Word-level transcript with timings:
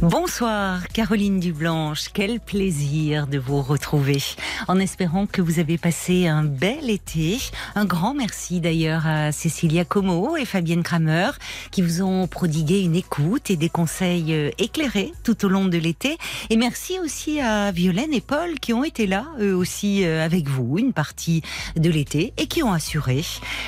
Bonsoir 0.00 0.86
Caroline 0.86 1.40
Dublanche, 1.40 2.10
quel 2.14 2.38
plaisir 2.38 3.26
de 3.26 3.36
vous 3.36 3.60
retrouver. 3.60 4.22
En 4.68 4.78
espérant 4.78 5.26
que 5.26 5.42
vous 5.42 5.58
avez 5.58 5.76
passé 5.76 6.28
un 6.28 6.44
bel 6.44 6.88
été. 6.88 7.38
Un 7.74 7.84
grand 7.84 8.14
merci 8.14 8.60
d'ailleurs 8.60 9.08
à 9.08 9.32
Cécilia 9.32 9.84
Como 9.84 10.36
et 10.36 10.44
Fabienne 10.44 10.84
Kramer 10.84 11.30
qui 11.72 11.82
vous 11.82 12.02
ont 12.02 12.28
prodigué 12.28 12.80
une 12.82 12.94
écoute 12.94 13.50
et 13.50 13.56
des 13.56 13.68
conseils 13.68 14.32
euh, 14.32 14.50
éclairés 14.58 15.12
tout 15.24 15.44
au 15.44 15.48
long 15.48 15.64
de 15.64 15.78
l'été. 15.78 16.16
Et 16.48 16.56
merci 16.56 17.00
aussi 17.00 17.40
à 17.40 17.72
Violaine 17.72 18.14
et 18.14 18.20
Paul 18.20 18.60
qui 18.60 18.72
ont 18.72 18.84
été 18.84 19.08
là 19.08 19.26
eux 19.40 19.54
aussi 19.54 20.04
euh, 20.04 20.24
avec 20.24 20.46
vous 20.46 20.78
une 20.78 20.92
partie 20.92 21.42
de 21.74 21.90
l'été 21.90 22.34
et 22.36 22.46
qui 22.46 22.62
ont 22.62 22.72
assuré. 22.72 23.24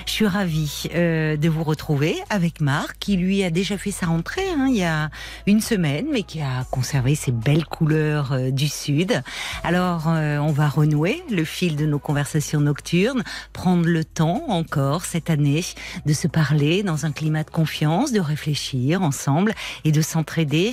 Je 0.07 0.13
suis 0.13 0.29
ravie 0.29 0.85
euh, 0.95 1.37
de 1.37 1.49
vous 1.49 1.65
retrouver 1.65 2.19
avec 2.31 2.61
Marc 2.61 2.99
qui 3.01 3.17
lui 3.17 3.43
a 3.43 3.51
déjà 3.51 3.77
fait 3.77 3.91
sa 3.91 4.07
rentrée 4.07 4.49
hein, 4.57 4.67
il 4.69 4.77
y 4.77 4.85
a 4.85 5.11
une 5.49 5.61
semaine 5.61 6.07
mais 6.13 6.20
qui 6.23 6.41
a 6.41 6.65
conservé 6.71 7.15
ses 7.15 7.33
belles 7.33 7.65
couleurs 7.65 8.33
euh, 8.33 8.51
du 8.51 8.69
Sud. 8.69 9.23
Alors, 9.65 10.09
euh, 10.09 10.39
on 10.39 10.53
va 10.53 10.69
renouer 10.69 11.23
le 11.31 11.45
fil 11.45 11.77
de 11.77 11.87
nos 11.87 11.99
conversations 11.99 12.61
nocturnes, 12.61 13.23
prendre 13.53 13.87
le 13.87 14.05
temps 14.05 14.45
encore 14.49 15.05
cette 15.05 15.31
année 15.31 15.65
de 16.07 16.13
se 16.13 16.27
parler 16.29 16.83
dans 16.83 17.07
un 17.07 17.13
climat 17.13 17.45
de 17.45 17.51
confiance, 17.51 18.13
de 18.13 18.21
réfléchir 18.21 19.03
ensemble 19.03 19.55
et 19.85 19.93
de 19.93 20.03
s'entraider. 20.03 20.73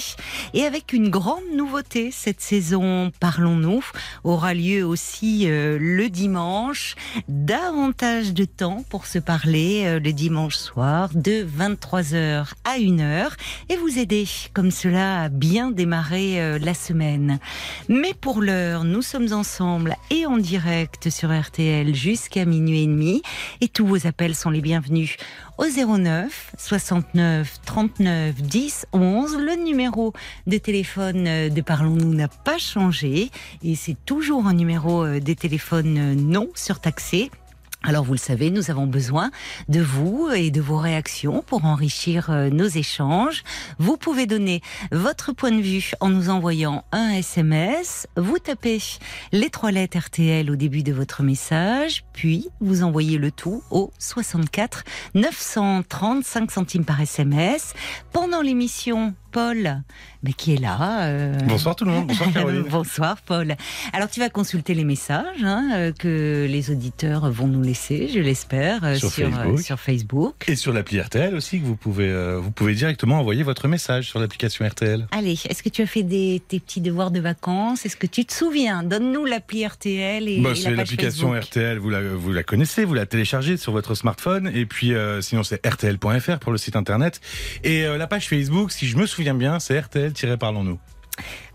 Et 0.54 0.66
avec 0.66 0.94
une 0.94 1.10
grande 1.10 1.44
nouveauté, 1.56 2.12
cette 2.12 2.42
saison 2.42 3.12
Parlons-nous 3.20 3.86
aura 4.24 4.54
lieu 4.54 4.86
aussi 4.86 5.50
euh, 5.50 5.78
le 5.80 6.10
dimanche. 6.10 6.96
Davantage 7.28 8.34
de 8.34 8.46
temps 8.46 8.84
pour 8.90 9.06
se 9.06 9.20
parler 9.20 10.00
le 10.00 10.14
dimanche 10.14 10.56
soir 10.56 11.10
de 11.14 11.46
23h 11.46 12.48
à 12.64 12.78
1h 12.78 13.30
et 13.70 13.76
vous 13.78 14.00
aider 14.00 14.28
comme 14.54 14.72
cela 14.72 15.24
à 15.24 15.30
bien 15.38 15.72
démarrer 15.72 16.42
euh, 16.42 16.60
la 16.60 16.74
semaine. 16.74 17.40
Mais 17.88 18.14
pour 18.14 18.42
l'heure, 18.42 18.84
nous 18.84 19.02
sommes 19.02 19.32
ensemble 19.32 19.96
et 20.10 20.26
en 20.26 20.38
direct 20.38 21.10
sur 21.10 21.30
RTL 21.32 21.94
jusqu'à 21.94 22.46
minuit 22.46 22.84
et 22.84 22.88
demi 22.88 23.22
et 23.62 23.68
tous 23.68 23.86
vos 23.86 24.08
appels 24.08 24.36
sont 24.36 24.50
les 24.50 24.62
bienvenus 24.62 25.16
au 25.58 25.66
09 25.66 26.54
69 26.58 27.62
39 27.66 28.42
10 28.42 28.88
11. 28.94 29.38
Le 29.38 29.64
numéro 29.64 30.14
de 30.48 30.58
téléphone 30.58 31.28
euh, 31.28 31.50
de 31.50 31.62
Parlons-nous 31.62 32.14
n'a 32.14 32.28
pas 32.28 32.58
changé 32.58 33.30
et 33.64 33.76
c'est 33.76 33.98
toujours 34.06 34.48
un 34.48 34.54
numéro 34.54 35.06
euh, 35.06 35.20
de 35.20 35.34
téléphone 35.34 36.16
non 36.16 36.50
surtaxé. 36.56 37.30
Alors 37.84 38.04
vous 38.04 38.14
le 38.14 38.20
savez, 38.20 38.50
nous 38.50 38.72
avons 38.72 38.88
besoin 38.88 39.30
de 39.70 39.80
vous 39.80 40.30
et 40.36 40.50
de 40.52 40.60
vos 40.60 40.78
réactions 40.78 41.44
pour 41.46 41.64
enrichir 41.64 42.32
euh, 42.32 42.50
nos 42.50 42.68
échanges. 42.68 43.44
Vous 43.78 43.98
pouvez 43.98 44.26
donner 44.26 44.62
votre 44.92 45.32
point 45.32 45.52
de 45.52 45.62
vue 45.62 45.92
en 46.00 46.10
nous 46.10 46.30
envoyant 46.30 46.84
un 46.92 47.12
SMS. 47.12 48.08
Vous 48.18 48.40
tapez 48.40 48.82
les 49.32 49.50
trois 49.50 49.72
lettres 49.72 50.00
RTL 50.00 50.50
au 50.50 50.56
début 50.56 50.84
de 50.84 50.92
votre 50.92 51.22
message, 51.22 52.04
puis 52.14 52.50
vous 52.60 52.84
envoyez 52.84 53.20
le 53.20 53.32
tout 53.32 53.64
au 53.70 53.92
64 54.00 54.84
935 55.14 56.52
centimes 56.52 56.86
par 56.86 57.00
SMS. 57.00 57.74
Pendant 58.12 58.42
l'émission, 58.42 59.14
Paul, 59.42 59.84
mais 60.24 60.34
qui 60.34 60.56
est 60.56 60.60
là. 60.60 61.04
euh, 61.10 61.38
Bonsoir 61.46 61.76
tout 61.76 61.86
le 61.86 61.92
monde, 61.92 62.08
bonsoir 62.08 62.34
Caroline. 62.34 62.64
Bonsoir 62.64 63.22
Paul. 63.22 63.56
Alors 63.94 64.10
tu 64.10 64.20
vas 64.20 64.30
consulter 64.30 64.74
les 64.74 64.84
messages 64.84 65.44
hein, 65.44 65.70
euh, 65.76 65.92
que 65.92 66.48
les 66.50 66.72
auditeurs 66.72 67.30
vont 67.30 67.46
nous 67.46 67.62
laisser, 67.62 68.08
je 68.12 68.20
l'espère, 68.20 68.84
euh, 68.84 68.96
Sur 68.96 69.12
sur, 69.12 69.30
Facebook. 69.30 69.60
sur 69.60 69.80
Facebook. 69.80 70.36
Et 70.48 70.56
sur 70.56 70.74
l'appli 70.74 71.00
RTL 71.00 71.36
aussi, 71.36 71.60
que 71.62 71.66
vous 71.68 71.76
pouvez, 71.76 72.10
euh, 72.10 72.40
vous 72.40 72.50
pouvez 72.50 72.74
directement 72.74 73.20
envoyer 73.20 73.44
votre 73.44 73.68
message 73.68 74.08
sur 74.10 74.18
l'application 74.20 74.66
RTL. 74.68 75.06
Allez, 75.12 75.34
est-ce 75.48 75.62
que 75.62 75.70
tu 75.70 75.84
as 75.84 75.86
fait 75.86 76.02
des, 76.02 76.42
tes 76.48 76.60
petits 76.60 76.82
devoirs 76.82 77.12
de 77.12 77.20
vacances? 77.20 77.86
Est-ce 77.86 77.96
que 77.96 78.08
tu 78.08 78.26
te 78.26 78.34
souviens? 78.34 78.82
Donne-nous 78.82 79.26
l'appli 79.26 79.68
RTL 79.68 80.28
et, 80.28 80.40
Bah, 80.42 80.54
et 80.54 80.56
c'est 80.56 80.72
la 80.72 80.78
l'application. 80.78 81.34
RTL, 81.40 81.78
vous 81.78 81.92
la, 81.92 82.02
vous 82.02 82.34
la 82.34 82.42
connaissez, 82.42 82.86
vous 82.86 82.96
la 82.96 83.06
téléchargez 83.06 83.58
sur 83.58 83.72
votre 83.72 83.94
smartphone. 83.94 84.50
Et 84.56 84.66
puis 84.66 84.96
euh, 84.96 85.22
sinon 85.22 85.44
c'est 85.44 85.64
rtl.fr 85.64 86.40
pour 86.40 86.52
le 86.52 86.58
site 86.58 86.76
internet. 86.76 87.22
Et 87.64 87.84
la 87.84 88.08
page 88.08 88.28
Facebook, 88.28 88.72
si 88.72 88.88
je 88.88 88.98
me 88.98 89.06
souviens 89.06 89.27
bien, 89.34 89.60
c'est 89.60 89.80
RTL-Parlons-nous. 89.80 90.80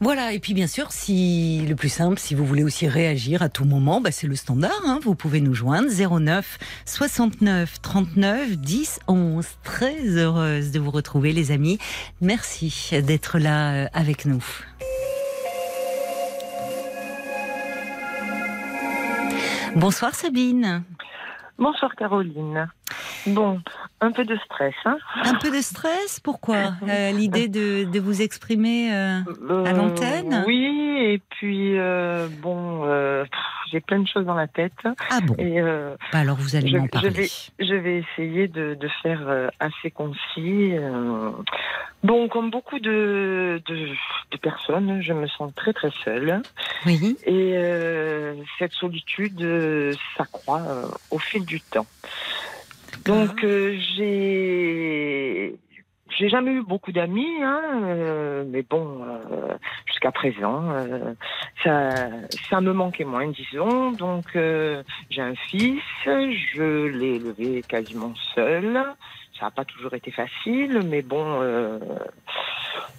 Voilà, 0.00 0.32
et 0.32 0.40
puis 0.40 0.54
bien 0.54 0.66
sûr, 0.66 0.90
si 0.90 1.64
le 1.68 1.76
plus 1.76 1.88
simple, 1.88 2.18
si 2.18 2.34
vous 2.34 2.44
voulez 2.44 2.64
aussi 2.64 2.88
réagir 2.88 3.42
à 3.42 3.48
tout 3.48 3.64
moment, 3.64 4.00
bah, 4.00 4.10
c'est 4.10 4.26
le 4.26 4.34
standard. 4.34 4.72
hein, 4.84 4.98
vous 5.02 5.14
pouvez 5.14 5.40
nous 5.40 5.54
joindre 5.54 5.88
09 5.88 6.58
69 6.84 7.80
39 7.80 8.56
10 8.56 9.00
11. 9.06 9.46
Très 9.62 10.00
heureuse 10.16 10.72
de 10.72 10.80
vous 10.80 10.90
retrouver, 10.90 11.32
les 11.32 11.52
amis. 11.52 11.78
Merci 12.20 12.90
d'être 13.04 13.38
là 13.38 13.72
euh, 13.72 13.86
avec 13.92 14.24
nous. 14.24 14.44
Bonsoir 19.76 20.14
Sabine. 20.14 20.82
Bonsoir 21.58 21.94
Caroline. 21.96 22.68
Bon, 23.26 23.60
un 24.00 24.10
peu 24.12 24.24
de 24.24 24.36
stress. 24.44 24.74
Hein 24.84 24.98
Un 25.24 25.34
peu 25.34 25.50
de 25.50 25.60
stress, 25.60 26.20
pourquoi 26.20 26.72
Euh, 26.88 27.10
L'idée 27.12 27.48
de, 27.48 27.84
de 27.84 28.00
vous 28.00 28.22
exprimer 28.22 28.92
euh, 28.94 29.20
Euh, 29.48 29.64
À 29.64 29.72
l'antenne? 29.72 30.44
Oui, 30.46 30.64
et 30.98 31.20
puis 31.30 31.78
euh, 31.78 32.28
bon, 32.40 32.82
euh, 32.84 33.24
j'ai 33.70 33.80
plein 33.80 34.00
de 34.00 34.08
choses 34.08 34.26
dans 34.26 34.34
la 34.34 34.48
tête. 34.48 34.72
Ah 35.10 35.20
bon, 35.22 35.34
Et 35.38 35.60
euh, 35.60 35.94
bah 36.12 36.18
alors 36.20 36.36
vous 36.36 36.56
allez 36.56 36.68
je, 36.68 36.76
m'en 36.78 36.84
je 36.84 36.88
parler. 36.90 37.10
vais, 37.10 37.28
je 37.60 37.74
vais 37.74 37.98
essayer 37.98 38.48
de, 38.48 38.74
de 38.74 38.88
faire 39.02 39.20
euh, 39.28 39.48
assez 39.60 39.90
concis. 39.90 40.72
euh. 40.76 41.30
Bon, 42.02 42.28
comme 42.28 42.50
beaucoup 42.50 42.80
de, 42.80 43.62
de, 43.66 43.88
de 44.32 44.36
personnes, 44.38 45.00
je 45.02 45.12
me 45.12 45.28
sens 45.28 45.52
très 45.54 45.72
très 45.72 45.90
seule. 46.04 46.42
Oui, 46.84 47.16
Et 47.26 47.52
euh, 47.56 48.34
cette 48.58 48.72
solitude 48.72 49.40
euh, 49.42 49.94
s'accroît 50.16 50.62
euh, 50.68 50.86
au 51.12 51.18
fil 51.18 51.44
du 51.44 51.60
temps. 51.60 51.86
Donc 53.04 53.42
euh, 53.44 53.76
j'ai 53.96 55.54
j'ai 56.18 56.28
jamais 56.28 56.52
eu 56.52 56.62
beaucoup 56.62 56.92
d'amis, 56.92 57.42
hein, 57.42 57.62
euh, 57.84 58.44
mais 58.46 58.62
bon, 58.62 59.02
euh, 59.02 59.54
jusqu'à 59.86 60.12
présent, 60.12 60.70
euh, 60.70 61.14
ça 61.64 61.90
ça 62.50 62.60
me 62.60 62.72
manquait 62.72 63.04
moins, 63.04 63.28
disons. 63.28 63.92
Donc 63.92 64.36
euh, 64.36 64.82
j'ai 65.10 65.22
un 65.22 65.34
fils, 65.34 65.82
je 66.04 66.86
l'ai 66.86 67.16
élevé 67.16 67.62
quasiment 67.66 68.12
seul. 68.34 68.84
Ça 69.38 69.46
n'a 69.46 69.50
pas 69.50 69.64
toujours 69.64 69.94
été 69.94 70.10
facile, 70.10 70.82
mais 70.84 71.02
bon, 71.02 71.40
euh, 71.40 71.78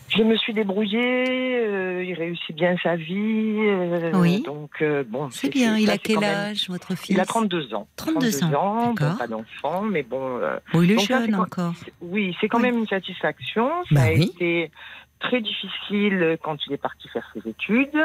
je 0.10 0.24
me 0.24 0.36
suis 0.38 0.54
débrouillée. 0.54 1.58
euh, 1.66 2.04
il 2.04 2.14
réussit 2.14 2.56
bien 2.56 2.76
sa 2.84 2.96
vie. 2.96 3.56
euh, 3.60 4.12
Oui. 4.16 4.42
Donc 4.44 4.82
euh, 4.82 5.04
bon, 5.08 5.30
c'est 5.32 5.50
bien. 5.50 5.78
Il 5.78 5.88
ça, 5.88 5.94
a 5.94 5.98
quel 5.98 6.20
même- 6.20 6.30
âge, 6.52 6.70
votre 6.70 6.96
fils 6.96 7.10
il 7.10 7.20
a 7.20 7.26
32 7.26 7.74
ans. 7.74 7.88
32 7.96 8.44
ans, 8.54 8.94
bon, 8.94 9.16
pas 9.16 9.28
d'enfant, 9.28 9.82
mais 9.82 10.04
bon. 10.04 10.40
Bon, 10.74 10.82
il 10.82 10.92
est 10.92 10.96
Donc 10.96 11.08
jeune 11.08 11.36
encore. 11.36 11.74
oui, 12.02 12.36
c'est 12.40 12.48
quand 12.48 12.58
Oui. 12.58 12.64
même 12.64 12.78
une 12.80 12.88
satisfaction. 12.88 13.70
Ça 13.90 13.96
Bah 13.96 14.02
a 14.04 14.12
oui. 14.14 14.32
été 14.36 14.72
très 15.20 15.42
difficile 15.42 16.38
quand 16.44 16.58
il 16.68 16.74
est 16.74 16.78
parti 16.78 17.08
faire 17.10 17.26
ses 17.34 17.50
études. 17.50 17.98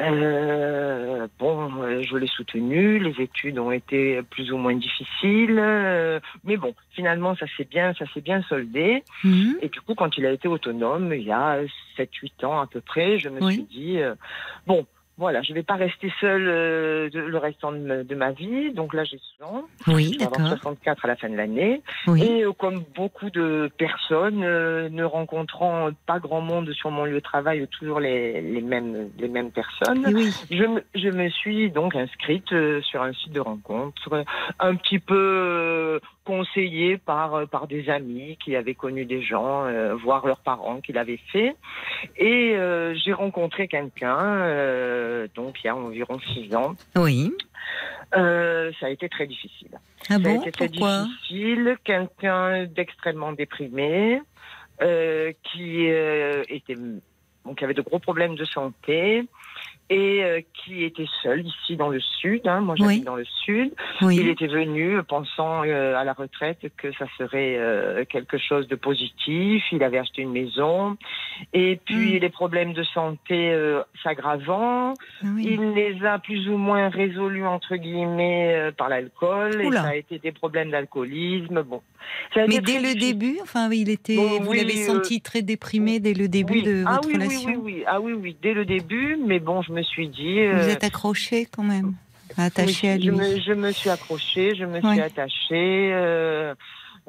Euh, 0.00 1.28
bon, 1.38 1.70
euh, 1.82 2.02
je 2.02 2.16
l'ai 2.16 2.26
soutenu. 2.26 2.98
Les 2.98 3.22
études 3.22 3.58
ont 3.58 3.70
été 3.70 4.22
plus 4.30 4.50
ou 4.52 4.56
moins 4.56 4.74
difficiles, 4.74 5.58
euh, 5.58 6.20
mais 6.44 6.56
bon, 6.56 6.74
finalement, 6.90 7.34
ça 7.36 7.46
s'est 7.56 7.64
bien, 7.68 7.94
ça 7.94 8.04
s'est 8.12 8.20
bien 8.20 8.42
soldé. 8.42 9.04
Mhm. 9.22 9.58
Et 9.62 9.68
du 9.68 9.80
coup, 9.80 9.94
quand 9.94 10.16
il 10.18 10.26
a 10.26 10.32
été 10.32 10.48
autonome, 10.48 11.12
il 11.12 11.22
y 11.22 11.32
a 11.32 11.60
7-8 11.96 12.44
ans 12.44 12.60
à 12.60 12.66
peu 12.66 12.80
près, 12.80 13.18
je 13.18 13.28
me 13.28 13.40
Oui. 13.42 13.52
suis 13.54 13.62
dit, 13.64 13.98
euh, 14.00 14.14
bon, 14.66 14.86
voilà, 15.16 15.42
je 15.42 15.52
vais 15.52 15.62
pas 15.62 15.74
rester 15.74 16.12
seule 16.20 16.48
euh, 16.48 17.08
de- 17.10 17.20
le 17.20 17.38
restant 17.38 17.70
de 17.72 17.78
ma, 17.78 18.02
de 18.02 18.14
ma 18.14 18.32
vie. 18.32 18.72
Donc 18.72 18.94
là, 18.94 19.04
j'ai 19.04 19.18
100 19.38 19.44
ans. 19.46 19.64
Oui, 19.86 20.16
d'accord. 20.18 20.40
64 20.48 21.04
à 21.04 21.08
la 21.08 21.16
fin 21.16 21.28
de 21.28 21.36
l'année. 21.36 21.82
Oui. 22.08 22.22
Et 22.24 22.44
euh, 22.44 22.52
comme 22.52 22.82
beaucoup 22.96 23.30
de 23.30 23.70
personnes, 23.78 24.42
euh, 24.42 24.88
ne 24.88 25.04
rencontrant 25.04 25.90
pas 26.06 26.18
grand 26.18 26.40
monde 26.40 26.72
sur 26.72 26.90
mon 26.90 27.04
lieu 27.04 27.14
de 27.14 27.20
travail, 27.20 27.62
ou 27.62 27.66
toujours 27.66 28.00
les, 28.00 28.40
les, 28.40 28.60
mêmes, 28.60 29.10
les 29.18 29.28
mêmes 29.28 29.52
personnes, 29.52 30.06
Et 30.10 30.14
oui. 30.14 30.32
je 30.50 30.64
me, 30.64 30.82
je 30.94 31.08
me 31.08 31.28
suis 31.30 31.70
donc 31.70 31.94
inscrite 31.94 32.52
euh, 32.52 32.80
sur 32.82 33.02
un 33.02 33.12
site 33.12 33.32
de 33.32 33.40
rencontre, 33.40 34.12
euh, 34.12 34.24
un 34.58 34.74
petit 34.74 34.98
peu, 34.98 36.00
conseillée 36.24 36.98
par, 36.98 37.34
euh, 37.34 37.46
par 37.46 37.66
des 37.66 37.88
amis 37.88 38.36
qui 38.42 38.56
avaient 38.56 38.74
connu 38.74 39.04
des 39.04 39.22
gens, 39.22 39.64
euh, 39.64 39.94
voire 39.94 40.26
leurs 40.26 40.40
parents 40.40 40.80
qui 40.80 40.92
l'avaient 40.92 41.20
fait. 41.32 41.54
Et 42.16 42.54
euh, 42.56 42.94
j'ai 42.94 43.12
rencontré 43.12 43.68
quelqu'un, 43.68 44.18
euh, 44.18 45.28
donc 45.34 45.62
il 45.62 45.66
y 45.66 45.70
a 45.70 45.76
environ 45.76 46.18
six 46.34 46.54
ans. 46.54 46.74
Oui. 46.96 47.32
Ça 48.12 48.86
a 48.86 48.90
été 48.90 49.08
très 49.08 49.26
difficile. 49.26 49.70
Ah 49.72 49.78
ça 50.06 50.14
a 50.14 50.18
bon 50.18 50.40
été 50.40 50.52
très 50.52 50.68
Pourquoi? 50.68 51.04
difficile. 51.04 51.76
Quelqu'un 51.82 52.64
d'extrêmement 52.66 53.32
déprimé, 53.32 54.20
qui 54.78 55.86
était 55.86 56.76
donc 57.44 57.62
avait 57.62 57.74
de 57.74 57.82
gros 57.82 57.98
problèmes 57.98 58.36
de 58.36 58.44
santé 58.44 59.24
et 59.90 60.24
euh, 60.24 60.40
qui 60.54 60.82
était 60.84 61.06
seul 61.22 61.46
ici 61.46 61.76
dans 61.76 61.88
le 61.88 62.00
sud. 62.00 62.40
Hein, 62.46 62.60
moi, 62.60 62.74
j'habite 62.76 62.98
Oui. 63.00 63.04
dans 63.04 63.16
le 63.16 63.24
sud. 63.44 63.72
Il 64.00 64.28
était 64.28 64.46
venu 64.46 65.02
pensant 65.06 65.62
euh, 65.64 65.94
à 65.96 66.04
la 66.04 66.12
retraite 66.14 66.58
que 66.76 66.92
ça 66.94 67.06
serait 67.18 67.56
euh, 67.58 68.04
quelque 68.06 68.38
chose 68.38 68.66
de 68.68 68.76
positif. 68.76 69.62
Il 69.72 69.82
avait 69.82 69.98
acheté 69.98 70.22
une 70.22 70.32
maison 70.32 70.96
et 71.52 71.78
puis 71.84 72.14
Mm. 72.16 72.18
les 72.20 72.28
problèmes 72.30 72.72
de 72.72 72.82
santé 72.84 73.52
euh, 73.52 73.82
s'aggravant. 74.02 74.94
Ah 75.22 75.26
oui. 75.34 75.46
Il 75.50 75.72
les 75.74 76.04
a 76.04 76.18
plus 76.18 76.48
ou 76.48 76.56
moins 76.56 76.88
résolus 76.88 77.44
entre 77.46 77.76
guillemets 77.76 78.54
euh, 78.56 78.72
par 78.72 78.88
l'alcool 78.88 79.60
et 79.60 79.70
ça 79.72 79.88
a 79.88 79.94
été 79.96 80.18
des 80.18 80.32
problèmes 80.32 80.70
d'alcoolisme. 80.70 81.62
Bon, 81.62 81.82
Mais 82.36 82.60
dès 82.60 82.80
le 82.80 82.98
début, 82.98 83.38
enfin, 83.42 83.68
il 83.70 83.90
était, 83.90 84.16
Bon, 84.16 84.40
vous 84.40 84.52
l'avez 84.52 84.82
euh, 84.82 84.86
senti 84.94 85.20
très 85.20 85.42
déprimé 85.42 86.00
dès 86.00 86.14
le 86.14 86.28
début 86.28 86.62
de 86.62 86.84
ah 86.86 86.96
votre 86.96 87.08
oui, 87.08 87.14
relation. 87.14 87.50
oui, 87.50 87.56
oui, 87.62 87.84
ah 87.86 88.00
oui, 88.00 88.12
oui, 88.12 88.36
dès 88.42 88.54
le 88.54 88.64
début. 88.64 89.16
Mais 89.26 89.38
bon, 89.40 89.62
je 89.62 89.72
me 89.74 89.82
suis 89.82 90.08
dit. 90.08 90.40
euh, 90.40 90.62
Vous 90.62 90.68
êtes 90.70 90.84
accroché 90.84 91.46
quand 91.54 91.62
même, 91.64 91.94
attaché 92.36 92.86
oui, 92.88 92.92
à 92.92 92.96
lui. 92.96 93.04
Je 93.06 93.10
me, 93.10 93.40
je 93.40 93.52
me 93.52 93.70
suis 93.72 93.90
accrochée, 93.90 94.54
je 94.54 94.64
me 94.64 94.80
Ouais. 94.80 94.92
suis 94.92 95.00
attachée. 95.00 95.90
euh, 95.92 96.54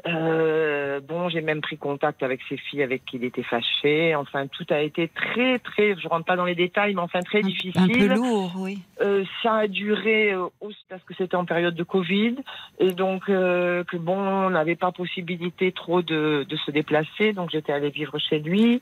euh, 0.07 0.99
bon, 0.99 1.29
j'ai 1.29 1.39
même 1.41 1.61
pris 1.61 1.77
contact 1.77 2.21
avec 2.21 2.41
ses 2.49 2.57
filles 2.57 2.83
avec 2.83 3.05
qui 3.05 3.15
il 3.15 3.23
était 3.23 3.43
fâché. 3.43 4.13
Enfin, 4.13 4.45
tout 4.47 4.65
a 4.69 4.81
été 4.81 5.07
très, 5.07 5.57
très. 5.59 5.95
Je 5.97 6.07
rentre 6.09 6.25
pas 6.25 6.35
dans 6.35 6.43
les 6.43 6.53
détails, 6.53 6.93
mais 6.95 7.01
enfin 7.01 7.21
très 7.21 7.39
Un- 7.39 7.47
difficile. 7.47 7.81
Un 7.81 7.87
peu 7.87 8.13
lourd, 8.13 8.51
oui. 8.57 8.79
Euh, 9.01 9.23
ça 9.41 9.53
a 9.55 9.67
duré 9.67 10.33
euh, 10.33 10.47
aussi 10.59 10.83
parce 10.89 11.01
que 11.03 11.13
c'était 11.17 11.35
en 11.37 11.45
période 11.45 11.75
de 11.75 11.83
Covid 11.83 12.35
et 12.79 12.91
donc 12.91 13.29
euh, 13.29 13.85
que 13.85 13.95
bon, 13.97 14.17
on 14.17 14.49
n'avait 14.49 14.75
pas 14.75 14.91
possibilité 14.91 15.71
trop 15.71 16.01
de, 16.01 16.45
de 16.47 16.55
se 16.57 16.71
déplacer, 16.71 17.31
donc 17.31 17.51
j'étais 17.51 17.71
allée 17.71 17.89
vivre 17.89 18.17
chez 18.19 18.39
lui. 18.39 18.81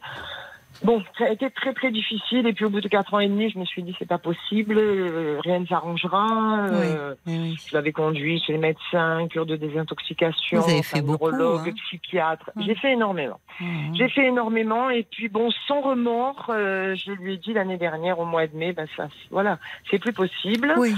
Bon, 0.84 1.02
ça 1.18 1.26
a 1.26 1.30
été 1.30 1.50
très 1.52 1.74
très 1.74 1.92
difficile 1.92 2.46
et 2.48 2.54
puis 2.54 2.66
au 2.66 2.70
bout 2.70 2.82
de 2.82 2.88
quatre 2.88 3.14
ans 3.14 3.20
et 3.20 3.28
demi, 3.28 3.50
je 3.50 3.60
me 3.60 3.66
suis 3.66 3.84
dit 3.84 3.96
c'est 4.00 4.08
pas 4.08 4.18
possible, 4.18 4.76
euh, 4.78 5.40
rien 5.44 5.60
ne 5.60 5.66
s'arrangera. 5.66 6.68
euh, 6.72 7.16
Oui, 7.26 7.38
oui. 7.38 7.56
je 7.70 7.76
l'avais 7.76 7.92
conduit 7.92 8.40
chez 8.42 8.54
les 8.54 8.60
médecins, 8.60 9.28
cure 9.30 9.46
de 9.46 9.56
désintoxication, 9.56 10.60
Vous 10.62 10.70
avez 10.70 10.84
fait 10.84 11.02
beaucoup, 11.02 11.32
neurologue, 11.32 11.70
hein. 11.70 11.74
psychiatre. 11.88 12.50
Ouais. 12.56 12.64
J'ai 12.66 12.76
fait 12.76 12.94
énormément. 12.94 13.40
Mhm. 13.60 13.96
J'ai 13.96 14.10
fait 14.10 14.26
énormément 14.26 14.90
et 14.90 15.04
puis 15.04 15.30
bon, 15.30 15.52
sans 15.68 15.82
remords, 15.82 16.48
euh, 16.50 16.96
je 16.96 17.12
lui 17.12 17.36
ai 17.36 17.38
dit 17.38 17.54
l'année 17.54 17.78
dernière 17.78 18.20
au 18.20 18.26
mois 18.26 18.48
de 18.48 18.56
mai, 18.58 18.74
ben 18.74 18.88
ça, 18.98 19.08
voilà, 19.32 19.60
c'est 19.92 20.00
plus 20.00 20.14
possible. 20.14 20.74
Oui, 20.78 20.94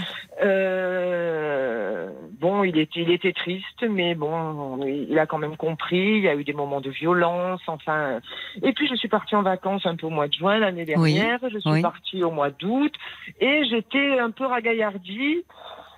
bon, 2.39 2.63
il 2.63 2.77
était, 2.77 3.01
il 3.01 3.11
était 3.11 3.33
triste, 3.33 3.85
mais 3.89 4.15
bon, 4.15 4.79
il 4.85 5.17
a 5.19 5.25
quand 5.25 5.37
même 5.37 5.57
compris. 5.57 6.17
Il 6.17 6.21
y 6.23 6.29
a 6.29 6.35
eu 6.35 6.43
des 6.43 6.53
moments 6.53 6.81
de 6.81 6.89
violence, 6.89 7.61
enfin. 7.67 8.19
Et 8.63 8.71
puis 8.73 8.87
je 8.87 8.95
suis 8.95 9.07
partie 9.09 9.35
en 9.35 9.41
vacances 9.41 9.64
un 9.65 9.95
peu 9.95 10.07
au 10.07 10.09
mois 10.11 10.27
de 10.27 10.33
juin 10.33 10.59
l'année 10.59 10.85
Oui, 10.97 11.13
dernière. 11.15 11.39
Je 11.51 11.57
suis 11.59 11.69
oui. 11.69 11.81
partie 11.81 12.23
au 12.23 12.31
mois 12.31 12.49
d'août 12.51 12.93
et 13.39 13.63
j'étais 13.69 14.19
un 14.19 14.31
peu 14.31 14.45
ragaillardie. 14.45 15.43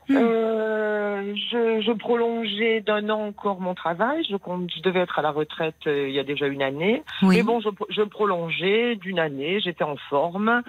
Hmm. 0.10 0.16
Euh, 0.16 1.34
je, 1.52 1.82
je 1.82 1.92
prolongeais 1.92 2.80
d'un 2.80 3.10
an 3.10 3.28
encore 3.28 3.60
mon 3.60 3.74
travail. 3.76 4.26
Je, 4.30 4.38
compte- 4.38 4.72
je 4.74 4.82
devais 4.82 5.02
être 5.02 5.20
à 5.20 5.22
la 5.22 5.32
retraite 5.32 5.76
euh, 5.86 6.08
il 6.08 6.16
y 6.16 6.20
a 6.20 6.24
déjà 6.24 6.48
une 6.48 6.62
année. 6.62 7.04
oui. 7.24 7.36
Mais 7.38 7.44
bon, 7.44 7.60
je, 7.60 7.68
je 7.90 8.04
prolongeais 8.04 8.96
d'une 8.96 9.20
année, 9.20 9.60
j'étais 9.60 9.84
en 9.84 9.98
forme, 10.10 10.62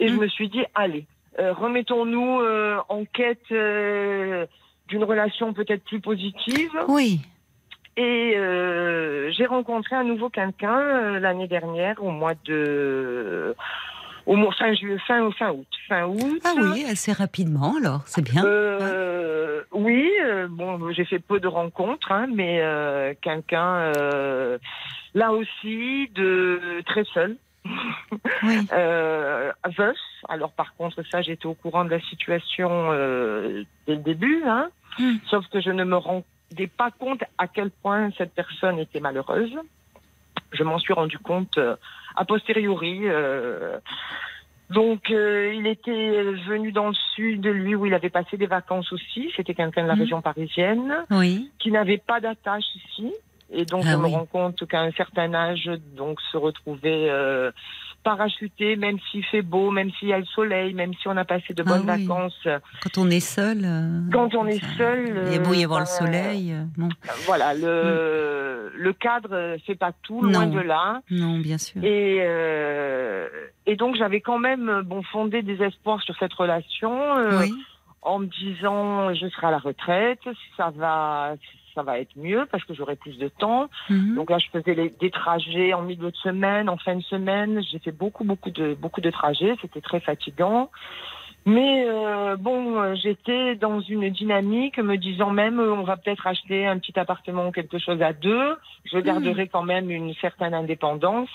et 0.00 0.08
je 0.08 0.14
Mm. 0.14 0.18
me 0.18 0.26
suis 0.28 0.48
dit, 0.48 0.64
allez, 0.74 1.06
euh, 1.38 1.52
remettons-nous 1.52 2.40
euh, 2.40 2.78
en 2.88 3.04
quête 3.04 3.38
euh, 3.52 4.44
d'une 4.88 5.04
relation 5.04 5.52
peut-être 5.52 5.84
plus 5.84 6.00
positive. 6.00 6.72
Oui, 6.88 7.20
Et 8.00 8.34
euh, 8.36 9.30
j'ai 9.32 9.44
rencontré 9.46 9.96
à 9.96 10.02
nouveau 10.04 10.30
quelqu'un 10.30 10.78
euh, 10.78 11.18
l'année 11.20 11.48
dernière, 11.48 12.02
au 12.02 12.10
mois 12.10 12.34
de... 12.44 13.54
Au 14.26 14.36
mois, 14.36 14.52
fin, 14.52 14.72
juillet, 14.74 14.98
fin, 15.06 15.28
fin 15.32 15.50
août. 15.50 15.66
Fin 15.88 16.04
août. 16.06 16.40
ah 16.44 16.52
oui, 16.56 16.84
assez 16.88 17.12
rapidement 17.12 17.74
alors, 17.78 18.02
c'est 18.06 18.22
bien. 18.22 18.44
Euh, 18.44 19.62
oui, 19.72 20.08
bon, 20.50 20.92
j'ai 20.92 21.04
fait 21.04 21.18
peu 21.18 21.40
de 21.40 21.48
rencontres, 21.48 22.12
hein, 22.12 22.26
mais 22.32 22.62
quelqu'un 23.22 23.92
là 25.14 25.32
aussi 25.32 26.08
de 26.14 26.82
très 26.86 27.04
seul, 27.12 27.36
Oui, 28.42 28.56
euh, 28.72 29.52
veuf. 29.76 29.96
Alors 30.28 30.52
par 30.52 30.74
contre, 30.76 31.02
ça, 31.10 31.22
j'étais 31.22 31.46
au 31.46 31.54
courant 31.54 31.84
de 31.84 31.90
la 31.90 32.00
situation 32.00 32.88
euh, 32.92 33.64
dès 33.86 33.94
le 33.94 34.02
début, 34.02 34.42
hein, 34.46 34.68
Hmm. 34.98 35.18
sauf 35.30 35.46
que 35.52 35.60
je 35.60 35.70
ne 35.70 35.84
me 35.84 35.96
rendais 36.50 36.66
pas 36.66 36.90
compte 36.90 37.22
à 37.38 37.46
quel 37.48 37.70
point 37.70 38.10
cette 38.18 38.34
personne 38.34 38.78
était 38.78 39.00
malheureuse. 39.00 39.52
Je 40.52 40.62
m'en 40.64 40.78
suis 40.78 40.92
rendu 40.92 41.18
compte 41.18 41.58
euh, 41.58 41.76
a 42.16 42.24
posteriori. 42.24 43.00
euh, 43.04 43.78
donc, 44.70 45.10
euh, 45.10 45.52
il 45.54 45.66
était 45.66 46.22
venu 46.48 46.70
dans 46.70 46.88
le 46.88 46.94
sud, 47.16 47.44
lui, 47.44 47.74
où 47.74 47.86
il 47.86 47.94
avait 47.94 48.08
passé 48.10 48.36
des 48.36 48.46
vacances 48.46 48.92
aussi. 48.92 49.32
C'était 49.36 49.54
quelqu'un 49.54 49.82
de 49.82 49.88
la 49.88 49.94
Mhm. 49.94 50.00
région 50.02 50.22
parisienne 50.22 50.94
oui, 51.10 51.50
qui 51.58 51.72
n'avait 51.72 51.98
pas 51.98 52.20
d'attache 52.20 52.64
ici. 52.76 53.12
Et 53.52 53.64
donc, 53.64 53.84
Ah 53.88 53.92
je 53.92 53.96
me 53.96 54.04
oui. 54.04 54.12
rends 54.12 54.26
compte 54.26 54.64
qu'à 54.68 54.80
un 54.82 54.92
certain 54.92 55.34
âge, 55.34 55.68
donc, 55.96 56.20
se 56.30 56.36
retrouver 56.36 57.10
euh, 58.00 58.10
parachuté, 58.10 58.76
même 58.76 58.98
s'il 59.10 59.24
fait 59.26 59.42
beau, 59.42 59.70
même 59.70 59.90
s'il 59.92 60.08
y 60.08 60.12
a 60.12 60.18
le 60.18 60.24
soleil, 60.24 60.74
même 60.74 60.92
si 60.94 61.08
on 61.08 61.16
a 61.16 61.24
passé 61.24 61.54
de 61.54 61.62
Ah 61.66 61.70
bonnes 61.70 61.88
oui. 61.90 62.06
vacances. 62.06 62.48
quand 62.82 62.98
on 62.98 63.10
est 63.10 63.20
seul. 63.20 63.60
euh, 63.64 64.00
Quand 64.12 64.34
on 64.34 64.46
est 64.46 64.62
seul, 64.76 65.28
Il 65.28 65.34
a 65.34 65.38
beau 65.38 65.54
y 65.54 65.60
euh, 65.62 65.64
avoir 65.64 65.80
le 65.80 65.84
ben, 65.84 65.90
soleil. 66.06 66.52
euh, 66.52 66.64
bon, 66.76 66.88
Voilà, 67.26 67.54
le, 67.54 68.72
le 68.76 68.92
cadre 68.92 69.32
euh, 69.32 69.58
fait 69.66 69.74
pas 69.74 69.92
tout, 70.02 70.22
loin 70.22 70.46
Non. 70.46 70.52
de 70.54 70.60
là. 70.60 71.00
non, 71.10 71.38
bien 71.38 71.58
sûr. 71.58 71.82
Et, 71.84 72.18
euh, 72.20 73.28
et 73.66 73.76
donc 73.76 73.96
j'avais 73.96 74.20
quand 74.20 74.38
même 74.38 74.82
bon 74.84 75.02
fondé 75.02 75.42
des 75.42 75.62
espoirs 75.62 76.00
sur 76.02 76.16
cette 76.16 76.32
relation 76.34 77.16
euh, 77.18 77.40
Oui, 77.40 77.54
en 78.02 78.18
me 78.20 78.26
disant 78.26 79.12
je 79.14 79.28
serai 79.28 79.48
à 79.48 79.50
la 79.50 79.58
retraite, 79.58 80.20
ça 80.56 80.70
va 80.76 81.34
ça 81.74 81.82
va 81.82 81.98
être 81.98 82.16
mieux 82.16 82.46
parce 82.50 82.64
que 82.64 82.74
j'aurai 82.74 82.96
plus 82.96 83.18
de 83.18 83.28
temps. 83.28 83.68
mhm. 83.88 84.14
Donc 84.16 84.30
là 84.30 84.38
je 84.38 84.46
faisais 84.50 84.74
les- 84.74 84.90
des 85.00 85.10
trajets 85.10 85.72
en 85.74 85.82
milieu 85.82 86.10
de 86.10 86.16
semaine, 86.16 86.68
en 86.68 86.76
fin 86.76 86.96
de 86.96 87.02
semaine, 87.02 87.62
j'ai 87.70 87.78
fait 87.78 87.92
beaucoup 87.92 88.24
beaucoup 88.24 88.50
de 88.50 88.74
beaucoup 88.74 89.00
de 89.00 89.10
trajets, 89.10 89.54
c'était 89.62 89.80
très 89.80 90.00
fatigant. 90.00 90.70
Mais 91.46 91.86
euh, 91.88 92.36
bon, 92.36 92.78
euh, 92.78 92.94
j'étais 93.02 93.54
dans 93.54 93.80
une 93.80 94.10
dynamique 94.10 94.76
me 94.78 94.96
disant 94.96 95.30
même 95.30 95.58
euh, 95.58 95.72
on 95.72 95.84
va 95.84 95.96
peut-être 95.96 96.26
acheter 96.26 96.66
un 96.66 96.78
petit 96.78 96.98
appartement 96.98 97.48
ou 97.48 97.50
quelque 97.50 97.78
chose 97.78 98.02
à 98.02 98.12
deux. 98.12 98.56
Je 98.84 98.98
garderai 98.98 99.48
quand 99.48 99.62
même 99.62 99.90
une 99.90 100.12
certaine 100.16 100.52
indépendance. 100.52 101.30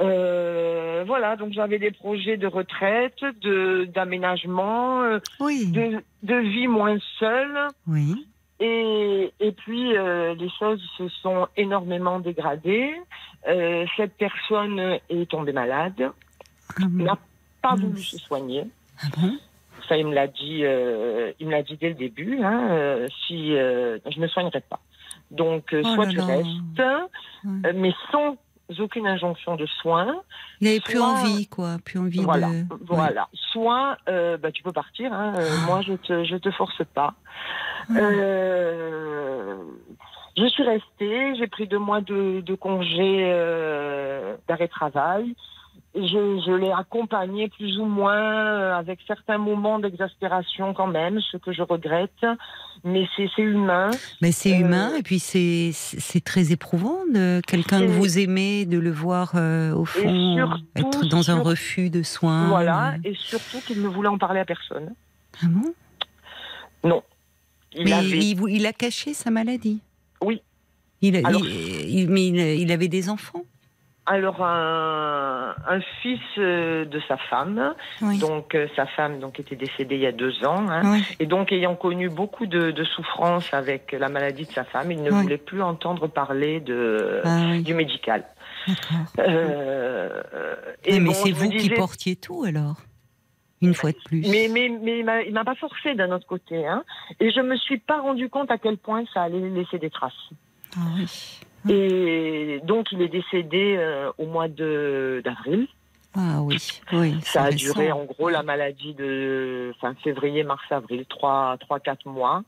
Euh, 0.00 1.04
voilà, 1.06 1.36
donc 1.36 1.52
j'avais 1.52 1.78
des 1.78 1.90
projets 1.92 2.36
de 2.36 2.46
retraite, 2.46 3.18
de 3.40 3.86
d'aménagement, 3.86 5.02
oui, 5.40 5.70
de, 5.72 6.02
de 6.22 6.34
vie 6.36 6.66
moins 6.68 6.98
seule. 7.18 7.68
oui. 7.86 8.26
Et, 8.60 9.32
et 9.38 9.52
puis 9.52 9.96
euh, 9.96 10.34
les 10.34 10.48
choses 10.58 10.80
se 10.96 11.08
sont 11.22 11.46
énormément 11.56 12.20
dégradées. 12.20 12.94
Euh, 13.48 13.84
cette 13.96 14.14
personne 14.16 14.98
est 15.10 15.30
tombée 15.30 15.52
malade, 15.52 16.10
Ah 16.80 16.84
n'a 16.90 17.18
pas 17.62 17.72
Mince. 17.72 17.80
voulu 17.80 18.02
se 18.02 18.18
soigner. 18.18 18.64
Ah 19.02 19.06
bon 19.16 19.32
Ça, 19.88 19.96
il 19.98 20.06
me 20.06 20.14
l'a 20.14 20.26
dit, 20.26 20.60
euh, 20.64 21.32
il 21.38 21.46
me 21.46 21.52
l'a 21.52 21.62
dit 21.62 21.76
dès 21.76 21.90
le 21.90 21.94
début. 21.94 22.42
Hein, 22.42 22.68
euh, 22.70 23.08
si 23.26 23.54
euh, 23.54 23.98
je 24.10 24.18
me 24.20 24.26
soignerai 24.28 24.62
pas. 24.62 24.80
Donc, 25.30 25.72
euh, 25.74 25.82
Oh 25.84 25.94
soit 25.94 26.06
là. 26.12 26.24
restes, 26.24 26.48
Ouais. 27.44 27.68
euh, 27.68 27.72
mais 27.74 27.92
sans 28.10 28.36
aucune 28.78 29.06
injonction 29.06 29.56
de 29.56 29.66
soins. 29.66 30.22
Il 30.60 30.66
n'avait 30.66 30.80
plus 30.80 31.00
envie, 31.00 31.46
quoi, 31.46 31.76
plus 31.84 31.98
envie 31.98 32.22
Voilà, 32.22 32.48
de. 32.48 32.64
voilà. 32.86 33.28
Soit, 33.52 33.96
euh, 34.08 34.36
bah, 34.36 34.50
tu 34.52 34.62
peux 34.62 34.72
partir. 34.72 35.12
Hein, 35.12 35.34
euh, 35.38 35.48
Ah. 35.48 35.66
moi, 35.66 35.80
je 35.82 35.92
te, 35.94 36.24
je 36.24 36.36
te 36.36 36.50
force 36.50 36.82
pas. 36.94 37.14
Ouais. 37.90 38.00
Euh, 38.00 39.56
je 40.36 40.46
suis 40.48 40.62
restée. 40.64 41.34
J'ai 41.36 41.46
pris 41.46 41.66
deux 41.66 41.78
mois 41.78 42.00
de, 42.00 42.40
de 42.40 42.54
congé 42.54 43.20
euh, 43.24 44.36
d'arrêt 44.48 44.66
de 44.66 44.70
travail. 44.72 45.34
Je, 45.96 46.42
je 46.46 46.52
l'ai 46.52 46.70
accompagné 46.72 47.48
plus 47.48 47.78
ou 47.78 47.86
moins 47.86 48.14
euh, 48.20 48.74
avec 48.76 48.98
certains 49.06 49.38
moments 49.38 49.78
d'exaspération 49.78 50.74
quand 50.74 50.86
même, 50.88 51.20
ce 51.32 51.38
que 51.38 51.52
je 51.52 51.62
regrette. 51.62 52.10
Mais 52.84 53.08
c'est 53.16 53.30
humain. 53.38 53.88
Mais 54.20 54.30
c'est 54.30 54.52
Euh, 54.52 54.60
humain 54.60 54.94
et 54.98 55.02
puis 55.02 55.18
c'est 55.18 55.72
très 56.24 56.52
éprouvant 56.52 56.98
de 57.12 57.40
quelqu'un 57.46 57.80
que 57.80 57.86
vous 57.86 58.18
aimez 58.18 58.66
de 58.66 58.78
le 58.78 58.90
voir 58.90 59.32
euh, 59.36 59.72
au 59.74 59.86
fond 59.86 60.34
surtout, 60.36 60.62
être 60.76 61.06
dans 61.08 61.30
un 61.30 61.36
sur- 61.36 61.44
refus 61.44 61.88
de 61.88 62.02
soins. 62.02 62.48
voilà. 62.48 62.96
Et 63.02 63.14
surtout 63.14 63.58
qu'il 63.66 63.80
ne 63.82 63.88
voulait 63.88 64.08
en 64.10 64.18
parler 64.18 64.40
à 64.40 64.44
personne. 64.44 64.92
Ah 65.42 65.46
bon? 65.48 65.72
Non. 66.84 67.02
Il 67.74 67.84
Mais 67.84 67.92
avait 67.94 68.18
il, 68.18 68.66
a 68.66 68.72
caché 68.72 69.14
sa 69.14 69.30
maladie? 69.30 69.80
Oui. 70.22 70.42
Il, 71.00 71.16
a- 71.16 71.26
Alors- 71.26 71.42
il- 71.44 72.00
il- 72.00 72.10
mais 72.10 72.26
il, 72.28 72.36
il 72.60 72.70
avait 72.72 72.88
des 72.88 73.08
enfants? 73.08 73.44
Alors 74.08 74.40
un, 74.44 75.54
un 75.66 75.80
fils 76.00 76.20
euh, 76.38 76.84
de 76.84 77.00
sa 77.08 77.16
femme, 77.16 77.74
Oui. 78.02 78.18
donc 78.18 78.54
euh, 78.54 78.68
sa 78.76 78.86
femme 78.86 79.18
donc 79.18 79.40
était 79.40 79.56
décédée 79.56 79.96
il 79.96 80.02
y 80.02 80.06
a 80.06 80.12
deux 80.12 80.44
ans, 80.46 80.64
hein. 80.68 80.82
Oui. 80.92 81.02
et 81.18 81.26
donc 81.26 81.50
ayant 81.50 81.74
connu 81.74 82.08
beaucoup 82.08 82.46
de, 82.46 82.70
de 82.70 82.84
souffrances 82.84 83.52
avec 83.52 83.90
la 83.90 84.08
maladie 84.08 84.44
de 84.46 84.52
sa 84.52 84.62
femme, 84.62 84.92
il 84.92 85.02
ne 85.02 85.10
Oui. 85.10 85.22
voulait 85.22 85.38
plus 85.38 85.60
entendre 85.60 86.06
parler 86.06 86.60
de 86.60 87.20
Ah 87.24 87.58
du 87.58 87.74
médical. 87.74 88.24
Euh, 89.18 90.22
et 90.84 91.00
mais 91.00 91.06
bon, 91.06 91.12
c'est 91.14 91.32
vous 91.32 91.50
qui 91.50 91.70
portiez 91.70 92.16
tout 92.16 92.44
alors 92.44 92.76
Une 93.62 93.74
fois 93.74 93.90
de 93.90 93.98
plus. 94.04 94.22
Mais, 94.30 94.48
mais, 94.52 94.68
mais 94.68 95.00
il 95.00 95.04
m'a- 95.04 95.22
il 95.22 95.32
m'a 95.32 95.44
pas 95.44 95.54
forcé 95.56 95.94
d'un 95.94 96.10
autre 96.12 96.26
côté, 96.26 96.66
hein. 96.66 96.84
Et 97.20 97.30
je 97.30 97.40
me 97.40 97.56
suis 97.56 97.78
pas 97.78 98.00
rendu 98.00 98.28
compte 98.28 98.50
à 98.50 98.58
quel 98.58 98.76
point 98.76 99.04
ça 99.12 99.22
allait 99.22 99.50
laisser 99.50 99.78
des 99.78 99.90
traces. 99.90 100.12
Ah 100.76 100.80
oui. 100.96 101.40
Et 101.68 102.60
donc 102.64 102.92
il 102.92 103.02
est 103.02 103.08
décédé 103.08 103.76
euh, 103.78 104.10
au 104.18 104.26
mois 104.26 104.48
d'avril. 104.48 105.66
Ah 106.16 106.40
oui, 106.42 106.56
oui. 106.92 107.16
Ça 107.22 107.44
a 107.44 107.50
duré 107.50 107.92
en 107.92 108.04
gros 108.04 108.28
la 108.30 108.42
maladie 108.42 108.94
de 108.94 109.72
fin 109.80 109.94
février, 110.02 110.44
mars, 110.44 110.62
avril, 110.70 111.04
trois, 111.08 111.56
trois, 111.60 111.78
quatre 111.80 112.06
mois. 112.06 112.42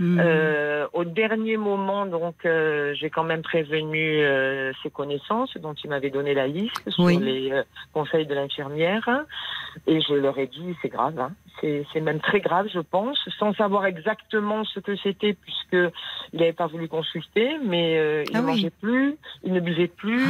Hmm. 0.00 0.18
Euh, 0.20 0.88
au 0.92 1.04
dernier 1.04 1.56
moment, 1.56 2.04
donc 2.04 2.34
euh, 2.44 2.94
j'ai 2.94 3.10
quand 3.10 3.22
même 3.22 3.42
prévenu 3.42 4.18
euh, 4.24 4.72
ses 4.82 4.90
connaissances 4.90 5.56
dont 5.58 5.72
il 5.74 5.88
m'avait 5.88 6.10
donné 6.10 6.34
la 6.34 6.48
liste 6.48 6.90
sur 6.90 7.04
Oui. 7.04 7.16
les 7.18 7.52
conseils 7.92 8.26
de 8.26 8.34
l'infirmière 8.34 9.08
et 9.86 10.00
je 10.00 10.14
leur 10.14 10.36
ai 10.36 10.48
dit 10.48 10.74
c'est 10.82 10.88
grave, 10.88 11.18
hein. 11.20 11.30
c'est 11.60 11.86
c'est 11.92 12.00
même 12.00 12.18
très 12.18 12.40
grave 12.40 12.66
je 12.74 12.80
pense, 12.80 13.18
sans 13.38 13.54
savoir 13.54 13.86
exactement 13.86 14.64
ce 14.64 14.80
que 14.80 14.96
c'était 14.96 15.32
puisque 15.34 15.92
il 16.32 16.40
n'avait 16.40 16.52
pas 16.52 16.66
voulu 16.66 16.88
consulter, 16.88 17.56
mais 17.64 18.24
il 18.28 18.36
Ah 18.36 18.40
ne 18.40 18.46
oui. 18.46 18.50
mangeait 18.50 18.72
plus, 18.80 19.16
il 19.44 19.52
ne 19.52 19.60
buvait 19.60 19.86
plus. 19.86 20.26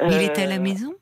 Il 0.00 0.12
Euh, 0.12 0.20
était 0.20 0.42
à 0.42 0.46
la 0.46 0.58
maison? 0.60 0.94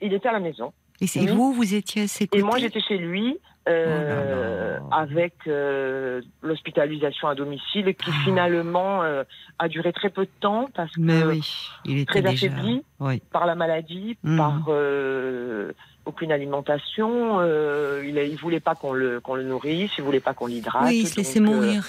Il 0.00 0.12
était 0.14 0.28
à 0.28 0.32
la 0.32 0.40
maison. 0.40 0.72
Et 1.00 1.06
c'est 1.06 1.20
oui. 1.20 1.26
vous, 1.28 1.52
vous 1.52 1.74
étiez 1.74 2.02
à 2.02 2.08
ses 2.08 2.26
côtés 2.26 2.40
Et 2.40 2.42
moi, 2.42 2.58
j'étais 2.58 2.80
chez 2.80 2.98
lui 2.98 3.38
euh, 3.68 4.78
Oh 4.80 4.88
avec 4.90 5.34
euh, 5.46 6.20
l'hospitalisation 6.42 7.28
à 7.28 7.34
domicile 7.34 7.94
qui 7.94 8.10
finalement 8.24 9.02
euh, 9.02 9.22
a 9.58 9.68
duré 9.68 9.92
très 9.92 10.08
peu 10.10 10.24
de 10.24 10.30
temps 10.40 10.68
parce 10.74 10.92
que 10.94 11.00
Mais 11.00 11.22
oui, 11.24 11.42
il 11.84 11.98
était 11.98 12.20
très 12.20 12.22
déjà... 12.22 12.46
affaibli 12.46 12.82
Oui. 13.00 13.20
par 13.30 13.46
la 13.46 13.54
maladie, 13.54 14.16
Mhm. 14.24 14.36
par 14.38 14.62
euh, 14.68 15.72
aucune 16.06 16.32
alimentation. 16.32 17.38
euh, 17.40 18.02
il, 18.06 18.16
il 18.16 18.36
voulait 18.36 18.60
pas 18.60 18.74
qu'on 18.74 18.92
le 18.94 19.20
qu'on 19.20 19.34
le 19.34 19.44
nourrisse, 19.44 19.92
il 19.98 20.04
voulait 20.04 20.20
pas 20.20 20.34
qu'on 20.34 20.46
l'hydrate. 20.46 20.84
Oui, 20.86 21.00
il 21.02 21.06
se 21.06 21.16
laissait 21.18 21.40
euh, 21.40 21.42
mourir. 21.44 21.86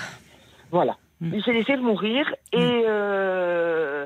voilà. 0.71 0.97
Mm. 1.21 1.33
Il 1.33 1.43
s'est 1.43 1.53
laissé 1.53 1.75
mourir 1.77 2.25
et 2.53 2.83
euh, 2.87 4.05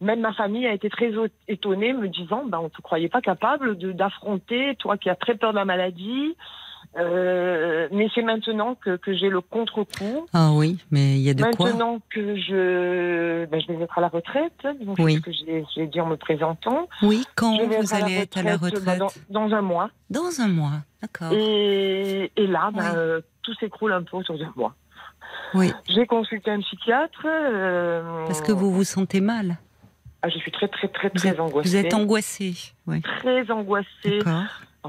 même 0.00 0.20
ma 0.20 0.32
famille 0.32 0.66
a 0.66 0.72
été 0.72 0.88
très 0.90 1.12
étonnée, 1.48 1.92
me 1.92 2.08
disant 2.08 2.44
ben, 2.46 2.58
on 2.60 2.64
ne 2.64 2.68
te 2.68 2.80
croyait 2.82 3.08
pas 3.08 3.20
capable 3.20 3.76
d'affronter, 3.94 4.76
toi 4.78 4.96
qui 4.96 5.10
as 5.10 5.16
très 5.16 5.34
peur 5.36 5.52
de 5.52 5.56
la 5.58 5.64
maladie. 5.64 6.36
Euh, 6.98 7.86
mais 7.92 8.08
c'est 8.14 8.22
maintenant 8.22 8.74
que, 8.74 8.96
que 8.96 9.12
j'ai 9.14 9.28
le 9.28 9.40
contre-coup. 9.40 10.26
Ah 10.32 10.50
oui, 10.52 10.78
mais 10.90 11.12
il 11.14 11.20
y 11.20 11.30
a 11.30 11.34
de 11.34 11.44
quoi 11.56 11.66
Maintenant 11.70 12.00
que 12.10 12.34
je, 12.36 13.44
ben, 13.46 13.60
je 13.60 13.72
vais 13.72 13.84
être 13.84 13.96
à 13.96 14.00
la 14.00 14.08
retraite, 14.08 14.66
donc 14.80 14.98
Oui. 14.98 15.14
ce 15.16 15.20
que 15.20 15.30
j'ai 15.30 15.86
dit 15.86 16.00
en 16.00 16.06
me 16.06 16.16
présentant. 16.16 16.88
Oui, 17.02 17.24
quand 17.36 17.56
vous 17.64 17.94
allez 17.94 18.14
être 18.16 18.38
à 18.38 18.42
la 18.42 18.56
ben, 18.56 18.64
retraite 18.66 18.98
dans, 18.98 19.12
dans 19.28 19.54
un 19.54 19.60
mois. 19.62 19.90
Dans 20.08 20.40
un 20.40 20.48
mois, 20.48 20.80
d'accord. 21.00 21.32
Et, 21.32 22.32
et 22.36 22.46
là, 22.48 22.70
ben, 22.74 22.82
Oui. 22.82 22.90
euh, 22.96 23.20
tout 23.42 23.54
s'écroule 23.54 23.92
un 23.92 24.02
peu 24.02 24.16
autour 24.16 24.36
de 24.38 24.46
moi. 24.56 24.74
Oui, 25.54 25.72
J'ai 25.88 26.06
consulté 26.06 26.50
un 26.50 26.60
psychiatre. 26.60 27.22
euh, 27.24 28.24
parce 28.26 28.40
que 28.40 28.50
vous 28.52 28.72
vous 28.72 28.84
sentez 28.84 29.20
mal. 29.20 29.58
Ah, 30.22 30.28
je 30.28 30.38
suis 30.38 30.50
très, 30.50 30.68
très, 30.68 30.88
très, 30.88 31.10
très 31.10 31.40
angoissée. 31.40 31.68
vous 31.68 31.76
êtes 31.76 31.94
angoissé. 31.94 32.54
Oui, 32.86 33.00
Très 33.00 33.50
angoissée. 33.50 34.18
d'accord. 34.18 34.42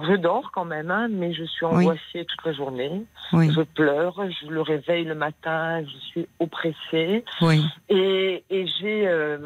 Je 0.09 0.15
dors 0.15 0.51
quand 0.53 0.63
même, 0.65 0.89
hein, 0.91 1.07
mais 1.09 1.33
je 1.33 1.43
suis 1.43 1.65
Oui. 1.65 1.83
angoissée 1.83 2.25
toute 2.25 2.45
la 2.45 2.53
journée. 2.53 3.03
Oui, 3.33 3.51
Je 3.53 3.61
pleure, 3.61 4.15
je 4.41 4.47
le 4.47 4.61
réveille 4.61 5.03
le 5.05 5.15
matin, 5.15 5.83
je 5.83 5.97
suis 6.07 6.27
oppressée. 6.39 7.23
oui. 7.41 7.63
Et, 7.89 8.43
et 8.49 8.67
j'ai 8.79 9.07
euh, 9.07 9.37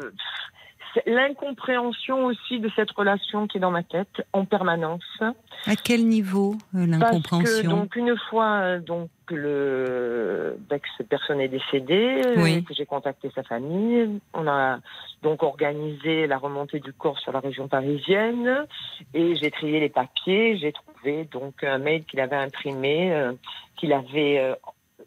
l'incompréhension 1.06 2.26
aussi 2.26 2.60
de 2.60 2.70
cette 2.74 2.90
relation 2.92 3.46
qui 3.46 3.58
est 3.58 3.60
dans 3.60 3.70
ma 3.70 3.82
tête 3.82 4.22
en 4.32 4.44
permanence. 4.44 5.02
À 5.20 5.76
quel 5.76 6.06
niveau 6.06 6.56
euh, 6.74 6.86
Parce 6.86 6.86
que 6.86 6.90
l'incompréhension 6.90 7.70
donc 7.70 7.96
une 7.96 8.16
fois 8.30 8.60
euh, 8.60 8.80
donc 8.80 9.10
le 9.28 10.56
ben, 10.68 10.78
que 10.78 10.88
cette 10.96 11.08
personne 11.08 11.40
est 11.40 11.48
décédée, 11.48 12.22
euh, 12.24 12.42
Oui. 12.42 12.64
que 12.64 12.74
j'ai 12.74 12.86
contacté 12.86 13.30
sa 13.34 13.42
famille, 13.42 14.20
on 14.32 14.46
a 14.46 14.78
donc 15.22 15.42
organisé 15.42 16.26
la 16.26 16.38
remontée 16.38 16.80
du 16.80 16.92
corps 16.92 17.18
sur 17.18 17.32
la 17.32 17.40
région 17.40 17.68
parisienne 17.68 18.66
et 19.14 19.34
j'ai 19.34 19.50
trié 19.50 19.80
les 19.80 19.88
papiers, 19.88 20.56
j'ai 20.58 20.72
trouvé 20.72 21.24
donc 21.24 21.64
un 21.64 21.78
mail 21.78 22.04
qu'il 22.04 22.20
avait 22.20 22.36
imprimé, 22.36 23.12
euh, 23.12 23.32
qu'il 23.76 23.92
avait 23.92 24.38
euh, 24.38 24.54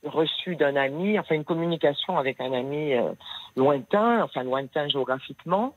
reçu 0.03 0.55
d'un 0.55 0.75
ami, 0.75 1.19
enfin 1.19 1.35
une 1.35 1.43
communication 1.43 2.17
avec 2.17 2.39
un 2.41 2.53
ami 2.53 2.93
euh, 2.93 3.11
lointain, 3.55 4.23
enfin 4.23 4.43
lointain 4.43 4.87
géographiquement, 4.87 5.75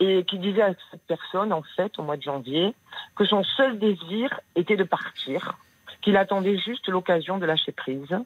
et 0.00 0.24
qui 0.24 0.38
disait 0.38 0.62
à 0.62 0.74
cette 0.90 1.06
personne 1.06 1.52
en 1.52 1.62
fait 1.76 1.98
au 1.98 2.02
mois 2.02 2.16
de 2.16 2.22
janvier 2.22 2.74
que 3.16 3.24
son 3.24 3.44
seul 3.44 3.78
désir 3.78 4.40
était 4.56 4.76
de 4.76 4.84
partir, 4.84 5.58
qu'il 6.02 6.16
attendait 6.16 6.58
juste 6.58 6.88
l'occasion 6.88 7.38
de 7.38 7.46
lâcher 7.46 7.72
prise. 7.72 8.16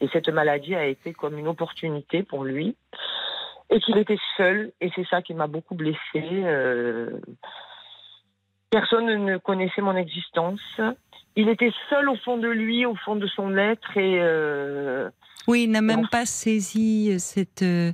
Et 0.00 0.08
cette 0.12 0.28
maladie 0.28 0.74
a 0.74 0.86
été 0.86 1.12
comme 1.12 1.38
une 1.38 1.48
opportunité 1.48 2.22
pour 2.22 2.44
lui. 2.44 2.76
Et 3.70 3.80
qu'il 3.80 3.96
était 3.96 4.18
seul, 4.36 4.72
et 4.80 4.90
c'est 4.94 5.06
ça 5.06 5.22
qui 5.22 5.32
m'a 5.32 5.46
beaucoup 5.46 5.74
blessée. 5.74 5.98
euh, 6.14 7.18
Personne 8.70 9.06
ne 9.24 9.38
connaissait 9.38 9.80
mon 9.80 9.96
existence. 9.96 10.60
Il 11.36 11.48
était 11.48 11.72
seul 11.90 12.08
au 12.08 12.16
fond 12.16 12.38
de 12.38 12.48
lui, 12.48 12.86
au 12.86 12.94
fond 12.94 13.16
de 13.16 13.26
son 13.26 13.56
être, 13.58 13.96
et 13.96 14.18
euh, 14.20 15.10
Oui, 15.48 15.64
il 15.64 15.70
n'a 15.72 15.80
même 15.82 16.06
pas 16.08 16.26
saisi 16.26 17.10
euh, 17.12 17.18
cette, 17.18 17.62
euh, 17.62 17.92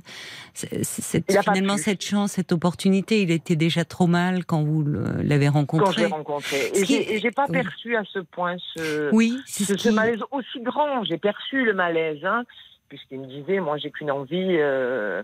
cette 0.53 1.31
finalement 1.41 1.77
cette 1.77 2.03
chance, 2.03 2.33
cette 2.33 2.51
opportunité. 2.51 3.21
Il 3.23 3.31
était 3.31 3.55
déjà 3.55 3.83
trop 3.83 4.05
mal 4.07 4.45
quand 4.45 4.61
vous 4.63 4.83
l'avez 4.85 5.47
quand 5.47 5.51
je 5.53 5.57
rencontré. 5.57 6.01
l'ai 6.01 6.07
rencontré. 6.07 6.57
Ce 6.75 6.81
Et 6.81 6.85
qui 6.85 6.93
j'ai 6.93 7.01
est- 7.13 7.15
et 7.15 7.19
j'ai 7.19 7.31
pas 7.31 7.45
oui. 7.49 7.53
perçu 7.53 7.95
à 7.95 8.03
ce 8.05 8.19
point 8.19 8.57
ce, 8.75 9.09
Oui, 9.11 9.37
ce, 9.47 9.65
ce 9.65 9.75
ce 9.77 9.89
qui. 9.89 9.95
malaise 9.95 10.21
aussi 10.31 10.59
grand. 10.61 11.03
J'ai 11.03 11.17
perçu 11.17 11.65
le 11.65 11.73
malaise, 11.73 12.23
hein, 12.23 12.43
puisqu'il 12.89 13.21
me 13.21 13.25
disait, 13.27 13.59
moi, 13.59 13.77
j'ai 13.77 13.89
qu'une 13.89 14.11
envie, 14.11 14.57
euh, 14.59 15.23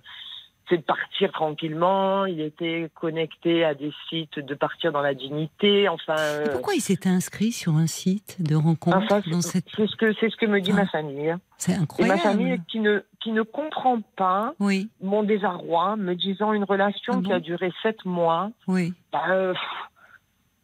c'est 0.70 0.78
de 0.78 0.82
partir 0.84 1.32
tranquillement. 1.32 2.26
Il 2.26 2.42
était 2.42 2.90
connecté 2.96 3.64
à 3.64 3.74
des 3.74 3.92
sites 4.10 4.40
de 4.40 4.54
partir 4.56 4.92
dans 4.92 5.02
la 5.02 5.14
dignité. 5.14 5.88
Enfin, 5.90 6.16
Et 6.16 6.20
euh, 6.20 6.52
pourquoi 6.52 6.76
il 6.76 6.82
s'était 6.82 7.10
inscrit 7.10 7.52
sur 7.52 7.76
un 7.76 7.88
site 7.88 8.38
de 8.42 8.56
rencontre 8.56 8.98
enfin, 8.98 9.22
dans 9.32 9.42
c'est 9.42 9.66
cette 9.66 9.70
ce 9.70 9.96
que 9.96 10.14
c'est 10.20 10.30
ce 10.30 10.36
que 10.36 10.46
me 10.46 10.60
dit 10.62 10.72
Ah, 10.74 10.78
ma 10.78 10.86
famille. 10.88 11.36
C'est 11.58 11.72
Et 11.72 11.76
ma 11.78 11.82
incroyable. 11.84 12.20
famille 12.22 12.62
qui 12.68 12.80
ne 12.80 13.00
qui 13.22 13.32
ne 13.32 13.42
comprend 13.44 14.02
pas 14.16 14.54
Oui, 14.60 14.90
mon 15.02 15.24
désarroi, 15.24 15.96
me 15.96 16.16
disant 16.16 16.54
une 16.54 16.64
relation 16.64 17.14
Ah 17.18 17.22
qui 17.22 17.34
a 17.34 17.40
duré 17.40 17.72
sept 17.84 18.04
mois. 18.06 18.52
oui. 18.68 18.94
Bah, 19.12 19.24
euh, 19.30 19.54
pff, 19.54 19.62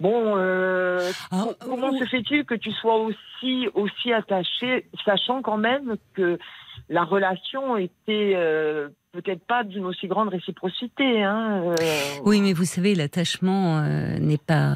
bon, 0.04 0.36
euh, 0.38 1.00
Ah, 1.32 1.46
co- 1.46 1.56
comment 1.70 1.92
se 1.98 2.06
fait-il 2.06 2.46
que 2.46 2.56
tu 2.56 2.72
sois 2.72 2.98
aussi 2.98 3.68
aussi 3.74 4.14
attaché, 4.14 4.86
sachant 5.06 5.42
quand 5.42 5.58
même 5.58 5.96
que 6.14 6.38
la 6.90 7.04
relation 7.04 7.78
était 7.78 8.34
euh, 8.36 8.90
peut-être 9.14 9.44
pas 9.46 9.64
d'une 9.64 9.86
aussi 9.86 10.08
grande 10.08 10.30
réciprocité. 10.30 11.24
Hein, 11.24 11.64
euh, 11.66 11.76
Oui, 12.26 12.42
mais 12.42 12.54
vous 12.54 12.66
savez, 12.66 12.94
l'attachement 12.96 13.82
n'est 14.20 14.38
pas 14.38 14.76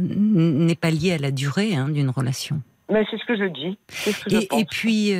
n'est 0.00 0.74
pas 0.84 0.90
lié 0.90 1.12
à 1.12 1.18
la 1.18 1.30
durée 1.30 1.74
hein, 1.76 1.88
d'une 1.88 2.10
relation. 2.10 2.60
Mais 2.90 3.04
c'est 3.10 3.18
ce 3.18 3.24
que 3.24 3.36
je 3.36 3.44
dis. 3.46 3.78
C'est 3.88 4.12
ce 4.12 4.24
que 4.24 4.30
je 4.30 4.36
Et, 4.36 4.46
pense. 4.46 4.60
et 4.60 4.64
puis, 4.66 5.10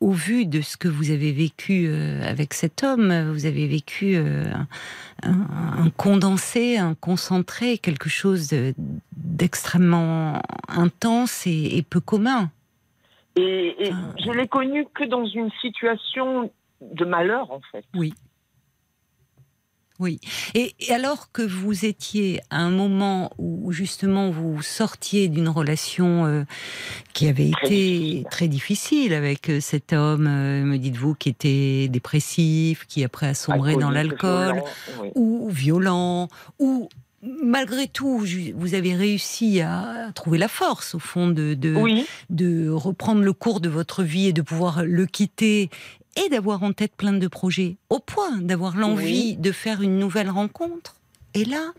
au 0.00 0.12
vu 0.12 0.46
de 0.46 0.60
ce 0.62 0.76
que 0.76 0.88
vous 0.88 1.10
avez 1.10 1.30
vécu 1.32 1.86
euh, 1.86 2.22
avec 2.22 2.54
cet 2.54 2.82
homme, 2.82 3.30
vous 3.32 3.44
avez 3.46 3.66
vécu 3.68 4.16
euh, 4.16 4.44
un, 5.22 5.46
un 5.84 5.90
condensé, 5.90 6.78
un 6.78 6.94
concentré, 6.94 7.76
quelque 7.78 8.08
chose 8.08 8.48
de- 8.48 8.74
d'extrêmement 9.16 10.40
intense 10.68 11.46
et, 11.46 11.76
et 11.76 11.82
peu 11.82 12.00
commun. 12.00 12.50
Et, 13.36 13.74
et 13.78 13.90
Ah. 13.92 14.14
je 14.24 14.30
l'ai 14.30 14.48
connu 14.48 14.86
que 14.94 15.04
dans 15.04 15.24
une 15.26 15.50
situation 15.60 16.50
de 16.80 17.04
malheur, 17.04 17.50
en 17.50 17.60
fait. 17.70 17.84
Oui. 17.94 18.14
Oui. 20.00 20.18
Et, 20.54 20.74
et 20.80 20.92
alors 20.92 21.30
que 21.30 21.42
vous 21.42 21.84
étiez 21.84 22.40
à 22.50 22.58
un 22.58 22.70
moment 22.70 23.30
où 23.38 23.70
justement 23.70 24.30
vous 24.30 24.62
sortiez 24.62 25.28
d'une 25.28 25.48
relation 25.48 26.24
euh, 26.26 26.44
qui 27.12 27.28
avait 27.28 27.50
Très 27.52 27.66
été 27.66 27.98
difficile. 27.98 28.24
très 28.30 28.48
difficile 28.48 29.14
avec 29.14 29.50
euh, 29.50 29.60
cet 29.60 29.92
homme, 29.92 30.26
euh, 30.26 30.64
me 30.64 30.78
dites-vous, 30.78 31.14
qui 31.14 31.28
était 31.28 31.88
dépressif, 31.88 32.86
qui 32.88 33.04
après 33.04 33.28
a 33.28 33.34
sombré 33.34 33.76
dans 33.76 33.90
l'alcool, 33.90 34.62
oui. 35.02 35.08
ou 35.14 35.48
violent, 35.50 36.28
ou 36.58 36.88
malgré 37.22 37.86
tout, 37.86 38.24
vous 38.54 38.74
avez 38.74 38.94
réussi 38.94 39.60
à 39.60 40.10
trouver 40.14 40.38
la 40.38 40.48
force 40.48 40.94
au 40.94 40.98
fond 40.98 41.28
de, 41.28 41.52
de, 41.52 41.74
Oui, 41.74 42.06
de 42.30 42.70
reprendre 42.70 43.20
le 43.20 43.34
cours 43.34 43.60
de 43.60 43.68
votre 43.68 44.02
vie 44.02 44.28
et 44.28 44.32
de 44.32 44.40
pouvoir 44.40 44.84
le 44.84 45.04
quitter 45.04 45.68
et 46.16 46.28
d'avoir 46.28 46.62
en 46.62 46.72
tête 46.72 46.94
plein 46.96 47.12
de 47.12 47.28
projets, 47.28 47.76
au 47.88 47.98
point 48.00 48.38
d'avoir 48.38 48.76
l'envie 48.76 49.36
de 49.36 49.52
faire 49.52 49.80
une 49.82 49.98
nouvelle 49.98 50.30
rencontre. 50.30 50.96
Et 51.34 51.44
là, 51.44 51.72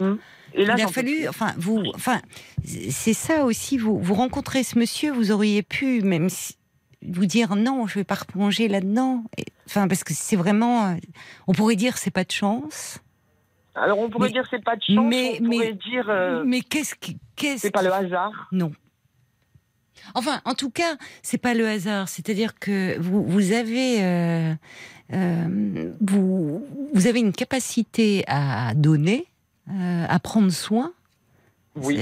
Et 0.54 0.66
là, 0.66 0.76
il 0.78 0.84
a 0.84 0.88
fallu, 0.88 1.28
enfin, 1.28 1.54
vous, 1.58 1.84
enfin, 1.96 2.22
c'est 2.66 3.14
ça 3.14 3.44
aussi. 3.46 3.78
Vous, 3.78 4.00
vous 4.00 4.14
rencontrez 4.14 4.64
ce 4.64 4.80
monsieur, 4.80 5.12
vous 5.12 5.32
auriez 5.32 5.62
pu 5.64 6.02
même 6.02 6.30
si- 6.30 6.56
vous 7.06 7.26
dire 7.26 7.56
non, 7.56 7.88
je 7.88 7.96
vais 7.96 8.04
pas 8.04 8.16
replonger 8.16 8.68
là-dedans. 8.68 9.24
Enfin, 9.68 9.88
parce 9.88 10.04
que 10.04 10.14
c'est 10.14 10.36
vraiment, 10.36 10.86
euh, 10.88 10.96
on 11.48 11.54
pourrait 11.54 11.76
dire 11.76 11.98
c'est 11.98 12.12
pas 12.12 12.24
de 12.24 12.32
chance. 12.32 13.00
Alors 13.74 14.00
on 14.00 14.10
pourrait 14.10 14.28
Mais- 14.28 14.34
dire 14.34 14.48
c'est 14.52 14.64
pas 14.64 14.76
de 14.76 14.82
chance, 14.84 15.06
mais- 15.10 15.40
on 15.42 15.46
pourrait 15.46 15.58
mais- 15.72 15.74
dire 15.74 16.10
euh, 16.10 16.44
Mais 16.46 16.62
qu'est-ce 16.62 16.94
qui, 16.96 17.18
qu'est-ce 17.36 17.62
c'est 17.62 17.72
pas 17.72 17.82
le 17.82 17.92
hasard. 17.92 18.32
Non. 18.52 18.72
Enfin, 20.14 20.42
en 20.46 20.54
tout 20.54 20.70
cas, 20.70 20.96
c'est 21.22 21.38
pas 21.38 21.54
le 21.54 21.68
hasard. 21.68 22.10
C'est-à-dire 22.10 22.58
que 22.60 22.98
vous, 23.00 23.24
vous 23.24 23.52
avez, 23.54 24.04
euh, 24.04 24.54
euh, 25.14 25.92
vous, 26.02 26.66
vous 26.94 27.08
avez 27.08 27.20
une 27.20 27.34
capacité 27.34 28.24
à 28.28 28.74
donner, 28.74 29.26
euh, 29.70 30.06
à 30.08 30.20
prendre 30.20 30.52
soin. 30.52 30.94
Oui. 31.76 31.98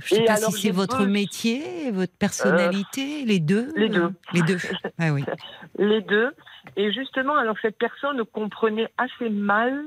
Je 0.00 0.08
sais 0.14 0.22
Et 0.22 0.24
pas 0.24 0.34
alors, 0.34 0.52
si 0.54 0.62
c'est 0.62 0.70
votre 0.70 1.04
métier, 1.04 1.90
votre 1.90 2.14
personnalité, 2.14 3.24
les 3.26 3.38
deux. 3.38 3.70
les 3.76 3.88
deux. 3.90 4.12
Les 4.32 4.42
deux. 4.42 4.58
Ah 4.98 5.12
oui. 5.12 5.24
Les 5.78 6.00
deux. 6.00 6.30
Et 6.76 6.92
justement, 6.92 7.36
alors 7.36 7.56
cette 7.62 7.78
personne 7.78 8.24
comprenait 8.24 8.88
assez 8.98 9.28
mal. 9.30 9.84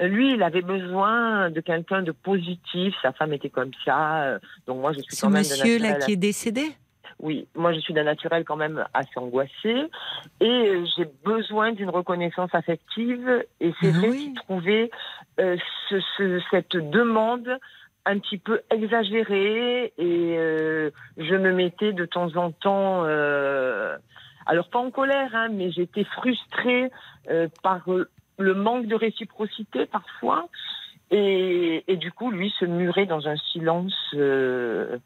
Lui, 0.00 0.34
il 0.34 0.42
avait 0.42 0.62
besoin 0.62 1.50
de 1.50 1.60
quelqu'un 1.60 2.02
de 2.02 2.12
positif. 2.12 2.94
Sa 3.02 3.12
femme 3.12 3.32
était 3.32 3.50
comme 3.50 3.70
ça. 3.84 4.38
Donc 4.66 4.80
moi, 4.80 4.92
je 4.92 5.00
suis 5.00 5.16
quand 5.16 5.30
même 5.30 5.40
monsieur 5.42 5.78
là 5.78 5.94
qui 5.94 6.12
est 6.12 6.16
décédé? 6.16 6.62
Oui, 7.20 7.46
moi 7.54 7.72
je 7.72 7.78
suis 7.78 7.94
d'un 7.94 8.02
naturel 8.02 8.44
quand 8.44 8.56
même 8.56 8.84
assez 8.92 9.16
angoissé 9.18 9.88
et 10.40 10.44
euh, 10.48 10.84
j'ai 10.96 11.06
besoin 11.24 11.70
d'une 11.72 11.88
reconnaissance 11.90 12.50
affective 12.54 13.44
et 13.60 13.72
c'est 13.80 13.92
Ah 13.94 13.98
vrai 13.98 14.08
oui. 14.08 14.24
qu'il 14.24 14.34
trouvait 14.34 14.90
euh, 15.38 15.56
ce- 15.88 16.00
ce- 16.16 16.42
cette 16.50 16.76
demande 16.76 17.58
un 18.04 18.18
petit 18.18 18.38
peu 18.38 18.62
exagérée 18.70 19.92
et 19.96 20.36
euh, 20.38 20.90
je 21.16 21.34
me 21.36 21.52
mettais 21.52 21.92
de 21.92 22.04
temps 22.04 22.34
en 22.36 22.50
temps, 22.50 23.04
euh, 23.04 23.96
alors 24.46 24.68
pas 24.68 24.78
en 24.78 24.90
colère, 24.90 25.30
hein, 25.34 25.48
mais 25.50 25.70
j'étais 25.72 26.04
frustrée 26.04 26.90
euh, 27.30 27.48
par 27.62 27.82
le 28.38 28.54
manque 28.54 28.86
de 28.86 28.94
réciprocité 28.94 29.86
parfois 29.86 30.48
et, 31.10 31.84
et 31.86 31.96
du 31.96 32.10
coup 32.12 32.30
lui 32.30 32.52
se 32.58 32.64
murait 32.64 33.06
dans 33.06 33.26
un 33.28 33.36
silence. 33.52 33.94
euh, 34.14 34.98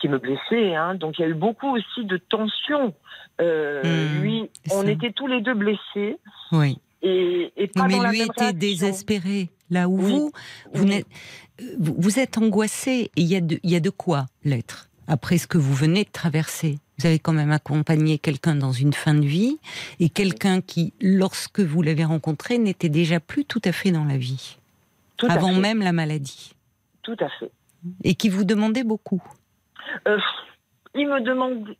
qui 0.00 0.08
me 0.08 0.18
blessait. 0.18 0.76
Hein. 0.76 0.94
Donc 0.94 1.18
il 1.18 1.22
y 1.22 1.24
a 1.24 1.28
eu 1.28 1.34
beaucoup 1.34 1.74
aussi 1.74 2.04
de 2.04 2.18
tensions. 2.18 2.94
Euh, 3.40 3.82
Mmh, 4.06 4.20
lui, 4.22 4.50
on 4.70 4.82
ça. 4.82 4.90
était 4.92 5.10
tous 5.10 5.26
les 5.26 5.40
deux 5.40 5.54
blessés 5.54 6.18
Oui. 6.52 6.78
et, 7.02 7.52
et 7.56 7.66
pas 7.66 7.82
Oui, 7.86 7.90
dans 7.92 7.96
mais 7.98 8.02
la 8.04 8.10
lui 8.12 8.18
même 8.20 8.28
était 8.30 8.44
réaction. 8.44 8.58
désespéré. 8.60 9.48
Là 9.70 9.88
où 9.88 9.96
Oui. 9.98 10.12
vous, 10.12 10.30
vous, 10.72 10.84
Oui. 10.84 10.88
n'êtes- 10.90 11.06
euh, 11.60 11.64
vous, 11.80 12.18
êtes 12.20 12.38
angoissé. 12.38 13.10
Il 13.16 13.24
y, 13.26 13.34
a 13.34 13.40
de- 13.40 13.58
il 13.64 13.70
y 13.72 13.74
a 13.76 13.80
de 13.80 13.90
quoi 13.90 14.26
l'être? 14.44 14.87
Après 15.08 15.38
ce 15.38 15.46
que 15.48 15.58
vous 15.58 15.74
venez 15.74 16.04
de 16.04 16.10
traverser. 16.10 16.78
Vous 16.98 17.06
avez 17.06 17.18
quand 17.18 17.32
même 17.32 17.50
accompagné 17.50 18.18
quelqu'un 18.18 18.54
dans 18.54 18.72
une 18.72 18.92
fin 18.92 19.14
de 19.14 19.24
vie 19.26 19.58
et 20.00 20.08
quelqu'un 20.08 20.60
qui, 20.60 20.92
lorsque 21.00 21.60
vous 21.60 21.82
l'avez 21.82 22.04
rencontré, 22.04 22.58
n'était 22.58 22.88
déjà 22.88 23.18
plus 23.20 23.44
tout 23.44 23.62
à 23.64 23.72
fait 23.72 23.90
dans 23.90 24.04
la 24.04 24.16
vie, 24.18 24.58
Tout 25.16 25.26
avant 25.30 25.52
même 25.52 25.80
la 25.80 25.92
maladie, 25.92 26.52
Tout 27.02 27.16
à 27.20 27.28
fait. 27.40 27.50
et 28.04 28.14
qui 28.14 28.28
vous 28.28 28.44
demandait 28.44 28.84
beaucoup. 28.84 29.22
Euh, 30.06 30.18
il 30.94 31.08
me 31.08 31.20
demande. 31.20 31.74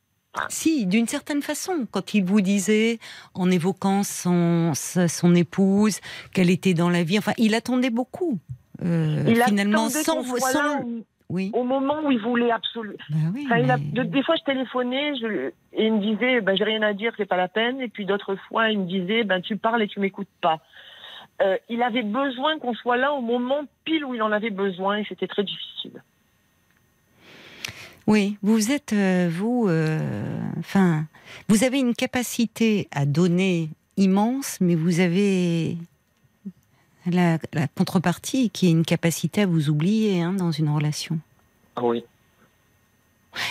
Si, 0.48 0.86
d'une 0.86 1.08
certaine 1.08 1.42
façon, 1.42 1.86
quand 1.90 2.14
il 2.14 2.22
vous 2.24 2.40
disait, 2.40 3.00
en 3.34 3.50
évoquant 3.50 4.04
son, 4.04 4.72
son 4.74 5.34
épouse, 5.34 5.98
qu'elle 6.32 6.50
était 6.50 6.74
dans 6.74 6.90
la 6.90 7.02
vie, 7.02 7.18
enfin, 7.18 7.32
il 7.38 7.54
attendait 7.56 7.90
beaucoup. 7.90 8.38
Euh, 8.84 9.24
Il 9.26 9.42
finalement, 9.42 9.86
attendait 9.86 10.04
sans, 10.04 10.22
là 10.22 10.52
sans- 10.52 10.84
oui. 11.30 11.50
au 11.54 11.62
moment 11.64 12.00
où 12.04 12.10
il 12.10 12.18
voulait 12.20 12.50
absolument. 12.50 12.96
Bah 13.10 13.16
oui, 13.34 13.44
Enfin, 13.46 13.58
il 13.58 13.70
a- 13.70 13.76
mais- 13.76 13.84
de- 13.92 14.02
des 14.04 14.22
fois, 14.22 14.34
je 14.36 14.44
téléphonais 14.44 15.14
je, 15.16 15.50
et 15.74 15.86
il 15.86 15.92
me 15.94 16.00
disait 16.00 16.40
ben, 16.40 16.56
J'ai 16.56 16.64
rien 16.64 16.82
à 16.82 16.92
dire, 16.94 17.12
c'est 17.16 17.26
pas 17.26 17.36
la 17.36 17.48
peine. 17.48 17.80
Et 17.80 17.88
puis 17.88 18.06
d'autres 18.06 18.36
fois, 18.48 18.70
il 18.70 18.80
me 18.80 18.86
disait 18.86 19.24
ben, 19.24 19.40
Tu 19.42 19.56
parles 19.56 19.82
et 19.82 19.88
tu 19.88 20.00
m'écoutes 20.00 20.28
pas. 20.40 20.60
Euh, 21.40 21.56
il 21.68 21.82
avait 21.82 22.02
besoin 22.02 22.58
qu'on 22.58 22.74
soit 22.74 22.96
là 22.96 23.12
au 23.12 23.20
moment 23.20 23.60
pile 23.84 24.04
où 24.04 24.14
il 24.14 24.22
en 24.22 24.32
avait 24.32 24.50
besoin 24.50 24.96
et 24.98 25.04
c'était 25.08 25.28
très 25.28 25.44
difficile. 25.44 26.02
Oui, 28.06 28.38
vous 28.42 28.72
êtes, 28.72 28.92
euh, 28.94 29.28
vous, 29.30 29.66
euh, 29.68 29.98
enfin, 30.58 31.04
vous 31.48 31.62
avez 31.62 31.78
une 31.78 31.94
capacité 31.94 32.88
à 32.90 33.04
donner 33.04 33.68
immense, 33.98 34.58
mais 34.62 34.74
vous 34.74 35.00
avez 35.00 35.76
la, 37.06 37.38
la 37.52 37.68
contrepartie 37.68 38.48
qui 38.50 38.68
est 38.68 38.70
une 38.70 38.84
capacité 38.84 39.42
à 39.42 39.46
vous 39.46 39.68
oublier 39.68 40.22
hein, 40.22 40.32
dans 40.32 40.50
une 40.52 40.70
relation. 40.70 41.18
Ah 41.78 41.84
oui. 41.84 42.04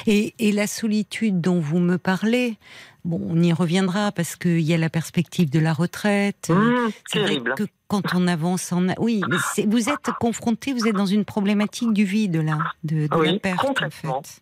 Et, 0.05 0.33
et 0.39 0.51
la 0.51 0.67
solitude 0.67 1.39
dont 1.39 1.59
vous 1.59 1.79
me 1.79 1.97
parlez, 1.97 2.57
bon, 3.05 3.21
on 3.29 3.41
y 3.41 3.53
reviendra 3.53 4.11
parce 4.11 4.35
qu'il 4.35 4.59
y 4.61 4.73
a 4.73 4.77
la 4.77 4.89
perspective 4.89 5.49
de 5.49 5.59
la 5.59 5.71
retraite. 5.73 6.49
Mmh, 6.49 6.89
C'est 7.07 7.19
vrai 7.19 7.27
terrible. 7.29 7.53
que 7.55 7.63
quand 7.87 8.13
on 8.15 8.27
avance 8.27 8.71
en... 8.73 8.87
Oui, 8.97 9.21
mais 9.29 9.37
vous 9.65 9.89
êtes 9.89 10.11
confronté, 10.19 10.73
vous 10.73 10.87
êtes 10.87 10.95
dans 10.95 11.05
une 11.05 11.23
problématique 11.25 11.93
du 11.93 12.03
vide, 12.03 12.37
là, 12.37 12.57
de, 12.83 13.07
de 13.07 13.15
Oui, 13.15 13.31
la 13.33 13.39
perte, 13.39 13.59
en 13.63 13.67
complètement. 13.67 14.21
fait. 14.23 14.41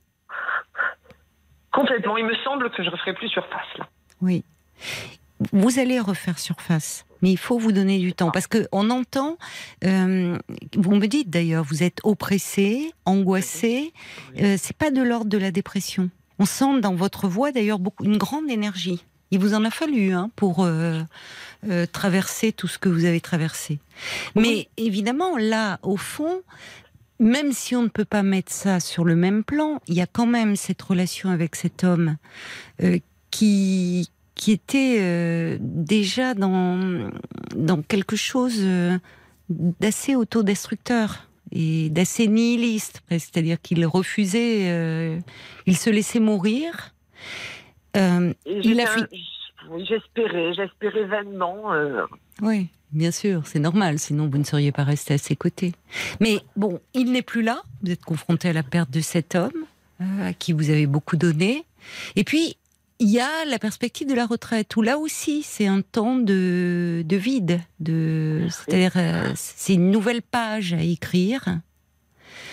Complètement. 1.71 2.17
Il 2.17 2.25
me 2.25 2.35
semble 2.43 2.69
que 2.71 2.77
je 2.81 2.87
ne 2.87 2.91
referai 2.91 3.13
plus 3.13 3.27
surface 3.29 3.67
là. 3.77 3.87
Oui. 4.21 4.43
Vous 5.51 5.79
allez 5.79 5.99
refaire 5.99 6.39
surface, 6.39 7.04
mais 7.21 7.31
il 7.31 7.37
faut 7.37 7.57
vous 7.57 7.71
donner 7.71 7.99
du 7.99 8.13
temps 8.13 8.31
parce 8.31 8.47
que 8.47 8.67
on 8.71 8.89
entend. 8.89 9.37
euh, 9.83 10.37
vous 10.75 10.95
me 10.95 11.07
dites 11.07 11.29
d'ailleurs, 11.29 11.63
vous 11.63 11.83
êtes 11.83 11.99
oppressé, 12.03 12.91
angoissé. 13.05 13.93
Euh, 14.39 14.57
c'est 14.59 14.75
pas 14.75 14.91
de 14.91 15.01
l'ordre 15.01 15.29
de 15.29 15.37
la 15.37 15.51
dépression. 15.51 16.09
On 16.39 16.45
sent 16.45 16.81
dans 16.81 16.95
votre 16.95 17.27
voix 17.27 17.51
d'ailleurs 17.51 17.79
beaucoup 17.79 18.03
une 18.03 18.17
grande 18.17 18.49
énergie. 18.49 19.03
Il 19.31 19.39
vous 19.39 19.53
en 19.53 19.65
a 19.65 19.71
fallu 19.71 20.13
hein, 20.13 20.29
pour 20.35 20.63
euh, 20.63 21.01
euh, 21.67 21.85
traverser 21.91 22.51
tout 22.51 22.67
ce 22.67 22.77
que 22.77 22.89
vous 22.89 23.05
avez 23.05 23.21
traversé. 23.21 23.79
Mais 24.35 24.69
évidemment, 24.77 25.37
là, 25.37 25.79
au 25.81 25.97
fond, 25.97 26.41
même 27.19 27.51
si 27.51 27.75
on 27.75 27.83
ne 27.83 27.87
peut 27.87 28.05
pas 28.05 28.23
mettre 28.23 28.51
ça 28.51 28.79
sur 28.79 29.03
le 29.03 29.15
même 29.15 29.43
plan, 29.43 29.81
il 29.87 29.95
y 29.95 30.01
a 30.01 30.07
quand 30.07 30.27
même 30.27 30.55
cette 30.55 30.81
relation 30.81 31.29
avec 31.29 31.55
cet 31.55 31.83
homme 31.83 32.17
euh, 32.83 32.99
qui 33.31 34.09
qui 34.35 34.51
était 34.51 34.97
euh, 34.99 35.57
déjà 35.59 36.33
dans 36.33 37.09
dans 37.55 37.81
quelque 37.81 38.15
chose 38.15 38.59
euh, 38.59 38.97
d'assez 39.49 40.15
autodestructeur 40.15 41.27
et 41.51 41.89
d'assez 41.89 42.27
nihiliste, 42.27 43.01
c'est-à-dire 43.09 43.61
qu'il 43.61 43.85
refusait, 43.85 44.69
euh, 44.69 45.19
il 45.65 45.77
se 45.77 45.89
laissait 45.89 46.19
mourir. 46.19 46.93
Il 47.95 48.81
a 48.81 49.07
J'espérais, 49.77 50.53
j'espérais 50.53 51.05
vainement. 51.05 51.71
Oui, 52.41 52.67
bien 52.91 53.09
sûr, 53.09 53.47
c'est 53.47 53.59
normal, 53.59 53.97
sinon 53.97 54.29
vous 54.29 54.37
ne 54.37 54.43
seriez 54.43 54.71
pas 54.71 54.83
resté 54.83 55.15
à 55.15 55.17
ses 55.17 55.35
côtés. 55.35 55.71
Mais 56.19 56.39
bon, 56.55 56.79
il 56.93 57.11
n'est 57.11 57.23
plus 57.23 57.41
là, 57.41 57.63
vous 57.81 57.91
êtes 57.91 58.03
confronté 58.03 58.49
à 58.49 58.53
la 58.53 58.61
perte 58.61 58.91
de 58.91 58.99
cet 58.99 59.33
homme, 59.33 59.65
à 59.99 60.33
qui 60.33 60.53
vous 60.53 60.69
avez 60.69 60.85
beaucoup 60.85 61.15
donné. 61.15 61.63
Et 62.15 62.23
puis, 62.23 62.57
il 62.99 63.09
y 63.09 63.19
a 63.19 63.45
la 63.45 63.59
perspective 63.59 64.07
de 64.07 64.13
la 64.13 64.25
retraite, 64.25 64.75
où 64.77 64.81
là 64.81 64.97
aussi, 64.97 65.43
c'est 65.43 65.67
un 65.67 65.81
temps 65.81 66.15
de, 66.15 67.03
de 67.05 67.15
vide. 67.17 67.59
De, 67.79 68.47
c'est-à-dire, 68.49 68.93
euh, 68.95 69.31
c'est 69.35 69.73
une 69.73 69.91
nouvelle 69.91 70.21
page 70.21 70.73
à 70.73 70.81
écrire. 70.81 71.59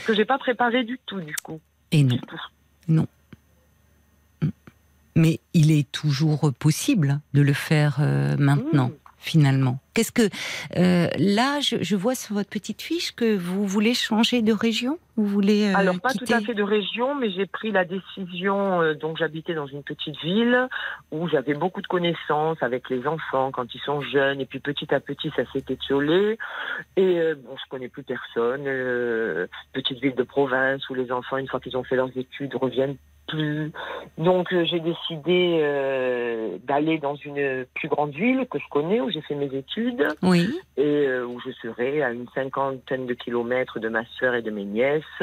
que 0.07 0.15
j'ai 0.15 0.25
pas 0.25 0.39
préparé 0.39 0.83
du 0.85 0.99
tout, 1.07 1.21
du 1.21 1.37
coup. 1.37 1.61
Et 1.93 2.03
non, 2.03 2.17
Du 2.17 2.21
tout. 2.23 3.07
mais 5.15 5.41
il 5.55 5.71
est 5.71 5.91
toujours 5.93 6.53
possible 6.59 7.21
de 7.35 7.43
le 7.43 7.53
faire 7.53 7.99
euh, 8.01 8.37
maintenant. 8.39 8.89
Mmh. 8.89 9.02
Finalement 9.23 9.79
Qu'est-ce 9.95 10.13
que 10.13 10.23
euh, 10.79 11.09
là, 11.19 11.61
je, 11.61 11.77
je 11.83 11.97
vois 11.97 12.15
sur 12.15 12.35
votre 12.35 12.49
petite 12.49 12.81
fiche 12.81 13.15
que 13.15 13.37
vous 13.37 13.67
voulez 13.67 13.93
changer 13.93 14.41
de 14.41 14.53
région? 14.53 14.99
Vous 15.17 15.27
voulez 15.27 15.71
euh, 15.71 15.77
Alors, 15.77 16.01
pas 16.01 16.09
quitter 16.11 16.25
tout 16.25 16.33
à 16.33 16.41
fait 16.41 16.55
de 16.55 16.63
région, 16.63 17.15
mais 17.15 17.31
j'ai 17.31 17.45
pris 17.45 17.73
la 17.73 17.85
décision. 17.85 18.81
euh, 18.81 18.95
donc, 18.95 19.19
j'habitais 19.19 19.53
dans 19.53 19.67
une 19.67 19.83
petite 19.83 20.17
ville 20.23 20.67
où 21.11 21.29
j'avais 21.29 21.53
beaucoup 21.53 21.83
de 21.83 21.87
connaissances 21.87 22.57
avec 22.63 22.89
les 22.89 23.07
enfants 23.07 23.51
quand 23.53 23.75
ils 23.75 23.81
sont 23.83 24.01
jeunes. 24.01 24.41
Et 24.41 24.47
puis, 24.47 24.61
petit 24.61 24.95
à 24.95 25.01
petit, 25.01 25.31
ça 25.37 25.43
s'est 25.53 25.65
étiolé. 25.69 26.39
Et 26.97 27.21
bon, 27.45 27.57
je 27.63 27.69
connais 27.69 27.89
plus 27.89 28.03
personne. 28.03 28.65
petite 29.75 30.01
ville 30.01 30.15
de 30.15 30.23
province 30.23 30.89
où 30.89 30.95
les 30.95 31.13
enfants, 31.13 31.37
une 31.37 31.49
fois 31.49 31.61
qu'ils 31.61 31.77
ont 31.77 31.85
fait 31.85 31.97
leurs 31.97 32.17
études, 32.17 32.55
reviennent 32.55 32.97
plus. 33.33 33.73
Donc, 34.19 34.53
euh, 34.53 34.65
j'ai 34.65 34.81
décidé 34.81 35.59
euh, 35.63 36.59
d'aller 36.65 36.99
dans 36.99 37.15
une 37.17 37.67
plus 37.75 37.89
grande 37.89 38.13
ville 38.13 38.47
que 38.51 38.59
je 38.59 38.69
connais, 38.71 39.01
où 39.01 39.11
j'ai 39.11 39.23
fait 39.23 39.35
mes 39.35 39.53
études 39.55 40.07
Oui, 40.23 40.55
et 40.77 41.07
euh, 41.07 41.25
où 41.27 41.41
je 41.41 41.51
serai 41.63 42.03
à 42.03 42.11
une 42.13 42.29
cinquantaine 42.35 43.07
de 43.07 43.15
kilomètres 43.15 43.79
de 43.81 43.89
ma 43.89 44.05
sœur 44.19 44.35
et 44.35 44.43
de 44.43 44.51
mes 44.51 44.65
nièces, 44.65 45.23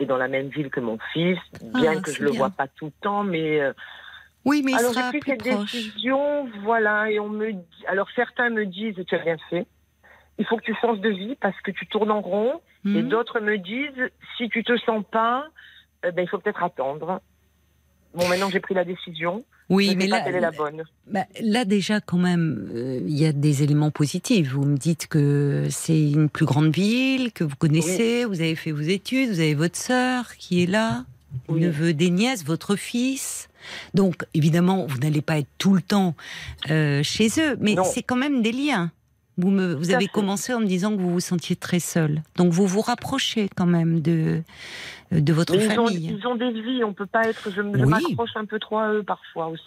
et 0.00 0.06
dans 0.06 0.16
la 0.16 0.28
même 0.28 0.48
ville 0.48 0.70
que 0.70 0.80
mon 0.80 0.98
fils, 1.12 1.38
bien 1.60 1.94
Ah, 1.96 2.00
que 2.00 2.12
je 2.12 2.22
le 2.24 2.30
bien. 2.30 2.38
vois 2.38 2.50
pas 2.50 2.66
tout 2.68 2.86
le 2.86 2.92
temps, 3.00 3.22
mais 3.24 3.60
euh, 3.60 3.72
Oui, 4.44 4.62
mais 4.64 4.72
il 4.72 4.78
Alors 4.78 4.92
j'ai 4.92 5.02
pris 5.04 5.20
plus 5.20 5.30
cette 5.32 5.40
proche. 5.40 5.72
décision, 5.72 6.48
voilà, 6.62 7.10
et 7.10 7.18
on 7.20 7.28
me 7.28 7.52
dit. 7.52 7.84
Alors 7.86 8.08
certains 8.14 8.50
me 8.50 8.66
disent 8.66 9.00
tu 9.06 9.14
as 9.14 9.18
bien 9.18 9.36
fait. 9.50 9.66
Il 10.38 10.44
faut 10.46 10.56
que 10.56 10.64
tu 10.64 10.74
changes 10.82 11.00
de 11.00 11.10
vie 11.10 11.36
parce 11.40 11.58
que 11.60 11.70
tu 11.70 11.86
tournes 11.86 12.10
en 12.10 12.20
rond. 12.20 12.60
Et 12.86 13.02
Mhm. 13.02 13.08
d'autres 13.08 13.40
me 13.40 13.56
disent 13.56 14.10
si 14.36 14.48
tu 14.50 14.62
te 14.62 14.76
sens 14.78 15.02
pas, 15.10 15.46
ben, 16.02 16.18
il 16.18 16.28
faut 16.28 16.38
peut-être 16.38 16.62
attendre. 16.62 17.20
Bon, 18.14 18.28
maintenant 18.28 18.46
que 18.46 18.52
j'ai 18.52 18.60
pris 18.60 18.74
la 18.74 18.84
décision, 18.84 19.44
Oui, 19.68 19.88
je 19.90 19.96
mais 19.96 20.04
sais 20.04 20.10
pas 20.10 20.18
là, 20.18 20.24
quelle 20.24 20.34
est 20.36 20.40
la 20.40 20.50
bonne. 20.52 20.84
bah, 21.10 21.24
là 21.40 21.64
déjà 21.64 22.00
quand 22.00 22.18
même, 22.18 22.68
euh, 22.74 23.00
il 23.06 23.18
y 23.18 23.26
a 23.26 23.32
des 23.32 23.62
éléments 23.62 23.90
positifs. 23.90 24.52
Vous 24.52 24.64
me 24.64 24.76
dites 24.76 25.06
que 25.08 25.66
c'est 25.70 26.10
une 26.12 26.28
plus 26.28 26.46
grande 26.46 26.72
ville, 26.74 27.32
que 27.32 27.42
vous 27.44 27.56
connaissez, 27.56 28.24
vous 28.24 28.40
avez 28.40 28.54
fait 28.54 28.70
vos 28.72 28.82
études, 28.82 29.30
vous 29.30 29.40
avez 29.40 29.54
votre 29.54 29.76
sœur 29.76 30.36
qui 30.36 30.62
est 30.62 30.66
là, 30.66 31.04
Oui. 31.48 31.60
neveu 31.60 31.92
des 31.92 32.10
nièces, 32.10 32.44
votre 32.44 32.76
fils. 32.76 33.48
Donc 33.94 34.24
évidemment, 34.34 34.86
vous 34.88 34.98
n'allez 34.98 35.22
pas 35.22 35.38
être 35.38 35.48
tout 35.58 35.74
le 35.74 35.82
temps 35.82 36.14
euh, 36.70 37.02
chez 37.02 37.28
eux, 37.38 37.56
mais 37.60 37.74
c'est 37.84 38.02
quand 38.02 38.16
même 38.16 38.42
des 38.42 38.52
liens. 38.52 38.92
Vous, 39.36 39.50
me, 39.50 39.92
avez 39.92 40.06
commencé 40.06 40.54
en 40.54 40.60
me 40.60 40.66
disant 40.66 40.94
que 40.96 41.00
vous 41.00 41.10
vous 41.10 41.20
sentiez 41.20 41.56
très 41.56 41.80
seul. 41.80 42.22
Donc 42.36 42.52
vous 42.52 42.66
vous 42.66 42.80
rapprochez 42.80 43.48
quand 43.56 43.66
même 43.66 44.00
de, 44.00 44.42
de 45.10 45.32
votre 45.32 45.56
Mais 45.56 45.64
ils 45.64 45.70
ont, 45.80 45.86
famille. 45.86 46.16
ils 46.20 46.26
ont 46.26 46.36
des 46.36 46.52
vies, 46.52 46.84
on 46.84 46.92
peut 46.92 47.06
pas 47.06 47.28
être. 47.28 47.50
Je 47.50 47.60
me 47.60 47.76
je 47.76 47.84
Oui. 47.84 47.90
m'accroche 47.90 48.36
un 48.36 48.44
peu 48.44 48.58
trop 48.60 48.78
à 48.78 48.92
eux 48.92 49.02
parfois 49.02 49.48
aussi. 49.48 49.62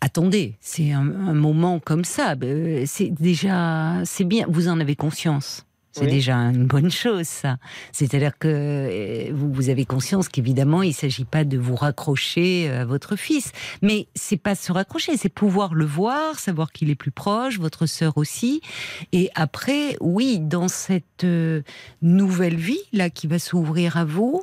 Attendez, 0.00 0.56
c'est 0.60 0.92
un, 0.92 1.00
un 1.00 1.32
moment 1.32 1.78
comme 1.78 2.04
ça. 2.04 2.34
ben, 2.34 2.84
C'est 2.86 3.08
déjà, 3.08 4.04
c'est 4.04 4.24
bien. 4.24 4.44
Vous 4.48 4.68
en 4.68 4.78
avez 4.78 4.96
conscience. 4.96 5.64
C'est 5.96 6.06
Oui. 6.06 6.10
déjà 6.10 6.34
une 6.36 6.66
bonne 6.66 6.90
chose, 6.90 7.28
ça. 7.28 7.56
C'est-à-dire 7.92 8.36
que 8.36 8.48
euh, 8.48 9.30
vous, 9.32 9.68
avez 9.70 9.84
conscience 9.84 10.28
qu'évidemment, 10.28 10.82
il 10.82 10.88
ne 10.88 10.92
s'agit 10.94 11.24
pas 11.24 11.44
de 11.44 11.56
vous 11.56 11.76
raccrocher 11.76 12.68
euh, 12.68 12.80
à 12.82 12.84
votre 12.84 13.14
fils, 13.14 13.52
mais 13.80 14.08
c'est 14.16 14.36
pas 14.36 14.56
se 14.56 14.72
raccrocher, 14.72 15.16
c'est 15.16 15.28
pouvoir 15.28 15.72
le 15.74 15.84
voir, 15.84 16.40
savoir 16.40 16.72
qu'il 16.72 16.90
est 16.90 16.96
plus 16.96 17.12
proche, 17.12 17.60
votre 17.60 17.86
sœur 17.86 18.18
aussi. 18.18 18.60
Et 19.12 19.30
après, 19.36 19.96
oui, 20.00 20.40
dans 20.40 20.66
cette 20.66 21.22
euh, 21.22 21.62
nouvelle 22.02 22.56
vie 22.56 22.82
là 22.92 23.08
qui 23.08 23.28
va 23.28 23.38
s'ouvrir 23.38 23.96
à 23.96 24.04
vous, 24.04 24.42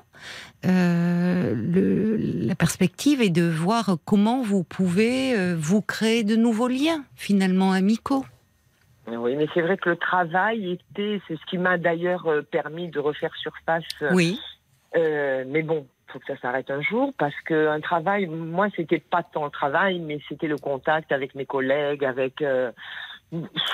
euh, 0.66 1.54
le- 1.54 2.16
la 2.48 2.56
perspective 2.56 3.22
est 3.22 3.30
de 3.30 3.44
voir 3.44 3.98
comment 4.06 4.42
vous 4.42 4.64
pouvez 4.64 5.54
vous 5.56 5.82
créer 5.82 6.24
de 6.24 6.36
nouveaux 6.38 6.68
liens, 6.70 7.04
finalement 7.16 7.72
amicaux. 7.74 8.24
Oui, 9.17 9.36
mais 9.36 9.47
c'est 9.54 9.62
vrai 9.62 9.78
que 9.78 9.89
le 9.89 9.95
travail 9.95 10.71
était, 10.71 11.21
c'est 11.28 11.36
ce 11.36 11.45
qui 11.45 11.58
m'a 11.58 11.78
d'ailleurs 11.78 12.28
euh, 12.28 12.41
permis 12.41 12.89
de 12.89 13.00
refaire 13.00 13.36
surface. 13.36 13.84
Oui. 14.12 14.39
Euh, 14.95 15.43
mais 15.47 15.62
bon, 15.62 15.88
faut 16.08 16.19
que 16.19 16.26
ça 16.28 16.38
s'arrête 16.41 16.69
un 16.69 16.82
jour 16.82 17.13
parce 17.17 17.39
que 17.45 17.67
un 17.67 17.80
travail, 17.80 18.28
moi, 18.28 18.67
c'était 18.76 19.00
pas 19.00 19.24
tant 19.24 19.45
le 19.45 19.52
travail, 19.52 20.00
mais 20.00 20.19
c'était 20.28 20.47
le 20.47 20.58
contact 20.58 21.12
avec 21.12 21.36
mes 21.36 21.45
collègues, 21.45 22.04
avec 22.04 22.41
euh, 22.41 22.71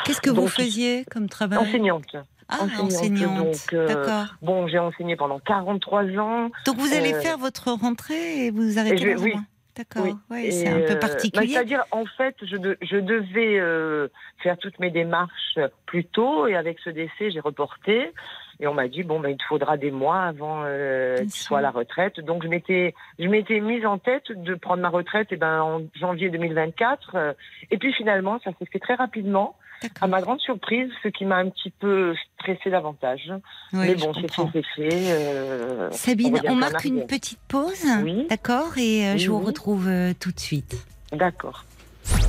Qu'est-ce 0.06 0.22
que 0.22 0.30
vous 0.30 0.48
faisiez 0.48 1.06
comme 1.10 1.30
travail? 1.30 1.58
Enseignante. 1.60 2.16
Ah, 2.50 2.64
enseignante, 2.64 2.94
enseignante. 2.94 3.38
donc, 3.38 3.74
euh, 3.74 3.88
D'accord. 3.88 4.36
Bon, 4.42 4.68
j'ai 4.68 4.80
enseigné 4.80 5.16
pendant 5.16 5.40
43 5.40 6.04
ans. 6.18 6.50
Donc 6.66 6.78
vous 6.78 6.94
allez 6.94 7.14
euh, 7.14 7.22
faire 7.22 7.38
votre 7.38 7.72
rentrée 7.72 8.46
et 8.46 8.52
vous 8.52 8.78
arrêtez 8.78 8.98
je 8.98 9.22
oui. 9.22 9.34
D'accord. 9.78 10.04
Oui. 10.06 10.16
Ouais, 10.44 10.52
c'est 10.52 10.68
un 10.68 10.80
peu 10.80 10.84
euh, 10.84 10.94
bah, 10.96 11.08
particulier. 11.08 11.48
C'est-à-dire, 11.54 11.84
en 11.92 12.06
fait, 12.06 12.36
je, 12.42 12.58
de- 12.58 12.78
je 12.82 12.98
devais 12.98 13.60
euh, 13.60 14.08
faire 14.42 14.58
toutes 14.58 14.80
mes 14.80 14.90
démarches 14.90 15.60
plus 15.86 16.04
tôt, 16.06 16.48
et 16.48 16.56
avec 16.56 16.80
ce 16.80 16.90
décès, 16.90 17.30
j'ai 17.32 17.40
reporté. 17.40 18.12
Et 18.60 18.66
on 18.66 18.74
m'a 18.74 18.88
dit 18.88 19.04
bon, 19.04 19.20
ben, 19.20 19.30
il 19.30 19.38
te 19.38 19.44
faudra 19.44 19.78
des 19.78 19.92
mois 19.92 20.24
avant 20.24 20.64
euh, 20.66 21.18
que 21.18 21.22
tu 21.26 21.30
sois 21.40 21.60
à 21.60 21.62
la 21.62 21.70
retraite. 21.70 22.20
Donc 22.22 22.42
je 22.44 22.48
m'étais, 22.48 22.96
je 23.20 23.28
m'étais 23.28 23.60
mise 23.60 23.86
en 23.86 24.00
tête 24.00 24.32
de 24.32 24.56
prendre 24.56 24.82
ma 24.82 24.90
retraite, 24.90 25.32
et 25.32 25.36
ben 25.38 25.62
en 25.62 25.82
janvier 26.00 26.30
2024. 26.32 27.12
euh, 27.16 27.34
et 27.70 27.78
puis 27.78 27.94
finalement, 27.94 28.40
ça 28.44 28.50
s'est 28.58 28.66
fait 28.66 28.80
très 28.80 28.96
rapidement. 28.96 29.56
À 30.02 30.08
ma 30.08 30.22
grande 30.22 30.40
surprise, 30.40 30.90
ce 31.04 31.08
qui 31.10 31.26
m'a 31.26 31.38
un 31.38 31.50
petit 31.50 31.70
peu 31.70 32.14
stressé 32.40 32.70
davantage. 32.70 33.32
Oui, 33.74 33.80
Mais 33.88 33.96
bon, 33.96 34.12
c'est 34.14 34.22
fait, 34.34 34.44
c'est 34.54 34.66
fait. 34.76 34.90
euh, 35.12 35.92
Sabine, 35.92 36.40
on, 36.48 36.56
marque 36.56 36.84
une 36.86 37.06
petite 37.06 37.40
pause. 37.48 37.86
Oui. 38.04 38.26
D'accord. 38.30 38.78
Et 38.78 39.08
euh, 39.08 39.14
Oui, 39.14 39.20
je 39.20 39.30
vous 39.32 39.38
oui. 39.40 39.46
retrouve 39.46 39.88
euh, 39.88 40.14
tout 40.20 40.32
de 40.32 40.40
suite. 40.40 40.76
D'accord. 41.12 41.64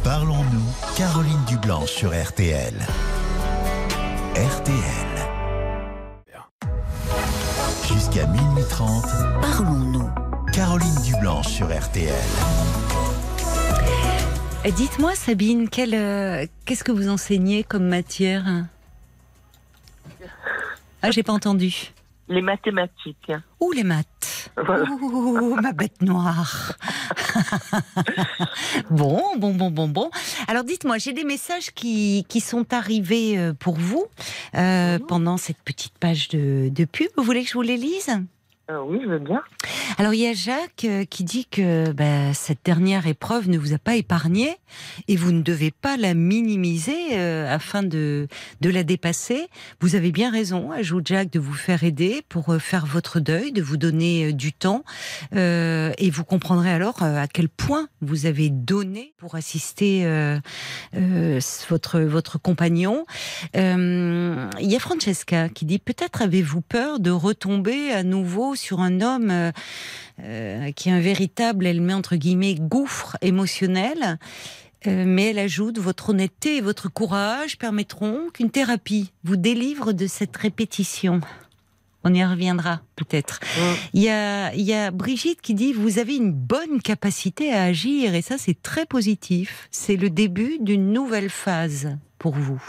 Parlons-nous, 0.05 0.97
Caroline 0.97 1.45
Dublanche 1.47 1.91
sur 1.91 2.11
RTL. 2.11 2.75
RTL. 4.35 5.29
Jusqu'à 7.87 8.27
minuit 8.27 8.65
30, 8.69 9.05
Parlons-nous. 9.41 10.09
Caroline 10.53 10.95
Dublanche 11.05 11.49
sur 11.49 11.67
RTL. 11.67 12.13
Et 14.64 14.73
Dites-moi, 14.73 15.14
Sabine, 15.14 15.68
quelle, 15.68 15.94
euh, 15.94 16.47
qu'est-ce 16.66 16.85
que 16.85 16.92
vous 16.92 17.09
enseignez 17.09 17.64
comme 17.64 17.85
matière? 17.87 18.66
Ah, 21.01 21.11
j'ai 21.11 21.23
pas 21.23 21.33
entendu. 21.33 21.92
Les 22.29 22.42
mathématiques. 22.42 23.33
Ouh, 23.61 23.73
les 23.73 23.85
maths. 23.85 24.51
Voilà. 24.62 24.85
Ouh, 24.90 25.55
ma 25.55 25.73
bête 25.73 26.03
noire. 26.03 26.73
bon, 28.90 29.23
bon, 29.38 29.55
bon, 29.55 29.71
bon, 29.71 29.88
bon. 29.88 30.11
Alors 30.49 30.64
dites-moi, 30.64 30.99
j'ai 30.99 31.12
des 31.12 31.25
messages 31.25 31.71
qui, 31.73 32.27
qui 32.29 32.40
sont 32.40 32.73
arrivés 32.75 33.38
euh, 33.38 33.55
pour 33.55 33.77
vous 33.77 34.07
euh, 34.55 34.99
pendant 34.99 35.37
cette 35.38 35.62
petite 35.62 35.97
page 35.99 36.29
de, 36.29 36.68
de 36.68 36.85
pub. 36.85 37.09
Vous 37.16 37.23
voulez 37.25 37.44
que 37.44 37.49
je 37.49 37.55
vous 37.55 37.62
les 37.62 37.77
lise? 37.79 38.11
Euh, 38.70 38.83
oui, 38.87 39.00
je 39.02 39.09
veux 39.09 39.18
bien. 39.18 39.42
Alors 39.96 40.14
il 40.14 40.20
y 40.20 40.26
a 40.26 40.33
Jacques 40.33 40.85
euh, 40.85 41.04
qui 41.04 41.24
dit 41.24 41.46
que 41.46 41.90
bah, 41.90 42.33
cette 42.35 42.64
dernière 42.64 43.07
épreuve 43.07 43.48
ne 43.48 43.59
vous 43.59 43.72
a 43.72 43.78
pas 43.78 43.96
épargné 43.96 44.57
et 45.09 45.16
vous 45.16 45.33
ne 45.33 45.42
devez 45.42 45.70
pas 45.70 45.96
la 45.96 46.14
minimiser 46.14 47.18
euh, 47.18 47.52
afin 47.52 47.83
de, 47.83 48.28
de 48.61 48.70
la 48.70 48.85
dépasser. 48.85 49.48
Vous 49.81 49.96
avez 49.96 50.12
bien 50.12 50.31
raison, 50.31 50.70
ajoute 50.70 51.09
Jacques, 51.09 51.33
de 51.33 51.40
vous 51.40 51.54
faire 51.54 51.83
aider 51.83 52.22
pour 52.28 52.50
euh, 52.50 52.59
faire 52.59 52.87
votre 52.87 53.20
deuil, 53.20 53.50
de 53.50 53.62
vous 53.62 53.76
donner 53.76 54.33
du 54.33 54.52
temps 54.52 54.85
et 55.33 56.11
vous 56.11 56.24
comprendrez 56.24 56.70
alors 56.70 57.02
à 57.02 57.26
quel 57.26 57.48
point 57.48 57.88
vous 58.00 58.26
avez 58.26 58.50
donné 58.50 59.14
pour 59.18 59.35
assister 59.35 60.07
votre, 61.68 62.00
votre 62.00 62.38
compagnon. 62.38 63.04
Il 63.54 64.48
y 64.61 64.76
a 64.76 64.78
Francesca 64.78 65.48
qui 65.48 65.64
dit 65.64 65.78
peut-être 65.78 66.22
avez-vous 66.22 66.61
peur 66.61 67.00
de 67.00 67.11
retomber 67.11 67.90
à 67.92 68.02
nouveau 68.02 68.54
sur 68.59 68.81
un 68.81 69.01
homme 69.01 69.31
euh, 69.31 69.53
euh, 70.21 70.73
qui 70.73 70.88
est 70.88 70.92
un 70.92 71.01
véritable, 71.01 71.66
elle 71.66 71.81
met 71.81 71.94
entre 71.94 72.16
guillemets, 72.16 72.55
gouffre 72.55 73.16
émotionnel. 73.23 74.18
Euh, 74.87 75.05
mais 75.07 75.31
elle 75.31 75.40
ajoute 75.40 75.79
votre 75.79 76.11
honnêteté 76.11 76.59
et 76.59 76.61
votre 76.61 76.88
courage 76.88 77.59
permettront 77.59 78.29
qu'une 78.33 78.51
thérapie 78.51 79.12
vous 79.25 79.37
délivre 79.37 79.92
de 79.92 80.07
cette 80.07 80.37
répétition. 80.37 81.21
On 82.05 82.14
y 82.14 82.25
reviendra 82.25 82.81
peut-être. 82.94 83.40
Y 83.92 84.07
il 84.55 84.62
y 84.62 84.73
a 84.73 84.90
Brigitte 84.92 85.40
qui 85.40 85.55
dit 85.55 85.73
vous 85.73 85.99
avez 85.99 86.14
une 86.14 86.31
bonne 86.33 86.81
capacité 86.81 87.53
à 87.53 87.64
agir 87.64 88.14
et 88.14 88.23
ça 88.23 88.38
c'est 88.38 88.62
très 88.62 88.87
positif. 88.87 89.68
C'est 89.73 89.97
le 89.97 90.11
début 90.11 90.59
d'une 90.61 90.92
nouvelle 90.92 91.29
phase 91.29 91.99
pour 92.21 92.37
vous. 92.37 92.62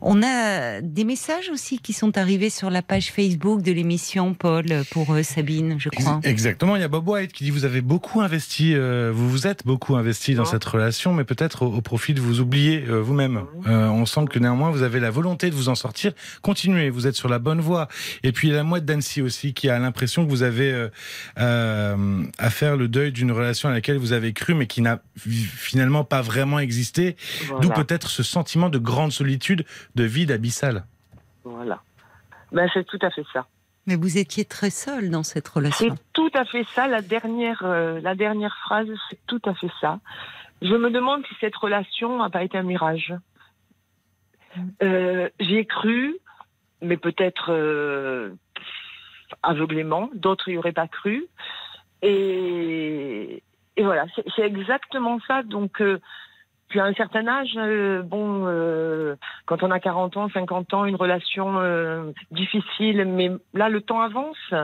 On 0.00 0.22
a 0.22 0.80
des 0.80 1.04
messages 1.04 1.48
aussi 1.50 1.78
qui 1.78 1.92
sont 1.92 2.16
arrivés 2.18 2.50
sur 2.50 2.70
la 2.70 2.82
page 2.82 3.10
Facebook 3.12 3.62
de 3.62 3.72
l'émission 3.72 4.34
Paul 4.34 4.66
pour 4.90 5.12
euh, 5.12 5.22
Sabine, 5.22 5.76
je 5.78 5.88
crois. 5.88 6.20
Exactement, 6.22 6.76
il 6.76 6.80
y 6.80 6.84
a 6.84 6.88
Bob 6.88 7.08
White 7.08 7.32
qui 7.32 7.44
dit 7.44 7.50
vous 7.50 7.64
avez 7.64 7.80
beaucoup 7.80 8.20
investi, 8.20 8.74
euh, 8.74 9.10
vous 9.14 9.28
vous 9.28 9.46
êtes 9.46 9.64
beaucoup 9.66 9.96
investi 9.96 10.34
dans 10.34 10.42
Oh. 10.42 10.50
cette 10.50 10.64
relation, 10.64 11.12
mais 11.14 11.24
peut-être 11.24 11.62
au, 11.62 11.74
au 11.74 11.80
profit 11.80 12.14
de 12.14 12.20
vous 12.20 12.40
oublier 12.40 12.84
euh, 12.88 13.00
vous-même. 13.02 13.42
Euh, 13.66 13.88
on 13.88 14.06
sent 14.06 14.26
que 14.30 14.38
néanmoins 14.38 14.70
vous 14.70 14.82
avez 14.82 15.00
la 15.00 15.10
volonté 15.10 15.50
de 15.50 15.54
vous 15.54 15.68
en 15.68 15.74
sortir. 15.74 16.12
Continuez, 16.42 16.90
vous 16.90 17.06
êtes 17.06 17.16
sur 17.16 17.28
la 17.28 17.38
bonne 17.38 17.60
voie. 17.60 17.88
Et 18.22 18.32
puis 18.32 18.48
il 18.48 18.50
y 18.52 18.54
a 18.54 18.56
la 18.58 18.62
mouette 18.64 18.84
d'Annecy 18.84 19.20
aussi 19.22 19.52
qui 19.54 19.68
a 19.68 19.78
l'impression 19.78 20.24
que 20.24 20.30
vous 20.30 20.42
avez 20.42 20.70
euh, 20.72 20.88
euh, 21.40 22.22
à 22.38 22.50
faire 22.50 22.76
le 22.76 22.88
deuil 22.88 23.12
d'une 23.12 23.32
relation 23.32 23.68
à 23.68 23.72
laquelle 23.72 23.98
vous 23.98 24.12
avez 24.12 24.32
cru, 24.32 24.54
mais 24.54 24.66
qui 24.66 24.80
n'a 24.82 25.00
fi- 25.16 25.30
finalement 25.44 26.04
pas 26.04 26.22
vraiment 26.22 26.58
existé. 26.58 27.16
Voilà. 27.46 27.60
D'où 27.62 27.68
peut-être 27.70 28.08
ce 28.10 28.22
sentiment 28.22 28.68
de 28.68 28.78
grande 28.78 29.12
solitude, 29.38 29.64
de 29.94 30.04
vide 30.04 30.30
abyssal. 30.32 30.84
Voilà. 31.44 31.80
Ben, 32.52 32.68
c'est 32.74 32.84
tout 32.84 32.98
à 33.02 33.10
fait 33.10 33.24
ça. 33.32 33.46
Mais 33.86 33.96
vous 33.96 34.18
étiez 34.18 34.44
très 34.44 34.70
seul 34.70 35.10
dans 35.10 35.22
cette 35.22 35.46
C'est 35.48 35.54
relation. 35.58 35.94
tout 36.12 36.30
à 36.34 36.44
fait 36.44 36.64
ça. 36.74 36.88
La 36.88 37.00
dernière, 37.02 37.62
euh, 37.64 38.00
la 38.00 38.14
dernière 38.14 38.56
phrase, 38.64 38.88
c'est 39.08 39.18
tout 39.26 39.40
à 39.44 39.54
fait 39.54 39.70
ça. 39.80 40.00
Je 40.60 40.74
me 40.74 40.90
demande 40.90 41.24
si 41.26 41.34
cette 41.40 41.56
relation 41.56 42.18
n'a 42.18 42.28
pas 42.30 42.42
été 42.42 42.58
un 42.58 42.64
mirage. 42.64 43.14
Euh, 44.82 45.28
J'y 45.40 45.56
ai 45.56 45.64
cru, 45.66 46.16
mais 46.82 46.96
peut-être 46.96 47.52
euh, 47.52 48.30
aveuglément. 49.42 50.10
D'autres 50.14 50.50
n'y 50.50 50.58
auraient 50.58 50.72
pas 50.72 50.88
cru. 50.88 51.26
Et, 52.02 53.42
et 53.76 53.82
voilà, 53.82 54.06
c'est 54.14 54.24
c'est 54.34 54.42
exactement 54.42 55.18
ça. 55.26 55.42
Donc, 55.42 55.80
euh, 55.80 55.98
puis 56.68 56.80
à 56.80 56.84
un 56.84 56.94
certain 56.94 57.26
âge, 57.26 57.52
euh, 57.56 58.02
bon, 58.02 58.44
euh, 58.46 59.16
quand 59.46 59.62
on 59.62 59.70
a 59.70 59.80
40 59.80 60.16
ans, 60.16 60.28
50 60.28 60.74
ans, 60.74 60.84
une 60.84 60.96
relation 60.96 61.58
euh, 61.58 62.12
difficile, 62.30 63.04
mais 63.06 63.30
là, 63.54 63.68
le 63.68 63.80
temps 63.80 64.00
avance. 64.00 64.54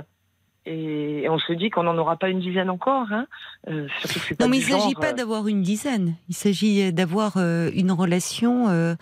Et 0.67 1.27
on 1.29 1.39
se 1.39 1.53
dit 1.53 1.69
qu'on 1.69 1.83
n'en 1.83 1.97
aura 1.99 2.17
pas 2.17 2.31
une 2.31 2.41
dizaine 2.41 2.71
encore. 2.71 3.07
Hein. 3.11 3.27
Euh, 3.69 3.87
surtout 4.01 4.21
que 4.21 4.35
pas 4.35 4.45
Non, 4.45 4.51
mais 4.51 4.59
il 4.59 4.67
ne 4.67 4.79
s'agit 4.79 4.95
pas 4.95 5.11
euh, 5.11 5.13
d'avoir 5.13 5.47
une 5.47 5.61
dizaine. 5.61 6.15
Il 6.31 6.35
s'agit 6.35 6.91
d'avoir 6.93 7.37
une 7.37 7.93
relation 7.93 8.69
euh, 8.69 8.95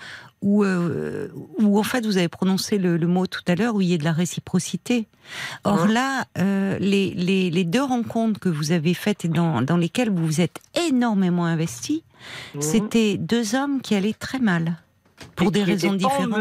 où, 0.43 0.65
euh, 0.65 1.29
où, 1.59 1.79
en 1.79 1.83
fait, 1.83 2.05
vous 2.05 2.19
avez 2.19 2.29
prononcé 2.29 2.77
le, 2.79 2.97
le 2.97 3.07
mot 3.07 3.27
tout 3.27 3.43
à 3.47 3.55
l'heure, 3.55 3.75
où 3.75 3.81
il 3.81 3.89
y 3.89 3.95
a 3.95 3.99
de 3.99 4.05
la 4.05 4.13
réciprocité. 4.13 5.07
Or 5.65 5.83
Ouais. 5.83 5.93
là, 5.93 6.25
euh, 6.39 6.79
les, 6.79 7.11
les, 7.15 7.51
les 7.51 7.65
deux 7.65 7.83
rencontres 7.83 8.41
que 8.41 8.49
vous 8.49 8.73
avez 8.73 8.95
faites 8.95 9.25
et 9.25 9.29
dans, 9.29 9.63
dans 9.63 9.77
lesquelles 9.77 10.11
vous 10.11 10.27
vous 10.27 10.41
êtes 10.41 10.61
énormément 10.89 11.47
investi, 11.47 12.03
mhm. 12.55 12.61
c'était 12.61 13.17
deux 13.17 13.55
hommes 13.55 13.81
qui 13.81 13.95
allaient 13.95 14.13
très 14.13 14.39
mal, 14.41 14.77
pour 15.37 15.49
Et 15.49 15.51
des 15.53 15.65
raisons 15.65 15.95
différentes. 15.95 16.37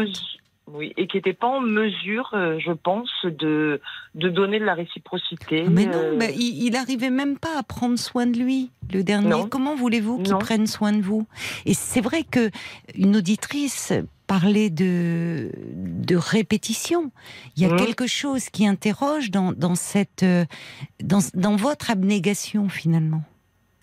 Oui, 0.68 0.92
et 0.96 1.06
qui 1.06 1.16
n'étaient 1.16 1.32
pas 1.32 1.48
en 1.48 1.60
mesure, 1.60 2.30
euh, 2.34 2.58
je 2.58 2.72
pense, 2.72 3.10
de, 3.24 3.80
de 4.14 4.28
donner 4.28 4.58
de 4.60 4.64
la 4.64 4.74
réciprocité. 4.74 5.64
Ah, 5.66 5.70
Mais 5.70 5.86
non, 5.86 5.92
euh, 5.94 6.16
mais 6.18 6.34
il, 6.34 6.64
il 6.66 6.76
arrivait 6.76 7.10
même 7.10 7.38
pas 7.38 7.58
à 7.58 7.62
prendre 7.62 7.98
soin 7.98 8.26
de 8.26 8.38
lui. 8.38 8.70
Le 8.92 9.02
dernier, 9.02 9.28
Non. 9.30 9.48
comment 9.48 9.74
voulez-vous 9.74 10.18
qu'il 10.22 10.36
prenne 10.36 10.66
soin 10.66 10.92
de 10.92 11.00
vous? 11.00 11.26
Et 11.64 11.72
c'est 11.74 12.02
vrai 12.02 12.22
que 12.24 12.50
une 12.94 13.16
auditrice 13.16 13.92
parlait 14.26 14.68
de 14.70 15.50
de 15.74 16.16
répétition. 16.16 17.10
Il 17.56 17.62
y 17.62 17.66
a 17.66 17.70
Mhm. 17.70 17.78
quelque 17.78 18.06
chose 18.06 18.50
qui 18.50 18.66
interroge 18.66 19.30
dans 19.30 19.52
dans 19.52 19.74
cette 19.74 20.22
euh, 20.22 20.44
dans 21.02 21.20
dans 21.34 21.56
votre 21.56 21.90
abnégation 21.90 22.68
finalement. 22.68 23.22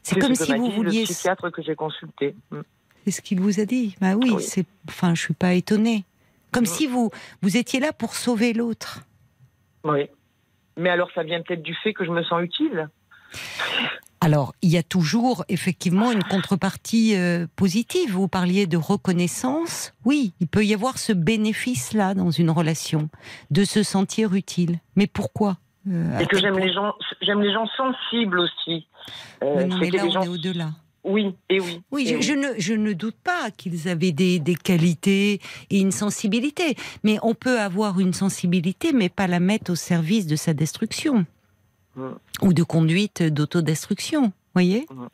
C'est 0.03 0.13
c'est 0.15 0.19
comme 0.21 0.35
ce 0.35 0.45
si 0.45 0.53
vous 0.53 0.69
dit 0.69 0.75
vouliez. 0.75 0.99
Le 1.01 1.05
psychiatre 1.05 1.51
que 1.51 1.61
j'ai 1.63 1.75
consulté. 1.75 2.35
Mm. 2.51 2.59
C'est 3.05 3.11
ce 3.11 3.21
qu'il 3.21 3.39
vous 3.41 3.59
a 3.59 3.65
dit. 3.65 3.95
Bah 4.01 4.13
oui, 4.15 4.31
Oui. 4.35 4.43
c'est. 4.43 4.65
Enfin, 4.87 5.15
je 5.15 5.21
suis 5.21 5.33
pas 5.33 5.53
étonnée. 5.53 6.03
Comme 6.51 6.63
Mhm. 6.65 6.69
si 6.69 6.85
vous 6.87 7.09
vous 7.41 7.57
étiez 7.57 7.79
là 7.79 7.93
pour 7.93 8.13
sauver 8.15 8.53
l'autre. 8.53 9.03
Oui. 9.83 10.01
Mais 10.77 10.89
alors, 10.89 11.10
ça 11.13 11.23
vient 11.23 11.41
peut-être 11.41 11.62
du 11.63 11.75
fait 11.75 11.93
que 11.93 12.05
je 12.05 12.12
me 12.12 12.23
sens 12.23 12.41
utile. 12.41 12.89
Alors, 14.21 14.53
il 14.62 14.69
y 14.69 14.77
a 14.77 14.84
toujours 14.84 15.45
effectivement 15.47 16.12
une 16.12 16.23
contrepartie 16.23 17.15
euh, 17.15 17.47
positive. 17.55 18.12
Vous 18.12 18.27
parliez 18.27 18.67
de 18.67 18.75
reconnaissance. 18.75 19.93
Oui, 20.03 20.34
il 20.41 20.47
peut 20.47 20.65
y 20.65 20.73
avoir 20.73 20.97
ce 20.97 21.13
bénéfice-là 21.13 22.13
dans 22.15 22.29
une 22.32 22.49
relation, 22.49 23.10
de 23.49 23.63
se 23.63 23.82
sentir 23.84 24.34
utile. 24.34 24.79
Mais 24.95 25.08
pourquoi 25.08 25.58
Euh, 25.89 26.19
Et 26.19 26.25
que 26.27 26.38
j'aime 26.38 26.60
les 26.60 26.73
gens, 26.73 26.93
j'aime 27.21 27.41
les 27.41 27.53
gens 27.53 27.65
sensibles 27.77 28.39
aussi. 28.39 28.88
Euh, 29.41 29.63
non, 29.65 29.77
mais 29.77 29.89
là, 29.89 30.03
des 30.03 30.10
on 30.10 30.12
gens- 30.12 30.23
est 30.23 30.27
au-delà. 30.27 30.71
Oui, 31.03 31.33
et 31.49 31.59
oui. 31.59 31.81
Oui, 31.91 32.07
et 32.09 32.21
je, 32.21 32.27
je 32.27 32.33
ne, 32.33 32.47
je 32.57 32.73
ne 32.73 32.93
doute 32.93 33.15
pas 33.23 33.51
qu'ils 33.51 33.88
avaient 33.88 34.12
des, 34.12 34.39
des 34.39 34.55
qualités 34.55 35.39
et 35.69 35.79
une 35.79 35.91
sensibilité. 35.91 36.75
Mais 37.03 37.17
on 37.23 37.33
peut 37.33 37.59
avoir 37.59 37.99
une 37.99 38.13
sensibilité, 38.13 38.91
mais 38.91 39.09
pas 39.09 39.27
la 39.27 39.39
mettre 39.39 39.71
au 39.71 39.75
service 39.75 40.27
de 40.27 40.35
sa 40.35 40.53
destruction. 40.53 41.25
Mm. 41.95 42.07
Ou 42.41 42.53
de 42.53 42.63
conduite 42.63 43.23
d'autodestruction. 43.23 44.31
Voyez? 44.53 44.85
Mm. 44.91 45.05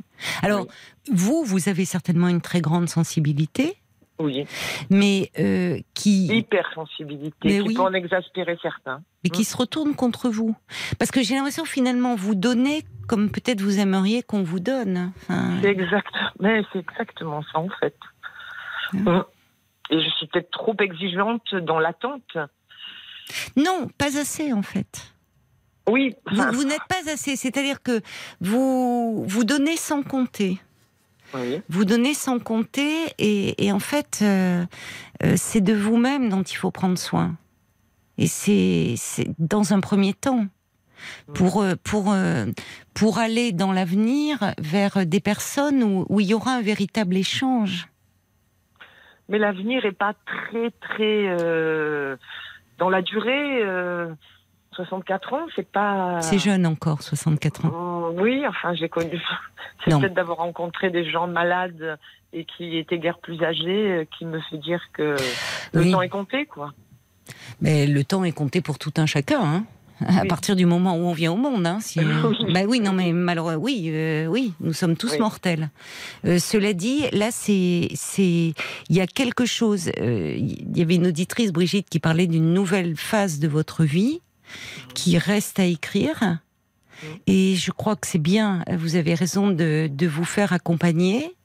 Alors, 0.42 0.62
Oui. 0.62 1.14
vous, 1.14 1.44
vous 1.44 1.70
avez 1.70 1.86
certainement 1.86 2.28
une 2.30 2.42
très 2.42 2.62
grande 2.62 2.90
sensibilité, 2.90 3.78
Oui, 4.18 4.46
mais 4.90 5.30
euh, 5.40 5.78
qui, 5.94 6.28
hypersensibilité, 6.28 7.36
Mais 7.44 7.60
qui 7.60 7.68
oui. 7.68 7.74
peut 7.76 7.82
en 7.82 7.94
exaspérer 7.94 8.58
certains. 8.62 9.02
mais 9.24 9.30
qui 9.30 9.44
se 9.44 9.58
retourne 9.58 9.94
contre 9.94 10.30
vous. 10.30 10.56
Parce 10.98 11.12
que 11.12 11.22
j'ai 11.22 11.36
l'impression 11.36 11.66
finalement 11.66 12.16
vous 12.16 12.34
donnez 12.34 12.84
comme 13.08 13.30
peut-être 13.30 13.62
vous 13.62 13.80
aimeriez 13.80 14.24
qu'on 14.24 14.42
vous 14.44 14.62
donne. 14.62 15.12
Enfin, 15.18 15.58
C'est 15.62 15.70
exact, 15.70 16.14
mais 16.40 16.64
c'est 16.72 16.80
exactement 16.80 17.44
ça 17.52 17.60
en 17.60 17.70
fait. 17.82 17.98
Mm. 18.94 19.10
Mm. 19.10 19.24
Et 19.92 20.02
je 20.02 20.10
suis 20.12 20.28
peut-être 20.28 20.52
trop 20.52 20.76
exigeante 20.80 21.54
dans 21.54 21.80
l'attente. 21.80 22.38
non, 23.58 23.88
pas 23.98 24.18
assez 24.18 24.54
en 24.54 24.62
fait. 24.62 25.12
Oui, 25.88 26.16
Vous, 26.32 26.40
enfin, 26.40 26.52
vous 26.52 26.64
n'êtes 26.64 26.86
pas 26.90 27.12
assez. 27.12 27.36
C'est-à-dire 27.36 27.84
que 27.84 28.02
vous 28.42 29.26
vous 29.28 29.44
donnez 29.44 29.76
sans 29.78 30.02
compter. 30.04 30.60
Oui. 31.34 31.62
Vous 31.70 31.86
donnez 31.86 32.14
sans 32.14 32.40
compter 32.40 33.08
et, 33.18 33.66
et 33.66 33.72
en 33.72 33.80
fait, 33.80 34.20
euh, 34.22 34.66
euh, 35.24 35.34
c'est 35.36 35.62
de 35.62 35.74
vous-même 35.74 36.30
dont 36.30 36.44
il 36.44 36.56
faut 36.56 36.72
prendre 36.72 36.98
soin. 36.98 37.36
Et 38.18 38.28
c'est 38.28 38.96
dans 39.40 39.74
un 39.74 39.82
premier 39.82 40.14
temps 40.14 40.46
pour 41.34 41.62
euh, 41.62 41.76
pour 41.84 42.16
pour 42.94 43.18
aller 43.20 43.52
dans 43.52 43.74
l'avenir 43.74 44.54
vers 44.58 45.06
des 45.06 45.20
personnes 45.20 45.84
où, 45.84 46.06
où 46.10 46.22
il 46.22 46.28
y 46.28 46.34
aura 46.34 46.52
un 46.52 46.62
véritable 46.62 47.18
échange. 47.18 47.88
Mais 49.28 49.38
l'avenir 49.40 49.86
est 49.86 49.92
pas 49.92 50.14
très 50.26 50.72
très 50.72 51.28
euh, 51.28 52.16
dans 52.78 52.90
la 52.90 53.02
durée. 53.02 53.64
euh, 53.64 54.14
64 54.76 55.34
ans, 55.34 55.46
c'est 55.56 55.68
pas. 55.70 56.20
C'est 56.22 56.40
jeune 56.40 56.66
encore, 56.66 57.02
64 57.02 57.66
ans. 57.66 57.70
Mm, 57.70 58.22
Oui, 58.22 58.46
enfin, 58.48 58.74
j'ai 58.74 58.90
connu. 58.90 59.20
C'est 59.84 59.92
peut-être 60.00 60.14
d'avoir 60.14 60.38
rencontré 60.38 60.90
des 60.90 61.10
gens 61.10 61.28
malades 61.28 61.98
et 62.34 62.46
qui 62.46 62.78
étaient 62.78 62.98
guère 62.98 63.20
plus 63.20 63.42
âgés 63.44 63.92
euh, 63.92 64.06
qui 64.18 64.26
me 64.26 64.40
fait 64.50 64.58
dire 64.58 64.82
que 64.94 65.18
le 65.74 65.92
temps 65.92 66.02
est 66.02 66.10
compté, 66.10 66.46
quoi. 66.46 66.74
Mais 67.62 67.86
le 67.88 68.04
temps 68.04 68.24
est 68.24 68.32
compté 68.32 68.62
pour 68.62 68.78
tout 68.80 68.94
un 68.98 69.06
chacun. 69.06 69.42
Hein 69.42 69.66
à 70.06 70.24
Oui. 70.24 70.28
partir 70.28 70.56
du 70.56 70.66
moment 70.66 70.96
où 70.98 71.02
on 71.06 71.14
vient 71.14 71.32
au 71.32 71.38
monde, 71.38 71.66
hein, 71.66 71.80
si, 71.80 72.00
bah 72.54 72.62
oui, 72.68 72.80
non, 72.82 72.92
mais 72.92 73.14
malheureusement, 73.14 73.64
oui, 73.64 73.90
euh, 73.94 74.26
oui, 74.28 74.54
nous 74.60 74.74
sommes 74.74 74.98
tous 74.98 75.14
Oui. 75.14 75.20
mortels. 75.20 75.70
Euh, 76.26 76.38
cela 76.38 76.74
dit, 76.74 77.06
là, 77.14 77.30
c'est, 77.32 77.88
c'est, 77.96 78.54
il 78.90 78.96
y 78.96 79.00
a 79.02 79.08
quelque 79.08 79.46
chose. 79.46 79.90
euh, 80.00 80.36
Il 80.38 80.78
y 80.78 80.82
avait 80.82 80.96
une 80.96 81.08
auditrice, 81.08 81.54
Brigitte, 81.54 81.90
qui 81.90 82.00
parlait 82.00 82.28
d'une 82.28 82.54
nouvelle 82.54 82.96
phase 82.98 83.40
de 83.40 83.48
votre 83.48 83.84
vie 83.86 84.22
qui 84.94 85.18
reste 85.18 85.60
à 85.60 85.66
écrire. 85.66 86.40
Et 87.28 87.56
je 87.56 87.72
crois 87.72 87.96
que 87.96 88.08
c'est 88.08 88.20
bien. 88.20 88.64
Vous 88.72 88.96
avez 88.96 89.14
raison 89.16 89.50
de, 89.52 89.88
de 89.92 90.08
vous 90.08 90.24
faire 90.26 90.54
accompagner 90.54 91.36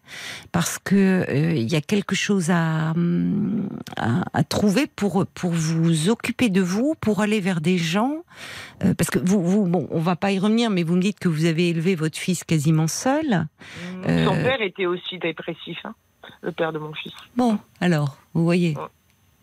parce 0.50 0.78
que 0.78 1.24
euh, 1.28 1.52
il 1.54 1.70
y 1.70 1.76
a 1.76 1.80
quelque 1.80 2.16
chose 2.16 2.50
à, 2.50 2.90
hum, 2.96 3.68
à, 3.96 4.22
à 4.32 4.42
trouver 4.44 4.86
pour 4.88 5.24
pour 5.34 5.50
vous 5.50 6.08
occuper 6.08 6.48
de 6.48 6.60
vous, 6.60 6.94
pour 7.00 7.20
aller 7.20 7.40
vers 7.40 7.60
des 7.60 7.78
gens. 7.78 8.14
euh, 8.84 8.94
parce 8.94 9.10
que 9.10 9.18
vous, 9.20 9.40
vous, 9.42 9.66
bon, 9.66 9.86
on 9.90 10.00
va 10.00 10.16
pas 10.16 10.32
y 10.32 10.38
revenir, 10.40 10.68
mais 10.70 10.82
vous 10.82 10.96
me 10.96 11.00
dites 11.00 11.20
que 11.20 11.28
vous 11.28 11.44
avez 11.44 11.68
élevé 11.68 11.94
votre 11.94 12.18
fils 12.18 12.42
quasiment 12.44 12.88
seul. 12.88 13.46
Euh, 14.08 14.24
Son 14.26 14.34
père 14.34 14.60
était 14.62 14.86
aussi 14.86 15.18
dépressif, 15.18 15.78
hein, 15.84 15.94
le 16.42 16.50
père 16.52 16.72
de 16.72 16.78
mon 16.78 16.92
fils. 16.94 17.12
Bon, 17.36 17.58
alors, 17.80 18.18
vous 18.34 18.42
voyez. 18.44 18.76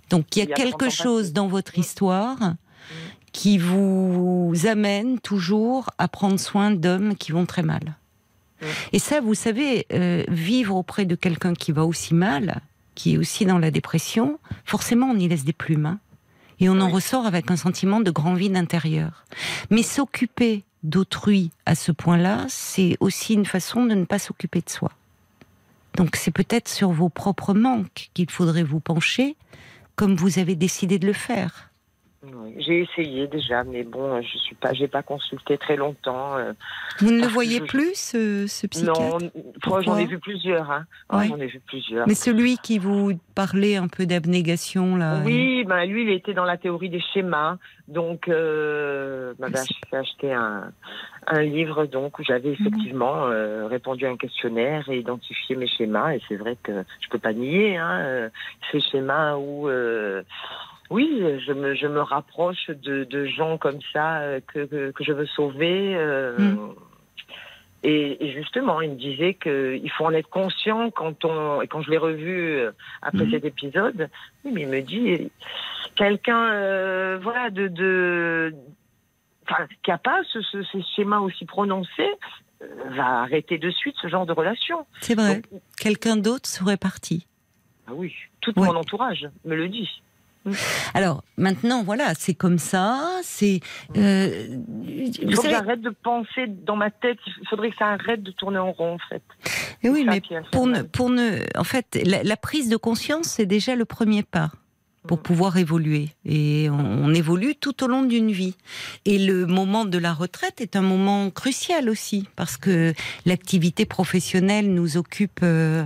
Donc 0.10 0.36
il 0.36 0.40
y 0.40 0.42
a 0.42 0.46
Il 0.46 0.50
y 0.50 0.54
a 0.54 0.56
30 0.56 0.64
quelque 0.72 0.90
chose 0.90 1.32
dans 1.34 1.48
votre 1.48 1.78
histoire 1.78 2.38
qui 3.38 3.60
vous 3.60 4.52
amène 4.66 5.20
toujours 5.20 5.92
à 6.00 6.08
prendre 6.08 6.40
soin 6.40 6.72
d'hommes 6.72 7.16
qui 7.16 7.32
vont 7.32 7.46
très 7.46 7.62
mal. 7.62 7.96
Et 8.94 8.98
ça, 8.98 9.22
vous 9.22 9.36
savez, 9.36 9.86
euh, 9.94 10.24
vivre 10.28 10.76
auprès 10.76 11.06
de 11.06 11.14
quelqu'un 11.14 11.54
qui 11.54 11.72
va 11.72 11.86
aussi 11.86 12.16
mal, 12.16 12.62
qui 12.96 13.14
est 13.14 13.18
aussi 13.20 13.46
dans 13.46 13.60
la 13.60 13.70
dépression, 13.70 14.40
forcément 14.66 15.12
on 15.12 15.20
y 15.20 15.28
laisse 15.28 15.46
des 15.46 15.54
plumes. 15.54 15.86
hein. 15.86 16.00
et 16.60 16.68
on 16.68 16.82
en 16.82 16.90
ressort 16.90 17.28
avec 17.28 17.52
un 17.52 17.58
sentiment 17.58 18.00
de 18.00 18.10
grand 18.10 18.34
vide 18.34 18.58
intérieur. 18.58 19.24
Mais 19.70 19.84
s'occuper 19.84 20.64
d'autrui 20.82 21.52
à 21.68 21.76
ce 21.76 21.92
point-là, 21.92 22.48
c'est 22.50 22.98
aussi 23.02 23.36
une 23.36 23.46
façon 23.46 23.86
de 23.86 23.94
ne 23.94 24.06
pas 24.06 24.18
s'occuper 24.18 24.62
de 24.62 24.70
soi. 24.72 24.92
Donc 25.96 26.16
c'est 26.16 26.32
peut-être 26.32 26.70
sur 26.70 26.90
vos 26.90 27.10
propres 27.10 27.54
manques 27.54 28.10
qu'il 28.16 28.32
faudrait 28.32 28.64
vous 28.64 28.80
pencher, 28.80 29.36
comme 29.96 30.16
vous 30.16 30.40
avez 30.40 30.56
décidé 30.56 30.98
de 30.98 31.06
le 31.06 31.14
faire. 31.14 31.67
Oui, 32.36 32.56
J'ai 32.60 32.82
essayé 32.82 33.28
déjà, 33.28 33.64
mais 33.64 33.84
bon, 33.84 34.22
je 34.22 34.38
suis 34.38 34.56
pas, 34.56 34.74
j'ai 34.74 34.88
pas 34.88 35.02
consulté 35.04 35.58
très 35.58 35.76
longtemps. 35.76 36.36
euh, 36.38 36.54
Vous 37.00 37.12
ne 37.12 37.22
le 37.22 37.28
voyez 37.28 37.60
je- 37.60 37.64
plus, 37.64 37.96
ce, 37.96 38.48
ce 38.48 38.68
psychiatre 38.68 39.20
non, 39.68 39.82
j'en 39.82 39.98
ai 39.98 40.06
vu 40.06 40.20
plusieurs. 40.20 40.70
Hein. 40.72 40.86
Ouais, 41.12 41.20
Ouais. 41.20 41.28
J'en 41.30 41.40
ai 41.40 41.48
vu 41.48 41.62
plusieurs. 41.66 42.08
Mais 42.08 42.16
celui 42.16 42.58
qui 42.58 42.80
vous 42.80 43.14
parlait 43.36 43.76
un 43.78 43.88
peu 43.88 44.06
d'abnégation, 44.06 44.96
là. 44.96 45.22
Oui, 45.24 45.64
ben 45.66 45.86
lui, 45.86 46.04
il 46.04 46.10
était 46.10 46.34
dans 46.34 46.44
la 46.46 46.58
théorie 46.58 46.90
des 46.90 47.00
schémas. 47.14 47.58
Donc, 47.88 48.28
euh, 48.28 49.34
m'avait 49.40 49.56
C'est- 49.58 49.62
acheté, 49.62 49.98
acheté 49.98 50.34
un, 50.34 50.72
un 51.28 51.42
livre 51.44 51.86
donc 51.86 52.20
où 52.20 52.24
j'avais 52.24 52.50
effectivement 52.52 53.28
euh, 53.28 53.68
répondu 53.68 54.06
à 54.06 54.10
un 54.10 54.18
questionnaire 54.18 54.90
et 54.90 54.98
identifié 55.00 55.56
mes 55.56 55.68
schémas. 55.68 56.14
Et 56.16 56.22
c'est 56.28 56.36
vrai 56.36 56.58
que 56.62 56.84
je 57.00 57.08
peux 57.10 57.20
pas 57.20 57.32
nier 57.34 57.78
hein, 57.78 58.00
euh, 58.02 58.30
ces 58.72 58.82
schémas 58.82 59.36
où, 59.38 59.70
euh, 59.70 60.24
oui, 60.90 61.22
je 61.46 61.52
me, 61.54 61.76
je 61.76 61.88
me 61.88 62.02
rapproche 62.02 62.70
de, 62.70 63.04
de 63.04 63.26
gens 63.26 63.58
comme 63.58 63.80
ça 63.94 64.20
euh, 64.20 64.40
que, 64.48 64.66
que, 64.66 64.92
que 64.92 65.04
je 65.04 65.12
veux 65.14 65.28
sauver. 65.28 65.96
euh, 65.96 66.38
Mm. 66.38 66.76
Et, 67.84 68.26
et 68.26 68.34
justement, 68.34 68.82
il 68.82 68.90
me 68.90 68.96
disait 68.96 69.36
qu'il 69.36 69.90
faut 69.92 70.06
en 70.06 70.12
être 70.12 70.30
conscient 70.30 70.90
quand 70.90 71.24
on 71.26 71.62
et 71.62 71.68
quand 71.68 71.84
je 71.84 71.92
l'ai 71.92 71.98
revu 72.00 72.58
euh, 72.58 72.72
après 73.04 73.26
Mhm. 73.26 73.32
cet 73.32 73.46
épisode. 73.46 74.10
Oui, 74.44 74.52
mais 74.52 74.62
il 74.64 74.68
me 74.68 74.82
dit 74.82 75.32
quelqu'un, 75.96 76.52
euh, 76.54 77.20
voilà, 77.22 77.52
de, 77.52 77.68
de 77.68 78.54
qui 79.84 79.92
a 79.92 79.98
pas 80.00 80.22
ce, 80.34 80.40
schémas 80.96 81.20
aussi 81.20 81.46
prononcés 81.46 82.12
euh, 82.64 82.66
va 82.90 83.22
arrêter 83.22 83.60
de 83.60 83.70
suite 83.70 83.96
ce 84.02 84.08
genre 84.08 84.26
de 84.26 84.34
relation. 84.34 84.86
C'est 85.02 85.16
vrai. 85.16 85.44
Quelqu'un 85.80 86.18
d'autre 86.18 86.50
serait 86.50 86.78
parti. 86.78 87.28
ah 87.88 87.92
oui, 87.94 88.14
tout 88.42 88.60
Ouais. 88.60 88.66
mon 88.68 88.76
entourage 88.76 89.30
me 89.46 89.56
le 89.56 89.70
dit. 89.70 90.02
Alors 90.94 91.24
maintenant, 91.38 91.84
voilà, 91.84 92.14
c'est 92.16 92.34
comme 92.34 92.58
ça. 92.58 93.20
C'est. 93.24 93.60
euh, 93.96 94.48
Il 94.88 95.36
faut 95.36 95.42
que 95.42 95.50
j'arrête 95.50 95.82
de 95.82 95.90
penser 95.90 96.48
dans 96.48 96.76
ma 96.76 96.92
tête. 96.92 97.18
Il 97.42 97.48
faudrait 97.48 97.72
que 97.72 97.78
ça 97.78 97.88
arrête 97.88 98.24
de 98.24 98.32
tourner 98.32 98.60
en 98.60 98.72
rond, 98.72 98.94
en 98.96 99.10
fait. 99.10 99.24
Eh 99.84 99.90
oui, 99.90 100.06
ça 100.06 100.12
mais 100.12 100.22
pour 100.52 100.68
ne, 100.68 100.82
pour 100.82 101.10
ne, 101.10 101.40
en 101.58 101.64
fait, 101.64 102.00
la, 102.06 102.24
la 102.24 102.38
prise 102.38 102.70
de 102.70 102.78
conscience, 102.78 103.28
c'est 103.28 103.46
déjà 103.46 103.76
le 103.76 103.86
premier 103.86 104.24
pas 104.24 104.50
pour 105.08 105.20
pouvoir 105.22 105.58
évoluer. 105.58 106.10
Et 106.26 106.68
on, 106.70 106.76
on 107.06 107.14
évolue 107.14 107.56
tout 107.56 107.84
au 107.84 107.88
long 107.88 108.04
d'une 108.04 108.32
vie. 108.32 108.56
Et 109.06 109.18
le 109.18 109.46
moment 109.46 109.86
de 109.86 109.98
la 109.98 110.14
retraite 110.14 110.62
est 110.62 110.76
un 110.76 110.82
moment 110.82 111.30
crucial 111.32 111.90
aussi, 111.90 112.28
parce 112.36 112.58
que 112.58 112.94
l'activité 113.26 113.86
professionnelle 113.86 114.74
nous 114.74 114.98
occupe 114.98 115.40
euh, 115.44 115.86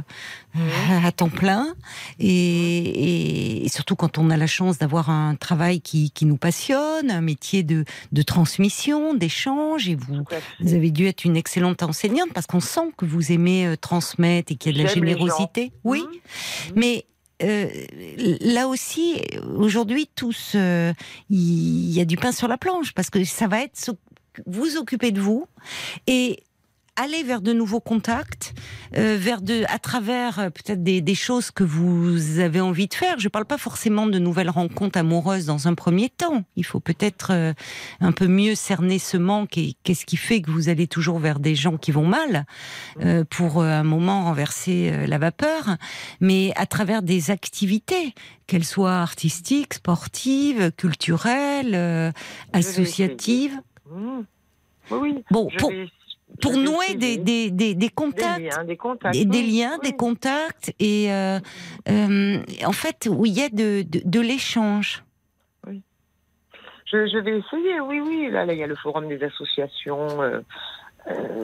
à 1.06 1.12
temps 1.12 1.30
plein, 1.30 1.74
et, 2.20 3.66
et 3.66 3.70
surtout 3.70 3.96
quand 3.96 4.18
on 4.18 4.30
a 4.30 4.38
la 4.38 4.48
chance 4.48 4.78
d'avoir 4.78 5.10
un 5.10 5.36
travail 5.36 5.82
qui, 5.82 6.12
qui 6.12 6.26
nous 6.26 6.38
passionne, 6.38 7.10
un 7.12 7.22
métier 7.22 7.64
de, 7.64 7.86
de 8.12 8.22
transmission, 8.22 9.14
d'échange, 9.14 9.88
et 9.90 9.96
vous, 9.96 10.24
vous 10.60 10.74
avez 10.74 10.92
dû 10.92 11.06
être 11.08 11.24
une 11.26 11.38
excellente 11.38 11.84
enseignante 11.84 12.30
parce 12.34 12.48
qu'on 12.48 12.60
sent 12.60 12.92
que 12.98 13.06
vous 13.06 13.32
aimez 13.32 13.68
euh, 13.68 13.76
transmettre 13.76 14.52
et 14.52 14.56
qu'il 14.56 14.76
y 14.76 14.80
a 14.80 14.84
de 14.84 14.88
la 14.88 14.94
générosité. 14.94 15.72
Oui, 15.84 16.02
Mhm. 16.02 16.74
mais 16.76 17.06
euh, 17.44 17.68
là 18.42 18.68
aussi, 18.68 19.22
aujourd'hui, 19.56 20.10
tous, 20.16 20.54
euh, 20.56 20.94
il 21.30 21.92
y 21.92 22.02
a 22.02 22.06
du 22.06 22.18
pain 22.18 22.32
sur 22.32 22.48
la 22.48 22.58
planche 22.58 22.94
parce 22.94 23.10
que 23.10 23.24
ça 23.24 23.48
va 23.48 23.62
être 23.62 23.78
vous 24.46 24.78
occuper 24.78 25.12
de 25.12 25.20
vous. 25.20 25.46
Et 26.08 26.44
aller 26.96 27.24
vers 27.24 27.42
de 27.42 27.54
nouveaux 27.54 27.80
contacts, 27.80 28.54
euh, 28.98 29.18
vers 29.20 29.42
de, 29.42 29.64
à 29.70 29.80
travers 29.80 30.40
euh, 30.40 30.50
peut-être 30.50 30.84
des, 30.84 31.02
des 31.02 31.16
choses 31.16 31.50
que 31.50 31.64
vous 31.64 32.40
avez 32.40 32.60
envie 32.60 32.88
de 32.88 32.94
faire. 32.94 33.20
Je 33.20 33.26
ne 33.26 33.30
parle 33.30 33.46
pas 33.46 33.58
forcément 33.58 34.08
de 34.08 34.20
nouvelles 34.20 34.50
rencontres 34.50 35.00
amoureuses 35.00 35.46
dans 35.46 35.68
un 35.68 35.74
premier 35.74 36.10
temps. 36.10 36.44
Il 36.56 36.66
faut 36.66 36.80
peut-être 36.80 37.32
euh, 37.32 37.54
un 38.02 38.12
peu 38.12 38.28
mieux 38.28 38.56
cerner 38.56 39.00
ce 39.00 39.18
manque 39.18 39.58
et 39.58 39.76
qu'est-ce 39.84 40.06
qui 40.06 40.18
fait 40.18 40.42
que 40.42 40.52
vous 40.52 40.70
allez 40.70 40.88
toujours 40.88 41.20
vers 41.20 41.40
des 41.40 41.56
gens 41.56 41.78
qui 41.78 41.92
vont 41.92 42.06
mal 42.06 42.46
pour 43.30 43.64
un 43.64 43.84
moment 43.84 44.26
renverser 44.26 45.08
la 45.08 45.18
vapeur, 45.18 45.78
mais 46.20 46.52
à 46.56 46.66
travers 46.66 47.02
des 47.02 47.32
activités, 47.32 48.14
qu'elles 48.48 48.66
soient 48.66 49.00
artistiques, 49.00 49.76
sportives, 49.76 50.72
culturelles, 50.72 52.14
associatives. 52.54 53.60
Mhm. 53.90 54.26
Oui, 54.92 54.98
oui. 55.02 55.24
Bon, 55.32 55.50
pour, 55.58 55.72
pour 56.42 56.54
nouer 56.54 56.96
des, 56.96 57.18
des, 57.18 57.52
des, 57.52 57.74
des 57.76 57.90
contacts. 57.90 58.40
Des 58.40 58.50
liens, 58.50 58.64
des 58.64 58.78
contacts. 58.78 59.14
Des, 59.14 59.26
des 59.26 59.40
oui, 59.40 59.58
liens, 59.60 59.78
oui. 59.82 59.90
des 59.92 59.96
contacts, 59.98 60.74
et 60.80 61.12
euh, 61.12 61.40
euh, 61.90 62.38
en 62.66 62.72
fait, 62.72 63.08
où 63.12 63.26
il 63.26 63.34
y 63.34 63.42
a 63.42 63.50
de, 63.50 63.82
de, 63.84 64.02
de 64.06 64.20
l'échange. 64.20 65.04
Je, 66.86 67.08
je 67.08 67.18
vais 67.20 67.38
essayer, 67.40 67.80
oui, 67.80 68.02
oui. 68.02 68.30
Là, 68.30 68.46
là, 68.46 68.52
il 68.54 68.60
y 68.60 68.64
a 68.64 68.68
le 68.68 68.76
forum 68.76 69.08
des 69.08 69.24
associations. 69.24 70.22
euh, 70.22 70.42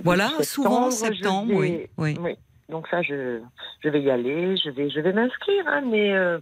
Voilà, 0.04 0.28
depuis 0.32 0.46
souvent 0.46 0.92
septembre, 0.92 1.16
septembre, 1.16 1.62
vais- 1.62 1.90
oui. 1.98 2.18
Oui. 2.20 2.36
Donc 2.70 2.86
ça, 2.90 3.02
je, 3.02 3.40
je 3.82 3.88
vais 3.90 4.02
y 4.02 4.10
aller, 4.12 4.58
je 4.58 4.70
vais, 4.70 4.90
je 4.90 5.00
vais 5.00 5.14
m'inscrire, 5.14 5.64
hein, 5.68 5.82
mais 5.90 6.10
je 6.12 6.40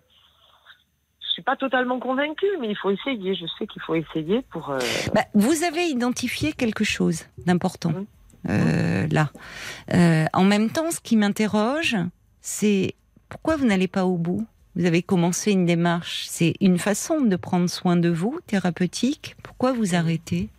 suis 1.33 1.43
pas 1.43 1.55
totalement 1.55 1.99
convaincue, 1.99 2.47
mais 2.59 2.69
il 2.69 2.75
faut 2.77 2.89
essayer. 2.89 3.35
Je 3.35 3.45
sais 3.59 3.67
qu'il 3.67 3.81
faut 3.83 3.93
essayer 3.93 4.41
pour. 4.49 4.71
euh, 4.71 4.79
Bah, 5.13 5.21
vous 5.35 5.63
avez 5.63 5.83
identifié 5.83 6.53
quelque 6.53 6.83
chose 6.83 7.25
d'important 7.45 7.89
Mhm. 7.91 8.05
Euh, 8.49 9.07
là. 9.11 9.29
Euh, 9.93 10.25
en 10.33 10.43
même 10.43 10.69
temps, 10.69 10.91
ce 10.91 10.99
qui 10.99 11.15
m'interroge, 11.17 11.95
c'est 12.41 12.95
pourquoi 13.29 13.55
vous 13.55 13.65
n'allez 13.65 13.87
pas 13.87 14.05
au 14.05 14.17
bout? 14.17 14.45
Vous 14.75 14.85
avez 14.85 15.01
commencé 15.01 15.51
une 15.51 15.65
démarche. 15.65 16.25
C'est 16.29 16.53
une 16.59 16.77
façon 16.77 17.21
de 17.21 17.35
prendre 17.37 17.69
soin 17.69 17.95
de 17.95 18.09
vous, 18.09 18.39
thérapeutique. 18.45 19.35
Pourquoi 19.41 19.71
vous 19.73 19.95
arrêtez? 19.95 20.49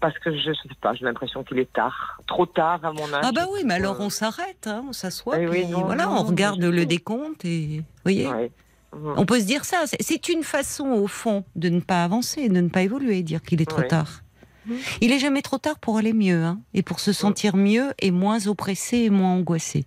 Parce 0.00 0.16
que 0.20 0.30
je 0.32 0.52
sais 0.52 0.68
pas, 0.80 0.94
j'ai 0.94 1.04
l'impression 1.04 1.42
qu'il 1.42 1.58
est 1.58 1.72
tard, 1.72 2.20
trop 2.28 2.46
tard 2.46 2.84
à 2.84 2.92
mon 2.92 3.12
âge. 3.12 3.22
Ah 3.24 3.32
bah 3.32 3.46
oui, 3.52 3.62
mais 3.64 3.74
alors 3.74 4.00
Euh, 4.00 4.04
on 4.04 4.10
s'arrête, 4.10 4.66
hein, 4.68 4.84
on 4.88 4.92
s'assoit, 4.92 5.40
Eh 5.40 5.48
oui, 5.48 5.66
voilà, 5.72 6.04
non, 6.06 6.18
on 6.18 6.22
regarde 6.22 6.62
je 6.62 6.68
le 6.68 6.86
décompte 6.86 7.44
et 7.44 7.82
voyez? 8.04 8.28
ouais. 8.28 8.50
On 8.92 9.26
peut 9.26 9.40
se 9.40 9.44
dire 9.44 9.64
ça. 9.64 9.82
C'est- 9.86 10.00
C'est 10.00 10.28
une 10.30 10.44
façon, 10.44 10.86
au 10.86 11.08
fond, 11.08 11.44
de 11.56 11.68
ne 11.68 11.80
pas 11.80 12.04
avancer, 12.04 12.48
de 12.48 12.60
ne 12.60 12.68
pas 12.68 12.82
évoluer, 12.82 13.22
dire 13.22 13.42
qu'il 13.42 13.60
est 13.60 13.66
trop 13.68 13.80
Ouais. 13.80 13.88
tard. 13.88 14.22
Mhm. 14.66 14.76
Il 15.00 15.12
est 15.12 15.18
jamais 15.18 15.42
trop 15.42 15.58
tard 15.58 15.78
pour 15.78 15.98
aller 15.98 16.12
mieux, 16.12 16.44
hein, 16.44 16.60
et 16.74 16.82
pour 16.82 17.00
se 17.00 17.12
sentir 17.12 17.56
mieux 17.56 17.92
et 17.98 18.10
moins 18.10 18.46
oppressé 18.46 18.98
et 18.98 19.10
moins 19.10 19.34
angoissé. 19.34 19.86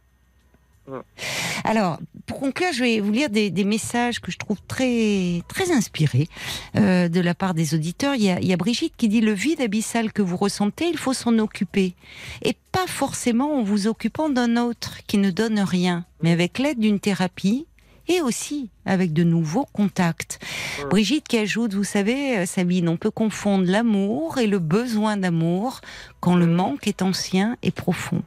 Alors, 1.64 2.00
pour 2.26 2.40
conclure, 2.40 2.74
je 2.74 2.84
vais 2.84 3.00
vous 3.00 3.12
lire 3.12 3.30
des, 3.30 3.50
des 3.50 3.64
messages 3.64 4.20
que 4.20 4.32
je 4.32 4.38
trouve 4.38 4.58
très 4.68 5.42
très 5.48 5.72
inspirés 5.72 6.28
euh, 6.76 7.08
de 7.08 7.22
la 7.22 7.34
part 7.34 7.54
des 7.54 7.74
auditeurs. 7.76 8.16
Il 8.16 8.24
y, 8.24 8.30
a, 8.30 8.40
il 8.40 8.48
y 8.48 8.54
a 8.54 8.58
Brigitte 8.58 8.96
qui 8.98 9.08
dit 9.08 9.22
le 9.22 9.32
vide 9.32 9.62
abyssal 9.62 10.12
que 10.12 10.22
vous 10.22 10.38
ressentez, 10.38 10.90
il 10.90 10.98
faut 10.98 11.14
s'en 11.14 11.38
occuper, 11.40 11.94
et 12.42 12.58
pas 12.72 12.88
forcément 12.88 13.60
en 13.60 13.64
vous 13.64 13.88
occupant 13.88 14.30
d'un 14.30 14.58
autre 14.58 14.98
qui 15.08 15.18
ne 15.18 15.30
donne 15.30 15.60
rien, 15.60 16.06
mais 16.24 16.32
avec 16.32 16.58
l'aide 16.58 16.80
d'une 16.80 17.00
thérapie 17.00 17.68
et 18.08 18.22
aussi 18.22 18.70
avec 18.86 19.14
de 19.14 19.24
nouveaux 19.24 19.68
contacts. 19.74 20.40
Brigitte 20.90 21.28
qui 21.28 21.38
ajoute, 21.38 21.74
vous 21.74 21.84
savez, 21.84 22.38
euh, 22.40 22.46
Sabine, 22.46 22.90
on 22.90 22.98
peut 22.98 23.12
confondre 23.12 23.66
l'amour 23.70 24.38
et 24.38 24.48
le 24.48 24.60
besoin 24.60 25.18
d'amour 25.18 25.82
quand 26.20 26.36
le 26.36 26.48
manque 26.48 26.88
est 26.88 27.02
ancien 27.02 27.58
et 27.64 27.72
profond. 27.72 28.24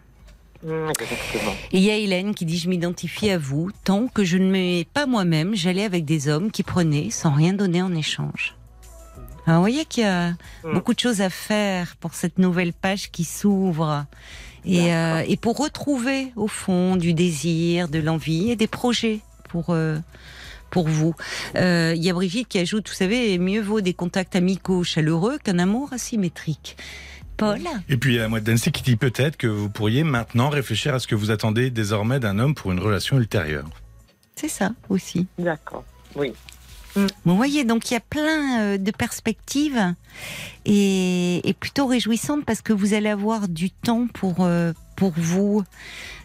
Exactement. 0.63 1.53
Et 1.73 1.79
il 1.79 1.83
y 1.83 1.91
a 1.91 1.97
Hélène 1.97 2.35
qui 2.35 2.47
dit, 2.47 2.57
je 2.59 2.69
m'identifie 2.71 3.29
à 3.31 3.37
vous, 3.39 3.71
tant 3.85 4.07
que 4.09 4.25
je 4.25 4.39
ne 4.39 4.45
m'aimais 4.51 4.87
pas 4.95 5.05
moi-même, 5.07 5.55
j'allais 5.55 5.85
avec 5.85 6.05
des 6.07 6.29
hommes 6.29 6.51
qui 6.51 6.63
prenaient 6.63 7.11
sans 7.11 7.33
rien 7.33 7.53
donner 7.53 7.83
en 7.83 7.95
échange. 7.95 8.57
Alors, 9.47 9.59
vous 9.59 9.63
voyez 9.65 9.85
qu'il 9.85 10.05
y 10.05 10.07
a 10.07 10.31
Mm. 10.65 10.73
beaucoup 10.73 10.95
de 10.95 11.01
choses 11.01 11.21
à 11.21 11.29
faire 11.29 11.97
pour 11.97 12.15
cette 12.15 12.39
nouvelle 12.39 12.73
page 12.73 13.11
qui 13.11 13.25
s'ouvre. 13.25 14.07
Et, 14.65 14.95
euh, 14.95 15.23
et 15.29 15.37
pour 15.37 15.59
retrouver, 15.59 16.33
au 16.37 16.49
fond, 16.49 16.97
du 16.97 17.13
désir, 17.13 17.89
de 17.91 17.99
l'envie 17.99 18.51
et 18.51 18.57
des 18.57 18.67
projets 18.67 19.21
pour, 19.55 19.67
euh, 19.71 19.99
pour 20.71 20.89
vous. 20.89 21.15
Euh, 21.55 21.93
Il 21.95 22.03
y 22.03 22.11
a 22.11 22.13
Brigitte 22.13 22.49
qui 22.49 22.59
ajoute, 22.59 22.89
vous 22.89 22.95
savez, 22.95 23.39
mieux 23.39 23.61
vaut 23.61 23.81
des 23.81 23.95
contacts 23.95 24.35
amicaux 24.35 24.83
chaleureux 24.83 25.39
qu'un 25.39 25.61
amour 25.61 25.93
asymétrique. 25.93 26.77
Paul 27.37 27.61
Et 27.89 27.97
puis 27.97 28.15
il 28.15 28.17
y 28.17 28.21
a 28.21 28.29
la 28.29 28.41
d'Annecy 28.41 28.73
qui 28.73 28.83
dit 28.83 28.97
peut-être 28.97 29.37
que 29.37 29.47
vous 29.47 29.69
pourriez 29.69 30.03
maintenant 30.03 30.49
réfléchir 30.51 30.93
à 30.95 30.99
ce 30.99 31.07
que 31.07 31.15
vous 31.15 31.31
attendez 31.31 31.71
désormais 31.71 32.19
d'un 32.19 32.41
homme 32.41 32.57
pour 32.57 32.73
une 32.73 32.81
relation 32.81 33.17
ultérieure. 33.17 33.69
C'est 34.35 34.49
ça 34.49 34.73
aussi. 34.89 35.27
D'accord. 35.39 35.85
Oui. 36.17 36.33
Bon, 36.97 37.07
vous 37.25 37.37
voyez, 37.37 37.65
donc 37.65 37.91
il 37.91 37.95
y 37.95 37.97
a 37.97 38.01
plein 38.01 38.61
euh, 38.61 38.79
de 38.79 38.91
perspectives 38.91 39.95
et, 40.65 41.49
et 41.49 41.53
plutôt 41.55 41.87
réjouissantes 41.87 42.45
parce 42.45 42.63
que 42.63 42.73
vous 42.73 42.95
allez 42.95 43.09
avoir 43.09 43.49
du 43.49 43.71
temps 43.71 44.07
pour, 44.13 44.37
pour 44.97 45.13
vous, 45.17 45.63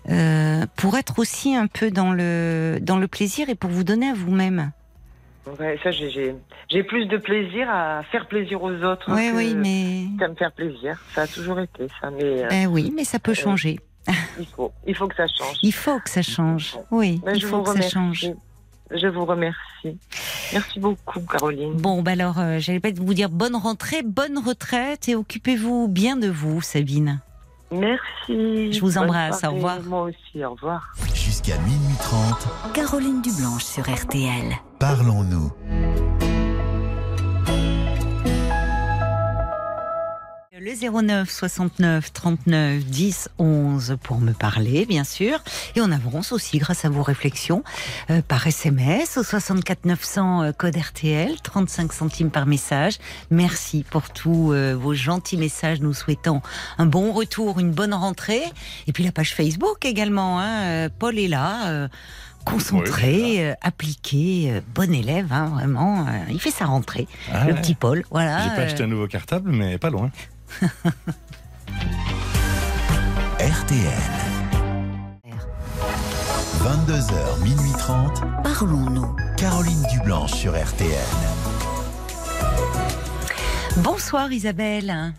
euh, 0.09 0.65
pour 0.75 0.97
être 0.97 1.19
aussi 1.19 1.55
un 1.55 1.67
peu 1.67 1.91
dans 1.91 2.11
le, 2.13 2.79
dans 2.81 2.97
le 2.97 3.07
plaisir 3.07 3.49
et 3.49 3.55
pour 3.55 3.69
vous 3.69 3.83
donner 3.83 4.09
à 4.09 4.13
vous-même. 4.13 4.71
Ouais, 5.59 5.79
ça, 5.83 5.89
j'ai- 5.91 6.35
plus 6.83 7.05
de 7.07 7.17
plaisir 7.17 7.67
à 7.69 8.03
faire 8.11 8.27
plaisir 8.27 8.61
aux 8.61 8.71
autres 8.83 9.11
Oui, 9.11 9.31
que- 9.31 9.35
oui, 9.37 9.55
mais. 9.55 10.05
qu'à 10.19 10.27
me 10.27 10.35
faire 10.35 10.51
plaisir. 10.51 11.01
Ça 11.15 11.23
a 11.23 11.27
toujours 11.27 11.59
été 11.59 11.87
ça, 11.99 12.11
mais 12.11 12.43
euh, 12.43 12.47
Ben 12.49 12.67
oui, 12.67 12.93
mais 12.95 13.03
ça 13.03 13.17
peut 13.19 13.31
Euh, 13.31 13.35
changer. 13.35 13.79
il 14.39 14.45
faut, 14.45 14.71
il 14.85 14.95
faut 14.95 15.07
que 15.07 15.15
ça 15.15 15.25
change. 15.27 15.57
Il 15.63 15.73
faut 15.73 15.99
que 15.99 16.09
ça 16.09 16.21
change. 16.21 16.77
Oui, 16.91 17.19
Ben, 17.25 17.35
il 17.35 17.43
faut 17.43 17.63
que 17.63 17.73
ça 17.81 17.89
change. 17.89 18.27
Je 18.91 19.07
vous 19.07 19.25
remercie. 19.25 19.97
Merci 20.53 20.79
beaucoup, 20.79 21.19
Caroline. 21.21 21.73
Bon, 21.73 22.01
bah 22.01 22.11
alors, 22.11 22.39
euh, 22.39 22.57
j'allais 22.59 22.79
pas 22.79 22.89
vous 22.91 23.13
dire 23.13 23.29
bonne 23.29 23.55
rentrée, 23.55 24.01
bonne 24.03 24.37
retraite 24.39 25.07
et 25.09 25.15
occupez-vous 25.15 25.87
bien 25.87 26.15
de 26.17 26.27
vous, 26.27 26.61
Sabine. 26.61 27.21
Merci. 27.71 28.73
Je 28.73 28.79
vous 28.81 28.97
embrasse, 28.97 29.43
au 29.43 29.51
revoir. 29.51 29.81
Moi 29.83 30.03
aussi, 30.03 30.43
au 30.43 30.51
revoir. 30.51 30.91
Jusqu'à 31.13 31.57
minuit 31.59 31.97
30, 31.99 32.73
Caroline 32.73 33.21
Dublanche 33.21 33.63
sur 33.63 33.83
RTL. 33.83 34.55
parlons-nous. 34.79 35.51
Le 40.61 40.73
09 40.75 41.29
69 41.29 42.11
39 42.11 42.83
10 42.83 43.29
11 43.37 43.97
pour 44.03 44.19
me 44.19 44.33
parler, 44.33 44.85
bien 44.85 45.05
sûr. 45.05 45.39
Et 45.75 45.81
on 45.81 45.89
avance 45.89 46.33
aussi 46.33 46.57
grâce 46.57 46.83
à 46.83 46.89
vos 46.89 47.01
réflexions 47.01 47.63
euh, 48.09 48.21
par 48.21 48.45
SMS 48.45 49.17
au 49.17 49.23
64 49.23 49.85
900 49.85 50.43
euh, 50.43 50.51
code 50.51 50.75
RTL, 50.75 51.39
35 51.41 51.93
centimes 51.93 52.29
par 52.29 52.45
message. 52.45 52.97
Merci 53.31 53.85
pour 53.89 54.09
tous 54.09 54.51
euh, 54.51 54.73
vos 54.75 54.93
gentils 54.93 55.37
messages, 55.37 55.79
nous 55.79 55.93
souhaitons 55.93 56.41
un 56.77 56.85
bon 56.85 57.13
retour, 57.13 57.59
une 57.59 57.71
bonne 57.71 57.93
rentrée. 57.93 58.43
Et 58.87 58.91
puis 58.91 59.05
la 59.05 59.13
page 59.13 59.33
Facebook 59.33 59.85
également. 59.85 60.41
Hein, 60.41 60.89
Paul 60.89 61.17
est 61.17 61.29
là. 61.29 61.87
Concentré, 62.45 63.45
euh, 63.45 63.53
appliqué, 63.61 64.51
euh, 64.51 64.61
bon 64.73 64.93
élève, 64.93 65.31
hein, 65.31 65.51
vraiment. 65.53 66.07
euh, 66.07 66.11
il 66.31 66.39
fait 66.39 66.51
sa 66.51 66.65
rentrée, 66.65 67.07
Ah 67.31 67.45
le 67.45 67.53
ouais. 67.53 67.61
petit 67.61 67.75
Paul. 67.75 68.03
Voilà. 68.09 68.43
J'ai 68.43 68.55
pas 68.55 68.61
acheté 68.61 68.83
un 68.83 68.87
nouveau 68.87 69.07
cartable, 69.07 69.51
mais 69.51 69.77
pas 69.77 69.89
loin. 69.89 70.09
RTL. 73.39 74.09
22h, 76.59 77.41
minuit 77.43 77.71
30, 77.77 78.21
Parlons-nous. 78.43 79.15
Caroline 79.37 79.81
Dublanche 79.93 80.33
sur 80.33 80.51
RTL. 80.53 80.89
Bonsoir 83.77 84.31
Isabelle. 84.31 85.13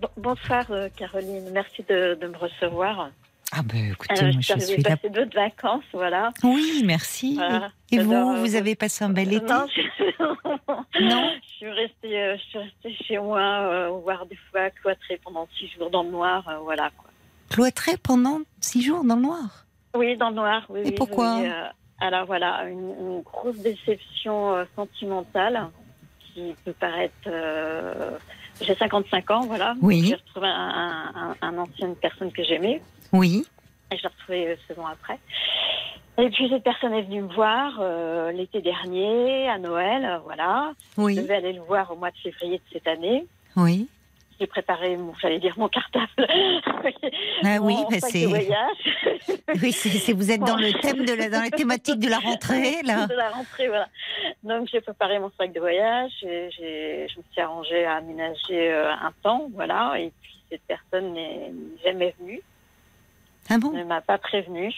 Bon- 0.00 0.08
Bonsoir 0.16 0.64
euh, 0.70 0.88
Caroline, 0.94 1.50
merci 1.52 1.82
de, 1.88 2.18
de 2.20 2.26
me 2.26 2.36
recevoir. 2.36 3.08
Ah 3.54 3.60
ben 3.62 3.92
écoutez, 3.92 4.14
Euh, 4.22 4.32
moi, 4.32 4.40
je 4.40 4.58
suis 4.60 4.82
passé 4.82 5.10
d'autres 5.10 5.34
vacances, 5.34 5.84
voilà. 5.92 6.30
Oui, 6.42 6.82
merci. 6.86 7.34
Voilà. 7.34 7.70
Et 7.90 7.96
J'adore, 7.98 8.12
vous, 8.12 8.30
euh, 8.32 8.40
vous 8.40 8.54
avez 8.56 8.74
passé 8.74 9.04
un 9.04 9.10
bel 9.10 9.32
été 9.32 9.44
Non, 9.44 9.66
je... 9.68 11.02
Non 11.04 11.30
je 11.42 11.48
suis 11.56 11.70
restée, 11.70 12.18
euh, 12.18 12.36
je 12.38 12.42
suis 12.44 12.58
restée 12.58 13.04
chez 13.04 13.18
moi, 13.18 13.40
euh, 13.42 13.88
voir 14.02 14.24
des 14.26 14.38
fois 14.50 14.70
cloîtrée 14.70 15.20
pendant 15.22 15.46
six 15.58 15.68
jours 15.68 15.90
dans 15.90 16.02
le 16.02 16.10
noir, 16.10 16.48
euh, 16.48 16.56
voilà 16.62 16.90
quoi. 16.96 17.10
Cloîtré 17.50 17.98
pendant 18.02 18.40
six 18.60 18.80
jours 18.82 19.04
dans 19.04 19.16
le 19.16 19.22
noir 19.22 19.66
Oui, 19.94 20.16
dans 20.16 20.30
le 20.30 20.36
noir, 20.36 20.64
oui. 20.70 20.80
Et 20.80 20.84
oui, 20.84 20.92
pourquoi 20.92 21.36
oui, 21.36 21.46
euh, 21.46 21.66
Alors 22.00 22.24
voilà, 22.24 22.64
une, 22.64 22.78
une 22.98 23.20
grosse 23.20 23.58
déception 23.58 24.54
euh, 24.54 24.64
sentimentale 24.74 25.68
qui 26.32 26.54
peut 26.64 26.72
paraître. 26.72 27.12
euh, 27.26 28.16
J'ai 28.62 28.74
55 28.74 29.30
ans, 29.30 29.40
voilà. 29.40 29.74
Oui. 29.82 30.06
J'ai 30.08 30.14
retrouvé 30.14 30.48
un, 30.48 31.12
un, 31.14 31.36
un 31.46 31.58
ancienne 31.58 31.94
personne 31.96 32.32
que 32.32 32.42
j'aimais. 32.42 32.80
Oui. 33.12 33.44
Et 33.90 33.96
je 33.96 34.02
l'ai 34.02 34.08
retrouvé 34.08 34.48
euh, 34.48 34.80
ans 34.80 34.86
après. 34.86 35.18
Et 36.18 36.28
puis 36.30 36.48
cette 36.50 36.62
personne 36.62 36.92
est 36.92 37.02
venue 37.02 37.22
me 37.22 37.32
voir 37.32 37.78
euh, 37.80 38.32
l'été 38.32 38.60
dernier, 38.60 39.48
à 39.48 39.58
Noël, 39.58 40.04
euh, 40.04 40.18
voilà. 40.18 40.72
Je 40.96 41.02
Oui. 41.02 41.16
devais 41.16 41.34
aller 41.36 41.52
le 41.52 41.62
voir 41.62 41.90
au 41.90 41.96
mois 41.96 42.10
de 42.10 42.16
février 42.18 42.58
de 42.58 42.62
cette 42.72 42.86
année. 42.86 43.26
Oui. 43.56 43.88
J'ai 44.40 44.46
préparé, 44.46 44.96
mon, 44.96 45.14
j'allais 45.20 45.38
dire 45.38 45.54
mon 45.56 45.68
cartable. 45.68 46.06
Ah 47.44 47.58
oui, 47.60 47.76
bah 47.90 48.00
sac 48.00 48.10
c'est. 48.10 48.26
Oui, 49.62 49.72
c'est, 49.72 50.12
vous 50.12 50.30
êtes 50.30 50.40
dans 50.40 50.56
le 50.56 50.72
thème 50.80 51.04
de 51.04 51.12
la, 51.12 51.28
dans 51.30 51.42
la 51.42 51.50
thématique 51.50 52.00
de 52.00 52.08
la 52.08 52.18
rentrée 52.18 52.82
là. 52.84 53.06
de 53.06 53.14
la 53.14 53.28
rentrée, 53.30 53.68
voilà. 53.68 53.88
Donc 54.42 54.68
j'ai 54.72 54.80
préparé 54.80 55.18
mon 55.18 55.30
sac 55.38 55.52
de 55.52 55.60
voyage, 55.60 56.10
et 56.24 56.50
j'ai, 56.58 57.06
je 57.08 57.18
me 57.18 57.24
suis 57.30 57.40
arrangée 57.40 57.84
à 57.84 57.96
aménager 57.96 58.72
euh, 58.72 58.90
un 58.92 59.12
temps, 59.22 59.48
voilà. 59.54 59.94
Et 59.98 60.12
puis 60.22 60.34
cette 60.50 60.62
personne 60.62 61.12
n'est 61.12 61.52
jamais 61.84 62.14
venue, 62.18 62.40
Ah 63.50 63.58
bon 63.58 63.70
ne 63.72 63.84
m'a 63.84 64.00
pas 64.00 64.18
prévenue. 64.18 64.72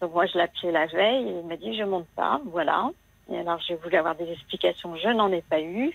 Donc 0.00 0.12
moi 0.12 0.26
je 0.26 0.34
l'ai 0.34 0.42
appelé 0.42 0.72
la 0.72 0.86
veille 0.86 1.28
et 1.28 1.40
il 1.40 1.46
m'a 1.46 1.56
dit 1.56 1.76
je 1.76 1.84
monte 1.84 2.06
pas, 2.16 2.40
voilà. 2.46 2.90
Et 3.30 3.38
alors 3.38 3.60
j'ai 3.66 3.74
voulu 3.76 3.96
avoir 3.96 4.14
des 4.14 4.30
explications, 4.30 4.94
je 4.96 5.08
n'en 5.08 5.32
ai 5.32 5.42
pas 5.42 5.60
eu. 5.60 5.90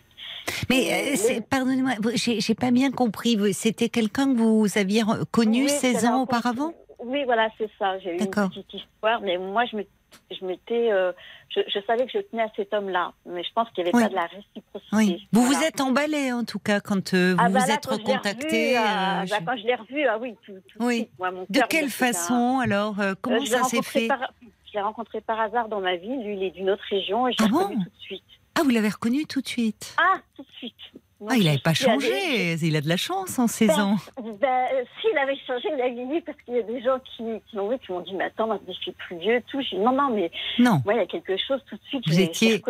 Mais 0.70 1.16
euh, 1.16 1.42
pardonnez-moi, 1.50 1.94
j'ai, 2.16 2.56
pas 2.56 2.72
bien 2.72 2.92
compris. 2.92 3.38
C'était 3.54 3.90
quelqu'un 3.90 4.34
que 4.34 4.40
vous 4.40 4.68
aviez 4.76 5.04
connu 5.32 5.64
Oui, 5.64 5.70
16 5.70 5.94
j'avais 5.94 6.08
ans 6.08 6.22
auparavant? 6.22 6.74
Oui, 7.00 7.24
voilà, 7.26 7.50
c'est 7.58 7.70
ça. 7.80 8.00
J'ai 8.00 8.16
eu 8.16 8.20
une 8.20 8.30
petite 8.30 8.74
histoire, 8.74 9.22
mais 9.22 9.38
moi 9.38 9.66
je 9.66 9.78
me 9.78 9.84
je 10.32 10.46
m'étais, 10.46 10.92
euh, 10.92 11.12
je, 11.50 11.62
je 11.68 11.80
savais 11.86 12.06
que 12.06 12.12
je 12.14 12.20
tenais 12.20 12.44
à 12.44 12.52
cet 12.56 12.74
homme-là, 12.74 13.14
mais 13.26 13.44
je 13.44 13.52
pense 13.54 13.70
qu'il 13.72 13.84
n'y 13.84 13.90
avait 13.90 13.98
Oui. 13.98 14.04
pas 14.04 14.10
de 14.10 14.16
la 14.16 14.26
réciprocité. 14.28 14.96
Oui. 14.96 15.28
Vous 15.32 15.42
Voilà. 15.44 15.60
vous 15.60 15.66
êtes 15.66 15.82
emballé 15.82 16.32
en 16.32 16.44
tout 16.44 16.60
cas 16.60 16.80
quand 16.80 17.14
euh, 17.14 17.34
vous 17.34 17.38
Ah 17.44 17.50
bah 17.50 17.60
vous 17.60 17.68
là, 17.68 17.74
êtes 17.76 17.86
recontacté. 17.86 18.78
euh, 18.78 18.82
ah, 18.86 19.24
bah, 19.30 19.38
quand 19.46 19.58
je 19.58 19.64
l'ai 19.68 19.76
revu, 19.76 20.06
ah 20.08 20.18
oui, 20.20 20.36
tout, 20.46 20.54
Oui. 20.80 20.96
suite, 20.98 21.10
moi, 21.20 21.32
mon 21.32 21.46
De 21.50 21.60
quelle 21.70 21.86
un- 21.86 21.90
façon 21.90 22.60
alors 22.64 22.96
Comment 23.22 23.46
ça 23.46 23.64
s'est 23.64 23.82
fait 23.82 24.08
par- 24.08 24.32
Je 24.66 24.74
l'ai 24.74 24.82
rencontré 24.82 25.22
par 25.22 25.40
hasard 25.40 25.68
dans 25.68 25.82
ma 25.82 25.96
vie. 25.98 26.16
Lui, 26.24 26.36
il 26.38 26.44
est 26.44 26.52
d'une 26.52 26.70
autre 26.70 26.84
région 26.90 27.28
et 27.28 27.34
je 27.34 27.40
l'ai 27.40 27.46
Ah 27.50 27.52
bon 27.52 27.60
reconnu 27.64 27.84
tout 27.84 27.90
de 27.90 28.02
suite. 28.02 28.24
Ah, 28.56 28.62
vous 28.64 28.70
l'avez 28.70 28.90
reconnu 28.90 29.26
tout 29.26 29.42
de 29.42 29.48
suite. 29.48 29.96
Ah, 30.00 30.18
tout 30.36 30.44
de 30.44 30.52
suite. 30.58 30.76
Ah, 31.30 31.36
il 31.38 31.46
n'avait 31.46 31.58
pas 31.60 31.74
changé. 31.74 32.54
Il 32.62 32.76
a 32.76 32.82
de 32.82 32.88
la 32.90 32.98
chance 32.98 33.38
en 33.40 33.48
16 33.48 33.70
ans. 33.80 33.96
Ben, 34.18 34.66
euh, 34.74 34.84
s'il 35.02 35.18
avait 35.18 35.38
changé, 35.48 35.68
il 35.76 35.82
a 35.82 35.90
vieilli 35.90 36.22
parce 36.22 36.38
qu'il 36.42 36.56
y 36.56 36.60
a 36.60 36.64
des 36.64 36.82
gens 36.82 36.98
qui, 37.00 37.24
qui 37.48 37.56
l'ont 37.56 37.70
vu, 37.70 37.78
qui 37.80 37.92
m'ont 37.92 38.00
dit, 38.02 38.14
mais 38.16 38.26
attends, 38.26 38.60
je 38.68 38.74
suis 38.74 38.92
plus 38.92 39.18
vieux, 39.18 39.42
tout. 39.48 39.62
Dit, 39.62 39.78
non, 39.78 39.92
non, 39.94 40.10
mais 40.14 40.32
Non, 40.60 40.82
moi, 40.84 40.94
il 40.96 40.98
y 40.98 41.02
a 41.02 41.06
quelque 41.06 41.38
chose, 41.38 41.62
tout 41.70 41.76
de 41.76 41.82
suite, 41.84 42.04
Vous 42.08 42.20
étiez- 42.20 42.62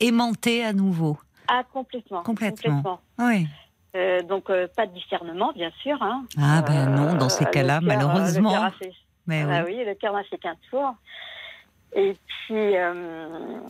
aimanté 0.00 0.64
à 0.64 0.72
nouveau. 0.72 1.16
Ah, 1.48 1.62
complètement. 1.72 2.22
Complètement. 2.22 3.00
Oui. 3.18 3.46
Euh, 3.96 4.22
donc, 4.22 4.50
euh, 4.50 4.66
pas 4.76 4.86
de 4.86 4.92
discernement, 4.92 5.52
bien 5.54 5.70
sûr. 5.82 5.96
Hein. 6.02 6.24
Ah 6.40 6.62
ben 6.62 6.90
non, 6.90 7.14
dans 7.14 7.28
ces 7.28 7.44
cas-là, 7.44 7.76
euh, 7.76 7.80
malheureusement. 7.82 8.50
le 8.50 8.54
cœur 8.56 8.64
a 8.64 8.70
fait- 8.72 8.92
Mais 9.26 9.42
Ah 9.48 9.62
oui. 9.66 9.74
oui, 9.78 9.84
le 9.86 9.94
cœur 9.94 10.12
m'a 10.12 10.24
fait 10.24 10.36
qu'un 10.38 10.56
tour. 10.68 10.94
Et 11.94 12.12
puis, 12.26 12.76
euh, 12.76 13.60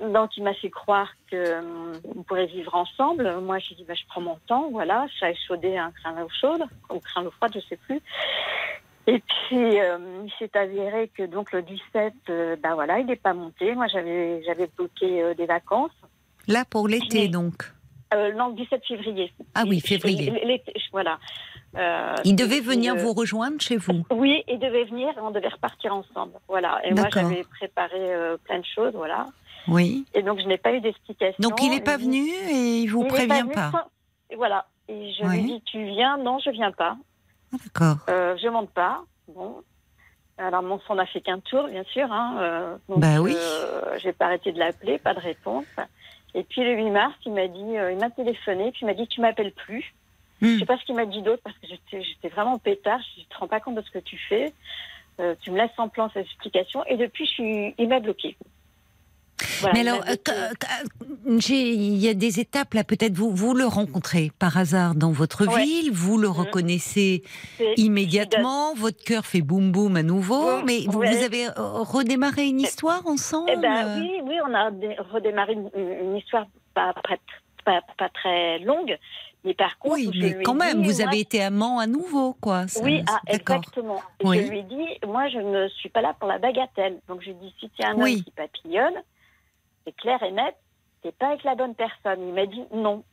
donc, 0.00 0.36
il 0.36 0.42
m'a 0.42 0.54
fait 0.54 0.70
croire 0.70 1.08
que 1.30 1.36
euh, 1.36 1.92
on 2.16 2.22
pourrait 2.22 2.46
vivre 2.46 2.74
ensemble. 2.74 3.40
Moi, 3.40 3.58
j'ai 3.58 3.74
dit, 3.74 3.84
bah, 3.84 3.94
je 3.94 4.04
prends 4.08 4.20
mon 4.20 4.38
temps, 4.46 4.68
voilà. 4.70 5.06
Je 5.08 5.16
suis 5.16 5.26
échaudé 5.26 5.76
un 5.76 5.90
crin 5.92 6.12
d'eau 6.12 6.28
chaude, 6.40 6.62
ou 6.90 6.98
crin 6.98 7.22
d'eau 7.22 7.30
froide, 7.30 7.52
je 7.54 7.60
sais 7.60 7.76
plus. 7.76 8.00
Et 9.06 9.18
puis, 9.20 9.80
euh, 9.80 9.98
il 10.24 10.32
s'est 10.38 10.56
avéré 10.56 11.08
que 11.08 11.24
donc 11.24 11.52
le 11.52 11.62
17, 11.62 12.14
euh, 12.30 12.56
bah 12.62 12.74
voilà, 12.74 13.00
il 13.00 13.06
n'est 13.06 13.16
pas 13.16 13.34
monté. 13.34 13.74
Moi, 13.74 13.88
j'avais 13.88 14.42
j'avais 14.44 14.68
bloqué 14.76 15.22
euh, 15.22 15.34
des 15.34 15.46
vacances. 15.46 15.90
Là 16.46 16.64
pour 16.64 16.86
l'été 16.86 17.28
donc. 17.28 17.64
Euh, 18.14 18.32
non, 18.34 18.48
le 18.48 18.54
17 18.54 18.82
février. 18.86 19.32
Ah 19.54 19.64
oui, 19.66 19.80
février. 19.80 20.30
l'été, 20.44 20.72
voilà. 20.92 21.18
Euh, 21.76 22.14
Il 22.24 22.36
devait 22.36 22.60
venir 22.60 22.94
euh, 22.94 22.98
vous 22.98 23.12
rejoindre 23.12 23.60
chez 23.60 23.76
vous. 23.76 24.04
oui, 24.10 24.44
il 24.46 24.58
devait 24.58 24.84
venir 24.84 25.08
on 25.20 25.30
devait 25.30 25.48
repartir 25.48 25.94
ensemble. 25.94 26.34
Voilà. 26.46 26.80
Et 26.84 26.92
moi, 26.92 27.08
j'avais 27.12 27.44
préparé 27.44 28.14
euh, 28.14 28.36
plein 28.44 28.58
de 28.58 28.64
choses, 28.64 28.92
voilà. 28.94 29.26
Oui. 29.68 30.04
Et 30.14 30.22
donc, 30.22 30.40
je 30.40 30.46
n'ai 30.46 30.58
pas 30.58 30.72
eu 30.72 30.80
d'explication. 30.80 31.36
Donc 31.40 31.62
il 31.62 31.70
n'est 31.70 31.80
pas 31.80 31.96
venu 31.96 32.26
et 32.28 32.80
il 32.80 32.86
vous 32.88 33.02
il 33.02 33.08
prévient 33.08 33.46
pas. 33.54 33.88
et 34.30 34.36
Voilà. 34.36 34.66
Et 34.88 35.12
je 35.12 35.24
Oui. 35.24 35.40
lui 35.42 35.42
dis, 35.44 35.62
tu 35.62 35.84
viens? 35.84 36.16
Non, 36.18 36.38
je 36.38 36.50
viens 36.50 36.72
pas. 36.72 36.96
Ah, 37.52 37.56
D'accord. 37.64 37.96
Euh, 38.08 38.36
je 38.36 38.48
monte 38.48 38.70
pas. 38.70 39.02
Bon. 39.28 39.62
Alors, 40.38 40.62
mon 40.62 40.80
son 40.80 40.94
n'a 40.96 41.06
fait 41.06 41.20
qu'un 41.20 41.38
tour, 41.38 41.68
bien 41.68 41.84
sûr. 41.84 42.10
Hein. 42.10 42.36
Euh, 42.40 42.76
donc, 42.88 43.00
Bah 43.00 43.20
oui. 43.20 43.34
euh, 43.36 43.98
j'ai 44.02 44.12
pas 44.12 44.26
arrêté 44.26 44.50
de 44.52 44.58
l'appeler, 44.58 44.98
pas 44.98 45.14
de 45.14 45.20
réponse. 45.20 45.66
Et 46.34 46.42
puis, 46.42 46.62
le 46.64 46.74
8 46.74 46.90
mars, 46.90 47.14
il 47.26 47.32
m'a 47.32 47.46
dit, 47.46 47.76
euh, 47.78 47.92
il 47.92 47.98
m'a 47.98 48.10
téléphoné, 48.10 48.72
puis 48.72 48.80
il 48.82 48.86
m'a 48.86 48.94
dit, 48.94 49.06
tu 49.06 49.20
m'appelles 49.20 49.52
plus. 49.52 49.94
Hmm. 50.40 50.54
Je 50.54 50.58
sais 50.60 50.64
pas 50.66 50.78
ce 50.78 50.84
qu'il 50.84 50.96
m'a 50.96 51.06
dit 51.06 51.22
d'autre 51.22 51.42
parce 51.44 51.56
que 51.58 51.66
j'étais, 51.68 52.28
vraiment 52.28 52.58
pétard. 52.58 52.98
Je 53.16 53.20
ne 53.20 53.26
te 53.26 53.36
rends 53.38 53.46
pas 53.46 53.60
compte 53.60 53.76
de 53.76 53.82
ce 53.82 53.90
que 53.90 53.98
tu 54.00 54.18
fais. 54.28 54.52
Tu 55.42 55.52
me 55.52 55.58
laisses 55.58 55.70
en 55.78 55.88
plan 55.88 56.10
ces 56.12 56.20
explications. 56.20 56.84
Et 56.86 56.96
depuis, 56.96 57.26
je 57.26 57.30
suis, 57.30 57.74
il 57.78 57.88
m'a 57.88 58.00
bloqué. 58.00 58.36
Voilà, 59.62 59.74
Mais 59.82 59.88
alors, 59.88 60.02
euh, 60.08 60.16
que- 60.16 60.54
que- 60.56 61.38
j'ai- 61.40 61.70
il 61.72 61.96
y 61.96 62.08
a 62.08 62.14
des 62.14 62.40
étapes 62.40 62.74
là. 62.74 62.84
Peut-être 62.84 63.14
vous 63.16 63.30
vous 63.34 63.54
le 63.54 63.64
rencontrez 63.64 64.30
par 64.38 64.56
hasard 64.58 64.94
dans 64.94 65.12
votre 65.12 65.46
Ouais. 65.46 65.64
ville, 65.64 65.90
vous 65.92 66.18
le 66.18 66.28
Mhm. 66.28 66.34
reconnaissez 66.34 67.22
immédiatement, 67.76 68.74
votre 68.74 69.02
cœur 69.02 69.24
fait 69.26 69.40
boum 69.40 69.72
boum 69.72 69.96
à 69.96 70.02
nouveau. 70.02 70.56
Oui, 70.58 70.62
Mais 70.66 70.78
vous, 70.88 70.98
ouais. 71.00 71.14
vous 71.16 71.22
avez 71.24 71.46
euh, 71.46 71.52
redémarré 71.82 72.46
une 72.48 72.60
histoire 72.60 73.06
ensemble? 73.06 73.50
Eh 73.52 73.56
ben, 73.56 74.00
oui, 74.00 74.10
oui, 74.24 74.34
on 74.46 74.54
a 74.54 74.70
dé- 74.70 74.96
redémarré 75.12 75.54
une, 75.54 75.70
une 75.76 76.16
histoire 76.16 76.46
pas, 76.74 76.94
pas, 76.94 77.16
pas, 77.64 77.80
pas 77.98 78.08
très 78.08 78.58
longue. 78.60 78.96
Mais 79.44 79.54
par 79.54 79.76
contre, 79.78 79.96
Oui, 79.96 80.08
mais 80.20 80.40
quand 80.44 80.54
même, 80.54 80.82
dit, 80.82 80.88
vous 80.88 80.98
moi, 80.98 81.08
avez 81.08 81.18
été 81.18 81.42
amant 81.42 81.80
à 81.80 81.88
nouveau, 81.88 82.36
quoi. 82.40 82.68
Ça, 82.68 82.80
Oui, 82.80 83.02
ah, 83.08 83.18
exactement. 83.26 84.00
Oui. 84.22 84.40
Je 84.44 84.50
lui 84.50 84.58
ai 84.60 84.62
dit, 84.62 84.86
moi, 85.06 85.28
je 85.30 85.38
ne 85.38 85.68
suis 85.68 85.88
pas 85.88 86.00
là 86.00 86.14
pour 86.18 86.28
la 86.28 86.38
bagatelle. 86.38 87.00
Donc, 87.08 87.22
je 87.22 87.26
lui 87.26 87.32
ai 87.32 87.40
dit, 87.40 87.54
si 87.58 87.68
tu 87.70 87.82
es 87.82 87.84
un 87.86 87.96
Oui. 87.96 88.14
homme 88.18 88.22
qui 88.22 88.30
papillonne, 88.30 88.94
c'est 89.84 89.96
clair 89.96 90.22
et 90.22 90.32
net, 90.32 90.54
t'es 91.02 91.12
pas 91.12 91.28
avec 91.28 91.44
la 91.44 91.54
bonne 91.54 91.74
personne. 91.74 92.26
Il 92.28 92.34
m'a 92.34 92.46
dit 92.46 92.62
non. 92.72 93.04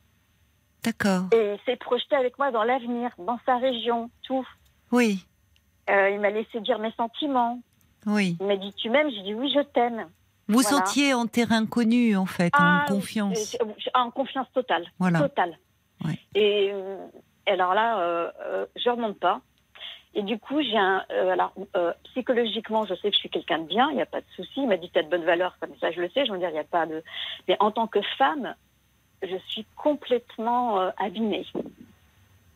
D'accord. 0.83 1.23
Et 1.33 1.53
il 1.55 1.59
s'est 1.65 1.75
projeté 1.75 2.15
avec 2.15 2.37
moi 2.39 2.51
dans 2.51 2.63
l'avenir, 2.63 3.11
dans 3.17 3.39
sa 3.45 3.57
région, 3.57 4.09
tout. 4.23 4.47
Oui, 4.91 5.25
Euh, 5.89 6.09
il 6.11 6.19
m'a 6.19 6.29
laissé 6.29 6.59
dire 6.61 6.77
mes 6.79 6.91
sentiments. 6.91 7.59
oui. 8.05 8.37
Il 8.39 8.45
m'a 8.47 8.55
dit, 8.57 8.71
tu 8.73 8.89
m'aimes? 8.89 9.09
J'ai 9.09 9.23
dit, 9.23 9.33
oui, 9.33 9.51
je 9.53 9.61
t'aime. 9.61 10.07
Vous 10.47 10.61
Voilà. 10.61 10.69
sentiez 10.69 11.13
en 11.13 11.25
terrain 11.27 11.65
connu, 11.65 12.15
en 12.15 12.25
fait, 12.25 12.51
Ah, 12.55 12.85
en 12.87 12.93
confiance. 12.93 13.55
euh, 13.61 13.65
euh, 13.65 13.89
En 13.99 14.09
confiance 14.11 14.47
totale. 14.53 14.85
Voilà. 14.99 15.19
Totale. 15.19 15.57
Ouais. 16.05 16.17
Et 16.35 16.71
alors 17.47 17.73
là, 17.73 17.99
euh, 17.99 18.31
euh, 18.45 18.65
je 18.75 18.89
remonte 18.89 19.19
pas. 19.19 19.41
Et 20.15 20.23
du 20.23 20.39
coup, 20.39 20.61
j'ai 20.61 20.77
un. 20.77 21.05
euh, 21.11 21.29
alors, 21.31 21.53
euh, 21.75 21.93
psychologiquement, 22.05 22.85
je 22.85 22.95
sais 22.95 23.09
que 23.09 23.13
je 23.15 23.19
suis 23.19 23.29
quelqu'un 23.29 23.59
de 23.59 23.67
bien, 23.67 23.89
il 23.91 23.95
n'y 23.95 24.01
a 24.01 24.05
pas 24.07 24.21
de 24.21 24.25
souci. 24.35 24.53
Il 24.61 24.67
m'a 24.67 24.77
dit, 24.77 24.89
tu 24.89 24.97
as 24.99 25.03
de 25.03 25.09
bonnes 25.09 25.23
valeurs, 25.25 25.55
comme 25.59 25.75
ça, 25.79 25.91
je 25.91 26.01
le 26.01 26.09
sais. 26.09 26.25
Je 26.25 26.31
veux 26.31 26.39
dire, 26.39 26.49
il 26.49 26.53
n'y 26.53 26.59
a 26.59 26.63
pas 26.63 26.85
de. 26.87 27.03
Mais 27.47 27.55
en 27.59 27.71
tant 27.71 27.85
que 27.87 28.01
femme, 28.17 28.55
je 29.21 29.35
suis 29.47 29.65
complètement 29.75 30.79
euh, 30.79 30.89
abîmée. 30.97 31.45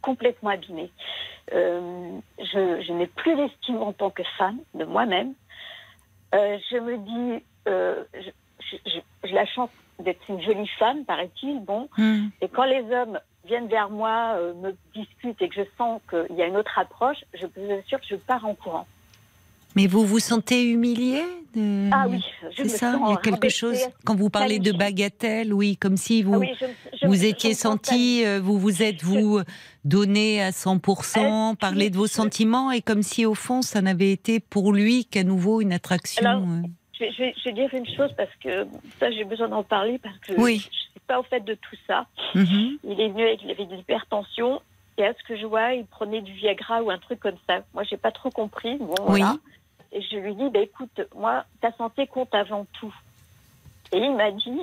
Complètement 0.01 0.49
abîmée. 0.49 0.89
Je 1.51 2.91
n'ai 2.91 3.07
plus 3.07 3.35
d'estime 3.35 3.81
en 3.81 3.93
tant 3.93 4.09
que 4.09 4.23
femme 4.37 4.59
de 4.73 4.85
moi-même. 4.85 5.33
Je 6.33 6.77
me 6.79 6.97
dis, 6.97 7.43
je- 7.67 8.77
je- 9.23 9.33
la 9.33 9.45
chance 9.45 9.69
d'être 9.99 10.21
une 10.29 10.41
jolie 10.41 10.69
femme, 10.79 11.05
paraît-il. 11.05 11.59
Bon, 11.63 11.87
Hmm. 11.97 12.27
et 12.41 12.47
quand 12.49 12.63
les 12.65 12.83
hommes 12.93 13.19
viennent 13.45 13.67
vers 13.67 13.89
moi, 13.89 14.35
euh, 14.37 14.53
me 14.55 14.75
discutent 14.95 15.41
et 15.41 15.49
que 15.49 15.55
je 15.55 15.67
sens 15.77 15.99
qu'il 16.09 16.35
y 16.37 16.41
a 16.41 16.47
une 16.47 16.55
autre 16.57 16.77
approche, 16.79 17.17
je 17.33 17.45
vous 17.45 17.71
assure 17.71 17.99
que 17.99 18.05
je 18.09 18.15
pars 18.15 18.45
en 18.45 18.55
courant. 18.55 18.87
Mais 19.75 19.87
vous 19.87 20.05
vous 20.05 20.19
sentez 20.19 20.69
humilié 20.69 21.23
de... 21.55 21.89
Ah 21.91 22.05
oui, 22.07 22.23
je 22.55 22.63
C'est 22.63 22.69
ça, 22.69 22.95
il 23.05 23.09
y 23.09 23.13
a 23.13 23.17
quelque 23.17 23.49
chose. 23.49 23.79
Quand 24.05 24.13
vous 24.15 24.29
parlez 24.29 24.59
de 24.59 24.71
bagatelle, 24.71 25.51
oui, 25.51 25.77
comme 25.77 25.97
si 25.97 26.21
vous, 26.21 26.35
Ah 26.35 26.37
oui, 26.37 26.51
je- 26.61 26.65
je- 27.01 27.07
vous 27.07 27.25
étiez 27.25 27.55
senti, 27.55 28.23
euh, 28.23 28.39
vous 28.39 28.59
vous 28.59 28.83
êtes 28.83 29.01
vous 29.03 29.39
donné 29.83 30.43
à 30.43 30.51
100%, 30.51 31.53
Euh, 31.53 31.55
parlé 31.55 31.89
de 31.89 31.97
vos 31.97 32.05
sentiments, 32.07 32.69
et 32.71 32.81
comme 32.81 33.01
si 33.01 33.25
au 33.25 33.33
fond 33.33 33.61
ça 33.63 33.81
n'avait 33.81 34.11
été 34.11 34.39
pour 34.39 34.73
lui 34.73 35.05
qu'à 35.05 35.23
nouveau 35.23 35.59
une 35.59 35.73
attraction. 35.73 36.25
Alors. 36.25 36.43
Je 36.93 36.99
vais, 36.99 37.11
je 37.11 37.17
vais- 37.23 37.33
je 37.37 37.43
vais 37.45 37.51
dire 37.53 37.73
une 37.73 37.87
chose 37.87 38.11
parce 38.15 38.33
que 38.41 38.65
ça, 38.99 39.11
j'ai 39.11 39.23
besoin 39.23 39.47
d'en 39.49 39.63
parler 39.63 39.97
parce 39.97 40.17
que 40.19 40.33
Oui. 40.39 40.59
je 40.59 40.67
ne 40.67 40.73
suis 40.73 40.99
pas 41.07 41.19
au 41.19 41.23
fait 41.23 41.41
de 41.41 41.53
tout 41.55 41.75
ça. 41.87 42.05
Mhm. 42.35 42.77
Il 42.83 42.99
est 43.01 43.09
venu 43.09 43.23
avec, 43.23 43.41
il 43.43 43.51
avait 43.51 43.65
de 43.65 43.75
l'hypertension. 43.75 44.61
Et 44.97 45.05
à 45.05 45.13
ce 45.13 45.23
que 45.27 45.35
je 45.35 45.45
vois, 45.47 45.73
il 45.73 45.85
prenait 45.85 46.21
du 46.21 46.33
Viagra 46.33 46.83
ou 46.83 46.91
un 46.91 46.99
truc 46.99 47.19
comme 47.19 47.37
ça. 47.49 47.61
Moi, 47.73 47.83
j'ai 47.83 47.97
pas 47.97 48.11
trop 48.11 48.29
compris. 48.29 48.77
Bon, 48.77 48.93
Oui. 49.07 49.21
voilà. 49.21 49.37
Et 49.91 50.01
je 50.01 50.17
lui 50.17 50.35
dis, 50.35 50.49
bah, 50.51 50.59
écoute, 50.59 51.01
moi, 51.15 51.45
ta 51.61 51.71
santé 51.73 52.05
compte 52.05 52.33
avant 52.35 52.65
tout. 52.79 52.93
Et 53.91 53.97
il 53.97 54.15
m'a 54.15 54.29
dit, 54.31 54.59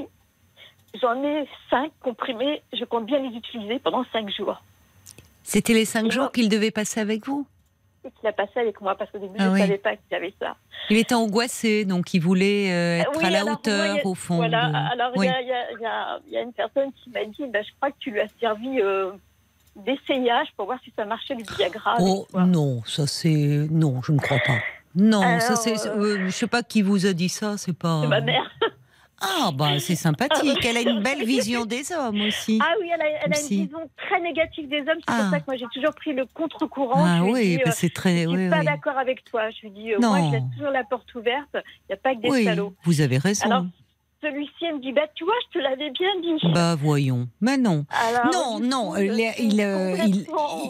j'en 1.00 1.22
ai 1.24 1.48
cinq 1.68 1.90
comprimés, 2.00 2.62
je 2.72 2.84
compte 2.84 3.06
bien 3.06 3.18
les 3.20 3.36
utiliser 3.36 3.78
pendant 3.80 4.04
cinq 4.12 4.30
jours. 4.30 4.62
C'était 5.42 5.72
les 5.74 5.84
cinq 5.84 6.10
jours 6.12 6.30
qu'il 6.30 6.48
devait 6.48 6.70
passer 6.70 7.00
avec 7.00 7.26
vous? 7.26 7.44
Et 8.04 8.10
qu'il 8.12 8.26
a 8.28 8.32
passé 8.32 8.52
avec 8.58 8.80
moi 8.80 8.94
parce 8.94 9.10
qu'au 9.10 9.18
début, 9.18 9.34
Ah 9.38 9.42
je 9.44 9.48
ne 9.48 9.54
oui. 9.54 9.60
savais 9.60 9.76
pas 9.78 9.90
qu'il 9.94 10.16
avait 10.16 10.32
ça. 10.40 10.56
Il 10.88 10.96
était 10.96 11.14
angoissé, 11.14 11.84
donc 11.84 12.14
il 12.14 12.20
voulait 12.20 12.72
euh, 12.72 13.00
être 13.02 13.10
oui, 13.18 13.24
à 13.26 13.30
la 13.30 13.40
alors, 13.40 13.54
hauteur, 13.54 13.96
a- 13.96 14.06
au 14.06 14.14
fond. 14.14 14.36
Voilà, 14.36 14.68
de- 14.70 14.92
alors 14.92 15.12
il 15.16 15.20
Oui. 15.20 15.26
y, 15.26 15.30
y 15.30 16.30
y 16.30 16.32
y 16.32 16.36
a 16.38 16.40
une 16.42 16.52
personne 16.54 16.90
qui 16.94 17.10
m'a 17.10 17.24
dit, 17.26 17.46
bah, 17.52 17.60
je 17.62 17.68
crois 17.76 17.90
que 17.90 17.96
tu 17.98 18.10
lui 18.10 18.20
as 18.20 18.28
servi 18.40 18.80
euh, 18.80 19.10
d'essayage 19.76 20.48
pour 20.56 20.66
voir 20.66 20.78
si 20.82 20.92
ça 20.96 21.04
marchait 21.04 21.34
le 21.34 21.44
Viagra. 21.56 21.96
Oh 22.00 22.26
non, 22.34 22.82
ça 22.86 23.06
c'est 23.06 23.66
non, 23.70 24.00
je 24.02 24.12
ne 24.12 24.18
crois 24.18 24.38
pas. 24.46 24.58
Non, 24.94 25.20
Alors, 25.22 25.42
ça 25.42 25.56
c'est. 25.56 25.86
euh, 25.86 25.96
euh, 25.96 26.24
je 26.26 26.30
sais 26.30 26.46
pas 26.48 26.62
qui 26.62 26.82
vous 26.82 27.06
a 27.06 27.12
dit 27.12 27.28
ça, 27.28 27.56
c'est 27.58 27.76
pas. 27.76 28.00
C'est 28.02 28.08
ma 28.08 28.20
mère. 28.20 28.50
Ah 29.20 29.50
bah 29.52 29.78
c'est 29.78 29.94
sympathique. 29.96 30.64
Elle 30.64 30.76
a 30.78 30.80
une 30.80 31.00
belle 31.02 31.24
vision 31.24 31.64
des 31.66 31.92
hommes 31.92 32.20
aussi. 32.22 32.58
Ah 32.62 32.72
oui, 32.80 32.88
elle 32.94 33.00
a, 33.02 33.04
elle 33.24 33.32
a 33.32 33.36
Si. 33.36 33.56
une 33.58 33.64
vision 33.64 33.90
très 33.96 34.20
négative 34.20 34.68
des 34.68 34.80
hommes. 34.80 34.98
C'est 35.06 35.14
Ah. 35.14 35.18
pour 35.22 35.30
ça 35.30 35.40
que 35.40 35.44
moi 35.48 35.56
j'ai 35.56 35.66
toujours 35.74 35.94
pris 35.94 36.12
le 36.12 36.24
contre-courant. 36.26 37.04
Ah 37.04 37.18
je 37.18 37.30
oui, 37.30 37.56
bah, 37.58 37.64
euh, 37.70 37.72
c'est 37.74 37.92
très. 37.92 38.24
je 38.24 38.28
suis 38.28 38.36
oui, 38.36 38.48
pas 38.50 38.60
oui. 38.60 38.64
d'accord 38.64 38.96
avec 38.98 39.24
toi. 39.24 39.50
Je 39.50 39.60
lui 39.62 39.70
dis, 39.70 39.92
euh, 39.94 39.98
moi 40.00 40.18
je 40.26 40.32
laisse 40.32 40.42
toujours 40.56 40.70
la 40.72 40.84
porte 40.84 41.14
ouverte. 41.14 41.48
Il 41.54 41.62
n'y 41.90 41.94
a 41.94 41.96
pas 41.98 42.14
que 42.14 42.20
des 42.20 42.30
Oui, 42.30 42.44
salauds. 42.44 42.74
vous 42.84 43.00
avez 43.02 43.18
raison. 43.18 43.44
Alors, 43.46 43.64
Celui-ci, 44.22 44.66
elle 44.68 44.76
me 44.76 44.80
dit, 44.82 44.92
bah 44.92 45.06
tu 45.14 45.24
vois, 45.24 45.32
je 45.48 45.58
te 45.58 45.62
l'avais 45.62 45.90
bien 45.90 46.08
dit. 46.20 46.52
bah 46.52 46.74
voyons. 46.74 47.26
Mais 47.40 47.56
non. 47.56 47.86
Alors, 47.90 48.30
Non, 48.32 48.60
non, 48.60 48.96
il, 48.96 49.32
il, 49.38 49.60
euh, 49.62 49.96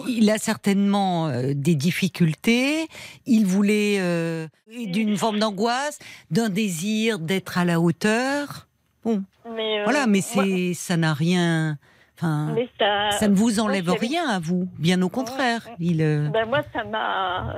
il- 0.07 0.30
a 0.30 0.38
certainement 0.38 1.26
euh, 1.26 1.53
des 1.55 1.74
difficultés. 1.74 2.86
Il 3.26 3.46
voulait 3.46 3.96
euh, 3.98 4.46
d'une 4.68 5.16
forme 5.16 5.40
d'angoisse, 5.40 5.98
d'un 6.30 6.48
désir 6.48 7.18
d'être 7.18 7.59
à 7.59 7.64
la 7.64 7.80
hauteur. 7.80 8.68
Bon, 9.05 9.24
Mais, 9.57 9.80
euh, 9.80 9.84
voilà, 9.84 10.07
mais 10.07 10.20
c'est, 10.20 10.72
ça 10.74 10.96
n'a 10.96 11.12
rien. 11.12 11.76
Enfin, 12.16 12.55
ça, 12.78 13.11
ça 13.18 13.28
ne 13.28 13.34
vous 13.34 13.59
enlève 13.61 13.86
moi, 13.86 13.96
rien 13.98 14.28
à 14.28 14.38
vous, 14.38 14.68
bien 14.78 15.01
au 15.03 15.09
contraire. 15.09 15.66
Il. 15.80 16.03
euh, 16.03 16.28
ben, 16.28 16.46
moi, 16.46 16.61
ça 16.72 16.84
m'a. 16.84 17.57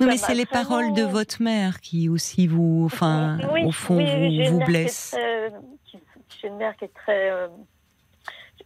Ça 0.00 0.06
mais 0.06 0.16
c'est 0.16 0.34
les 0.34 0.46
paroles 0.46 0.92
de 0.92 1.02
votre 1.02 1.40
mère 1.42 1.80
qui 1.80 2.08
aussi 2.08 2.46
vous, 2.46 2.82
enfin, 2.86 3.38
Oui, 3.52 3.64
au 3.64 3.70
fond, 3.70 3.96
oui, 3.96 4.44
vous, 4.48 4.58
vous 4.58 4.64
blessent. 4.64 5.16
qui- 5.86 5.98
J'ai 6.42 6.48
une 6.48 6.56
mère 6.56 6.76
qui 6.76 6.84
est 6.86 6.94
très 6.94 7.30
euh, 7.30 7.46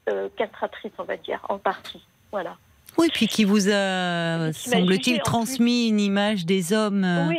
euh, 0.08 0.28
castratrice, 0.36 0.92
on 0.98 1.04
va 1.04 1.16
dire, 1.18 1.44
en 1.48 1.58
partie. 1.58 2.02
Voilà. 2.32 2.56
Oui, 2.96 3.08
puis 3.12 3.28
qui 3.28 3.44
vous 3.44 3.68
a, 3.68 4.52
semble-t-il, 4.52 5.20
transmis 5.20 5.88
une 5.88 6.00
image 6.00 6.46
des 6.46 6.72
hommes 6.72 7.04
euh, 7.04 7.30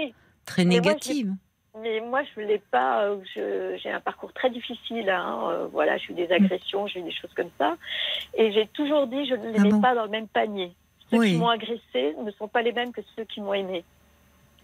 très 0.46 0.64
négative. 0.66 1.34
mais 1.82 2.00
moi, 2.02 2.22
je 2.36 2.42
ne 2.42 2.46
l'ai 2.46 2.60
pas. 2.72 3.06
euh, 3.06 3.18
J'ai 3.82 3.90
un 3.92 4.00
parcours 4.00 4.32
très 4.34 4.50
difficile. 4.52 5.10
hein, 5.10 5.40
euh, 5.50 5.68
voilà, 5.72 5.98
j'ai 5.98 6.12
eu 6.12 6.16
des 6.16 6.32
agressions, 6.32 6.86
j'ai 6.88 7.00
eu 7.00 7.04
des 7.04 7.12
choses 7.12 7.34
comme 7.36 7.50
ça. 7.58 7.76
Et 8.36 8.52
j'ai 8.54 8.68
toujours 8.68 9.08
dit, 9.08 9.26
je 9.28 9.34
ne 9.34 9.48
les 9.52 9.60
Ah 9.60 9.64
mets 9.64 9.70
bon 9.72 9.82
pas 9.82 9.96
dans 9.96 10.04
le 10.04 10.10
même 10.10 10.28
panier. 10.28 10.72
Ceux 11.12 11.18
Oui. 11.18 11.32
qui 11.32 11.38
m'ont 11.38 11.50
agressé 11.50 12.16
ne 12.24 12.32
sont 12.32 12.48
pas 12.48 12.62
les 12.62 12.72
mêmes 12.72 12.92
que 12.92 13.02
ceux 13.16 13.26
qui 13.26 13.42
m'ont 13.42 13.54
aimé. 13.54 13.84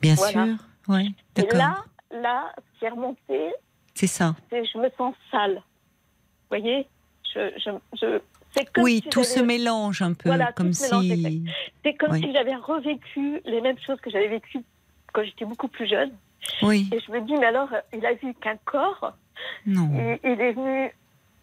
Bien 0.01 0.15
voilà. 0.15 0.45
sûr, 0.45 0.55
oui, 0.89 1.15
Et 1.37 1.41
là, 1.55 1.83
là, 2.11 2.51
ce 2.57 2.79
qui 2.79 2.85
est 2.85 2.89
remonté, 2.89 3.53
C'est 3.93 4.07
ça. 4.07 4.35
c'est 4.49 4.63
je 4.65 4.77
me 4.77 4.89
sens 4.97 5.15
sale. 5.31 5.55
Vous 5.55 5.61
voyez? 6.57 6.87
Je, 7.33 7.51
je, 7.57 7.71
je, 7.99 8.19
c'est 8.55 8.71
comme 8.71 8.83
Oui, 8.83 9.01
si 9.03 9.09
tout 9.09 9.23
se 9.23 9.39
mélange 9.39 10.01
un 10.01 10.13
peu, 10.13 10.29
Voilà, 10.29 10.51
comme 10.53 10.71
si. 10.73 10.85
C'est 11.83 11.93
comme 11.95 12.11
Oui. 12.11 12.21
si 12.21 12.31
j'avais 12.31 12.55
revécu 12.55 13.41
les 13.45 13.61
mêmes 13.61 13.79
choses 13.79 13.99
que 14.01 14.09
j'avais 14.09 14.27
vécues 14.27 14.61
quand 15.13 15.23
j'étais 15.23 15.45
beaucoup 15.45 15.67
plus 15.67 15.87
jeune. 15.87 16.11
Oui, 16.61 16.87
Et 16.93 16.99
je 16.99 17.11
me 17.11 17.21
dis, 17.21 17.33
mais 17.33 17.47
alors, 17.47 17.69
il 17.93 18.05
a 18.05 18.13
vu 18.13 18.33
qu'un 18.35 18.57
corps, 18.65 19.13
non. 19.65 19.89
il, 20.23 20.31
il 20.31 20.39
est 20.41 20.51
venu, 20.53 20.91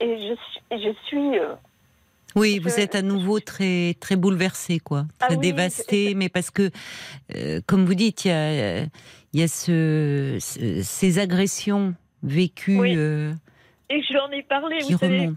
et 0.01 0.29
je 0.29 0.35
suis, 0.35 0.61
et 0.71 0.79
je 0.79 0.93
suis 1.07 1.39
euh, 1.39 1.55
Oui, 2.37 2.59
vous 2.59 2.79
êtes 2.81 2.95
à 2.95 3.03
nouveau 3.03 3.41
très 3.41 3.95
très 4.01 4.17
bouleversé, 4.17 4.79
quoi, 4.79 5.05
Ah 5.21 5.27
très 5.29 5.37
dévasté, 5.37 6.15
mais 6.15 6.29
parce 6.29 6.51
que, 6.51 6.71
euh, 7.37 7.61
comme 7.67 7.85
vous 7.85 7.95
dites, 7.95 8.25
il 8.25 8.29
y 8.29 8.31
a, 8.33 8.83
y 9.35 9.43
a 9.43 9.49
ce, 9.49 10.37
ce- 10.41 10.83
ces 10.83 11.19
agressions 11.19 11.95
vécues. 12.23 12.79
Oui. 12.79 12.95
euh, 12.97 13.33
Et 13.91 14.03
je 14.03 14.09
lui 14.13 14.19
en 14.21 14.31
ai 14.31 14.43
parlé, 14.43 14.79
Qui 14.79 14.93
vous 14.95 14.99
savez, 14.99 15.31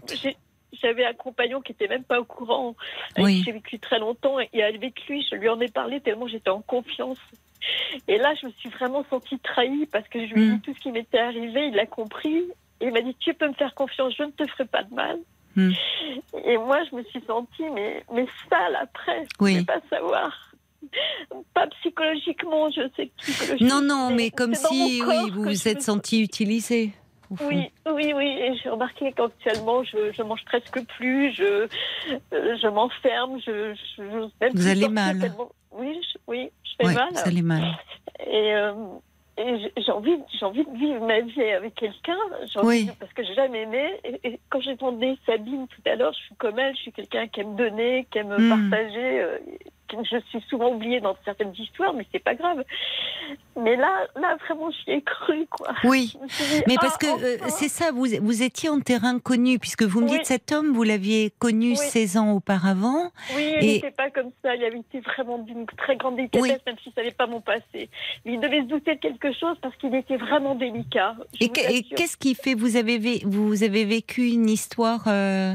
j'avais 0.82 1.04
un 1.06 1.14
compagnon 1.14 1.60
qui 1.60 1.72
était 1.72 1.88
même 1.88 2.04
pas 2.04 2.20
au 2.20 2.24
courant, 2.24 2.74
Oui. 3.18 3.42
j'ai 3.44 3.52
vécu 3.52 3.78
très 3.78 3.98
longtemps, 3.98 4.36
et 4.40 4.62
avec 4.62 5.06
lui, 5.08 5.26
je 5.30 5.36
lui 5.36 5.48
en 5.48 5.60
ai 5.60 5.68
parlé 5.68 6.00
tellement 6.00 6.26
j'étais 6.28 6.50
en 6.50 6.60
confiance. 6.62 7.18
Et 8.06 8.18
là, 8.18 8.34
je 8.40 8.46
me 8.46 8.52
suis 8.52 8.68
vraiment 8.68 9.04
sentie 9.10 9.38
trahie 9.38 9.86
parce 9.86 10.06
que 10.08 10.24
je 10.26 10.34
lui 10.34 10.42
ai 10.42 10.46
Mm. 10.50 10.54
dit 10.56 10.60
tout 10.60 10.74
ce 10.74 10.80
qui 10.80 10.92
m'était 10.92 11.18
arrivé, 11.18 11.68
il 11.68 11.74
l'a 11.74 11.86
compris, 11.86 12.36
et 12.80 12.86
il 12.86 12.92
m'a 12.92 13.00
dit, 13.00 13.14
tu 13.18 13.32
peux 13.34 13.48
me 13.48 13.54
faire 13.54 13.74
confiance, 13.74 14.14
je 14.16 14.22
ne 14.24 14.30
te 14.30 14.46
ferai 14.50 14.66
pas 14.66 14.82
de 14.82 14.94
mal. 14.94 15.18
Mm. 15.56 15.72
Et 16.44 16.58
moi, 16.58 16.78
je 16.90 16.94
me 16.96 17.02
suis 17.04 17.22
sentie, 17.26 17.64
mais, 17.74 18.04
mais 18.12 18.26
sale 18.50 18.76
après, 18.80 19.26
je 19.40 19.44
ne 19.58 19.62
pas 19.64 19.80
savoir. 19.90 20.32
Pas 21.54 21.66
psychologiquement, 21.80 22.70
je 22.70 22.82
sais 22.94 23.06
que 23.08 23.12
psychologiquement. 23.22 23.80
Non, 23.80 23.82
non, 23.82 24.10
mais 24.14 24.30
comme 24.30 24.54
si, 24.54 25.02
oui, 25.06 25.30
vous 25.30 25.42
vous 25.44 25.50
je 25.54 25.68
êtes 25.68 25.76
me 25.78 25.80
senti 25.82 26.22
utilisé. 26.22 26.92
au 27.30 27.36
fond. 27.36 27.48
oui, 27.48 27.70
oui, 27.86 28.12
oui. 28.14 28.26
Et 28.38 28.54
j'ai 28.62 28.68
remarqué 28.68 29.12
qu'actuellement, 29.12 29.82
je, 29.82 30.12
je 30.12 30.22
mange 30.22 30.44
presque 30.44 30.80
plus, 30.96 31.32
je, 31.32 31.66
euh, 32.32 32.56
je 32.62 32.68
m'enferme, 32.68 33.40
je, 33.44 33.74
je, 33.74 34.02
j'ose 34.10 34.30
même 34.40 34.52
Vous 34.54 34.68
allez 34.68 34.88
mal. 34.88 35.18
tellement- 35.18 35.50
Oui, 35.72 35.98
je, 36.12 36.18
oui, 36.28 36.50
je 36.64 36.70
fais 36.78 36.86
Ouais, 36.86 36.94
mal. 36.94 37.08
ça 37.16 37.24
allait 37.26 37.42
mal. 37.42 37.64
Et, 38.26 38.54
euh, 38.54 38.72
j'ai- 39.38 39.72
j'ai 39.76 39.92
envie, 39.92 40.16
j'ai 40.38 40.44
envie 40.46 40.64
de 40.64 40.76
vivre 40.78 41.06
ma 41.06 41.20
vie 41.20 41.42
avec 41.42 41.74
quelqu'un, 41.74 42.16
j'ai 42.52 42.58
envie 42.58 42.68
Oui. 42.68 42.90
parce 42.98 43.12
que 43.12 43.22
j'ai 43.22 43.34
jamais 43.34 43.62
aimé. 43.62 43.90
Et, 44.04 44.20
et 44.28 44.40
quand 44.50 44.60
j'ai 44.60 44.72
entendu 44.72 45.14
Sabine 45.26 45.66
tout 45.68 45.82
à 45.86 45.94
l'heure, 45.94 46.12
je 46.14 46.18
suis 46.24 46.34
comme 46.36 46.58
elle, 46.58 46.74
je 46.76 46.80
suis 46.82 46.92
quelqu'un 46.92 47.28
qui 47.28 47.40
aime 47.40 47.54
donner, 47.56 48.06
qui 48.10 48.18
aime 48.18 48.34
Hmm. 48.36 48.48
partager. 48.48 49.20
euh, 49.20 49.38
je 49.92 50.18
suis 50.30 50.40
souvent 50.48 50.72
oubliée 50.72 51.00
dans 51.00 51.16
certaines 51.24 51.52
histoires, 51.58 51.94
mais 51.94 52.06
c'est 52.12 52.22
pas 52.22 52.34
grave. 52.34 52.62
Mais 53.60 53.76
là, 53.76 54.06
là 54.20 54.36
vraiment, 54.46 54.70
j'y 54.70 54.92
ai 54.92 55.02
cru, 55.02 55.46
quoi. 55.50 55.68
Oui. 55.84 56.12
Dit, 56.14 56.62
Mais 56.66 56.74
ah, 56.76 56.80
parce 56.80 56.96
que 56.98 57.06
euh, 57.06 57.36
enfin. 57.40 57.48
c'est 57.50 57.68
ça, 57.68 57.90
vous, 57.92 58.06
vous 58.20 58.42
étiez 58.42 58.68
en 58.68 58.80
terrain 58.80 59.18
connu, 59.18 59.58
puisque 59.58 59.82
vous 59.82 60.00
me 60.00 60.06
Oui. 60.10 60.18
dites 60.18 60.26
cet 60.26 60.52
homme, 60.52 60.72
vous 60.72 60.82
l'aviez 60.82 61.32
connu 61.38 61.70
Oui. 61.70 61.76
16 61.76 62.16
ans 62.18 62.32
auparavant. 62.32 63.10
Oui, 63.34 63.54
il 63.60 63.64
Et- 63.68 63.72
n'était 63.74 63.90
pas 63.90 64.10
comme 64.10 64.30
ça. 64.42 64.54
Il 64.54 64.64
avait 64.64 64.78
été 64.80 65.00
vraiment 65.00 65.38
d'une 65.38 65.66
très 65.66 65.96
grande 65.96 66.16
délicatesse, 66.16 66.42
Oui. 66.42 66.58
même 66.66 66.76
si 66.82 66.90
ça 66.94 67.00
n'avait 67.02 67.14
pas 67.14 67.26
mon 67.26 67.40
passé. 67.40 67.88
Il 68.24 68.40
devait 68.40 68.60
se 68.62 68.66
douter 68.66 68.94
de 68.96 69.00
quelque 69.00 69.32
chose 69.32 69.56
parce 69.62 69.74
qu'il 69.76 69.94
était 69.94 70.16
vraiment 70.18 70.54
délicat. 70.54 71.14
Et, 71.40 71.46
et 71.46 71.82
qu'est-ce 71.82 72.16
qui 72.16 72.34
fait 72.34 72.54
vous 72.54 72.76
avez, 72.76 73.22
vous 73.24 73.62
avez 73.64 73.84
vécu 73.84 74.28
une 74.28 74.48
histoire 74.50 75.04
euh, 75.06 75.54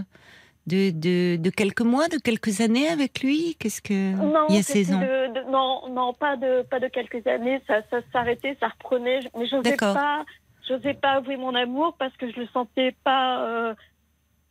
de, 0.68 0.92
de, 0.92 1.38
de 1.38 1.50
quelques 1.50 1.82
mois, 1.82 2.08
de 2.08 2.18
quelques 2.18 2.62
années 2.62 2.88
avec 2.88 3.22
lui? 3.22 3.56
Qu'est-ce 3.60 3.82
que 3.82 4.16
non, 4.16 4.46
il 4.50 4.56
y 4.56 4.60
a 4.60 4.64
c'était 4.64 4.84
16 4.86 4.94
ans 4.96 5.00
de- 5.00 5.34
de- 5.34 5.52
non, 5.52 5.90
non, 5.90 6.14
pas 6.14 6.38
de, 6.38 6.62
pas 6.64 6.80
de 6.80 6.88
quelques 6.88 7.26
années. 7.28 7.62
Ça, 7.68 7.82
ça 7.90 8.00
s'arrêtait, 8.12 8.56
ça 8.60 8.68
reprenait. 8.70 9.20
Mais 9.38 9.46
je 9.48 9.56
n'osais 9.56 9.72
pas, 9.94 10.24
j'osais 10.68 10.94
pas 10.94 11.14
avouer 11.14 11.38
mon 11.38 11.56
amour 11.56 11.96
parce 11.98 12.16
que 12.18 12.30
je 12.32 12.40
le 12.40 12.48
sentais 12.48 12.96
pas. 13.04 13.44
euh, 13.48 13.74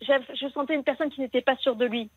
je 0.02 0.48
sentais 0.54 0.74
une 0.74 0.82
personne 0.84 1.10
qui 1.10 1.20
n'était 1.20 1.42
pas 1.42 1.56
sûre 1.56 1.76
de 1.76 1.84
lui, 1.84 2.10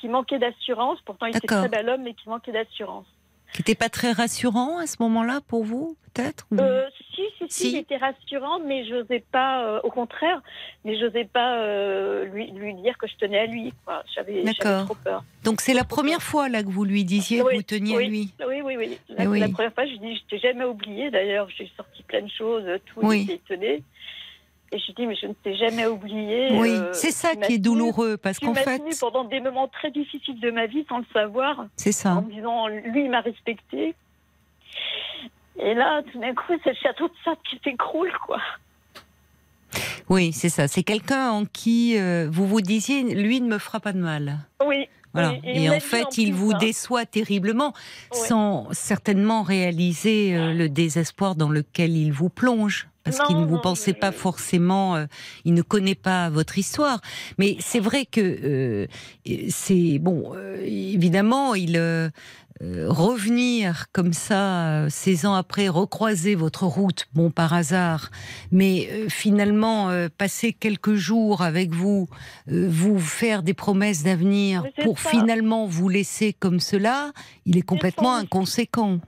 qui 0.00 0.08
manquait 0.08 0.38
d'assurance. 0.38 1.00
Pourtant, 1.04 1.26
il 1.26 1.36
était 1.36 1.46
très 1.60 1.68
bel 1.68 1.88
homme, 1.88 2.02
mais 2.02 2.14
qui 2.14 2.28
manquait 2.28 2.52
d'assurance. 2.52 3.06
Qui 3.54 3.62
n'était 3.62 3.74
pas 3.74 3.88
très 3.88 4.12
rassurant 4.12 4.78
à 4.78 4.86
ce 4.86 4.96
moment-là 5.00 5.40
pour 5.48 5.64
vous, 5.64 5.96
peut-être 6.12 6.46
Euh, 6.58 6.86
si, 7.14 7.22
si, 7.38 7.44
si, 7.48 7.70
Si. 7.70 7.76
était 7.76 7.96
rassurant, 7.96 8.60
mais 8.60 8.84
je 8.84 8.94
n'osais 8.96 9.24
pas, 9.32 9.64
euh, 9.64 9.80
au 9.84 9.90
contraire, 9.90 10.42
mais 10.84 10.98
je 10.98 11.06
n'osais 11.06 11.24
pas 11.24 11.58
euh, 11.60 12.24
lui, 12.26 12.50
lui 12.52 12.74
dire 12.74 12.96
que 12.98 13.06
je 13.06 13.16
tenais 13.16 13.38
à 13.38 13.46
lui. 13.46 13.72
J'avais 14.14 14.44
trop 14.84 14.94
peur. 15.02 15.24
Donc 15.44 15.60
c'est 15.60 15.74
la 15.74 15.84
première 15.84 16.22
fois 16.22 16.48
là 16.48 16.62
que 16.62 16.68
vous 16.68 16.84
lui 16.84 17.04
disiez 17.04 17.38
que 17.42 17.54
vous 17.54 17.62
teniez 17.62 17.96
oui, 17.96 18.04
à 18.04 18.08
lui. 18.08 18.34
Oui, 18.46 18.60
oui, 18.62 18.76
oui. 18.76 18.98
La, 19.08 19.24
oui. 19.24 19.40
la 19.40 19.48
première 19.48 19.72
fois, 19.72 19.86
je 19.86 19.94
dis, 19.96 20.16
je 20.16 20.22
t'ai 20.28 20.38
jamais 20.38 20.64
oublié. 20.64 21.10
D'ailleurs, 21.10 21.48
j'ai 21.56 21.70
sorti 21.76 22.02
plein 22.02 22.22
de 22.22 22.30
choses, 22.30 22.64
tout, 22.86 23.12
il 23.12 23.22
était 23.22 23.34
étonné. 23.34 23.82
Et 24.70 24.78
je 24.78 24.92
dis, 24.92 25.06
mais 25.06 25.14
je 25.16 25.26
ne 25.26 25.32
t'ai 25.32 25.54
jamais 25.56 25.86
oublié. 25.86 26.48
Oui, 26.52 26.70
euh, 26.70 26.92
c'est 26.92 27.10
ça 27.10 27.34
qui 27.34 27.54
est 27.54 27.58
douloureux 27.58 28.18
parce 28.18 28.38
qu'en 28.38 28.52
fait, 28.54 28.78
tenu 28.78 28.90
pendant 29.00 29.24
des 29.24 29.40
moments 29.40 29.68
très 29.68 29.90
difficiles 29.90 30.38
de 30.40 30.50
ma 30.50 30.66
vie 30.66 30.84
sans 30.88 30.98
le 30.98 31.06
savoir, 31.12 31.66
c'est 31.76 31.92
ça. 31.92 32.16
en 32.16 32.22
me 32.22 32.30
disant, 32.30 32.66
lui, 32.66 33.04
il 33.04 33.10
m'a 33.10 33.20
respecté. 33.20 33.94
Et 35.60 35.74
là, 35.74 36.02
tout 36.12 36.20
d'un 36.20 36.34
coup, 36.34 36.52
c'est 36.62 36.70
le 36.70 36.76
château 36.82 37.08
de 37.08 37.14
sable 37.24 37.38
qui 37.48 37.58
s'écroule, 37.64 38.12
quoi. 38.26 38.40
Oui, 40.08 40.32
c'est 40.32 40.48
ça. 40.48 40.68
C'est 40.68 40.82
quelqu'un 40.82 41.30
en 41.30 41.44
qui 41.44 41.98
euh, 41.98 42.28
vous 42.30 42.46
vous 42.46 42.60
disiez, 42.60 43.02
lui 43.02 43.40
ne 43.40 43.48
me 43.48 43.58
fera 43.58 43.80
pas 43.80 43.92
de 43.92 43.98
mal. 43.98 44.38
Oui, 44.66 44.88
Voilà. 45.12 45.30
Oui, 45.30 45.40
et 45.44 45.70
en 45.70 45.80
fait, 45.80 46.04
en 46.04 46.08
il 46.16 46.32
vous 46.32 46.54
déçoit 46.54 47.06
terriblement, 47.06 47.72
sans 48.12 48.68
certainement 48.72 49.42
réaliser 49.42 50.36
euh, 50.36 50.52
le 50.54 50.68
désespoir 50.68 51.34
dans 51.34 51.50
lequel 51.50 51.96
il 51.96 52.12
vous 52.12 52.30
plonge. 52.30 52.87
Parce 53.04 53.20
qu'il 53.26 53.36
ne 53.38 53.46
vous 53.46 53.56
je- 53.56 54.00
pas 54.00 54.12
forcément, 54.12 54.96
euh, 54.96 55.06
il 55.44 55.54
ne 55.54 55.62
connaît 55.62 55.94
pas 55.94 56.28
votre 56.30 56.58
histoire. 56.58 57.00
Mais 57.38 57.56
c'est 57.60 57.80
vrai 57.80 58.04
que 58.04 58.20
euh, 58.20 58.86
c'est 59.48 59.98
bon. 59.98 60.32
euh, 60.34 60.62
évidemment, 60.64 61.54
il 61.54 61.76
revenir 62.88 63.86
comme 63.92 64.12
ça, 64.12 64.66
euh, 64.84 64.88
16 64.90 65.26
ans 65.26 65.34
après, 65.34 65.68
recroiser 65.68 66.34
votre 66.34 66.64
route, 66.64 67.06
bon 67.14 67.30
par 67.30 67.52
hasard, 67.54 68.10
mais 68.50 68.88
finalement 69.08 69.90
passer 70.18 70.52
quelques 70.52 70.94
jours 70.94 71.42
avec 71.42 71.72
vous, 71.72 72.08
vous 72.48 72.98
faire 72.98 73.42
des 73.44 73.54
promesses 73.54 74.02
d'avenir 74.02 74.64
pour 74.82 74.98
ça. 74.98 75.10
finalement 75.10 75.66
vous 75.66 75.88
laisser 75.88 76.32
comme 76.32 76.58
cela, 76.60 77.12
il 77.46 77.56
est 77.56 77.62
complètement 77.62 78.14
inconséquent. 78.16 78.98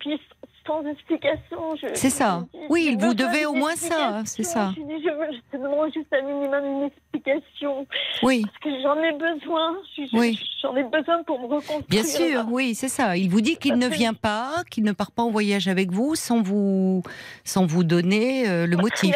Puis 0.00 0.20
sans 0.68 0.84
explication. 0.86 1.74
je- 1.82 1.88
C'est 1.94 2.10
je 2.10 2.14
ça. 2.14 2.44
Oui, 2.68 2.90
il 2.92 2.98
vous 2.98 3.14
devait 3.14 3.46
au 3.46 3.54
moins 3.54 3.74
ça, 3.74 4.22
c'est 4.26 4.44
ça. 4.44 4.72
Je 4.76 4.82
dis, 4.82 5.02
je 5.02 5.10
je 5.52 5.58
demande 5.58 5.92
juste 5.92 6.06
un 6.12 6.22
minimum 6.22 6.64
une 6.64 6.82
explication. 6.84 7.86
Oui. 8.22 8.42
Parce 8.44 8.58
que 8.58 8.70
j'en 8.82 8.96
ai 9.02 9.12
besoin. 9.12 9.76
Je- 9.96 10.02
je- 10.04 10.16
Oui. 10.16 10.38
J'en 10.62 10.76
ai 10.76 10.84
besoin 10.84 11.22
pour 11.24 11.40
me 11.40 11.46
reconstruire. 11.46 11.84
Bien 11.88 12.02
sûr, 12.04 12.44
oui, 12.50 12.74
c'est 12.74 12.88
ça. 12.88 13.16
Il 13.16 13.30
vous 13.30 13.40
dit 13.40 13.56
qu'il 13.56 13.76
ne 13.76 13.88
vient 13.88 14.14
pas, 14.14 14.62
qu'il 14.70 14.84
ne 14.84 14.92
part 14.92 15.10
pas 15.12 15.22
en 15.22 15.30
voyage 15.30 15.66
avec 15.68 15.90
vous 15.90 16.14
sans 16.14 16.42
vous, 16.42 17.02
sans 17.44 17.64
vous 17.66 17.82
donner 17.84 18.48
euh, 18.48 18.66
le 18.66 18.76
motif. 18.76 19.14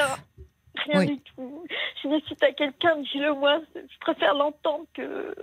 Rien 0.75 1.01
Oui. 1.01 1.07
du 1.07 1.19
tout. 1.21 1.65
Je 2.03 2.09
dis, 2.09 2.25
si 2.29 2.37
t'as 2.37 2.53
quelqu'un, 2.53 2.97
dis-le 2.99 3.35
moi. 3.35 3.61
Je 3.75 3.99
préfère 4.01 4.35
l'entendre 4.35 4.85
que. 4.95 5.35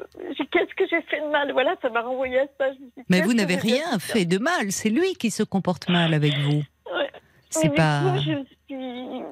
Qu'est-ce 0.51 0.73
que 0.75 0.87
j'ai 0.89 1.01
fait 1.03 1.21
de 1.21 1.27
mal? 1.27 1.51
Voilà, 1.51 1.75
ça 1.81 1.89
m'a 1.89 2.01
renvoyé 2.01 2.39
à 2.39 2.47
ça. 2.57 2.71
Dis, 2.71 3.03
Mais 3.09 3.21
vous 3.21 3.33
n'avez 3.33 3.55
rien 3.55 3.99
fait 3.99 4.25
de 4.25 4.37
mal. 4.37 4.71
C'est 4.71 4.89
lui 4.89 5.13
qui 5.15 5.31
se 5.31 5.43
comporte 5.43 5.89
mal 5.89 6.13
avec 6.13 6.33
vous. 6.37 6.63
Ouais. 6.93 7.11
C'est 7.49 7.73
pas. 7.73 8.01
Coup, 8.01 8.17
je 8.17 8.43
suis. 8.67 9.23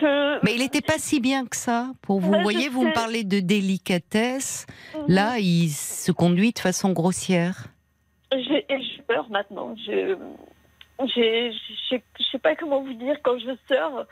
Je... 0.00 0.44
Mais 0.44 0.54
il 0.54 0.58
n'était 0.58 0.80
pas 0.80 0.98
si 0.98 1.20
bien 1.20 1.46
que 1.46 1.56
ça 1.56 1.92
pour 2.02 2.18
vous. 2.18 2.32
Bah, 2.32 2.42
voyez, 2.42 2.68
vous 2.68 2.82
me 2.84 2.92
parlez 2.92 3.22
de 3.22 3.38
délicatesse. 3.38 4.66
Mhm. 4.94 5.04
Là, 5.06 5.38
il 5.38 5.70
se 5.70 6.10
conduit 6.10 6.52
de 6.52 6.58
façon 6.58 6.92
grossière. 6.92 7.68
J'ai 8.32 8.66
peur 9.06 9.30
maintenant. 9.30 9.74
Je 9.86 10.16
je 11.06 12.00
sais 12.32 12.38
pas 12.38 12.56
comment 12.56 12.82
vous 12.82 12.94
dire 12.94 13.16
quand 13.22 13.38
je 13.38 13.50
sors, 13.68 14.04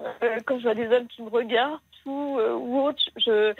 euh, 0.00 0.38
quand 0.46 0.58
je 0.58 0.62
vois 0.64 0.74
des 0.74 0.86
hommes 0.88 1.06
qui 1.08 1.22
me 1.22 1.28
regardent 1.28 1.80
ou, 2.04 2.38
euh, 2.38 2.54
ou 2.54 2.80
autre, 2.82 3.02
je 3.16 3.54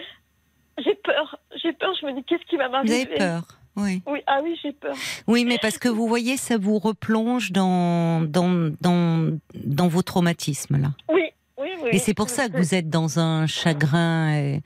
j'ai 0.79 0.95
peur. 0.95 1.39
J'ai 1.63 1.73
peur. 1.73 1.93
Je 2.01 2.07
me 2.07 2.13
dis 2.13 2.23
qu'est-ce 2.25 2.45
qui 2.45 2.57
va 2.57 2.67
Vous 2.67 2.73
m'arriver 2.73 2.95
avez 3.07 3.17
peur. 3.17 3.43
Oui. 3.77 4.03
Oui, 4.07 4.21
ah 4.27 4.41
oui, 4.43 4.59
j'ai 4.63 4.73
peur. 4.73 4.95
Oui, 5.27 5.45
mais 5.45 5.59
parce 5.61 5.79
que 5.79 5.89
vous 5.89 6.07
voyez, 6.07 6.37
ça 6.37 6.57
vous 6.57 6.79
replonge 6.79 7.53
dans, 7.53 8.23
dans, 8.23 8.73
dans, 8.81 9.39
dans 9.55 9.89
vos 9.89 10.03
traumatismes, 10.03 10.79
là. 10.81 10.89
Oui, 11.13 11.25
oui, 11.59 11.69
oui. 11.83 11.91
Et 11.93 11.99
c'est 11.99 12.15
pour 12.15 12.29
ça 12.31 12.49
que 12.49 12.57
vous 12.57 12.75
êtes 12.75 12.89
dans 12.89 13.19
un 13.19 13.47
chagrin 13.47 14.35
euh, 14.35 14.59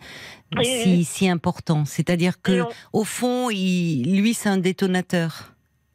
si, 0.62 1.04
si 1.04 1.28
important. 1.28 1.84
C'est-à-dire 1.84 2.40
que, 2.40 2.62
on- 2.62 2.68
au 3.00 3.04
fond, 3.04 3.50
il, 3.50 4.20
lui, 4.20 4.32
c'est 4.34 4.48
un 4.48 4.58
détonateur. 4.58 5.52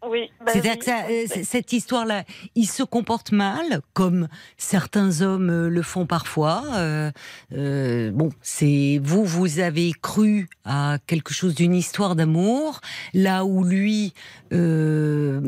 Oui, 0.08 0.30
bah 0.40 0.52
C'est-à-dire 0.52 0.74
oui. 0.74 0.80
que 0.80 0.86
ça, 0.86 1.06
euh, 1.10 1.44
cette 1.44 1.74
histoire-là, 1.74 2.24
il 2.56 2.68
se 2.68 2.84
comporte 2.84 3.32
mal, 3.32 3.82
comme 3.94 4.28
certains 4.58 5.22
hommes 5.22 5.50
euh, 5.50 5.70
le 5.70 5.82
font 5.82 6.06
parfois. 6.06 6.64
Euh, 6.76 7.12
euh, 7.54 8.12
bon, 8.12 8.30
c'est 8.42 9.00
vous, 9.04 9.24
vous 9.24 9.60
avez 9.60 9.94
cru 10.02 10.48
à 10.64 10.98
quelque 11.08 11.34
chose 11.34 11.56
d'une 11.56 11.74
histoire 11.74 12.16
d'amour, 12.16 12.82
là 13.14 13.46
où 13.46 13.64
lui 13.64 14.14
euh, 14.54 15.40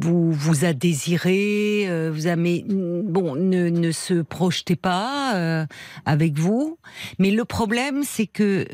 vous 0.00 0.32
vous 0.32 0.64
a 0.64 0.72
désiré, 0.72 1.88
vous 2.12 2.26
a 2.26 2.36
mais 2.36 2.64
bon, 2.66 3.34
ne, 3.34 3.68
ne 3.68 3.92
se 3.92 4.22
projetez 4.22 4.76
pas 4.76 5.66
avec 6.04 6.38
vous. 6.38 6.78
Mais 7.18 7.30
le 7.30 7.44
problème, 7.44 8.02
c'est 8.04 8.26
que 8.26 8.66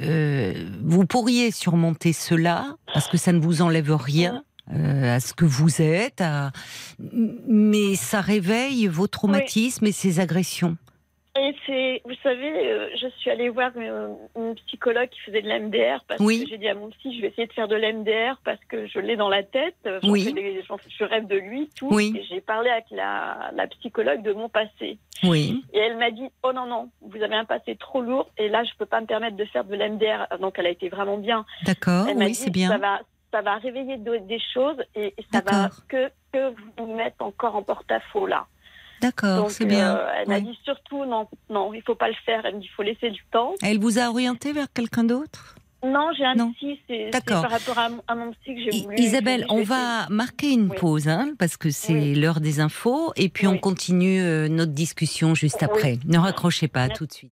vous 0.82 1.06
pourriez 1.06 1.50
surmonter 1.50 2.12
cela 2.12 2.76
parce 2.92 3.08
que 3.08 3.16
ça 3.16 3.32
ne 3.32 3.40
vous 3.40 3.62
enlève 3.62 3.94
rien 3.94 4.44
euh, 4.72 5.16
à 5.16 5.20
ce 5.20 5.34
que 5.34 5.44
vous 5.44 5.82
êtes, 5.82 6.20
à- 6.20 6.50
mais 7.46 7.94
ça 7.94 8.20
réveille 8.20 8.86
vos 8.86 9.06
traumatismes 9.06 9.86
et 9.86 9.92
ces 9.92 10.20
agressions. 10.20 10.76
Et 11.36 11.52
c'est, 11.66 12.00
vous 12.04 12.14
savez, 12.22 12.48
euh, 12.70 12.88
je 12.94 13.08
suis 13.18 13.28
allée 13.28 13.48
voir 13.48 13.72
euh, 13.76 14.14
une 14.36 14.54
psychologue 14.54 15.08
qui 15.08 15.18
faisait 15.18 15.42
de 15.42 15.48
l'MDR 15.48 16.04
parce 16.06 16.20
Oui. 16.20 16.44
que 16.44 16.50
j'ai 16.50 16.58
dit 16.58 16.68
à 16.68 16.76
mon 16.76 16.90
psy, 16.90 17.12
je 17.16 17.22
vais 17.22 17.26
essayer 17.26 17.48
de 17.48 17.52
faire 17.52 17.66
de 17.66 17.74
l'MDR 17.74 18.38
parce 18.44 18.60
que 18.68 18.86
je 18.86 19.00
l'ai 19.00 19.16
dans 19.16 19.28
la 19.28 19.42
tête. 19.42 19.74
Oui. 20.04 20.32
des- 20.32 20.62
je 20.96 21.04
rêve 21.04 21.26
de 21.26 21.34
lui, 21.34 21.68
tout. 21.76 21.88
Oui. 21.92 22.22
J'ai 22.30 22.40
parlé 22.40 22.70
avec 22.70 22.84
la, 22.92 23.50
la 23.52 23.66
psychologue 23.66 24.22
de 24.22 24.32
mon 24.32 24.48
passé. 24.48 24.98
Oui, 25.24 25.64
Et 25.72 25.78
elle 25.78 25.96
m'a 25.98 26.12
dit, 26.12 26.28
oh 26.44 26.52
non, 26.52 26.66
non, 26.66 26.90
vous 27.02 27.20
avez 27.20 27.34
un 27.34 27.44
passé 27.44 27.74
trop 27.74 28.00
lourd 28.00 28.30
et 28.38 28.48
là, 28.48 28.62
je 28.62 28.70
peux 28.78 28.86
pas 28.86 29.00
me 29.00 29.06
permettre 29.06 29.36
de 29.36 29.44
faire 29.46 29.64
de 29.64 29.74
l'MDR. 29.74 30.38
Donc, 30.40 30.54
elle 30.58 30.66
a 30.66 30.70
été 30.70 30.88
vraiment 30.88 31.18
bien. 31.18 31.44
d'accord, 31.66 32.06
elle 32.08 32.16
m'a 32.16 32.26
oui, 32.26 32.34
c'est 32.36 32.44
Ça 32.44 32.50
bien. 32.50 32.78
va, 32.78 33.00
ça 33.34 33.42
va 33.42 33.54
réveiller 33.56 33.96
de- 33.98 34.18
des 34.32 34.40
choses 34.54 34.76
et 34.94 35.12
ça 35.32 35.40
va 35.44 35.70
que, 35.88 36.02
que 36.32 36.54
vous 36.78 36.94
mettre 36.94 37.20
encore 37.30 37.56
en 37.56 37.62
porte-à-faux 37.64 38.26
là. 38.28 38.46
D'accord, 39.00 39.50
c'est 39.50 39.64
bien. 39.66 39.96
euh, 39.96 40.06
elle 40.20 40.28
m'a 40.28 40.40
dit 40.40 40.56
surtout, 40.64 41.04
non, 41.04 41.28
non, 41.50 41.74
il 41.74 41.82
faut 41.82 41.96
pas 41.96 42.08
le 42.08 42.14
faire. 42.24 42.40
Elle 42.46 42.54
me 42.56 42.60
dit, 42.60 42.68
il 42.70 42.74
faut 42.76 42.84
laisser 42.84 43.10
du 43.10 43.22
temps. 43.32 43.52
Elle 43.60 43.78
vous 43.80 43.98
a 43.98 44.08
orienté 44.08 44.52
vers 44.52 44.72
quelqu'un 44.72 45.02
d'autre? 45.04 45.56
Non, 45.84 46.10
j'ai 46.16 46.24
un 46.24 46.34
Non. 46.36 46.52
psy, 46.52 46.80
c'est 46.86 47.10
par 47.28 47.50
rapport 47.50 47.78
à, 47.78 47.88
mon- 47.90 48.02
à 48.06 48.14
mon 48.14 48.30
psy 48.32 48.54
que 48.54 48.60
j'ai 48.70 48.82
voulu. 48.84 48.96
Isabelle, 48.96 49.44
on 49.50 49.62
va 49.64 50.06
marquer 50.10 50.52
une 50.52 50.70
Oui. 50.70 50.76
pause, 50.78 51.08
hein, 51.08 51.32
parce 51.38 51.56
que 51.58 51.70
c'est 51.70 51.92
Oui. 51.92 52.14
l'heure 52.14 52.40
des 52.40 52.60
infos, 52.60 53.12
et 53.16 53.28
puis 53.28 53.46
on 53.48 53.58
continue 53.58 54.22
euh, 54.22 54.48
notre 54.48 54.72
discussion 54.72 55.34
juste 55.34 55.62
après. 55.62 55.98
Ne 56.06 56.16
raccrochez 56.18 56.68
pas, 56.68 56.84
à 56.84 56.88
tout 56.88 57.04
de 57.04 57.12
suite. 57.12 57.32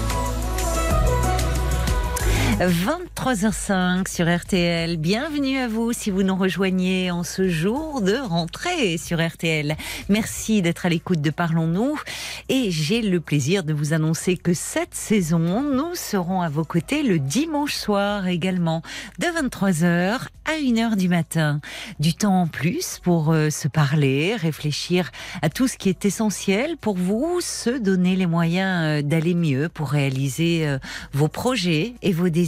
23h05 2.59 4.07
sur 4.07 4.27
RTL. 4.27 4.97
Bienvenue 4.97 5.57
à 5.57 5.67
vous 5.67 5.93
si 5.93 6.11
vous 6.11 6.21
nous 6.21 6.35
rejoignez 6.35 7.09
en 7.09 7.23
ce 7.23 7.47
jour 7.47 8.01
de 8.01 8.15
rentrée 8.15 8.97
sur 8.97 9.25
RTL. 9.25 9.75
Merci 10.09 10.61
d'être 10.61 10.85
à 10.85 10.89
l'écoute 10.89 11.21
de 11.21 11.29
Parlons-nous. 11.29 11.99
Et 12.49 12.69
j'ai 12.69 13.01
le 13.01 13.19
plaisir 13.19 13.63
de 13.63 13.73
vous 13.73 13.93
annoncer 13.93 14.37
que 14.37 14.53
cette 14.53 14.93
saison, 14.93 15.61
nous 15.61 15.95
serons 15.95 16.41
à 16.41 16.49
vos 16.49 16.65
côtés 16.65 17.03
le 17.03 17.19
dimanche 17.19 17.75
soir 17.75 18.27
également, 18.27 18.81
de 19.19 19.25
23h 19.25 20.27
à 20.45 20.53
1h 20.53 20.97
du 20.97 21.07
matin. 21.07 21.61
Du 21.99 22.13
temps 22.13 22.41
en 22.41 22.47
plus 22.47 22.99
pour 23.01 23.31
euh, 23.31 23.49
se 23.49 23.67
parler, 23.67 24.35
réfléchir 24.35 25.11
à 25.41 25.49
tout 25.49 25.67
ce 25.67 25.77
qui 25.77 25.89
est 25.89 26.05
essentiel 26.05 26.77
pour 26.77 26.97
vous, 26.97 27.39
se 27.41 27.69
donner 27.69 28.15
les 28.15 28.25
moyens 28.27 28.83
euh, 28.83 29.01
d'aller 29.01 29.33
mieux 29.33 29.69
pour 29.69 29.89
réaliser 29.89 30.67
euh, 30.67 30.79
vos 31.13 31.27
projets 31.27 31.93
et 32.01 32.11
vos 32.11 32.29
désirs. 32.29 32.40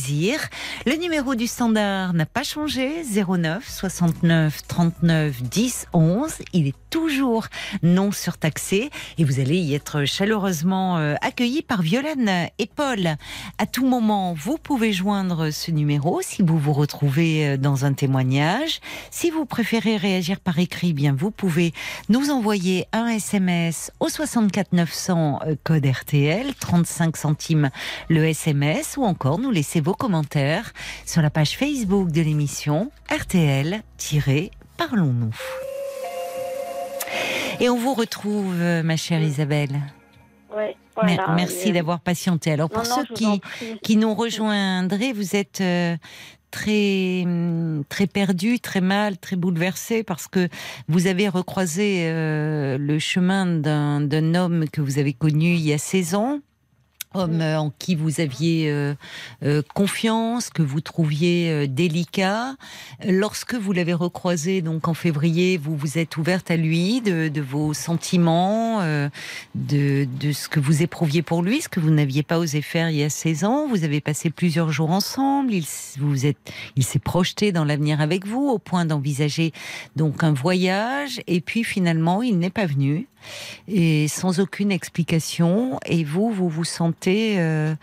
Le 0.85 0.99
numéro 0.99 1.35
du 1.35 1.45
standard 1.45 2.13
n'a 2.13 2.25
pas 2.25 2.43
changé, 2.43 3.03
09 3.03 3.63
69 3.67 4.67
39 4.67 5.43
10 5.43 5.87
11. 5.93 6.31
Il 6.53 6.67
est 6.67 6.75
toujours 6.93 7.47
non 7.81 8.11
surtaxé 8.11 8.91
et 9.17 9.23
vous 9.23 9.39
allez 9.39 9.57
y 9.57 9.73
être 9.73 10.05
chaleureusement 10.05 10.99
euh, 10.99 11.15
accueillis 11.21 11.63
par 11.63 11.81
Violaine 11.81 12.49
et 12.59 12.67
Paul. 12.67 13.15
À 13.57 13.65
tout 13.65 13.87
moment, 13.87 14.35
vous 14.35 14.59
pouvez 14.59 14.93
joindre 14.93 15.49
ce 15.49 15.71
numéro 15.71 16.21
si 16.21 16.43
vous 16.43 16.59
vous 16.59 16.71
retrouvez 16.71 17.47
euh, 17.47 17.57
dans 17.57 17.85
un 17.85 17.93
témoignage. 17.93 18.79
Si 19.09 19.31
vous 19.31 19.45
préférez 19.45 19.97
réagir 19.97 20.39
par 20.39 20.59
écrit, 20.59 20.93
bien 20.93 21.15
vous 21.17 21.31
pouvez 21.31 21.73
nous 22.09 22.29
envoyer 22.29 22.85
un 22.93 23.07
SMS 23.07 23.91
au 23.99 24.07
64 24.07 24.73
900 24.73 25.39
euh, 25.47 25.55
code 25.63 25.87
RTL, 25.87 26.53
35 26.53 27.17
centimes 27.17 27.71
le 28.07 28.23
SMS 28.23 28.97
ou 28.97 29.03
encore 29.03 29.39
nous 29.39 29.49
laisser 29.49 29.81
vos 29.81 29.95
commentaires 29.95 30.73
sur 31.07 31.23
la 31.23 31.31
page 31.31 31.57
Facebook 31.57 32.11
de 32.11 32.21
l'émission 32.21 32.91
RTL-Parlons-nous. 33.09 35.62
Et 37.59 37.69
on 37.69 37.77
vous 37.77 37.93
retrouve, 37.93 38.55
euh, 38.59 38.83
ma 38.83 38.97
chère 38.97 39.21
Isabelle. 39.21 39.79
Ouais, 40.55 40.75
voilà, 40.95 41.33
Merci 41.35 41.69
et- 41.69 41.71
d'avoir 41.71 41.99
patienté. 41.99 42.51
Alors 42.51 42.69
pour 42.69 42.83
Non, 42.83 42.89
non, 42.89 42.95
ceux 43.07 43.13
qui, 43.15 43.41
qui 43.81 43.97
nous 43.97 44.13
rejoindraient, 44.13 45.13
vous 45.13 45.35
êtes 45.35 45.61
euh, 45.61 45.97
très 46.51 47.23
hum, 47.25 47.83
très 47.89 48.05
perdu, 48.07 48.59
très 48.59 48.81
mal, 48.81 49.17
très 49.17 49.35
bouleversé 49.35 50.03
parce 50.03 50.27
que 50.27 50.47
vous 50.87 51.07
avez 51.07 51.27
recroisé 51.29 52.03
euh, 52.05 52.77
le 52.77 52.99
chemin 52.99 53.45
d'un 53.47 54.01
d'un 54.01 54.35
homme 54.35 54.65
que 54.71 54.81
vous 54.81 54.99
avez 54.99 55.13
connu 55.13 55.53
il 55.53 55.61
y 55.61 55.73
a 55.73 55.77
16 55.79 56.13
ans. 56.15 56.39
Homme 57.13 57.41
euh, 57.41 57.59
en 57.59 57.71
qui 57.77 57.95
vous 57.95 58.19
aviez 58.19 58.69
euh, 58.69 58.93
euh, 59.43 59.61
confiance, 59.73 60.49
que 60.49 60.61
vous 60.61 60.81
trouviez 60.81 61.49
euh, 61.49 61.67
délicat. 61.67 62.55
Lorsque 63.07 63.55
vous 63.55 63.71
l'avez 63.71 63.93
recroisé 63.93 64.61
donc 64.61 64.87
en 64.87 64.93
février, 64.93 65.57
vous 65.57 65.75
vous 65.75 65.97
êtes 65.97 66.17
ouverte 66.17 66.51
à 66.51 66.57
lui 66.57 67.01
de, 67.01 67.27
de 67.27 67.41
vos 67.41 67.73
sentiments, 67.73 68.81
euh, 68.81 69.09
de, 69.55 70.07
de 70.19 70.31
ce 70.31 70.47
que 70.47 70.59
vous 70.59 70.83
éprouviez 70.83 71.21
pour 71.21 71.41
lui, 71.41 71.61
ce 71.61 71.69
que 71.69 71.79
vous 71.79 71.91
n'aviez 71.91 72.23
pas 72.23 72.39
osé 72.39 72.61
faire 72.61 72.89
il 72.89 72.97
y 72.97 73.03
a 73.03 73.09
16 73.09 73.43
ans. 73.43 73.67
Vous 73.67 73.83
avez 73.83 74.01
passé 74.01 74.29
plusieurs 74.29 74.71
jours 74.71 74.91
ensemble. 74.91 75.53
Il, 75.53 75.65
vous 75.99 76.25
êtes, 76.25 76.51
il 76.75 76.83
s'est 76.83 76.99
projeté 76.99 77.51
dans 77.51 77.65
l'avenir 77.65 78.01
avec 78.01 78.25
vous 78.25 78.47
au 78.47 78.59
point 78.59 78.85
d'envisager 78.85 79.53
donc 79.95 80.23
un 80.23 80.33
voyage. 80.33 81.21
Et 81.27 81.41
puis 81.41 81.63
finalement, 81.63 82.21
il 82.21 82.39
n'est 82.39 82.49
pas 82.49 82.65
venu 82.65 83.07
et 83.67 84.07
sans 84.07 84.39
aucune 84.39 84.71
explication. 84.71 85.79
Et 85.85 86.03
vous, 86.03 86.31
vous 86.31 86.49
vous 86.49 86.63
sentez 86.63 87.39
euh, 87.39 87.73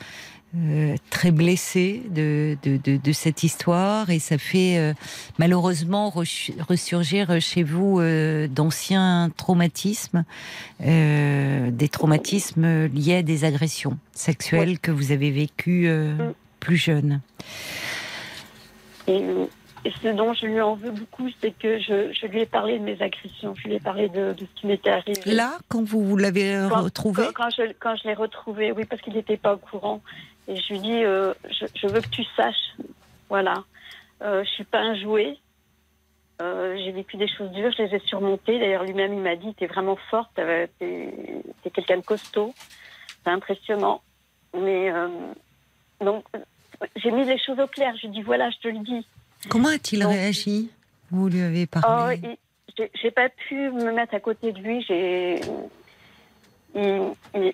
euh, 0.56 0.96
très 1.10 1.30
blessé 1.30 2.02
de, 2.10 2.56
de, 2.62 2.76
de, 2.76 2.96
de 2.96 3.12
cette 3.12 3.44
histoire 3.44 4.10
et 4.10 4.18
ça 4.18 4.36
fait 4.36 4.78
euh, 4.78 4.94
malheureusement 5.38 6.10
ressurgir 6.10 7.40
chez 7.40 7.62
vous 7.62 8.00
d'anciens 8.48 9.30
traumatismes, 9.36 10.24
des 10.80 11.88
traumatismes 11.90 12.86
liés 12.86 13.16
à 13.16 13.22
des 13.22 13.44
agressions 13.44 13.98
sexuelles 14.12 14.78
que 14.80 14.90
vous 14.90 15.12
avez 15.12 15.30
vécues 15.30 15.88
Mm. 15.88 16.34
plus 16.60 16.76
jeune. 16.76 17.20
Et, 19.84 19.88
euh, 19.88 19.92
ce 20.02 20.08
dont 20.08 20.32
je 20.32 20.46
lui 20.46 20.60
en 20.60 20.74
veux 20.74 20.90
beaucoup, 20.90 21.28
c'est 21.40 21.52
que 21.52 21.78
je, 21.78 22.12
je 22.12 22.26
lui 22.26 22.40
ai 22.40 22.46
parlé 22.46 22.78
de 22.78 22.84
mes 22.84 23.00
agressions, 23.00 23.54
je 23.56 23.68
lui 23.68 23.74
ai 23.74 23.80
parlé 23.80 24.08
de, 24.08 24.32
de 24.32 24.40
ce 24.40 24.60
qui 24.60 24.66
m'était 24.66 24.90
arrivé. 24.90 25.20
Là, 25.26 25.58
quand 25.68 25.82
vous, 25.82 26.04
vous 26.04 26.16
l'avez 26.16 26.54
euh, 26.54 26.68
retrouvé 26.68 27.24
Quand, 27.34 27.44
quand 27.44 27.50
je, 27.50 27.72
quand 27.78 27.96
je 27.96 28.08
l'ai 28.08 28.14
retrouvé, 28.14 28.72
oui, 28.72 28.84
parce 28.84 29.00
qu'il 29.02 29.14
n'était 29.14 29.36
pas 29.36 29.54
au 29.54 29.58
courant. 29.58 30.02
Et 30.48 30.56
je 30.56 30.72
lui 30.72 30.80
dis, 30.80 31.04
euh, 31.04 31.32
je, 31.48 31.66
je 31.74 31.86
veux 31.86 32.00
que 32.00 32.08
tu 32.08 32.24
saches, 32.36 32.76
voilà, 33.28 33.64
euh, 34.22 34.42
je 34.44 34.50
suis 34.50 34.64
pas 34.64 34.80
un 34.80 34.94
jouet. 34.94 35.38
Euh, 36.40 36.76
j'ai 36.78 36.92
vécu 36.92 37.16
des 37.18 37.28
choses 37.28 37.50
dures, 37.50 37.70
je 37.76 37.82
les 37.82 37.96
ai 37.96 37.98
surmontées. 38.00 38.58
D'ailleurs, 38.58 38.84
lui-même, 38.84 39.12
il 39.12 39.20
m'a 39.20 39.36
dit, 39.36 39.54
t'es 39.54 39.66
vraiment 39.66 39.96
forte, 40.10 40.30
t'es 40.34 40.70
es, 40.80 41.70
quelqu'un 41.70 41.98
de 41.98 42.02
costaud. 42.02 42.54
C'est 43.22 43.30
impressionnant. 43.30 44.00
Mais 44.58 44.90
euh, 44.90 45.08
donc, 46.00 46.24
euh, 46.34 46.38
j'ai 46.96 47.10
mis 47.10 47.24
les 47.24 47.38
choses 47.38 47.58
au 47.60 47.66
clair. 47.66 47.94
Je 47.96 48.06
lui 48.06 48.14
dis, 48.14 48.22
voilà, 48.22 48.50
je 48.50 48.58
te 48.58 48.68
le 48.68 48.78
dis. 48.78 49.06
Comment 49.48 49.68
a-t-il 49.68 50.04
réagi 50.04 50.70
Vous 51.10 51.28
lui 51.28 51.40
avez 51.40 51.64
Oh, 51.76 51.80
parlé 51.80 52.20
il- 52.22 52.88
j'ai- 53.02 53.10
pas 53.10 53.28
pu 53.28 53.54
me 53.70 53.92
mettre 53.92 54.14
à 54.14 54.20
côté 54.20 54.52
de 54.52 54.58
lui. 54.60 54.82
J'ai, 54.82 55.40
il, 56.74 57.12
il- 57.34 57.52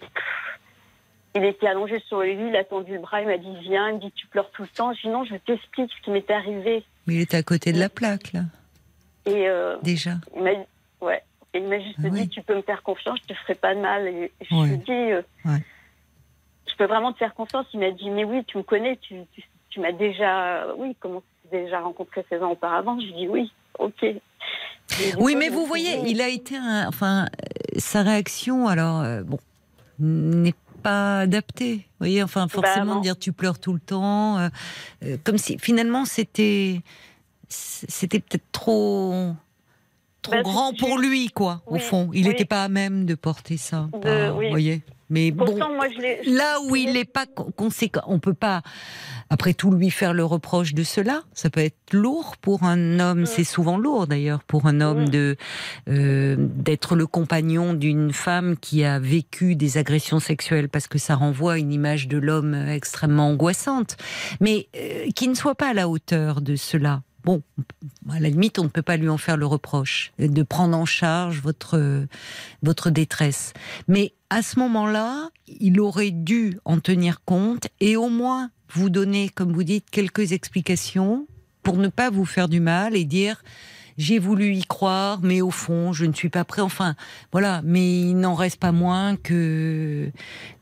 il 1.34 1.44
était 1.44 1.66
allongé 1.66 1.98
sur 2.08 2.20
le 2.20 2.26
lit, 2.32 2.48
il 2.48 2.56
a 2.56 2.64
tendu 2.64 2.94
le 2.94 3.00
bras, 3.00 3.20
il 3.20 3.26
m'a 3.28 3.36
dit 3.38 3.54
viens, 3.62 3.88
il 3.90 3.96
me 3.96 4.00
dit 4.00 4.12
tu 4.12 4.26
pleures 4.26 4.50
tout 4.52 4.62
le 4.62 4.68
temps. 4.68 4.92
Je 4.94 5.02
dis 5.02 5.08
non, 5.08 5.24
je 5.24 5.36
t'explique 5.36 5.90
ce 5.92 6.02
qui 6.02 6.10
m'est 6.10 6.30
arrivé. 6.30 6.84
Mais 7.06 7.14
il 7.14 7.20
était 7.20 7.36
à 7.36 7.42
côté 7.42 7.72
de 7.72 7.78
la 7.78 7.88
plaque, 7.88 8.32
là, 8.32 8.42
Et 9.26 9.48
euh, 9.48 9.76
déjà. 9.82 10.12
il 10.34 10.42
m'a, 10.42 10.50
ouais, 11.00 11.22
il 11.54 11.64
m'a 11.64 11.78
juste 11.80 11.98
Ah 12.04 12.08
dit 12.10 12.28
tu 12.28 12.42
peux 12.42 12.56
me 12.56 12.62
faire 12.62 12.82
confiance, 12.82 13.18
je 13.22 13.34
te 13.34 13.38
ferai 13.40 13.54
pas 13.54 13.74
de 13.74 13.80
mal. 13.80 14.06
Et 14.06 14.32
je 14.42 14.54
lui 14.54 14.72
ai 14.74 14.76
dit 14.78 14.90
euh, 15.12 15.22
Ouais. 15.44 15.62
je 16.68 16.74
peux 16.76 16.86
vraiment 16.86 17.12
te 17.12 17.18
faire 17.18 17.34
confiance. 17.34 17.66
Il 17.74 17.80
m'a 17.80 17.90
dit 17.90 18.10
mais 18.10 18.24
oui, 18.24 18.44
tu 18.46 18.56
me 18.58 18.62
connais, 18.62 18.96
tu, 18.96 19.16
tu, 19.32 19.42
tu 19.70 19.80
m'as 19.80 19.92
déjà, 19.92 20.66
oui, 20.76 20.96
comment 21.00 21.22
déjà 21.50 21.80
rencontré 21.80 22.24
16 22.28 22.42
ans 22.42 22.52
auparavant. 22.52 22.98
Je 23.00 23.06
lui 23.06 23.12
dis 23.14 23.28
oui, 23.28 23.52
ok. 23.78 24.04
Oui, 25.18 25.32
coup, 25.32 25.38
mais 25.38 25.48
vous 25.48 25.66
voyez, 25.66 25.96
dit, 26.02 26.10
il 26.12 26.20
a 26.22 26.28
été, 26.28 26.56
un- 26.56 26.86
enfin, 26.88 27.26
sa 27.76 28.02
réaction, 28.02 28.68
alors, 28.68 29.00
euh, 29.00 29.22
bon, 29.22 29.38
n'est 29.98 30.54
pas 30.82 31.20
adaptée. 31.20 31.76
Vous 31.78 31.82
voyez, 32.00 32.22
enfin, 32.22 32.46
forcément, 32.48 32.94
non. 32.94 32.96
de 32.98 33.02
dire 33.02 33.18
tu 33.18 33.32
pleures 33.32 33.58
tout 33.58 33.72
le 33.72 33.80
temps, 33.80 34.38
euh, 34.38 34.48
euh, 35.04 35.16
comme 35.24 35.38
si 35.38 35.58
finalement 35.58 36.04
c'était, 36.04 36.80
c'était 37.48 38.20
peut-être 38.20 38.44
trop, 38.52 39.32
trop 40.22 40.32
Bah, 40.34 40.42
grand 40.42 40.72
pour 40.78 40.98
lui, 40.98 41.28
quoi. 41.30 41.62
Au 41.66 41.78
fond, 41.78 42.10
il 42.12 42.22
oui. 42.24 42.28
n'était 42.30 42.44
pas 42.44 42.62
à 42.62 42.68
même 42.68 43.06
de 43.06 43.14
porter 43.16 43.56
ça. 43.56 43.88
De- 43.92 44.30
oui. 44.30 44.44
Vous 44.46 44.50
voyez. 44.50 44.82
Mais 45.08 45.30
bon, 45.30 45.44
Pourtant, 45.44 45.72
moi, 45.74 45.86
je 45.88 46.00
l'ai. 46.00 46.20
là 46.24 46.56
où 46.68 46.74
il 46.76 46.92
n'est 46.92 47.04
pas 47.04 47.26
con- 47.26 47.52
conséquent, 47.56 48.02
on 48.08 48.18
peut 48.18 48.34
pas, 48.34 48.62
après 49.30 49.54
tout, 49.54 49.70
lui 49.70 49.90
faire 49.90 50.12
le 50.14 50.24
reproche 50.24 50.74
de 50.74 50.82
cela. 50.82 51.22
Ça 51.32 51.48
peut 51.50 51.60
être 51.60 51.92
lourd 51.92 52.36
pour 52.38 52.64
un 52.64 52.98
homme. 52.98 53.20
Mm. 53.22 53.26
C'est 53.26 53.44
souvent 53.44 53.78
lourd 53.78 54.06
d'ailleurs 54.06 54.42
pour 54.42 54.66
un 54.66 54.80
homme 54.80 55.04
Mm. 55.04 55.08
de 55.10 55.36
euh, 55.88 56.36
d'être 56.38 56.96
le 56.96 57.06
compagnon 57.06 57.72
d'une 57.74 58.12
femme 58.12 58.56
qui 58.56 58.84
a 58.84 58.98
vécu 58.98 59.54
des 59.56 59.78
agressions 59.78 60.18
sexuelles, 60.20 60.68
parce 60.68 60.88
que 60.88 60.98
ça 60.98 61.14
renvoie 61.14 61.54
à 61.54 61.58
une 61.58 61.72
image 61.72 62.08
de 62.08 62.18
l'homme 62.18 62.54
extrêmement 62.54 63.28
angoissante, 63.28 63.96
mais 64.40 64.68
euh, 64.76 65.06
qui 65.14 65.28
ne 65.28 65.34
soit 65.34 65.54
pas 65.54 65.68
à 65.70 65.74
la 65.74 65.88
hauteur 65.88 66.40
de 66.40 66.56
cela. 66.56 67.02
Bon, 67.24 67.42
à 68.08 68.20
la 68.20 68.28
limite, 68.28 68.60
on 68.60 68.64
ne 68.64 68.68
peut 68.68 68.82
pas 68.82 68.96
lui 68.96 69.08
en 69.08 69.18
faire 69.18 69.36
le 69.36 69.46
reproche 69.46 70.12
de 70.20 70.42
prendre 70.44 70.76
en 70.76 70.84
charge 70.84 71.40
votre 71.42 72.06
votre 72.62 72.90
détresse. 72.90 73.52
Mais 73.88 74.12
à 74.30 74.42
ce 74.42 74.58
moment-là, 74.58 75.30
il 75.46 75.80
aurait 75.80 76.10
dû 76.10 76.58
en 76.64 76.80
tenir 76.80 77.22
compte 77.24 77.68
et 77.80 77.96
au 77.96 78.08
moins 78.08 78.50
vous 78.72 78.90
donner, 78.90 79.28
comme 79.28 79.52
vous 79.52 79.62
dites, 79.64 79.90
quelques 79.90 80.32
explications 80.32 81.26
pour 81.62 81.76
ne 81.76 81.88
pas 81.88 82.10
vous 82.10 82.24
faire 82.24 82.48
du 82.48 82.60
mal 82.60 82.96
et 82.96 83.04
dire 83.04 83.42
j'ai 83.98 84.18
voulu 84.18 84.54
y 84.54 84.64
croire, 84.64 85.20
mais 85.22 85.40
au 85.40 85.50
fond, 85.50 85.92
je 85.92 86.04
ne 86.04 86.12
suis 86.12 86.28
pas 86.28 86.44
prêt. 86.44 86.60
Enfin, 86.60 86.94
voilà. 87.32 87.62
Mais 87.64 88.00
il 88.00 88.14
n'en 88.16 88.34
reste 88.34 88.58
pas 88.58 88.72
moins 88.72 89.16
que 89.16 90.10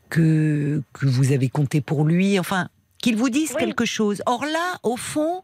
que 0.09 0.81
que 0.93 1.05
vous 1.05 1.33
avez 1.33 1.49
compté 1.49 1.81
pour 1.81 2.05
lui. 2.05 2.39
Enfin, 2.39 2.69
qu'il 2.99 3.17
vous 3.17 3.29
dise 3.29 3.51
Oui. 3.55 3.59
quelque 3.59 3.85
chose. 3.85 4.21
Or 4.25 4.45
là, 4.45 4.77
au 4.83 4.95
fond, 4.95 5.43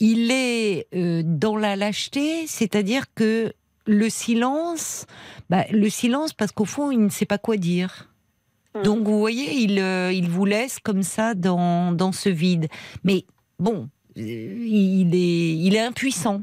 il 0.00 0.30
est 0.32 0.88
euh, 0.94 1.22
dans 1.24 1.56
la 1.56 1.76
lâcheté, 1.76 2.46
c'est-à-dire 2.48 3.04
que 3.14 3.52
le 3.90 4.08
silence, 4.08 5.06
bah, 5.50 5.64
le 5.70 5.88
silence 5.90 6.32
parce 6.32 6.52
qu'au 6.52 6.64
fond, 6.64 6.90
il 6.90 7.00
ne 7.00 7.08
sait 7.08 7.26
pas 7.26 7.38
quoi 7.38 7.56
dire. 7.56 8.08
Mm. 8.74 8.82
Donc 8.82 9.06
vous 9.06 9.18
voyez, 9.18 9.52
il, 9.62 9.78
euh, 9.80 10.12
il 10.12 10.28
vous 10.28 10.44
laisse 10.44 10.78
comme 10.78 11.02
ça 11.02 11.34
dans, 11.34 11.92
dans 11.92 12.12
ce 12.12 12.28
vide. 12.28 12.68
Mais 13.04 13.24
bon, 13.58 13.88
euh, 14.16 14.20
il 14.22 15.14
est, 15.14 15.56
il 15.56 15.74
est 15.74 15.80
impuissant. 15.80 16.38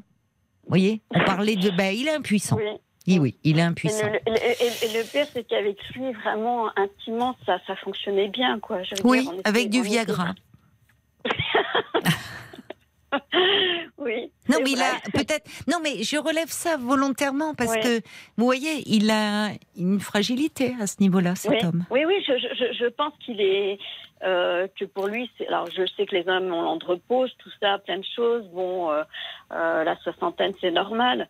Vous 0.63 0.69
voyez 0.69 1.01
On 1.11 1.23
parlait 1.23 1.55
de... 1.55 1.69
Ben, 1.71 1.95
il 1.95 2.07
est 2.07 2.15
impuissant. 2.15 2.57
Oui. 2.57 2.63
Oui, 3.09 3.19
oui, 3.19 3.37
il 3.45 3.57
est 3.57 3.61
impuissant. 3.61 4.05
le, 4.05 4.17
et- 4.35 4.85
et 4.85 4.97
le 4.97 5.09
pire, 5.09 5.25
c'est 5.31 5.47
qu'avec 5.47 5.77
lui, 5.95 6.11
vraiment, 6.11 6.67
intimement, 6.77 7.37
ça, 7.45 7.57
ça 7.65 7.77
fonctionnait 7.77 8.27
bien, 8.27 8.59
quoi. 8.59 8.83
Je 8.83 8.95
veux 8.95 9.01
Oui, 9.09 9.21
dire, 9.21 9.31
avec 9.45 9.69
du 9.69 9.81
Viagra. 9.81 10.35
Oui. 13.97 14.31
Non, 14.49 14.59
mais 14.63 14.71
il 14.71 14.81
a 14.81 14.93
peut-être. 15.13 15.49
Non, 15.67 15.77
mais 15.83 16.03
je 16.03 16.17
relève 16.17 16.49
ça 16.49 16.77
volontairement 16.77 17.53
parce 17.55 17.75
que 17.77 17.97
vous 18.37 18.45
voyez, 18.45 18.83
il 18.85 19.09
a 19.09 19.49
une 19.77 19.99
fragilité 19.99 20.75
à 20.79 20.87
ce 20.87 20.97
niveau-là, 21.01 21.35
cet 21.35 21.51
oui. 21.51 21.57
homme. 21.63 21.83
Oui, 21.89 22.05
oui, 22.05 22.23
je, 22.25 22.33
je, 22.37 22.73
je 22.79 22.85
pense 22.87 23.13
qu'il 23.25 23.41
est. 23.41 23.79
euh, 24.23 24.67
que 24.79 24.85
pour 24.85 25.07
lui. 25.07 25.29
Alors, 25.47 25.67
je 25.71 25.85
sais 25.95 26.05
que 26.05 26.15
les 26.15 26.27
hommes 26.27 26.51
ont 26.53 26.61
l'andropause, 26.61 27.31
tout 27.39 27.49
ça, 27.59 27.77
plein 27.79 27.97
de 27.99 28.05
choses. 28.15 28.45
Bon, 28.53 28.89
euh, 28.91 29.03
euh, 29.51 29.83
la 29.83 29.95
soixantaine, 29.97 30.53
c'est 30.61 30.71
normal. 30.71 31.27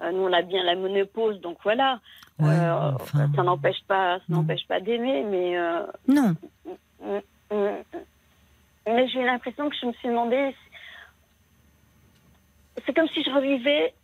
Nous, 0.00 0.20
on 0.22 0.32
a 0.32 0.42
bien 0.42 0.62
la 0.62 0.76
ménopause, 0.76 1.40
donc 1.40 1.58
voilà. 1.64 1.98
Ouais, 2.38 2.54
enfin, 3.00 3.28
ça 3.34 3.42
n'empêche 3.42 3.82
pas, 3.88 4.18
ça 4.18 4.24
n'empêche 4.28 4.64
pas 4.68 4.78
d'aimer, 4.80 5.24
mais. 5.24 5.56
Non. 6.06 6.34
Mm, 7.02 7.18
mm. 7.50 7.82
Mais 8.86 9.08
j'ai 9.08 9.24
l'impression 9.24 9.68
que 9.68 9.74
je 9.80 9.86
me 9.86 9.92
suis 9.94 10.08
demandé. 10.08 10.54
C'est 12.86 12.94
comme 12.94 13.08
si 13.14 13.22
je 13.24 13.30
revivais 13.30 13.94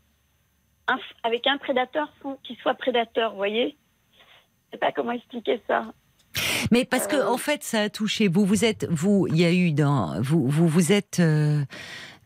un- 0.88 0.98
avec 1.22 1.46
un 1.46 1.58
prédateur 1.58 2.08
sans 2.22 2.36
qu'il 2.42 2.56
soit 2.56 2.74
prédateur, 2.74 3.30
vous 3.32 3.36
voyez? 3.38 3.76
Je 4.12 4.72
sais 4.72 4.78
pas 4.78 4.92
comment 4.92 5.12
expliquer 5.12 5.60
ça. 5.66 5.92
Mais 6.72 6.84
parce 6.84 7.06
que 7.06 7.16
Euh. 7.16 7.28
en 7.28 7.36
fait, 7.38 7.62
ça 7.62 7.82
a 7.82 7.88
touché. 7.88 8.28
Vous, 8.28 8.44
vous 8.44 8.64
êtes, 8.64 8.86
vous, 8.90 9.26
il 9.28 9.36
y 9.36 9.44
a 9.44 9.52
eu 9.52 9.72
dans, 9.72 10.20
vous, 10.20 10.48
vous, 10.48 10.66
vous 10.66 10.90
êtes 10.92 11.20
euh, 11.20 11.64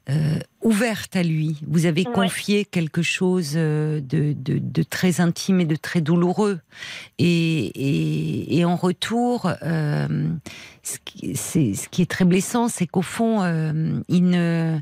euh, 0.08 0.38
ouverte 0.62 1.14
à 1.16 1.22
lui. 1.22 1.58
Vous 1.66 1.84
avez 1.84 2.06
Ouais. 2.06 2.12
confié 2.14 2.64
quelque 2.64 3.02
chose 3.02 3.52
euh, 3.56 4.00
de, 4.00 4.32
de, 4.32 4.58
de 4.58 4.82
très 4.82 5.20
intime 5.20 5.60
et 5.60 5.66
de 5.66 5.76
très 5.76 6.00
douloureux. 6.00 6.60
Et, 7.18 7.26
et, 7.66 8.58
et 8.58 8.64
en 8.64 8.76
retour, 8.76 9.50
euh, 9.62 10.08
ce, 10.82 10.98
qui, 11.04 11.36
ce 11.36 11.88
qui 11.90 12.00
est 12.00 12.10
très 12.10 12.24
blessant, 12.24 12.68
c'est 12.68 12.86
qu'au 12.86 13.02
fond, 13.02 13.42
euh, 13.42 14.00
il 14.08 14.24
ne, 14.30 14.78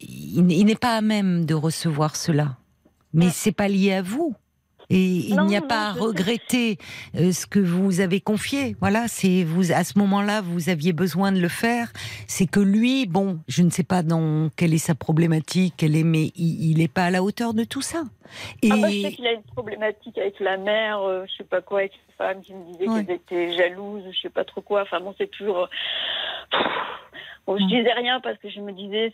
il, 0.00 0.44
n'est 0.64 0.74
pas 0.76 0.96
à 0.96 1.00
même 1.00 1.44
de 1.44 1.54
recevoir 1.54 2.16
cela. 2.16 2.56
Mais 3.12 3.26
Mm. 3.26 3.30
c'est 3.32 3.52
pas 3.52 3.68
lié 3.68 3.94
à 3.94 4.02
vous. 4.02 4.34
Et 4.90 5.04
il 5.28 5.38
n'y 5.42 5.54
a 5.56 5.60
non, 5.60 5.66
pas 5.68 5.90
à 5.90 5.94
sais. 5.94 6.00
regretter 6.00 6.78
euh, 7.14 7.30
ce 7.30 7.46
que 7.46 7.58
vous 7.58 8.00
avez 8.00 8.22
confié. 8.22 8.74
Voilà, 8.80 9.06
c'est 9.06 9.44
vous 9.44 9.70
à 9.70 9.84
ce 9.84 9.98
moment-là, 9.98 10.40
vous 10.40 10.70
aviez 10.70 10.94
besoin 10.94 11.30
de 11.30 11.38
le 11.40 11.48
faire. 11.48 11.92
C'est 12.26 12.46
que 12.46 12.58
lui, 12.60 13.04
bon, 13.06 13.38
je 13.48 13.62
ne 13.62 13.68
sais 13.68 13.82
pas 13.82 14.02
dans 14.02 14.48
quelle 14.56 14.72
est 14.72 14.78
sa 14.78 14.94
problématique, 14.94 15.74
quelle 15.76 15.94
est, 15.94 16.04
mais 16.04 16.32
il 16.36 16.78
n'est 16.78 16.88
pas 16.88 17.04
à 17.04 17.10
la 17.10 17.22
hauteur 17.22 17.52
de 17.52 17.64
tout 17.64 17.82
ça. 17.82 18.04
Et 18.62 18.70
Ah 18.72 18.76
bah, 18.80 18.88
je 18.90 19.02
sais 19.02 19.12
qu'il 19.12 19.26
a 19.26 19.32
une 19.32 19.42
problématique 19.42 20.16
avec 20.16 20.40
la 20.40 20.56
mère, 20.56 21.00
euh, 21.02 21.24
je 21.30 21.36
sais 21.36 21.44
pas 21.44 21.60
quoi, 21.60 21.80
avec 21.80 21.92
une 21.92 22.14
femme 22.16 22.40
qui 22.40 22.54
me 22.54 22.64
disait 22.72 22.88
Ouais. 22.88 23.04
qu'elle 23.04 23.16
était 23.16 23.56
jalouse, 23.58 24.04
je 24.10 24.18
sais 24.22 24.30
pas 24.30 24.44
trop 24.46 24.62
quoi. 24.62 24.82
Enfin 24.84 25.00
bon, 25.00 25.14
c'est 25.18 25.30
toujours. 25.30 25.68
Bon, 27.48 27.56
je 27.56 27.64
Mm. 27.64 27.68
disais 27.68 27.92
rien 27.94 28.20
parce 28.22 28.36
que 28.38 28.50
je 28.50 28.60
me 28.60 28.72
disais, 28.72 29.10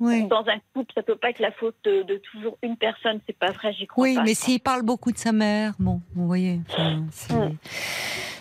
Ouais. 0.00 0.22
dans 0.22 0.40
un 0.48 0.58
couple, 0.74 0.90
ça 0.94 1.02
peut 1.02 1.16
pas 1.16 1.28
être 1.28 1.38
la 1.38 1.52
faute 1.52 1.76
de, 1.84 2.02
de 2.02 2.16
toujours 2.32 2.56
une 2.62 2.76
personne. 2.78 3.20
C'est 3.26 3.36
pas 3.38 3.52
vrai, 3.52 3.74
j'y 3.78 3.86
crois 3.86 4.04
Oui, 4.04 4.14
pas. 4.14 4.22
mais 4.24 4.32
s'il 4.32 4.58
parle 4.60 4.82
beaucoup 4.82 5.12
de 5.12 5.18
sa 5.18 5.32
mère, 5.32 5.74
bon, 5.78 6.00
vous 6.14 6.26
voyez. 6.26 6.60
enfin, 6.70 7.02
Mm. 7.30 7.56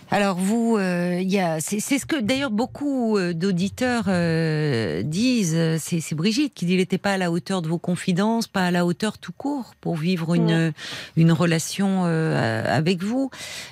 Alors 0.09 0.37
vous, 0.37 0.77
euh, 0.77 1.19
il 1.21 1.29
y 1.29 1.37
a, 1.37 1.59
c'est 1.59 1.81
ce 1.81 2.05
que 2.05 2.15
d'ailleurs 2.15 2.49
beaucoup 2.51 3.17
euh, 3.17 3.33
d'auditeurs 3.33 4.05
euh, 4.07 5.01
disent. 5.03 5.59
C'est 5.79 6.15
Brigitte 6.15 6.53
qui 6.53 6.63
dit 6.65 6.71
qu'il 6.71 6.79
n'était 6.79 6.97
pas 6.97 7.11
à 7.11 7.17
la 7.17 7.29
hauteur 7.29 7.61
de 7.61 7.67
vos 7.67 7.77
confidences, 7.77 8.47
pas 8.47 8.67
à 8.67 8.71
la 8.71 8.85
hauteur 8.85 9.17
tout 9.17 9.33
court 9.33 9.73
pour 9.81 9.97
vivre 9.97 10.33
une 10.35 10.71
une 11.17 11.33
relation 11.33 12.03
euh, 12.05 12.63
avec 12.73 13.03
vous. 13.03 13.29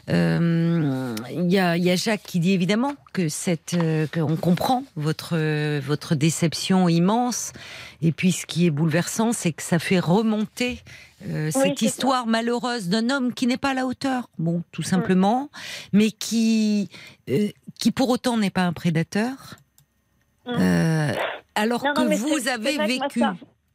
Il 0.10 1.52
y 1.52 1.58
a 1.58 1.78
y 1.78 1.90
a 1.90 1.96
Jacques 1.96 2.24
qui 2.24 2.40
dit 2.42 2.52
évidemment 2.52 2.96
que 3.14 3.30
cette 3.30 3.78
qu'on 4.14 4.36
comprend 4.36 4.84
votre 4.98 5.36
euh, 5.46 5.82
votre 5.84 6.16
déception 6.16 6.90
immense. 6.90 7.52
Et 8.02 8.12
puis 8.12 8.32
ce 8.32 8.46
qui 8.46 8.66
est 8.66 8.70
bouleversant, 8.72 9.32
c'est 9.34 9.52
que 9.54 9.64
ça 9.64 9.80
fait 9.80 10.00
remonter 10.00 10.82
euh, 11.30 11.50
cette 11.52 11.80
ça. 11.80 11.86
histoire 11.86 12.28
malheureuse 12.28 12.90
d'un 12.90 13.10
homme 13.10 13.34
qui 13.34 13.48
n'est 13.48 13.58
pas 13.58 13.70
à 13.70 13.74
la 13.74 13.86
hauteur, 13.86 14.30
bon, 14.38 14.64
tout 14.72 14.84
simplement, 14.84 15.50
mais 15.94 16.12
qui, 16.12 16.90
euh, 17.30 17.50
qui 17.80 17.92
pour 17.92 18.10
autant 18.10 18.38
n'est 18.38 18.50
pas 18.50 18.64
un 18.64 18.74
prédateur, 18.74 19.56
Mm. 20.48 21.14
alors 21.56 21.84
Non, 21.84 21.94
que 21.96 22.16
vous 22.18 22.48
avez 22.48 22.78
vécu. 22.86 23.24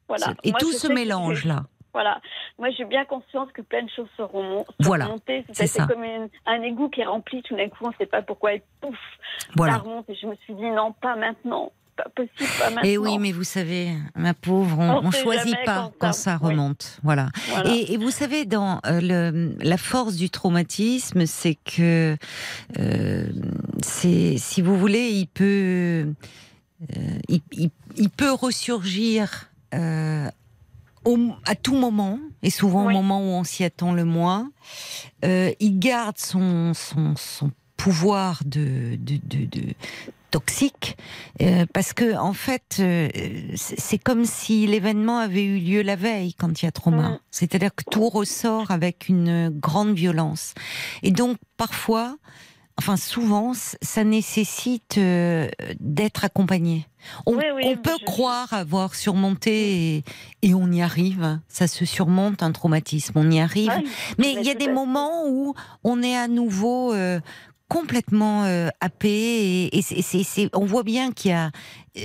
Voilà. 0.07 0.35
Et 0.45 0.51
Moi, 0.51 0.61
tout 0.61 0.71
ce 0.73 0.79
sais 0.79 0.89
que 0.89 0.93
mélange 0.93 1.43
j'ai- 1.43 1.49
là. 1.49 1.65
Voilà. 1.93 2.21
Moi, 2.59 2.69
j'ai 2.77 2.85
bien 2.85 3.05
conscience 3.05 3.49
que 3.53 3.63
plein 3.63 3.83
de 3.83 3.91
choses 3.91 4.09
seront, 4.17 4.59
seront 4.61 4.67
Voilà. 4.81 5.07
montées. 5.09 5.45
C'est 5.53 5.67
ça. 5.67 5.87
comme 5.87 6.05
une- 6.05 6.29
un 6.47 6.63
égout 6.63 6.89
qui 6.89 7.01
est 7.01 7.07
rempli 7.07 7.43
tout 7.43 7.57
d'un 7.57 7.69
coup, 7.69 7.85
on 7.85 7.89
ne 7.89 7.95
sait 7.99 8.07
pas 8.07 8.23
pourquoi, 8.23 8.55
et 8.55 8.63
pouf, 8.81 8.95
ça 9.39 9.47
Voilà. 9.57 9.79
remonte. 9.79 10.09
Et 10.09 10.15
je 10.15 10.27
me 10.27 10.35
suis 10.45 10.55
dit, 10.55 10.71
non, 10.71 10.93
pas 10.93 11.17
maintenant. 11.17 11.73
Pas 11.97 12.09
possible, 12.15 12.49
pas 12.59 12.71
maintenant. 12.71 12.89
Et 12.89 12.97
oui, 12.97 13.19
mais 13.19 13.33
vous 13.33 13.45
savez, 13.45 13.91
ma 14.15 14.33
pauvre, 14.33 14.79
on, 14.79 15.11
sait 15.11 15.23
choisit 15.23 15.57
pas 15.67 15.91
quand 15.91 15.93
quand 15.99 16.13
ça- 16.13 16.33
ça 16.33 16.39
oui. 16.41 16.51
remonte. 16.51 16.99
Voilà. 17.03 17.27
Voilà. 17.49 17.71
Et, 17.75 17.93
et 17.93 17.97
vous 17.99 18.11
savez, 18.11 18.47
dans 18.47 18.81
euh, 18.87 19.01
le, 19.03 19.55
la 19.61 19.77
force 19.77 20.15
du 20.17 20.31
traumatisme, 20.31 21.27
c'est 21.27 21.57
que 21.57 22.17
euh, 22.79 23.27
si 23.83 24.63
vous 24.63 24.79
voulez, 24.79 25.09
il 25.11 25.27
peut, 25.27 26.07
euh, 26.97 27.19
il, 27.29 27.41
il- 27.53 27.71
il 27.97 28.09
peut 28.09 28.33
ressurgir 28.33 29.51
euh, 29.75 30.27
au- 31.11 31.35
à 31.47 31.55
tout 31.55 31.75
moment, 31.77 32.19
et 32.43 32.51
souvent 32.51 32.87
Oui. 32.87 32.95
au 32.95 32.97
moment 32.97 33.21
où 33.21 33.33
on 33.41 33.45
s'y 33.45 33.65
attend 33.65 33.93
le 33.93 34.05
moins. 34.05 34.51
Euh, 35.25 35.51
il 35.61 35.79
garde 35.79 36.19
son, 36.19 36.73
son, 36.75 37.15
son 37.17 37.51
pouvoir 37.77 38.43
de, 38.45 38.97
de, 38.97 39.19
de, 39.25 39.45
de- 39.47 39.75
toxique 40.31 40.97
euh, 41.43 41.67
parce 41.73 41.93
que 41.93 42.15
en 42.17 42.33
fait 42.35 42.77
euh, 42.79 43.09
c'est 43.57 43.81
c'est 43.81 43.99
comme 43.99 44.25
si 44.25 44.65
l'événement 44.69 45.19
avait 45.19 45.43
eu 45.45 45.59
lieu 45.59 45.83
la 45.83 45.97
veille 45.97 46.35
quand 46.35 46.63
il 46.63 46.67
y 46.67 46.69
a 46.69 46.71
trauma 46.71 47.09
Mm. 47.09 47.19
c'est-à-dire 47.33 47.75
que 47.75 47.83
tout 47.91 48.09
ressort 48.09 48.71
avec 48.71 49.09
une 49.09 49.49
grande 49.49 49.95
violence 49.95 50.55
et 51.03 51.11
donc 51.11 51.37
parfois 51.57 52.17
enfin 52.81 52.97
souvent 52.97 53.53
ça 53.55 54.05
nécessite 54.05 54.97
euh, 54.97 55.49
d'être 55.81 56.25
accompagné. 56.25 56.87
On, 57.27 57.35
Oui, 57.37 57.45
oui, 57.55 57.63
on 57.67 57.71
mais 57.73 57.77
peut 57.77 57.97
je- 58.01 58.05
croire 58.07 58.51
avoir 58.55 58.95
surmonté 58.95 59.97
et, 59.99 60.05
et 60.41 60.55
on 60.55 60.73
y 60.73 60.81
arrive. 60.81 61.39
Ça 61.49 61.67
se 61.67 61.85
surmonte 61.85 62.43
un 62.43 62.53
traumatisme 62.53 63.13
on 63.19 63.31
y 63.31 63.39
arrive. 63.39 63.71
Mais 64.19 64.33
il 64.33 64.43
y 64.43 64.51
a 64.51 64.55
des 64.55 64.69
moments 64.73 65.27
où 65.29 65.55
on 65.85 66.03
est 66.03 66.17
à 66.17 66.27
nouveau 66.27 66.95
euh, 66.95 67.21
complètement 67.69 68.45
euh, 68.45 68.69
happé 68.81 69.69
et, 69.77 69.83
c'est- 69.83 70.51
on 70.55 70.65
voit 70.65 70.83
bien 70.83 71.13
qu'il 71.13 71.33
y 71.33 71.35
a 71.35 71.51
euh, 71.99 72.01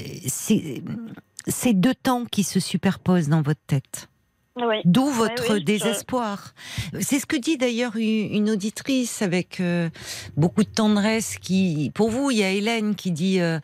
ces 1.48 1.74
deux 1.74 1.94
temps 1.96 2.26
qui 2.26 2.44
se 2.44 2.60
superposent 2.60 3.30
dans 3.30 3.42
votre 3.42 3.62
tête. 3.68 4.10
Oui. 4.58 4.78
D'où 4.86 5.08
votre 5.10 5.54
oui, 5.54 5.64
désespoir. 5.64 6.54
C'est 7.02 7.20
ce 7.20 7.26
que 7.26 7.36
dit 7.36 7.58
d'ailleurs 7.58 7.94
une, 7.98 8.50
auditrice 8.50 9.22
avec 9.22 9.60
euh, 9.60 9.90
beaucoup 10.38 10.64
de 10.64 10.70
tendresse. 10.70 11.38
Qui, 11.38 11.92
pour 11.94 12.10
vous, 12.10 12.32
il 12.32 12.38
y 12.38 12.44
a 12.44 12.52
Hélène 12.52 12.96
qui 12.96 13.12
dit 13.12 13.42
euh, 13.42 13.60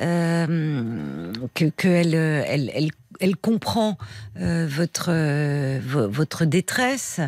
euh, 0.00 1.32
que 1.54 1.66
qu'elle 1.66 2.14
euh, 2.14 2.42
elle, 2.46 2.70
elle, 2.74 2.90
elle 3.20 3.36
comprend 3.36 3.98
euh, 4.38 4.66
votre 4.66 5.10
vo- 5.80 6.08
votre 6.08 6.44
détresse, 6.46 7.20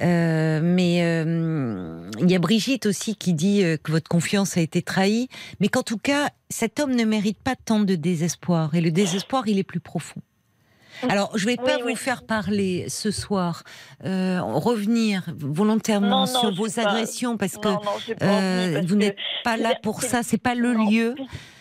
Euh, 0.00 0.60
mais 0.62 1.00
euh, 1.02 2.08
il 2.20 2.30
y 2.30 2.34
a 2.34 2.38
Brigitte 2.38 2.86
aussi 2.86 3.14
qui 3.16 3.34
dit 3.34 3.62
que 3.82 3.92
votre 3.92 4.08
confiance 4.08 4.56
a 4.56 4.60
été 4.60 4.80
trahie, 4.82 5.28
mais 5.60 5.68
qu'en 5.68 5.82
tout 5.82 5.98
cas 5.98 6.30
cet 6.50 6.80
homme 6.80 6.94
ne 6.94 7.04
mérite 7.04 7.38
pas 7.38 7.56
tant 7.56 7.80
de 7.80 7.94
désespoir 7.94 8.74
et 8.74 8.80
le 8.80 8.90
désespoir 8.90 9.46
il 9.48 9.58
est 9.58 9.64
plus 9.64 9.80
profond. 9.80 10.20
Alors, 11.08 11.36
je 11.36 11.46
vais 11.46 11.56
Oui, 11.58 11.64
pas 11.66 11.76
oui. 11.84 11.92
vous 11.92 11.96
faire 11.96 12.24
parler 12.24 12.86
ce 12.88 13.10
soir, 13.10 13.62
euh, 14.04 14.40
revenir 14.42 15.22
volontairement 15.36 16.20
Non, 16.20 16.26
sur 16.26 16.54
vos 16.54 16.66
pas. 16.68 16.82
agressions 16.82 17.36
parce 17.36 17.56
que 17.56 17.68
Non, 17.68 17.80
euh, 18.22 18.74
parce 18.74 18.86
vous 18.86 18.96
n'êtes 18.96 19.16
pas 19.42 19.56
là 19.56 19.74
pour 19.82 20.02
ça, 20.02 20.22
c'est 20.22 20.38
pas 20.42 20.54
le 20.54 20.72
lieu. 20.72 21.14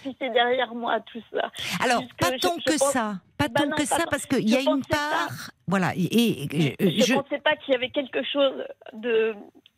C'est 0.03 0.29
derrière 0.33 0.73
moi 0.75 0.99
tout 1.11 1.21
ça. 1.31 1.51
Alors, 1.83 2.03
pas 2.19 2.31
tant 2.39 2.55
que 2.57 2.77
pense- 2.77 2.91
ça, 2.91 3.15
pas 3.37 3.47
Bah 3.47 3.61
tant 3.63 3.69
que 3.71 3.85
ça, 3.85 4.03
parce 4.09 4.25
qu'il 4.25 4.49
y 4.49 4.55
a 4.55 4.61
une 4.61 4.81
pas. 4.85 4.95
part, 4.97 5.51
voilà, 5.67 5.93
et, 5.95 6.75
Je 6.79 7.03
je, 7.05 7.13
ne 7.13 7.21
pensais 7.21 7.39
pas 7.39 7.55
qu'il 7.57 7.73
y 7.73 7.77
avait 7.77 7.89
quelque 7.89 8.23
chose 8.23 8.63
de 8.93 9.33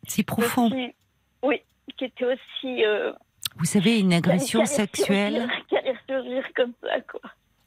c'est 0.06 0.22
profond. 0.24 0.66
aussi- 0.66 0.94
oui, 1.42 1.62
qui 1.96 2.04
était 2.06 2.24
aussi 2.24 2.84
euh, 2.84 3.12
Vous 3.56 3.64
savez, 3.64 3.98
une 4.00 4.12
agression 4.12 4.66
sexuelle. 4.66 5.34
surgir- 5.48 5.66
qui 5.68 5.76
allait 5.76 5.96
surgir 6.08 6.44
comme 6.54 6.72
ça, 6.82 7.00
quoi. 7.10 7.20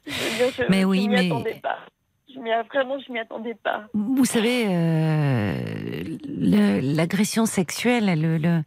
Je 0.06 0.12
je- 0.12 0.62
Mais 0.70 0.80
je 0.80 0.86
oui, 0.86 1.08
m'y 1.08 1.14
mais- 1.16 1.26
attendais 1.26 1.60
pas. 1.62 1.78
Je 2.32 2.38
vraiment, 2.62 2.98
je 3.00 3.12
m'y 3.12 3.18
attendais 3.18 3.54
pas. 3.54 3.84
Vous 3.92 4.24
savez, 4.24 4.66
euh, 4.68 5.54
l'agression 6.26 7.44
sexuelle, 7.44 8.20
le- 8.20 8.62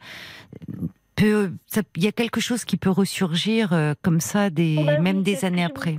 peut, 1.16 1.52
il 1.96 2.04
y 2.04 2.08
a 2.08 2.12
quelque 2.12 2.42
chose 2.42 2.66
qui 2.66 2.76
peut 2.78 2.90
ressurgir 2.90 3.72
euh, 3.74 3.94
comme 4.02 4.20
ça, 4.20 4.50
des, 4.50 4.84
même 5.00 5.24
des 5.24 5.46
années 5.46 5.62
je 5.62 5.68
après. 5.68 5.98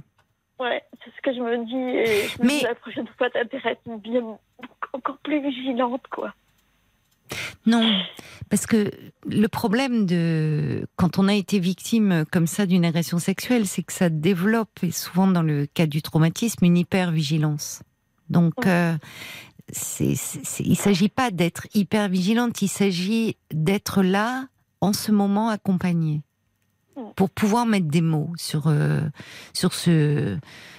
Ouais, 0.60 0.82
c'est 1.02 1.10
ce 1.16 1.20
que 1.22 1.32
je 1.34 1.40
me 1.40 1.64
dis. 1.64 1.96
Et 1.98 2.28
je 2.28 2.42
me 2.42 2.46
Mais- 2.46 2.58
dis 2.58 2.64
la 2.64 2.74
prochaine 2.74 3.08
fois, 3.16 3.28
être 3.72 3.98
bien 3.98 4.22
encore 4.92 5.16
plus 5.18 5.40
vigilante, 5.42 6.02
quoi. 6.10 6.34
Non, 7.66 7.90
parce 8.50 8.66
que 8.66 8.90
le 9.26 9.48
problème 9.48 10.06
de 10.06 10.86
quand 10.96 11.18
on 11.18 11.28
a 11.28 11.34
été 11.34 11.58
victime 11.58 12.24
comme 12.30 12.46
ça 12.46 12.66
d'une 12.66 12.84
agression 12.84 13.18
sexuelle, 13.18 13.66
c'est 13.66 13.82
que 13.82 13.92
ça 13.92 14.08
développe, 14.10 14.78
et 14.82 14.90
souvent 14.90 15.26
dans 15.26 15.42
le 15.42 15.66
cas 15.66 15.86
du 15.86 16.02
traumatisme, 16.02 16.64
une 16.64 16.76
hypervigilance. 16.76 17.82
Donc, 18.30 18.54
Ouais. 18.58 18.68
euh, 18.68 18.96
il 20.00 20.70
ne 20.70 20.74
s'agit 20.74 21.08
pas 21.08 21.30
d'être 21.30 21.66
hyper 21.74 22.08
vigilante, 22.08 22.60
il 22.62 22.68
s'agit 22.68 23.36
d'être 23.52 24.02
là 24.02 24.46
en 24.80 24.92
ce 24.92 25.10
moment 25.10 25.48
accompagné 25.48 26.22
pour 27.16 27.30
pouvoir 27.30 27.66
mettre 27.66 27.86
des 27.88 28.02
mots 28.02 28.30
sur 28.36 28.64
euh, 28.66 29.00
sur 29.52 29.72
ce 29.72 30.38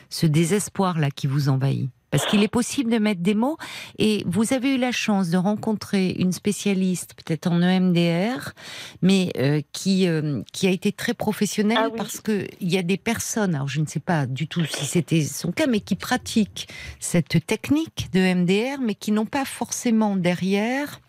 ce 0.10 0.26
désespoir 0.28 1.00
là 1.00 1.10
qui 1.12 1.28
vous 1.28 1.50
envahit. 1.50 1.90
Parce 2.16 2.28
qu'il 2.28 2.44
est 2.44 2.48
possible 2.48 2.90
de 2.90 2.98
mettre 2.98 3.20
des 3.20 3.34
mots 3.34 3.58
et 4.00 4.24
vous 4.26 4.54
avez 4.54 4.76
eu 4.76 4.78
la 4.78 4.94
chance 4.94 5.30
de 5.32 5.36
rencontrer 5.36 6.12
une 6.12 6.32
spécialiste, 6.32 7.14
peut-être 7.14 7.48
en 7.48 7.62
EMDR, 7.62 8.54
mais 9.02 9.34
euh, 9.38 9.60
qui 9.74 10.08
euh, 10.08 10.42
qui 10.54 10.66
a 10.66 10.70
été 10.70 10.94
très 10.94 11.14
professionnelle 11.14 11.78
Ah 11.78 11.90
oui. 11.92 11.98
parce 11.98 12.22
que 12.22 12.48
il 12.62 12.72
y 12.72 12.78
a 12.78 12.84
des 12.84 12.96
personnes, 12.96 13.54
alors 13.54 13.68
je 13.68 13.82
ne 13.82 13.86
sais 13.86 14.00
pas 14.00 14.28
du 14.28 14.48
tout 14.48 14.64
si 14.64 14.86
c'était 14.86 15.24
son 15.24 15.52
cas, 15.52 15.68
mais 15.68 15.82
qui 15.82 15.96
pratiquent 15.96 16.70
cette 17.02 17.46
technique 17.46 18.08
de 18.14 18.22
EMDR, 18.22 18.80
mais 18.82 18.96
qui 18.96 19.12
n'ont 19.12 19.26
pas 19.26 19.44
forcément 19.44 20.16
derrière 20.16 21.02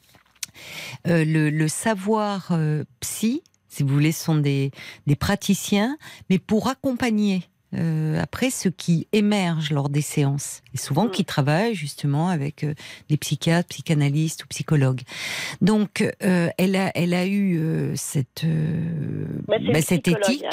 euh, 1.07 1.25
le, 1.25 1.51
le 1.51 1.69
savoir 1.69 2.53
psy, 2.99 3.45
si 3.69 3.85
vous 3.85 3.95
voulez, 3.95 4.11
sont 4.11 4.35
des, 4.35 4.73
des 5.07 5.15
praticiens, 5.15 5.99
mais 6.31 6.41
pour 6.41 6.67
accompagner 6.67 7.45
euh, 7.75 8.19
après 8.21 8.51
ce 8.51 8.69
qui 8.69 9.09
émerge 9.13 9.71
lors 9.73 9.89
des 9.89 10.01
séances. 10.01 10.63
Et 10.73 10.79
souvent 10.79 11.07
Mm. 11.07 11.11
qui 11.11 11.25
travaillent 11.25 11.75
justement 11.75 12.29
avec 12.29 12.63
euh, 12.65 12.75
des 13.09 13.17
psychiatres, 13.17 13.69
psychanalystes 13.69 14.45
ou 14.45 14.47
psychologues. 14.49 15.03
Donc, 15.61 16.03
euh, 16.23 16.49
elle, 16.59 16.77
a, 16.77 16.91
elle 16.95 17.13
a 17.15 17.27
eu 17.27 17.93
cette, 17.97 18.45
Bah, 19.49 19.57
bah, 19.73 19.81
cette 19.83 20.09
éthique. 20.09 20.45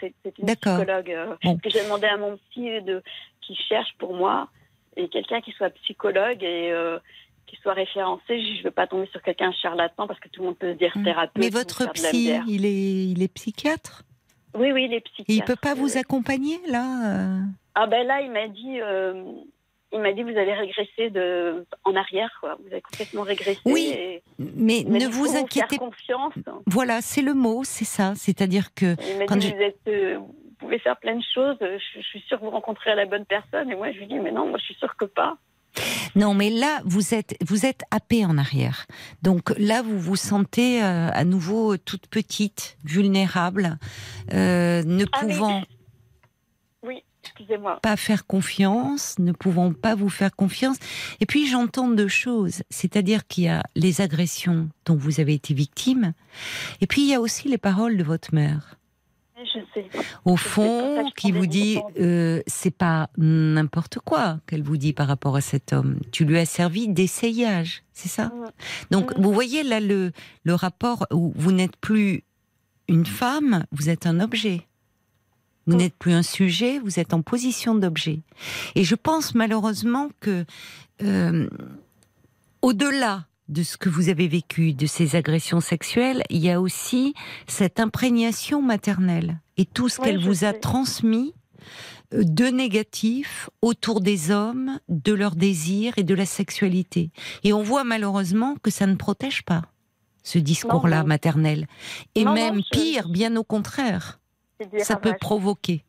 c'est 0.00 0.14
une 0.38 0.46
psychologue 0.46 1.12
Bon. 1.44 1.56
que 1.58 1.70
j'ai 1.70 1.82
demandé 1.84 2.06
à 2.06 2.16
mon 2.16 2.36
psy 2.50 2.66
de, 2.82 3.02
qui 3.46 3.56
cherche 3.68 3.94
pour 3.98 4.14
moi 4.14 4.48
et 4.96 5.08
quelqu'un 5.08 5.40
qui 5.40 5.52
soit 5.52 5.70
psychologue 5.70 6.42
et 6.42 6.72
qu'il 7.46 7.58
soit 7.60 7.74
référencé. 7.74 8.22
Je 8.28 8.58
ne 8.58 8.62
veux 8.64 8.70
pas 8.70 8.86
tomber 8.86 9.06
sur 9.12 9.22
quelqu'un 9.22 9.52
charlatan 9.52 10.06
parce 10.06 10.18
que 10.20 10.28
tout 10.28 10.40
le 10.42 10.48
monde 10.48 10.58
peut 10.58 10.72
se 10.72 10.78
dire 10.78 10.92
Mm. 10.96 11.04
thérapeute. 11.04 11.42
Mais 11.42 11.50
votre 11.50 11.90
psy, 11.92 12.32
il 12.48 12.66
est, 12.66 13.06
il 13.06 13.22
est 13.22 13.28
psychiatre? 13.28 14.02
Oui, 14.54 14.72
oui, 14.72 14.88
les 14.88 15.00
psychiatres. 15.00 15.30
Et 15.30 15.34
il 15.34 15.42
peut 15.42 15.56
pas 15.60 15.74
vous 15.74 15.96
accompagner 15.96 16.58
là 16.68 16.84
euh 17.16 17.40
Ah 17.74 17.86
ben 17.86 18.06
là, 18.06 18.20
il 18.20 18.30
m'a 18.30 18.48
dit, 18.48 18.80
euh, 18.80 19.24
il 19.92 20.00
m'a 20.00 20.12
dit, 20.12 20.22
vous 20.22 20.36
avez 20.36 20.54
régressé 20.54 21.10
de 21.10 21.64
en 21.84 21.94
arrière, 21.96 22.30
quoi. 22.40 22.56
Vous 22.60 22.66
avez 22.72 22.80
complètement 22.80 23.22
régressé. 23.22 23.60
Oui, 23.66 23.92
et 23.96 24.22
Mais 24.38 24.84
ne 24.84 25.06
vous 25.06 25.36
inquiétez 25.36 25.76
Faire 25.76 25.78
confiance. 25.78 26.34
Voilà, 26.66 27.00
c'est 27.00 27.22
le 27.22 27.34
mot, 27.34 27.62
c'est 27.64 27.84
ça. 27.84 28.14
C'est-à-dire 28.16 28.74
que 28.74 28.96
Il 29.10 29.18
m'a 29.18 29.26
Quand 29.26 29.36
dit, 29.36 29.48
je- 29.48 29.54
vous 29.54 29.62
êtes, 29.62 29.88
euh, 29.88 30.16
vous 30.18 30.34
pouvez 30.58 30.78
faire 30.78 30.96
plein 30.98 31.16
de 31.16 31.24
choses. 31.34 31.56
Je, 31.60 31.78
je 32.00 32.06
suis 32.06 32.20
sûre 32.20 32.38
que 32.38 32.44
vous 32.44 32.50
rencontrerez 32.50 32.94
la 32.94 33.06
bonne 33.06 33.24
personne. 33.26 33.70
Et 33.70 33.76
moi, 33.76 33.92
je 33.92 33.98
lui 33.98 34.06
dis, 34.06 34.18
mais 34.18 34.32
non, 34.32 34.46
moi, 34.48 34.58
je 34.58 34.64
suis 34.64 34.74
sûre 34.74 34.96
que 34.96 35.04
pas. 35.04 35.36
Non, 36.14 36.34
mais 36.34 36.50
là 36.50 36.80
vous 36.84 37.14
êtes 37.14 37.36
vous 37.44 37.66
êtes 37.66 37.82
en 38.24 38.38
arrière. 38.38 38.86
Donc 39.22 39.52
là 39.58 39.82
vous 39.82 39.98
vous 39.98 40.16
sentez 40.16 40.82
euh, 40.82 41.10
à 41.12 41.24
nouveau 41.24 41.76
toute 41.76 42.06
petite, 42.06 42.76
vulnérable, 42.84 43.78
euh, 44.32 44.82
ne 44.84 45.04
Ah, 45.12 45.20
mais- 45.24 45.32
pouvant 45.34 45.62
Oui, 46.82 47.02
excusez-moi. 47.24 47.80
pas 47.82 47.96
faire 47.96 48.26
confiance, 48.26 49.18
ne 49.18 49.32
pouvant 49.32 49.72
pas 49.72 49.94
vous 49.94 50.10
faire 50.10 50.34
confiance. 50.36 50.76
Et 51.20 51.26
puis 51.26 51.46
j'entends 51.48 51.88
deux 51.88 52.08
choses, 52.08 52.62
c'est-à-dire 52.70 53.26
qu'il 53.26 53.44
y 53.44 53.48
a 53.48 53.62
les 53.74 54.00
agressions 54.00 54.68
dont 54.84 54.96
vous 54.96 55.18
avez 55.20 55.34
été 55.34 55.54
victime, 55.54 56.12
et 56.80 56.86
puis 56.86 57.02
il 57.02 57.08
y 57.08 57.14
a 57.14 57.20
aussi 57.20 57.48
les 57.48 57.58
paroles 57.58 57.96
de 57.96 58.04
votre 58.04 58.34
mère. 58.34 58.76
Je 59.44 59.60
sais. 59.74 59.86
Au 60.24 60.36
fond, 60.36 61.10
qui 61.16 61.30
vous 61.32 61.46
dit, 61.46 61.78
euh, 62.00 62.40
c'est 62.46 62.70
pas 62.76 63.10
n'importe 63.18 63.98
quoi 63.98 64.40
qu'elle 64.46 64.62
vous 64.62 64.76
dit 64.78 64.92
par 64.92 65.06
rapport 65.06 65.36
à 65.36 65.40
cet 65.40 65.72
homme. 65.72 65.98
Tu 66.12 66.24
lui 66.24 66.38
as 66.38 66.46
servi 66.46 66.88
d'essayage, 66.88 67.82
c'est 67.92 68.08
ça? 68.08 68.26
Mm. 68.26 68.46
Donc, 68.90 69.16
Mm. 69.16 69.22
vous 69.22 69.32
voyez 69.32 69.62
là 69.62 69.80
le, 69.80 70.12
le 70.44 70.54
rapport 70.54 71.06
où 71.12 71.32
vous 71.36 71.52
n'êtes 71.52 71.76
plus 71.76 72.24
une 72.88 73.06
femme, 73.06 73.64
vous 73.72 73.88
êtes 73.90 74.06
un 74.06 74.20
objet. 74.20 74.66
Vous 75.66 75.74
Mm. 75.74 75.78
n'êtes 75.78 75.94
plus 75.94 76.12
un 76.12 76.22
sujet, 76.22 76.78
vous 76.78 76.98
êtes 76.98 77.12
en 77.14 77.22
position 77.22 77.74
d'objet. 77.74 78.20
Et 78.74 78.84
je 78.84 78.94
pense 78.94 79.34
malheureusement 79.34 80.08
que, 80.20 80.44
euh, 81.02 81.48
au-delà 82.62 83.26
de 83.48 83.62
ce 83.62 83.76
que 83.76 83.88
vous 83.88 84.08
avez 84.08 84.26
vécu, 84.28 84.72
de 84.72 84.86
ces 84.86 85.16
agressions 85.16 85.60
sexuelles, 85.60 86.22
il 86.30 86.38
y 86.38 86.50
a 86.50 86.60
aussi 86.60 87.14
cette 87.46 87.78
imprégnation 87.80 88.62
maternelle 88.62 89.40
et 89.56 89.66
tout 89.66 89.88
ce 89.88 90.00
Oui, 90.00 90.06
qu'elle 90.06 90.18
vous 90.24 90.44
a 90.44 90.52
transmis 90.52 91.34
euh, 92.14 92.22
de 92.24 92.46
négatif 92.46 93.50
autour 93.62 94.00
des 94.00 94.30
hommes, 94.30 94.78
de 94.88 95.12
leurs 95.12 95.36
désirs 95.36 95.92
et 95.98 96.04
de 96.04 96.14
la 96.14 96.26
sexualité. 96.26 97.10
Et 97.42 97.52
on 97.52 97.62
voit 97.62 97.84
malheureusement 97.84 98.56
que 98.62 98.70
ça 98.70 98.86
ne 98.86 98.94
protège 98.96 99.42
pas 99.42 99.62
ce 100.22 100.38
discours-là 100.38 101.04
maternel. 101.04 101.66
Et 102.14 102.24
Non, 102.24 102.30
non, 102.30 102.34
même 102.34 102.62
je- 102.62 102.70
pire, 102.78 103.08
bien 103.10 103.36
au 103.36 103.44
contraire, 103.44 104.20
ça 104.78 104.96
peut 104.96 105.14
provoquer 105.20 105.84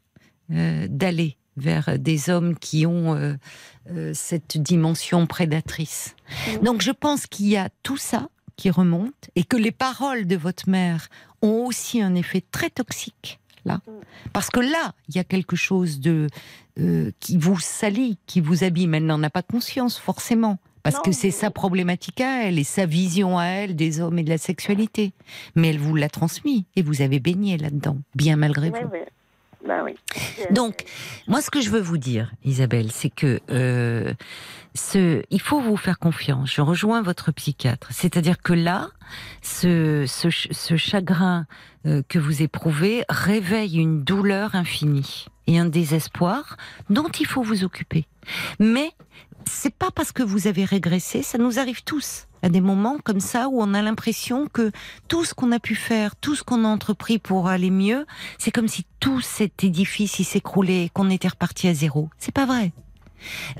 euh, 0.51 0.87
d'aller 0.89 1.37
vers 1.57 1.97
des 1.99 2.29
hommes 2.29 2.57
qui 2.57 2.85
ont 2.85 3.15
euh, 3.15 3.33
euh, 3.91 4.11
cette 4.13 4.57
dimension 4.57 5.25
prédatrice. 5.27 6.15
Donc 6.63 6.81
je 6.81 6.91
pense 6.91 7.27
qu'il 7.27 7.47
y 7.47 7.57
a 7.57 7.69
tout 7.83 7.97
ça 7.97 8.29
qui 8.57 8.69
remonte 8.69 9.29
et 9.35 9.43
que 9.43 9.57
les 9.57 9.71
paroles 9.71 10.27
de 10.27 10.35
votre 10.35 10.69
mère 10.69 11.09
ont 11.41 11.65
aussi 11.65 12.01
un 12.01 12.15
effet 12.15 12.43
très 12.51 12.69
toxique 12.69 13.39
là, 13.65 13.81
parce 14.33 14.49
que 14.49 14.59
là 14.59 14.93
il 15.09 15.15
y 15.15 15.19
a 15.19 15.23
quelque 15.23 15.55
chose 15.55 15.99
de 15.99 16.27
euh, 16.79 17.11
qui 17.19 17.37
vous 17.37 17.59
salit, 17.59 18.17
qui 18.27 18.41
vous 18.41 18.63
abîme. 18.63 18.93
Elle 18.95 19.05
n'en 19.05 19.23
a 19.23 19.29
pas 19.29 19.41
conscience 19.43 19.97
forcément. 19.97 20.57
Parce 20.83 20.97
Non, 20.97 21.01
que 21.01 21.11
c'est 21.13 21.27
mais- 21.27 21.31
sa 21.31 21.49
problématique 21.49 22.21
à 22.21 22.43
elle 22.43 22.59
et 22.59 22.63
sa 22.63 22.85
vision 22.85 23.39
à 23.39 23.45
elle 23.45 23.75
des 23.75 24.01
hommes 24.01 24.19
et 24.19 24.23
de 24.23 24.29
la 24.29 24.37
sexualité. 24.37 25.13
Mais 25.55 25.69
elle 25.69 25.79
vous 25.79 25.95
l'a 25.95 26.09
transmis 26.09 26.65
et 26.75 26.83
vous 26.83 27.01
avez 27.01 27.19
baigné 27.19 27.57
là-dedans, 27.57 27.97
bien 28.13 28.35
malgré 28.35 28.69
Oui, 28.69 28.79
vous. 28.83 28.89
oui. 28.91 28.99
Bah 29.65 29.83
oui. 29.83 29.95
Donc, 30.51 30.85
moi, 31.27 31.41
ce 31.41 31.49
que 31.49 31.61
je 31.61 31.69
veux 31.69 31.79
vous 31.79 31.97
dire, 31.97 32.31
Isabelle, 32.43 32.91
c'est 32.91 33.09
que 33.09 33.39
euh, 33.49 34.13
ce, 34.75 35.23
il 35.29 35.41
faut 35.41 35.59
vous 35.59 35.77
faire 35.77 35.97
confiance. 35.97 36.53
Je 36.53 36.61
rejoins 36.61 37.01
votre 37.01 37.31
psychiatre. 37.31 37.87
C'est-à-dire 37.91 38.41
que 38.41 38.53
là, 38.53 38.89
ce, 39.41 40.05
ce, 40.07 40.29
ce 40.29 40.77
chagrin 40.77 41.47
euh, 41.85 42.03
que 42.07 42.19
vous 42.19 42.43
éprouvez 42.43 43.05
réveille 43.09 43.77
une 43.77 44.03
douleur 44.03 44.55
infinie 44.55 45.25
et 45.47 45.59
un 45.59 45.65
désespoir 45.65 46.57
dont 46.89 47.09
il 47.19 47.25
faut 47.25 47.41
vous 47.41 47.63
occuper. 47.63 48.05
Mais 48.59 48.91
c'est 49.47 49.73
pas 49.73 49.91
parce 49.91 50.11
que 50.11 50.23
vous 50.23 50.47
avez 50.47 50.65
régressé, 50.65 51.21
ça 51.21 51.37
nous 51.37 51.59
arrive 51.59 51.83
tous 51.83 52.27
à 52.41 52.49
des 52.49 52.61
moments 52.61 52.97
comme 53.03 53.19
ça 53.19 53.47
où 53.49 53.61
on 53.61 53.73
a 53.73 53.81
l'impression 53.81 54.47
que 54.47 54.71
tout 55.07 55.25
ce 55.25 55.33
qu'on 55.33 55.51
a 55.51 55.59
pu 55.59 55.75
faire, 55.75 56.15
tout 56.15 56.35
ce 56.35 56.43
qu'on 56.43 56.63
a 56.63 56.67
entrepris 56.67 57.17
pour 57.17 57.47
aller 57.47 57.71
mieux, 57.71 58.05
c'est 58.37 58.51
comme 58.51 58.67
si 58.67 58.85
tout 58.99 59.19
cet 59.21 59.63
édifice 59.63 60.21
s'écroulait 60.21 60.89
qu'on 60.93 61.09
était 61.09 61.27
reparti 61.27 61.67
à 61.67 61.73
zéro. 61.73 62.09
C'est 62.19 62.33
pas 62.33 62.45
vrai. 62.45 62.71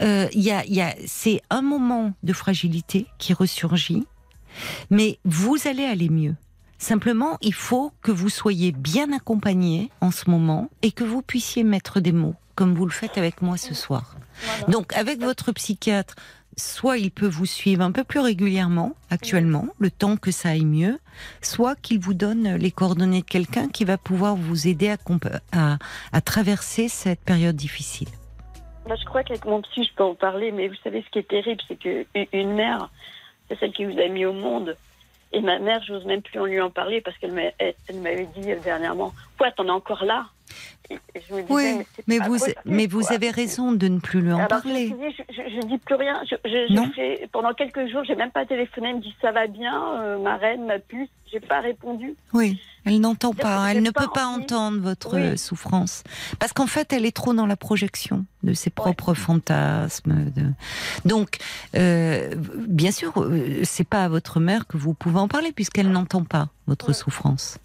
Euh, 0.02 0.28
y 0.34 0.52
a, 0.52 0.66
y 0.66 0.82
a, 0.82 0.96
c'est 1.08 1.42
un 1.50 1.64
moment 1.64 2.14
de 2.22 2.34
fragilité 2.34 3.08
qui 3.18 3.34
ressurgit, 3.34 4.06
mais 4.92 5.20
vous 5.26 5.58
allez 5.66 5.86
aller 5.86 6.10
mieux. 6.10 6.36
Simplement, 6.78 7.38
il 7.42 7.54
faut 7.54 7.92
que 8.02 8.12
vous 8.12 8.30
soyez 8.30 8.72
bien 8.72 9.12
accompagné 9.14 9.90
en 10.02 10.12
ce 10.12 10.30
moment 10.30 10.70
et 10.84 10.92
que 10.92 11.04
vous 11.04 11.22
puissiez 11.22 11.64
mettre 11.64 12.00
des 12.00 12.12
mots, 12.12 12.36
comme 12.54 12.76
vous 12.76 12.86
le 12.86 12.92
faites 12.92 13.18
avec 13.18 13.42
moi 13.42 13.58
ce 13.58 13.74
soir. 13.74 14.16
Voilà. 14.44 14.66
Donc, 14.68 14.94
avec 14.94 15.20
votre 15.20 15.52
psychiatre, 15.52 16.16
soit 16.58 16.98
il 16.98 17.12
peut 17.12 17.28
vous 17.28 17.46
suivre 17.46 17.82
un 17.84 17.92
peu 17.92 18.04
plus 18.04 18.20
régulièrement, 18.20 18.94
actuellement, 19.10 19.68
le 19.80 19.92
temps 19.92 20.16
que 20.18 20.32
ça 20.32 20.50
aille 20.50 20.66
mieux, 20.66 21.00
soit 21.42 21.76
qu'il 21.76 22.00
vous 22.00 22.14
donne 22.14 22.56
les 22.56 22.72
coordonnées 22.72 23.22
de 23.22 23.26
quelqu'un 23.26 23.68
qui 23.68 23.84
va 23.86 23.98
pouvoir 23.98 24.36
vous 24.36 24.68
aider 24.68 24.90
à, 24.90 24.98
comp- 24.98 25.28
à, 25.52 25.78
à 26.14 26.22
traverser 26.22 26.88
cette 26.88 27.20
période 27.22 27.56
difficile. 27.56 28.08
Bah, 28.88 28.96
je 29.00 29.06
crois 29.06 29.24
qu'avec 29.24 29.46
mon 29.46 29.62
psy, 29.64 29.84
je 29.84 29.94
peux 29.96 30.04
en 30.04 30.16
parler, 30.16 30.52
mais 30.52 30.68
vous 30.68 30.76
savez, 30.84 31.04
ce 31.06 31.10
qui 31.10 31.20
est 31.20 31.28
terrible, 31.28 31.60
c'est 31.68 31.78
que 31.80 32.06
u- 32.16 32.28
une 32.34 32.54
mère, 32.54 32.90
c'est 33.50 33.60
celle 33.60 33.74
qui 33.74 33.84
vous 33.86 34.00
a 34.00 34.08
mis 34.08 34.26
au 34.26 34.34
monde. 34.34 34.76
Et 35.34 35.42
ma 35.42 35.60
mère, 35.60 35.82
j'ose 35.86 36.06
même 36.06 36.22
plus 36.22 36.40
en 36.40 36.46
lui 36.46 36.62
en 36.62 36.70
parler 36.70 37.02
parce 37.02 37.18
qu'elle 37.18 37.34
m'a- 37.34 37.52
elle- 37.58 37.74
elle 37.90 38.00
m'avait 38.00 38.30
dit 38.38 38.52
euh, 38.52 38.60
dernièrement 38.64 39.14
Quoi, 39.38 39.52
t'en 39.52 39.66
es 39.66 39.72
encore 39.72 40.06
là? 40.06 40.28
Et- 40.90 40.96
et 41.16 41.22
je 41.28 41.34
me 41.34 41.42
disais, 41.42 41.54
Oui, 41.54 41.86
mais 42.08 42.20
vous, 42.20 42.38
possible, 42.38 42.56
mais 42.66 42.88
vous 42.88 43.00
quoi. 43.02 43.12
avez 43.14 43.30
raison 43.32 43.72
de 43.72 43.88
ne 43.88 44.00
plus 44.00 44.22
lui 44.22 44.32
en 44.32 44.38
Alors, 44.38 44.48
parler. 44.48 44.96
Je, 45.30 45.34
je 45.62 45.68
dis 45.68 45.78
plus 45.80 45.96
rien. 45.96 46.22
Je, 46.30 46.36
je- 46.46 46.68
je 46.70 46.74
Non. 46.74 46.92
pendant 47.32 47.54
quelques 47.54 47.88
jours, 47.90 48.04
j'ai 48.06 48.16
même 48.16 48.32
pas 48.32 48.46
téléphoné. 48.46 48.90
Elle 48.90 48.96
me 48.98 49.02
dit 49.02 49.16
ça 49.22 49.32
va 49.32 49.48
bien, 49.48 50.00
euh, 50.02 50.18
ma 50.20 50.38
reine, 50.38 50.66
ma 50.66 50.80
puce. 50.80 51.10
J'ai 51.32 51.40
pas 51.40 51.60
répondu. 51.60 52.14
Oui, 52.34 52.62
elle 52.86 53.00
n'entend 53.02 53.34
pas, 53.34 53.72
elle 53.72 53.82
ne 53.82 53.90
pas 53.90 54.02
peut 54.04 54.10
pas 54.14 54.28
envie. 54.28 54.44
entendre 54.44 54.80
votre 54.80 55.16
Oui. 55.16 55.22
euh, 55.22 55.36
souffrance. 55.38 56.04
Parce 56.40 56.54
qu'en 56.54 56.68
fait, 56.68 56.94
elle 56.94 57.04
est 57.06 57.16
trop 57.16 57.34
dans 57.34 57.48
la 57.48 57.56
projection 57.58 58.26
de 58.44 58.54
ses 58.54 58.70
propres 58.70 59.16
fantasmes. 59.16 60.32
de- 60.36 60.52
Donc, 61.04 61.38
euh, 61.76 62.36
bien 62.68 62.92
sûr, 62.92 63.12
c'est 63.64 63.88
pas 63.88 64.04
à 64.06 64.08
votre 64.08 64.40
mère 64.40 64.68
que 64.68 64.78
vous 64.78 64.94
pouvez 64.94 65.20
en 65.20 65.28
parler 65.28 65.52
puisqu'elle 65.52 65.90
n'entend 65.90 66.24
pas 66.24 66.50
votre 66.68 66.94
souffrance. 66.94 67.58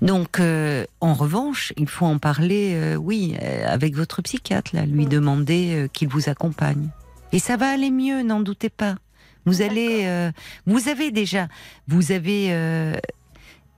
Donc, 0.00 0.40
euh, 0.40 0.84
en 1.00 1.14
revanche, 1.14 1.72
il 1.76 1.88
faut 1.88 2.06
en 2.06 2.18
parler, 2.18 2.61
euh, 2.74 2.96
oui, 2.96 3.34
euh, 3.42 3.66
avec 3.68 3.94
votre 3.94 4.22
psychiatre, 4.22 4.70
là, 4.74 4.86
lui 4.86 5.06
demander 5.06 5.74
euh, 5.74 5.88
qu'il 5.88 6.08
vous 6.08 6.28
accompagne. 6.28 6.88
Et 7.32 7.38
ça 7.38 7.56
va 7.56 7.70
aller 7.70 7.90
mieux, 7.90 8.22
n'en 8.22 8.40
doutez 8.40 8.70
pas. 8.70 8.96
Vous 9.44 9.62
allez, 9.62 10.02
euh, 10.04 10.30
vous 10.66 10.88
avez 10.88 11.10
déjà, 11.10 11.48
vous 11.88 12.12
avez, 12.12 12.48
euh, 12.52 12.94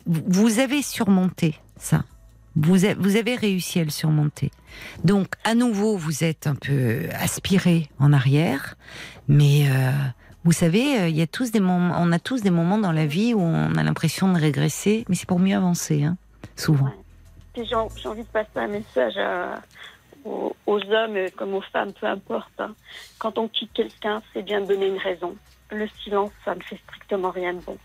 vous 0.07 0.59
avez 0.59 0.83
surmonté 0.83 1.55
ça. 1.79 2.05
Vous, 2.57 2.85
a- 2.85 2.95
vous 2.95 3.17
avez 3.17 3.35
réussi 3.35 3.81
à 3.81 3.85
le 3.85 3.91
surmonter. 3.91 4.51
Donc, 5.03 5.29
à 5.45 5.55
nouveau, 5.55 5.97
vous 5.97 6.23
êtes 6.23 6.47
un 6.47 6.55
peu 6.55 7.01
aspiré 7.19 7.89
en 7.99 8.13
arrière, 8.13 8.77
mais 9.27 9.67
euh, 9.69 9.91
vous 10.45 10.53
savez, 10.53 11.09
il 11.09 11.17
y 11.17 11.23
a 11.23 11.27
tous 11.27 11.51
des 11.51 11.61
moments, 11.61 11.97
on 11.99 12.13
a 12.13 12.19
tous 12.19 12.43
des 12.43 12.51
moments 12.51 12.79
dans 12.79 12.93
la 12.93 13.07
vie 13.07 13.35
où 13.35 13.41
on 13.41 13.75
a 13.75 13.83
l'impression 13.83 14.33
de 14.33 14.39
régresser, 14.39 15.05
mais 15.09 15.15
c'est 15.17 15.27
pour 15.27 15.41
mieux 15.41 15.57
avancer, 15.57 16.05
hein, 16.05 16.17
souvent. 16.55 16.93
Puis 17.55 17.65
j'ai 17.67 17.75
en- 17.75 17.89
j'ai 17.97 18.09
envie 18.09 18.23
de 18.23 18.29
passer 18.29 18.49
un 18.57 18.67
message 18.69 19.17
à- 19.17 19.61
aux, 20.25 20.55
aux 20.67 20.81
hommes 20.81 21.17
comme 21.37 21.55
aux 21.55 21.63
femmes, 21.73 21.93
peu 21.93 22.07
importe. 22.07 22.51
hein. 22.59 22.75
Quand 23.19 23.39
on 23.39 23.49
quitte 23.49 23.73
quelqu'un, 23.73 24.23
c'est 24.33 24.43
bien 24.43 24.61
de 24.61 24.67
donner 24.67 24.89
une 24.89 24.99
raison. 24.99 25.37
Le 25.71 25.89
silence, 26.03 26.31
ça 26.45 26.55
ne 26.55 26.61
fait 26.61 26.79
strictement 26.87 27.31
rien 27.31 27.55
de 27.55 27.61
bon. 27.61 27.77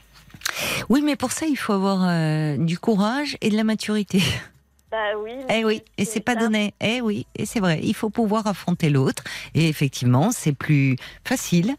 Oui, 0.89 1.01
mais 1.03 1.15
pour 1.15 1.31
ça, 1.31 1.45
il 1.45 1.55
faut 1.55 1.73
avoir 1.73 1.99
euh, 2.07 2.57
du 2.57 2.77
courage 2.79 3.37
et 3.41 3.49
de 3.49 3.55
la 3.55 3.63
maturité. 3.63 4.21
Bah 4.91 4.97
oui. 5.23 5.31
Eh 5.49 5.63
oui, 5.65 5.83
et 5.99 6.05
c'est 6.05 6.19
pas 6.19 6.33
ça. 6.33 6.39
donné. 6.39 6.73
Eh 6.81 6.99
oui, 7.01 7.27
et 7.35 7.45
c'est 7.45 7.59
vrai. 7.59 7.79
Il 7.83 7.93
faut 7.93 8.09
pouvoir 8.09 8.47
affronter 8.47 8.89
l'autre. 8.89 9.23
Et 9.53 9.69
effectivement, 9.69 10.31
c'est 10.31 10.53
plus 10.53 10.95
facile 11.23 11.75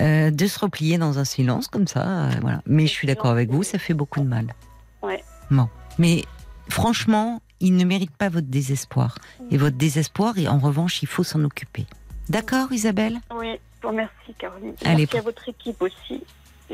euh, 0.00 0.30
de 0.30 0.46
se 0.46 0.58
replier 0.60 0.96
dans 0.96 1.18
un 1.18 1.24
silence 1.24 1.66
comme 1.66 1.88
ça. 1.88 2.06
euh, 2.06 2.30
voilà. 2.42 2.62
Mais 2.66 2.86
je 2.86 2.92
suis 2.92 3.06
d'accord 3.08 3.30
avec 3.32 3.50
vous, 3.50 3.64
ça 3.64 3.78
fait 3.80 3.94
beaucoup 3.94 4.20
de 4.20 4.26
mal. 4.28 4.54
Ouais. 5.02 5.22
Bon, 5.50 5.68
mais 5.98 6.22
franchement, 6.68 7.40
il 7.60 7.76
ne 7.76 7.84
mérite 7.84 8.10
pas 8.16 8.28
votre 8.28 8.48
désespoir. 8.48 9.16
Et 9.50 9.56
votre 9.56 9.76
désespoir, 9.76 10.38
et 10.38 10.48
en 10.48 10.58
revanche, 10.58 11.02
il 11.02 11.08
faut 11.08 11.24
s'en 11.24 11.42
occuper. 11.44 11.86
D'accord, 12.28 12.72
Isabelle? 12.72 13.20
Oui. 13.38 13.56
vous 13.82 13.88
remercie, 13.88 14.34
Caroline. 14.38 14.74
Allez. 14.84 14.96
Merci 15.02 15.18
à 15.18 15.22
votre 15.22 15.48
équipe 15.48 15.80
aussi. 15.82 16.22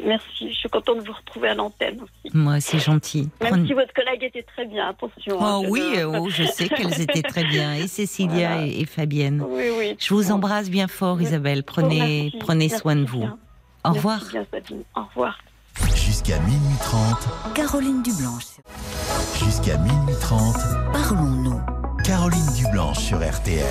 Merci, 0.06 0.48
je 0.50 0.54
suis 0.54 0.68
contente 0.68 0.98
de 0.98 1.06
vous 1.06 1.12
retrouver 1.12 1.48
à 1.48 1.54
l'antenne 1.54 1.96
aussi. 2.00 2.34
Moi, 2.34 2.60
c'est 2.60 2.78
gentil. 2.78 3.28
Même 3.42 3.66
si 3.66 3.72
votre 3.74 3.92
collègue 3.92 4.22
était 4.22 4.44
très 4.44 4.64
bien, 4.64 4.88
attention. 4.88 5.42
hein, 5.42 5.56
Oh 5.58 5.64
je 5.64 5.70
oui, 5.70 5.82
oh, 6.04 6.28
je 6.30 6.44
sais 6.44 6.68
qu'elles 6.68 7.00
étaient 7.06 7.22
très 7.22 7.42
bien, 7.44 7.74
et 7.74 7.88
Cécilia 7.88 8.52
Voilà. 8.54 8.66
et, 8.68 8.80
et 8.80 8.84
Fabienne. 8.86 9.42
Oui, 9.46 9.64
oui. 9.76 9.96
Je 9.98 10.14
vous 10.14 10.30
embrasse 10.30 10.70
bien 10.70 10.86
fort. 10.86 11.20
Isabelle. 11.20 11.64
Prenez, 11.64 12.32
prenez 12.38 12.68
soin 12.68 12.94
de 12.94 13.04
vous. 13.04 13.18
bien. 13.20 13.38
Au 13.84 13.92
revoir. 13.92 14.24
bien, 14.30 14.46
Sabine. 14.52 14.82
Au 14.94 15.02
revoir. 15.02 15.38
Jusqu'à 15.94 16.38
minuit 16.40 16.76
30, 16.80 17.54
Caroline 17.54 18.02
Dublanche. 18.02 18.46
jusqu'à 19.38 19.76
minuit 19.78 20.14
30, 20.20 20.56
Parlons-nous. 20.92 21.60
Caroline 22.04 22.52
Dublanche 22.56 22.98
sur 22.98 23.18
RTL. 23.18 23.64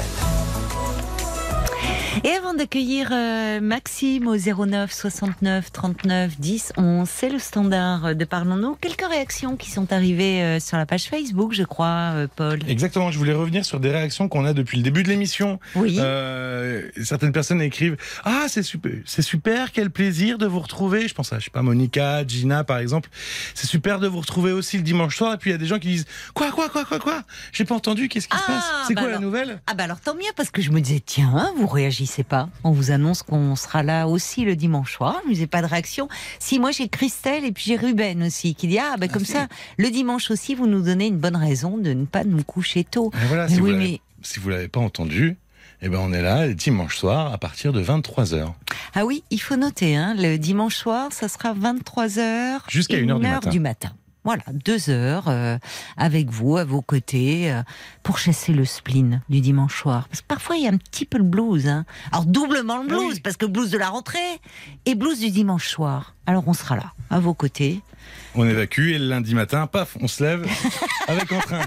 Et 2.24 2.30
avant 2.32 2.54
d'accueillir 2.54 3.10
euh, 3.12 3.60
Maxime 3.62 4.28
au 4.28 4.36
09 4.36 4.92
69 4.92 5.72
39 5.72 6.40
10 6.40 6.74
11, 6.78 7.08
c'est 7.10 7.30
le 7.30 7.40
standard 7.40 8.16
de 8.16 8.26
Parlons-nous. 8.26 8.76
Quelques 8.82 9.08
réactions 9.08 9.56
qui 9.56 9.70
sont 9.72 9.92
arrivées 9.94 10.42
euh, 10.44 10.60
sur 10.60 10.78
la 10.78 10.86
page 10.86 11.04
Facebook, 11.06 11.54
je 11.54 11.64
crois, 11.64 12.12
euh, 12.16 12.28
Paul. 12.36 12.60
Exactement, 12.68 13.12
je 13.12 13.18
voulais 13.18 13.34
revenir 13.34 13.64
sur 13.64 13.80
des 13.80 13.92
réactions 13.92 14.28
qu'on 14.28 14.44
a 14.46 14.54
depuis 14.54 14.78
le 14.78 14.84
début 14.84 15.04
de 15.04 15.10
l'émission. 15.10 15.60
Oui. 15.76 15.98
Euh, 16.00 16.90
certaines 17.02 17.32
personnes 17.32 17.62
écrivent 17.62 17.96
Ah, 18.26 18.46
c'est 18.50 18.64
super, 18.64 18.92
c'est 19.06 19.22
super, 19.22 19.72
quel 19.72 19.90
plaisir 19.90 20.38
de 20.38 20.46
vous 20.46 20.60
retrouver. 20.60 21.08
Je 21.08 21.14
pense 21.14 21.32
à, 21.32 21.40
je 21.40 21.46
sais 21.46 21.52
pas, 21.52 21.62
Monica, 21.62 22.26
Gina 22.28 22.64
par 22.64 22.80
exemple. 22.80 23.10
C'est 23.54 23.68
super 23.68 24.00
de 24.00 24.08
vous 24.08 24.20
retrouver 24.20 24.52
aussi 24.52 24.78
le 24.78 24.84
dimanche 24.84 25.16
soir. 25.16 25.34
Et 25.34 25.38
puis 25.38 25.52
il 25.52 25.54
y 25.54 25.56
a 25.56 25.60
des 25.60 25.68
gens 25.68 25.80
qui 25.80 25.88
disent 25.90 26.06
Quoi, 26.34 26.52
quoi, 26.52 26.70
quoi, 26.70 26.84
quoi, 26.86 27.00
quoi? 27.00 27.22
J'ai 27.54 27.66
pas 27.66 27.76
entendu, 27.76 28.10
qu'est-ce 28.10 28.28
qui 28.28 28.38
se 28.38 28.44
Ah, 28.48 28.52
passe 28.52 28.66
C'est 28.88 28.94
bah 28.96 29.02
quoi 29.02 29.10
la 29.10 29.18
alors. 29.18 29.22
nouvelle? 29.30 29.62
Ah 29.68 29.74
bah 29.74 29.84
alors 29.86 30.02
tant 30.02 30.16
mieux 30.16 30.22
parce 30.36 30.50
que 30.52 30.62
je 30.62 30.72
me 30.72 30.82
disais 30.82 31.02
tiens 31.06 31.52
vous 31.56 31.68
réagissez 31.68 32.09
pas. 32.24 32.50
On 32.64 32.72
vous 32.72 32.92
annonce 32.92 33.24
qu'on 33.24 33.56
sera 33.56 33.84
là 33.84 34.08
aussi 34.08 34.46
le 34.46 34.56
dimanche 34.56 34.94
soir. 34.96 35.22
Je 35.32 35.40
n'ai 35.40 35.48
pas 35.48 35.62
de 35.62 35.68
réaction. 35.68 36.08
Si 36.40 36.60
moi 36.60 36.72
j'ai 36.72 36.88
Christelle 36.90 37.46
et 37.46 37.52
puis 37.52 37.64
j'ai 37.68 37.76
Ruben 37.76 38.24
aussi 38.24 38.56
qui 38.56 38.68
dit 38.68 38.80
ah 38.80 38.96
bah 38.98 39.08
comme 39.08 39.26
ça 39.26 39.48
le 39.78 39.90
dimanche 39.90 40.32
aussi 40.32 40.56
vous 40.56 40.68
nous 40.68 40.82
donnez 40.82 41.08
une 41.08 41.18
bonne 41.18 41.36
raison 41.36 41.78
de 41.78 41.94
ne 41.94 42.06
pas 42.06 42.24
nous 42.24 42.44
coucher 42.44 42.84
tôt. 42.84 43.12
Et 43.14 43.26
voilà, 43.28 43.48
Mais 43.48 43.56
si, 43.56 43.62
oui 43.62 43.72
vous 43.72 43.78
mais 43.78 44.02
si 44.22 44.40
vous 44.40 44.50
l'avez 44.50 44.68
pas 44.68 44.80
entendu, 44.82 45.38
eh 45.82 45.90
ben 45.90 46.00
on 46.00 46.12
est 46.12 46.22
là 46.22 46.48
le 46.48 46.56
dimanche 46.56 46.98
soir 46.98 47.32
à 47.34 47.38
partir 47.38 47.72
de 47.74 47.82
23h. 47.84 48.52
ah 48.96 49.06
oui 49.06 49.24
il 49.30 49.40
faut 49.40 49.56
noter 49.56 49.96
hein, 49.96 50.14
le 50.18 50.38
dimanche 50.38 50.76
soir 50.76 51.08
ça 51.12 51.28
sera 51.30 51.54
23h 51.54 52.60
Jusqu'à 52.68 52.98
et 52.98 53.04
1 53.04 53.10
heure 53.10 53.20
du 53.20 53.26
heure 53.26 53.34
matin. 53.36 53.50
du 53.50 53.60
matin 53.60 53.92
voilà, 54.24 54.44
deux 54.54 54.90
heures 54.90 55.26
euh, 55.28 55.58
avec 55.98 56.30
vous, 56.30 56.58
à 56.58 56.64
vos 56.64 56.82
côtés, 56.82 57.52
euh, 57.52 57.62
pour 58.04 58.18
chasser 58.18 58.54
le 58.54 58.66
spleen 58.66 59.22
du 59.30 59.42
dimanche 59.42 59.80
soir. 59.82 60.08
Parce 60.10 60.22
que 60.22 60.28
parfois, 60.28 60.58
il 60.58 60.64
y 60.64 60.68
a 60.68 60.72
un 60.72 60.78
petit 60.78 61.06
peu 61.06 61.18
le 61.18 61.24
blues. 61.24 61.68
Hein. 61.68 61.86
Alors, 62.12 62.26
doublement 62.26 62.82
le 62.82 62.88
blues, 62.88 63.14
oui. 63.16 63.20
parce 63.22 63.38
que 63.38 63.46
blues 63.46 63.72
de 63.72 63.78
la 63.78 63.90
rentrée 63.90 64.20
et 64.86 64.96
blues 64.96 65.20
du 65.20 65.32
dimanche 65.32 65.68
soir. 65.68 66.16
Alors, 66.26 66.48
on 66.48 66.54
sera 66.54 66.76
là, 66.76 66.94
à 67.10 67.20
vos 67.20 67.34
côtés. 67.34 67.82
On 68.36 68.48
évacue 68.48 68.90
et 68.92 69.00
le 69.00 69.08
lundi 69.08 69.34
matin, 69.36 69.68
paf, 69.68 69.98
on 70.02 70.08
se 70.08 70.24
lève 70.24 70.48
avec 71.08 71.32
entrain. 71.32 71.62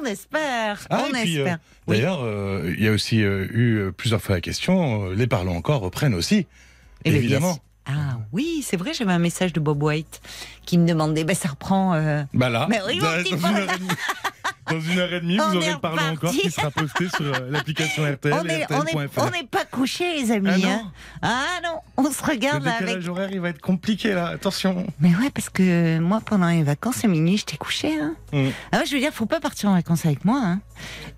On 0.00 0.04
espère, 0.04 0.86
Ah, 0.90 1.04
on 1.08 1.14
euh, 1.14 1.18
espère. 1.18 1.58
Oui. 1.86 1.96
D'ailleurs, 1.96 2.20
euh, 2.22 2.74
il 2.76 2.82
y 2.82 2.88
a 2.88 2.92
aussi 2.92 3.22
euh, 3.22 3.46
eu 3.52 3.76
euh, 3.78 3.92
plusieurs 3.92 4.20
fois 4.20 4.34
la 4.36 4.40
question, 4.40 5.06
euh, 5.10 5.14
les 5.14 5.26
parlons 5.26 5.56
encore 5.56 5.80
reprennent 5.80 6.14
aussi. 6.14 6.46
Eh 7.04 7.10
bien, 7.10 7.18
évidemment. 7.18 7.58
Ah 7.86 8.18
oui, 8.32 8.62
c'est 8.64 8.76
vrai, 8.76 8.94
j'avais 8.94 9.12
un 9.12 9.18
message 9.18 9.52
de 9.52 9.58
Bob 9.60 9.82
White 9.82 10.20
qui 10.66 10.78
me 10.78 10.86
demandait, 10.86 11.24
ben 11.24 11.34
ça 11.36 11.48
reprend... 11.50 11.94
euh, 11.94 12.22
Bah 12.34 12.48
là, 12.48 12.66
Mais 12.70 12.80
oui, 12.86 12.98
dans, 12.98 13.06
petit 13.22 13.32
une 13.34 13.40
Paul. 13.40 13.50
heure 13.56 13.70
et 13.74 13.78
demie, 13.78 13.88
dans 14.70 14.80
une 14.80 14.98
heure 14.98 15.12
et 15.12 15.20
demie, 15.20 15.38
On 15.40 15.48
vous 15.50 15.56
aurez 15.56 15.68
le 15.68 15.74
reparti. 15.74 16.04
encore 16.04 16.30
qui 16.32 16.50
sera 16.50 16.70
posté 16.70 17.08
sur 17.08 17.24
euh, 17.34 17.50
l'application 17.50 18.04
RTL 18.10 18.32
on 18.34 19.30
n'est 19.30 19.42
pas 19.50 19.64
couchés, 19.64 20.20
les 20.20 20.30
amis. 20.30 20.48
Ah 20.52 20.58
non. 20.58 20.68
hein. 20.72 20.92
Ah 21.22 21.60
non, 21.64 21.78
on 21.96 22.10
se 22.10 22.22
Le 22.24 22.32
regarde 22.32 22.64
là, 22.64 22.74
avec 22.80 23.06
horaire, 23.08 23.28
il 23.32 23.40
va 23.40 23.48
être 23.50 23.60
compliqué 23.60 24.14
là, 24.14 24.28
attention. 24.28 24.86
Mais 25.00 25.10
ouais, 25.10 25.30
parce 25.34 25.50
que 25.50 25.98
moi, 25.98 26.20
pendant 26.24 26.48
les 26.48 26.62
vacances, 26.62 27.04
à 27.04 27.08
minuit, 27.08 27.36
j'étais 27.38 27.56
couchée. 27.56 27.98
Hein. 28.00 28.14
Mm. 28.32 28.48
Ah 28.70 28.78
ouais, 28.78 28.86
je 28.86 28.94
veux 28.94 29.00
dire, 29.00 29.12
faut 29.12 29.26
pas 29.26 29.40
partir 29.40 29.68
en 29.68 29.74
vacances 29.74 30.06
avec 30.06 30.24
moi. 30.24 30.40
Hein. 30.42 30.60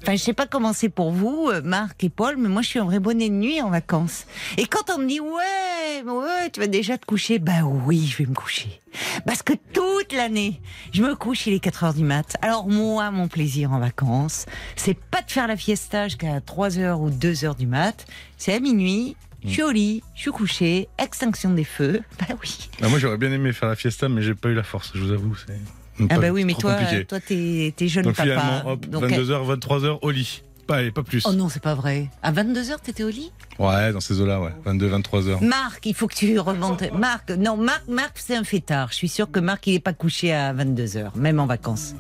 Enfin, 0.03 0.13
je 0.17 0.23
sais 0.23 0.33
pas 0.35 0.47
comment 0.47 0.73
c'est 0.73 0.89
pour 0.89 1.13
vous, 1.13 1.49
euh, 1.53 1.61
Marc 1.63 2.03
et 2.03 2.09
Paul, 2.11 2.37
mais 2.39 2.49
moi, 2.49 2.63
je 2.63 2.69
suis 2.69 2.79
un 2.79 2.85
vrai 2.85 2.99
bonnet 2.99 3.29
de 3.29 3.35
nuit 3.35 3.61
en 3.63 3.71
vacances. 3.71 4.25
Et 4.57 4.67
quand 4.67 4.91
on 4.95 4.99
me 4.99 5.07
dit, 5.07 5.21
ouais, 5.21 6.03
ouais, 6.11 6.51
tu 6.53 6.61
vas 6.61 6.67
déjà 6.67 6.99
te 6.99 7.07
coucher, 7.07 7.39
bah 7.39 7.63
oui, 7.63 8.07
je 8.07 8.19
vais 8.23 8.29
me 8.29 8.35
coucher. 8.35 8.81
Parce 9.27 9.43
que 9.43 9.53
toute 9.73 10.13
l'année, 10.13 10.61
je 10.93 11.03
me 11.03 11.15
couche, 11.15 11.47
il 11.47 11.55
est 11.55 11.61
4 11.61 11.85
heures 11.85 11.95
du 11.95 12.05
mat. 12.05 12.37
Alors 12.43 12.69
moi, 12.69 13.11
mon 13.11 13.29
plaisir 13.29 13.73
en 13.73 13.79
vacances, 13.79 14.47
c'est 14.77 14.99
pas 14.99 15.23
de 15.23 15.31
faire 15.31 15.47
la 15.47 15.57
fiesta 15.57 16.09
jusqu'à 16.09 16.41
3 16.41 16.79
heures 16.79 17.01
ou 17.01 17.11
2 17.11 17.45
heures 17.45 17.55
du 17.55 17.67
mat. 17.67 18.07
C'est 18.37 18.55
à 18.55 18.61
minuit, 18.61 19.17
je 19.45 19.51
suis 19.51 19.63
au 19.63 19.71
lit, 19.71 20.03
je 20.15 20.21
suis 20.23 20.31
couché, 20.31 20.89
extinction 20.99 21.51
des 21.51 21.65
feux. 21.65 22.01
Bah 22.19 22.35
oui. 22.43 22.71
Ah, 22.83 22.89
moi, 22.89 22.99
j'aurais 22.99 23.19
bien 23.19 23.33
aimé 23.33 23.53
faire 23.53 23.69
la 23.69 23.77
fiesta, 23.77 24.09
mais 24.09 24.23
j'ai 24.23 24.35
pas 24.35 24.49
eu 24.49 24.55
la 24.55 24.63
force, 24.63 24.93
je 24.95 25.01
vous 25.01 25.13
avoue. 25.13 25.35
C'est 25.37 26.07
Ah 26.11 26.19
bah 26.19 26.31
oui, 26.31 26.45
mais 26.45 26.55
toi, 26.55 26.75
compliqué. 26.75 27.05
toi, 27.05 27.21
t'es 27.21 27.73
t'es 27.77 27.89
jeune 27.89 28.05
Donc 28.05 28.17
papa. 28.17 28.31
finalement, 28.31 28.71
hop, 28.73 28.87
Donc, 28.87 29.05
22h, 29.05 29.59
23h 29.59 29.99
au 30.03 30.11
lit. 30.11 30.43
Pas, 30.67 30.91
pas 30.91 31.03
plus. 31.03 31.23
Oh 31.27 31.33
non, 31.33 31.49
c'est 31.49 31.63
pas 31.63 31.75
vrai. 31.75 32.09
À 32.23 32.33
22h, 32.33 32.81
t'étais 32.83 33.05
au 33.05 33.11
lit? 33.11 33.31
Ouais, 33.59 33.93
dans 33.93 34.01
ces 34.01 34.21
eaux-là, 34.21 34.41
ouais. 34.41 34.51
22, 34.65 34.89
23h. 34.89 35.45
Marc, 35.45 35.85
il 35.87 35.95
faut 35.95 36.07
que 36.07 36.15
tu 36.15 36.39
remontes. 36.39 36.83
Marc, 36.93 37.31
non, 37.31 37.57
Marc, 37.57 37.83
Marc, 37.89 38.13
c'est 38.19 38.35
un 38.37 38.45
fêtard. 38.45 38.89
Je 38.91 38.95
suis 38.97 39.09
sûre 39.09 39.31
que 39.31 39.41
Marc, 39.41 39.67
il 39.67 39.75
est 39.75 39.81
pas 39.81 39.93
couché 39.93 40.33
à 40.33 40.55
22h, 40.55 41.11
même 41.17 41.39
en 41.41 41.47
vacances. 41.47 41.95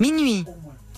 Minuit, 0.00 0.44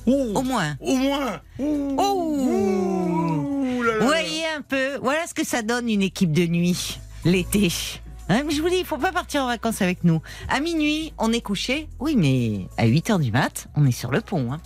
au 0.06 0.42
moins. 0.42 0.76
Au 0.80 0.96
moins 0.96 1.40
Oh 1.58 2.36
Ouh 2.38 3.82
là 3.82 3.98
là. 3.98 4.04
Voyez 4.04 4.44
un 4.56 4.62
peu, 4.62 4.96
voilà 5.02 5.26
ce 5.28 5.34
que 5.34 5.44
ça 5.46 5.62
donne 5.62 5.88
une 5.88 6.02
équipe 6.02 6.32
de 6.32 6.46
nuit, 6.46 6.98
l'été. 7.24 7.68
Hein, 8.30 8.42
mais 8.46 8.52
je 8.54 8.60
vous 8.62 8.68
dis, 8.68 8.76
il 8.78 8.84
faut 8.84 8.98
pas 8.98 9.12
partir 9.12 9.42
en 9.42 9.46
vacances 9.46 9.80
avec 9.82 10.04
nous. 10.04 10.20
À 10.48 10.60
minuit, 10.60 11.12
on 11.18 11.32
est 11.32 11.40
couché. 11.40 11.88
Oui, 12.00 12.14
mais 12.16 12.66
à 12.76 12.86
8h 12.86 13.20
du 13.20 13.30
mat, 13.32 13.68
on 13.76 13.86
est 13.86 13.92
sur 13.92 14.10
le 14.10 14.20
pont. 14.20 14.52
hein. 14.52 14.60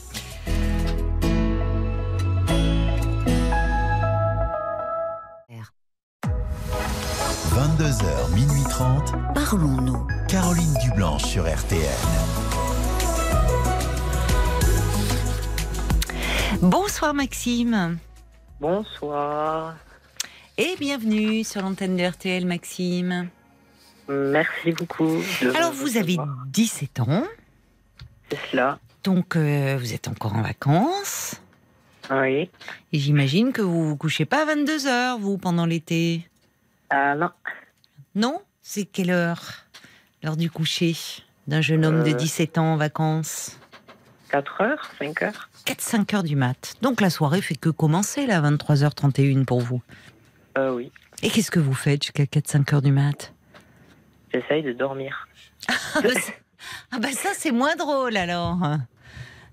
22h, 7.79 8.35
minuit 8.35 8.63
30, 8.69 9.15
Parlons-nous. 9.35 10.07
Caroline 10.29 10.75
Dublanche 10.83 11.23
sur 11.25 11.45
RTL. 11.45 11.81
Bonsoir 16.61 17.15
Maxime. 17.15 17.99
Bonsoir. 18.61 19.77
Et 20.59 20.75
bienvenue 20.79 21.45
sur 21.45 21.63
l'antenne 21.63 21.97
de 21.97 22.05
RTL, 22.05 22.45
Maxime. 22.47 23.29
Merci 24.09 24.73
beaucoup. 24.73 25.23
Alors, 25.55 25.73
vous 25.73 25.97
avez 25.97 26.17
recevoir. 26.17 26.37
17 26.49 27.01
ans, 27.01 27.25
C'est 28.31 28.39
cela. 28.51 28.79
donc 29.05 29.37
euh, 29.37 29.77
vous 29.79 29.95
êtes 29.95 30.09
encore 30.09 30.35
en 30.35 30.43
vacances. 30.43 31.41
Oui. 32.11 32.51
Et 32.93 32.99
j'imagine 32.99 33.53
que 33.53 33.63
vous 33.63 33.89
vous 33.89 33.97
couchez 33.97 34.25
pas 34.27 34.43
à 34.43 34.55
22h, 34.55 35.19
vous, 35.21 35.39
pendant 35.39 35.65
l'été. 35.65 36.29
Ah 36.91 37.15
non. 37.15 37.31
Non 38.15 38.41
C'est 38.63 38.85
quelle 38.85 39.11
heure? 39.11 39.41
L'heure 40.23 40.37
du 40.37 40.51
coucher 40.51 40.95
d'un 41.47 41.61
jeune 41.61 41.85
homme 41.85 42.05
de 42.05 42.11
Euh. 42.11 42.15
17 42.15 42.59
ans 42.59 42.75
en 42.75 42.77
vacances 42.77 43.59
4 44.31 44.61
heures 44.61 44.91
5 44.99 45.23
heures 45.23 45.49
4-5 45.67 46.15
heures 46.15 46.23
du 46.23 46.37
mat. 46.37 46.75
Donc 46.83 47.01
la 47.01 47.11
soirée 47.11 47.43
fait 47.43 47.55
que 47.57 47.69
commencer, 47.69 48.27
là, 48.27 48.41
23h31 48.41 49.45
pour 49.45 49.61
vous. 49.61 49.83
euh, 50.59 50.73
Oui. 50.75 50.91
Et 51.23 51.31
qu'est-ce 51.31 51.51
que 51.51 51.61
vous 51.61 51.75
faites 51.75 52.03
jusqu'à 52.03 52.25
4-5 52.25 52.75
heures 52.75 52.83
du 52.83 52.93
mat? 52.93 53.33
J'essaye 54.33 54.63
de 54.63 54.73
dormir. 54.73 55.29
Ah 55.69 56.01
bah, 56.03 56.15
ça- 56.15 56.33
ah 56.93 56.99
bah 56.99 57.13
ça, 57.13 57.31
c'est 57.35 57.53
moins 57.53 57.77
drôle 57.77 58.17
alors. 58.17 58.59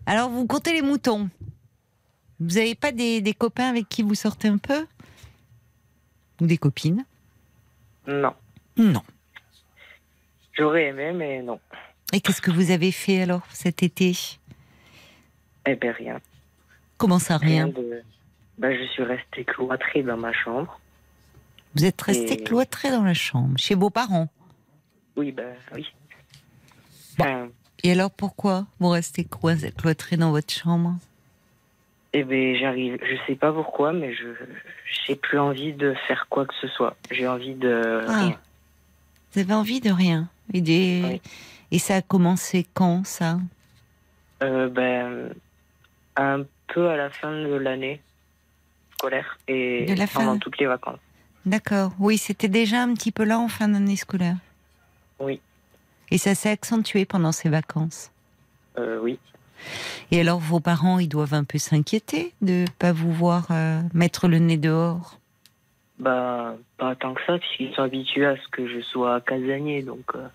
Alors 0.05 0.30
vous 0.30 0.45
comptez 0.47 0.74
les 0.74 0.82
moutons. 0.82 1.30
Vous 2.39 2.55
n'avez 2.55 2.74
pas 2.76 2.91
des, 2.91 3.22
des 3.22 3.34
copains 3.34 3.68
avec 3.70 3.89
qui 3.89 4.01
vous 4.01 4.16
sortez 4.16 4.47
un 4.47 4.57
peu? 4.57 4.86
Ou 6.41 6.47
des 6.47 6.57
copines? 6.57 7.03
Non. 8.07 8.34
Non. 8.80 9.03
J'aurais 10.53 10.86
aimé, 10.88 11.11
mais 11.13 11.41
non. 11.41 11.59
Et 12.13 12.21
qu'est-ce 12.21 12.41
que 12.41 12.49
vous 12.51 12.71
avez 12.71 12.91
fait 12.91 13.21
alors 13.21 13.41
cet 13.51 13.84
été? 13.84 14.17
Eh 15.67 15.75
ben 15.75 15.91
rien. 15.91 16.19
Comment 16.97 17.19
ça 17.19 17.38
rien? 17.38 17.67
De. 17.67 18.01
Ben, 18.57 18.75
je 18.77 18.86
suis 18.91 19.03
restée 19.03 19.45
cloîtrée 19.45 20.01
dans 20.03 20.17
ma 20.17 20.34
chambre. 20.34 20.80
Vous 21.75 21.86
êtes 21.86 22.01
resté 22.01 22.34
Et- 22.34 22.43
cloîtré 22.43 22.89
dans 22.89 23.03
la 23.03 23.13
chambre, 23.13 23.57
chez 23.57 23.76
vos 23.76 23.89
parents? 23.89 24.27
Oui, 25.15 25.31
ben 25.31 25.53
oui. 25.76 25.85
Bon. 27.18 27.26
Enfin, 27.26 27.49
Et 27.84 27.91
alors 27.91 28.11
pourquoi 28.11 28.65
vous 28.80 28.89
restez 28.89 29.23
clois- 29.26 29.72
cloîtré 29.77 30.18
dans 30.18 30.31
votre 30.31 30.51
chambre? 30.53 30.95
Eh 32.14 32.23
ben 32.23 32.56
j'arrive. 32.56 32.97
Je 33.03 33.15
sais 33.27 33.35
pas 33.35 33.53
pourquoi, 33.53 33.93
mais 33.93 34.14
je 34.15 34.27
j'ai 35.06 35.15
plus 35.15 35.38
envie 35.38 35.73
de 35.73 35.93
faire 36.07 36.26
quoi 36.30 36.45
que 36.47 36.56
ce 36.60 36.68
soit. 36.69 36.97
J'ai 37.11 37.27
envie 37.27 37.53
de 37.53 38.03
Ah. 38.07 38.26
rien. 38.26 38.39
Vous 39.34 39.39
avez 39.41 39.53
envie 39.53 39.80
de 39.81 39.91
rien 39.91 40.30
et, 40.53 40.61
des- 40.61 41.01
Oui. 41.06 41.22
et 41.72 41.80
ça 41.80 41.95
a 41.97 42.01
commencé 42.01 42.65
quand 42.73 43.06
ça? 43.06 43.39
Euh, 44.41 44.69
ben 44.69 45.34
un 46.15 46.43
peu 46.68 46.89
à 46.89 46.97
la 46.97 47.10
fin 47.10 47.31
de 47.31 47.53
l'année 47.56 48.01
scolaire 48.97 49.38
et 49.47 49.85
De 49.85 49.93
la 49.93 50.07
fin. 50.07 50.19
pendant 50.22 50.38
toutes 50.38 50.57
les 50.60 50.65
vacances. 50.65 50.99
D'accord. 51.45 51.93
Oui, 51.99 52.18
c'était 52.18 52.47
déjà 52.49 52.81
un 52.84 52.93
petit 52.93 53.11
peu 53.11 53.23
là 53.23 53.39
en 53.39 53.47
fin 53.47 53.68
d'année 53.69 53.95
scolaire. 53.95 54.35
Oui. 55.19 55.39
Et 56.11 56.18
ça 56.18 56.35
s'est 56.35 56.49
accentué 56.49 57.06
pendant 57.06 57.31
ces 57.31 57.49
vacances. 57.49 58.11
Euh, 58.77 58.99
oui. 59.01 59.19
Et 60.11 60.19
alors, 60.22 60.39
vos 60.39 60.60
parents, 60.60 60.99
ils 60.99 61.07
doivent 61.10 61.34
un 61.34 61.43
peu 61.43 61.57
s'inquiéter 61.57 62.34
de 62.41 62.65
pas 62.80 62.91
vous 62.93 63.11
voir 63.11 63.47
euh, 63.51 63.81
mettre 63.93 64.27
le 64.27 64.39
nez 64.39 64.57
dehors? 64.57 65.19
Bah, 65.99 66.55
pas 66.77 66.95
tant 66.95 67.13
que 67.13 67.21
ça, 67.27 67.38
puisqu'ils 67.38 67.73
sont 67.76 67.81
habitués 67.84 68.26
à 68.26 68.35
ce 68.38 68.47
que 68.51 68.67
je 68.67 68.80
sois 68.81 69.19
casanier, 69.21 69.84
donc. 69.84 70.05
euh, 70.15 70.27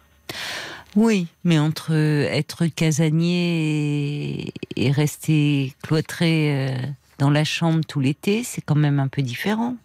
Oui, 0.95 1.27
mais 1.43 1.59
entre 1.59 1.93
être 1.93 2.67
casanier 2.67 4.45
et, 4.47 4.55
et 4.77 4.91
rester 4.91 5.73
cloîtré 5.83 6.71
euh, 6.71 6.77
dans 7.19 7.31
la 7.31 7.45
chambre 7.45 7.81
tout 7.89 8.01
l'été, 8.01 8.45
c'est 8.45 8.61
quand 8.61 8.75
même 8.75 9.01
un 9.01 9.09
peu 9.09 9.23
différent. 9.23 9.77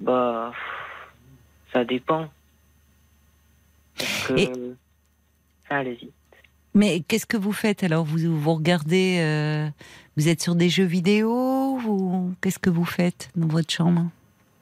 bah. 0.00 0.52
Ça 1.72 1.84
dépend. 1.84 2.28
Parce 3.96 4.26
que. 4.28 4.38
Et- 4.38 4.48
Ah, 5.70 5.78
allez-y. 5.78 6.10
Mais 6.74 7.00
qu'est-ce 7.00 7.24
que 7.26 7.38
vous 7.38 7.52
faites 7.52 7.82
alors? 7.82 8.04
Vous, 8.04 8.18
vous 8.38 8.54
regardez, 8.54 9.16
euh, 9.20 9.68
vous 10.18 10.28
êtes 10.28 10.42
sur 10.42 10.54
des 10.54 10.68
jeux 10.68 10.84
vidéo 10.84 11.78
ou 11.86 12.32
qu'est-ce 12.42 12.58
que 12.58 12.68
vous 12.70 12.84
faites 12.84 13.30
dans 13.36 13.46
votre 13.46 13.72
chambre? 13.72 14.04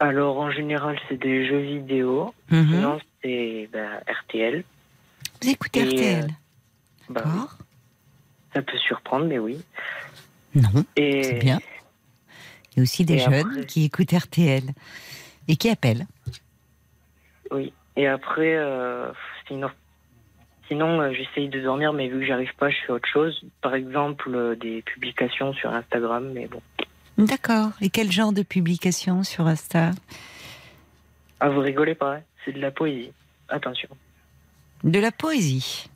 Alors, 0.00 0.38
en 0.38 0.50
général, 0.50 0.98
c'est 1.08 1.18
des 1.20 1.46
jeux 1.46 1.60
vidéo. 1.60 2.34
Mhm. 2.50 2.66
Sinon, 2.68 2.98
c'est 3.22 3.68
bah, 3.72 4.00
RTL. 4.24 4.64
Vous 5.42 5.48
écoutez 5.50 5.80
Et, 5.80 5.84
RTL 5.84 6.26
Bah, 7.10 7.22
oui, 7.24 7.30
D'accord. 7.32 7.58
ça 8.54 8.62
peut 8.62 8.78
surprendre, 8.78 9.26
mais 9.26 9.38
oui. 9.38 9.60
Non, 10.54 10.84
Et 10.96 11.22
c'est 11.22 11.38
bien. 11.38 11.58
Il 12.72 12.78
y 12.78 12.80
a 12.80 12.82
aussi 12.82 13.04
des 13.04 13.14
Et 13.14 13.18
jeunes 13.18 13.34
après- 13.50 13.66
qui 13.66 13.84
écoutent 13.84 14.12
RTL 14.12 14.62
et 15.48 15.56
qui 15.56 15.68
appellent. 15.68 16.06
Oui. 17.50 17.72
Et 17.96 18.06
après, 18.06 18.56
euh, 18.56 19.12
sinon, 19.48 19.68
sinon 20.68 21.00
euh, 21.00 21.12
j'essaye 21.12 21.48
de 21.48 21.60
dormir, 21.60 21.92
mais 21.92 22.08
vu 22.08 22.20
que 22.20 22.26
j'arrive 22.26 22.54
pas, 22.56 22.70
je 22.70 22.76
fais 22.86 22.92
autre 22.92 23.08
chose. 23.08 23.44
Par 23.60 23.74
exemple, 23.74 24.30
euh, 24.34 24.54
des 24.56 24.82
publications 24.82 25.52
sur 25.52 25.70
Instagram, 25.70 26.30
mais 26.32 26.46
bon. 26.46 26.62
D'accord. 27.26 27.70
Et 27.80 27.90
quel 27.90 28.10
genre 28.10 28.32
de 28.32 28.42
publication 28.42 29.22
sur 29.24 29.46
Insta? 29.46 29.90
Ah, 31.40 31.48
vous 31.48 31.60
rigolez 31.60 31.94
pas, 31.94 32.16
hein 32.16 32.20
c'est 32.44 32.52
de 32.52 32.60
la 32.60 32.70
poésie. 32.70 33.12
Attention. 33.48 33.88
De 34.84 34.98
la 34.98 35.10
poésie? 35.12 35.88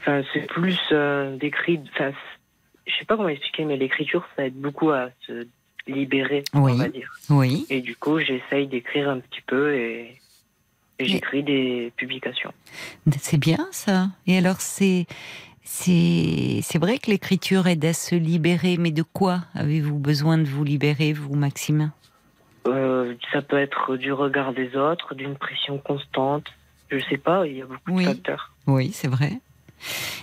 Enfin, 0.00 0.22
c'est 0.32 0.46
plus 0.46 0.78
euh, 0.92 1.36
d'écrit. 1.36 1.80
Enfin, 1.94 2.12
je 2.86 2.92
sais 2.98 3.04
pas 3.04 3.16
comment 3.16 3.28
expliquer, 3.28 3.64
mais 3.64 3.76
l'écriture, 3.76 4.26
ça 4.36 4.46
aide 4.46 4.54
beaucoup 4.54 4.90
à 4.90 5.10
se 5.26 5.46
libérer, 5.86 6.42
Oui. 6.54 6.72
on 6.72 6.76
va 6.76 6.88
dire. 6.88 7.10
Oui. 7.30 7.66
Et 7.70 7.80
du 7.80 7.96
coup, 7.96 8.18
j'essaye 8.18 8.66
d'écrire 8.66 9.08
un 9.08 9.20
petit 9.20 9.40
peu 9.46 9.74
et, 9.74 10.20
et 10.98 11.04
j'écris 11.04 11.42
des 11.42 11.92
publications. 11.96 12.52
C'est 13.20 13.38
bien 13.38 13.68
ça. 13.70 14.08
Et 14.26 14.36
alors 14.38 14.60
c'est 14.60 15.06
c'est 15.68 16.78
vrai 16.78 16.98
que 16.98 17.10
l'écriture 17.10 17.66
aide 17.66 17.84
à 17.84 17.92
se 17.92 18.14
libérer, 18.14 18.76
mais 18.78 18.92
de 18.92 19.02
quoi 19.02 19.40
avez-vous 19.54 19.98
besoin 19.98 20.38
de 20.38 20.44
vous 20.44 20.64
libérer, 20.64 21.12
vous, 21.12 21.34
Maxime? 21.34 21.90
Euh, 22.66 23.14
ça 23.32 23.42
peut 23.42 23.58
être 23.58 23.96
du 23.96 24.12
regard 24.12 24.52
des 24.52 24.76
autres, 24.76 25.14
d'une 25.14 25.36
pression 25.36 25.78
constante. 25.78 26.46
Je 26.90 26.98
sais 27.10 27.18
pas, 27.18 27.46
il 27.46 27.56
y 27.58 27.62
a 27.62 27.66
beaucoup 27.66 27.80
Oui. 27.92 28.04
de 28.04 28.08
facteurs. 28.10 28.52
Oui, 28.66 28.90
c'est 28.92 29.08
vrai. 29.08 29.32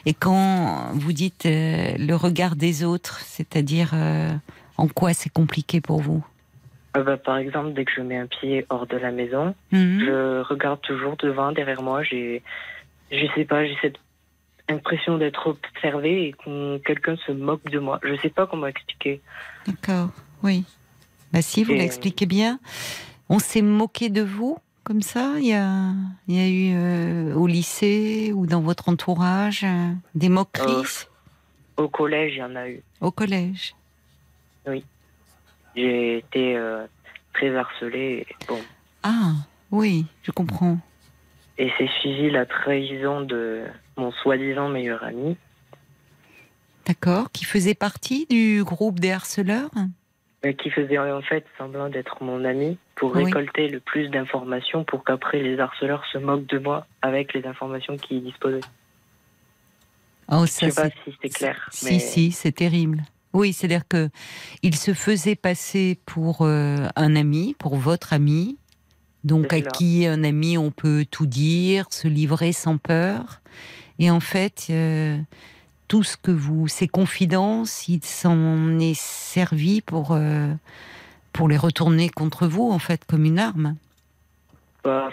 Et 0.06 0.14
quand 0.14 0.91
vous 0.94 1.14
dites 1.14 1.45
euh, 1.45 1.94
le 1.99 2.15
regard 2.15 2.56
des 2.56 2.84
autres, 2.84 3.20
c'est-à-dire 3.20 3.91
euh, 3.94 4.32
en 4.78 4.88
quoi 4.88 5.14
c'est 5.14 5.30
compliqué 5.30 5.80
pour 5.82 6.02
vous? 6.02 6.26
Euh, 6.98 7.03
bah, 7.03 7.18
par 7.18 7.38
exemple, 7.38 7.74
dès 7.74 7.86
que 7.86 7.91
je 7.95 8.02
mets 8.02 8.18
un 8.18 8.28
pied 8.28 8.65
hors 8.70 8.88
de 8.88 8.98
la 8.98 9.11
maison, 9.11 9.56
Mhm. 9.72 9.99
je 9.99 10.41
regarde 10.41 10.82
toujours 10.82 11.15
devant, 11.18 11.52
derrière 11.52 11.82
moi. 11.82 12.03
J'ai, 12.03 12.41
je 13.11 13.26
sais 13.36 13.45
pas, 13.45 13.65
j'ai 13.65 13.78
cette 13.82 13.98
impression 14.69 15.18
d'être 15.18 15.48
observé 15.48 16.27
et 16.30 16.34
que 16.34 16.77
quelqu'un 16.80 17.15
se 17.26 17.31
moque 17.31 17.64
de 17.69 17.80
moi. 17.80 17.99
Je 18.03 18.15
sais 18.18 18.30
pas 18.30 18.48
comment 18.48 18.68
expliquer. 18.68 19.22
D'accord, 19.68 20.10
oui. 20.41 20.64
Bah 21.31 21.41
si, 21.41 21.64
vous 21.64 21.73
euh, 21.73 21.77
l'expliquez 21.77 22.26
bien. 22.26 22.60
On 23.30 23.40
s'est 23.40 23.61
moqué 23.61 24.10
de 24.10 24.22
vous 24.22 24.57
comme 24.84 25.02
ça? 25.02 25.34
Il 25.40 25.48
y 25.48 25.53
a, 25.53 25.91
il 26.27 26.35
y 26.35 26.40
a 26.40 26.48
eu 26.48 26.76
euh, 26.76 27.35
au 27.35 27.48
lycée 27.48 28.31
ou 28.34 28.45
dans 28.45 28.61
votre 28.61 28.90
entourage 28.90 29.64
euh, 29.64 29.91
des 30.15 30.30
moqueries? 30.30 31.07
Au 31.77 31.88
collège, 31.88 32.34
il 32.35 32.40
y 32.40 32.44
en 32.44 32.56
a 32.56 32.69
eu. 32.69 32.84
au 33.02 33.10
collège 33.11 33.76
J'ai 35.76 36.18
été 36.18 36.56
très 37.34 37.56
harcelé. 37.56 38.27
et 38.30 38.35
Bon, 38.48 38.60
Ah, 39.02 39.31
oui, 39.72 40.06
je 40.22 40.31
comprends. 40.31 40.77
Et 41.58 41.72
c'est 41.78 41.90
suivi 42.00 42.30
la 42.30 42.46
trahison 42.46 43.22
de 43.22 43.64
mon 43.98 44.12
soi-disant 44.12 44.70
meilleur 44.70 45.04
ami. 45.04 45.38
D'accord. 46.86 47.32
Qui 47.32 47.46
faisait 47.46 47.76
partie 47.76 48.26
du 48.30 48.64
groupe 48.64 49.00
des 49.00 49.12
harceleurs 49.12 49.70
euh, 50.46 50.52
qui 50.52 50.70
faisait 50.70 50.98
en 50.98 51.22
fait 51.22 51.46
semblant 51.58 51.88
d'être 51.90 52.22
mon 52.22 52.44
ami 52.44 52.78
pour 52.96 53.16
Oui. 53.16 53.24
récolter 53.24 53.70
le 53.70 53.80
plus 53.80 54.10
d'informations 54.10 54.84
pour 54.84 55.06
qu'après 55.06 55.42
les 55.42 55.58
harceleurs 55.60 56.04
se 56.12 56.18
moquent 56.18 56.48
de 56.48 56.60
moi 56.60 56.86
avec 57.02 57.34
les 57.34 57.46
informations 57.46 57.96
qu'ils 57.98 58.24
disposaient. 58.24 58.60
Oh, 60.30 60.42
Je 60.46 60.52
ça 60.52 60.70
sais 60.72 60.82
pas 60.82 60.90
si 61.06 61.16
c'est 61.22 61.30
clair. 61.30 61.70
Si, 61.72 61.86
mais 61.86 62.00
si, 62.00 62.32
c'est 62.32 62.52
terrible. 62.52 63.04
Oui, 63.34 63.54
c'est-à-dire 63.54 63.88
que 63.88 64.10
il 64.62 64.76
se 64.76 64.94
faisait 64.94 65.36
passer 65.36 66.00
pour 66.06 66.42
euh, 66.42 66.88
un 66.96 67.16
ami, 67.16 67.56
pour 67.58 67.78
votre 67.78 68.14
ami, 68.14 68.58
donc 69.24 69.54
à 69.54 69.62
qui 69.62 70.06
un 70.06 70.24
ami 70.24 70.58
on 70.58 70.72
peut 70.72 71.06
tout 71.10 71.26
dire, 71.26 71.88
se 71.91 72.08
livrer 72.08 72.52
sans 72.52 72.78
peur. 72.78 73.41
Et 74.00 74.10
en 74.10 74.20
fait, 74.20 74.68
euh, 74.70 75.18
tout 75.88 76.04
ce 76.04 76.18
que 76.18 76.32
vous, 76.32 76.68
ces 76.68 76.88
confidences, 76.88 77.88
il 77.88 78.04
s'en 78.04 78.80
est 78.80 79.00
servi 79.00 79.82
pour 79.82 80.12
euh, 80.12 80.54
pour 81.32 81.48
les 81.48 81.58
retourner 81.58 82.10
contre 82.10 82.48
vous, 82.48 82.70
en 82.70 82.80
fait, 82.80 83.06
comme 83.06 83.26
une 83.26 83.40
arme. 83.40 83.76
bah, 84.84 85.10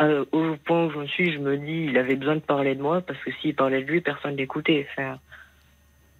euh, 0.00 0.24
au 0.32 0.56
point 0.64 0.86
où 0.86 0.90
j'en 0.90 1.06
suis, 1.06 1.32
je 1.32 1.38
me 1.38 1.56
dis 1.56 1.86
il 1.90 1.98
avait 1.98 2.16
besoin 2.16 2.36
de 2.36 2.40
parler 2.40 2.74
de 2.74 2.82
moi 2.82 3.00
parce 3.00 3.18
que 3.22 3.30
s'il 3.40 3.54
parlait 3.54 3.82
de 3.82 3.90
lui, 3.90 4.00
personne 4.00 4.36
l'écoutait. 4.36 4.86
Enfin, 4.92 5.18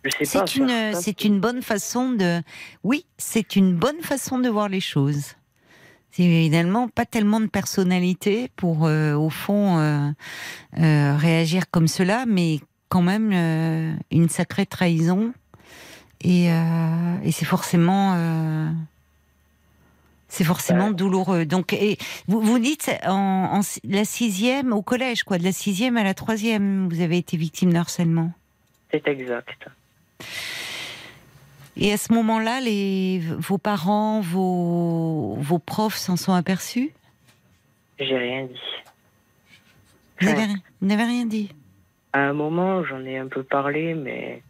je 0.04 0.58
une, 0.58 0.94
c'est 0.94 1.24
une 1.24 1.40
bonne 1.40 1.62
façon 1.62 2.12
de, 2.12 2.40
oui, 2.84 3.06
c'est 3.18 3.56
une 3.56 3.74
bonne 3.74 4.00
façon 4.02 4.38
de 4.38 4.48
voir 4.48 4.68
les 4.68 4.80
choses. 4.80 5.34
C'est 6.12 6.22
évidemment 6.22 6.88
pas 6.88 7.04
tellement 7.04 7.40
de 7.40 7.46
personnalité 7.46 8.50
pour, 8.56 8.86
euh, 8.86 9.14
au 9.14 9.28
fond, 9.28 9.78
euh, 9.78 10.10
euh, 10.78 11.16
réagir 11.16 11.70
comme 11.70 11.88
cela, 11.88 12.24
mais 12.26 12.60
quand 12.88 13.02
même 13.02 13.32
une 14.10 14.28
sacrée 14.28 14.64
trahison. 14.66 15.32
Et, 16.22 16.46
et 16.46 17.32
c'est 17.32 17.44
forcément, 17.44 18.16
c'est 20.28 20.44
forcément 20.44 20.88
Ouais. 20.88 20.94
douloureux. 20.94 21.44
Donc, 21.44 21.72
et 21.72 21.98
vous, 22.28 22.40
vous 22.40 22.58
dites 22.58 22.90
en, 23.06 23.60
la 23.84 24.04
sixième 24.04 24.72
au 24.72 24.82
collège, 24.82 25.24
quoi, 25.24 25.36
de 25.36 25.44
la 25.44 25.52
sixième 25.52 25.96
à 25.96 26.04
la 26.04 26.14
troisième, 26.14 26.88
vous 26.88 27.00
avez 27.00 27.18
été 27.18 27.36
victime 27.36 27.72
de 27.72 27.78
harcèlement? 27.78 28.32
C'est 28.92 29.06
exact. 29.08 29.66
Et 31.76 31.92
à 31.92 31.96
ce 31.98 32.12
moment-là, 32.14 32.60
les, 32.60 33.20
vos 33.20 33.58
parents, 33.58 34.20
vos, 34.20 35.34
vos 35.38 35.58
profs 35.58 35.96
s'en 35.96 36.16
sont 36.16 36.32
aperçus? 36.32 36.92
J'ai 37.98 38.16
rien 38.16 38.44
dit. 38.44 38.60
Vous 40.20 40.26
n'avez 40.26 41.02
Ouais. 41.02 41.08
rien- 41.08 41.26
dit? 41.26 41.50
À 42.14 42.20
un 42.20 42.32
moment, 42.32 42.82
j'en 42.84 43.04
ai 43.04 43.18
un 43.18 43.26
peu 43.28 43.42
parlé, 43.42 43.94
mais 43.94 44.42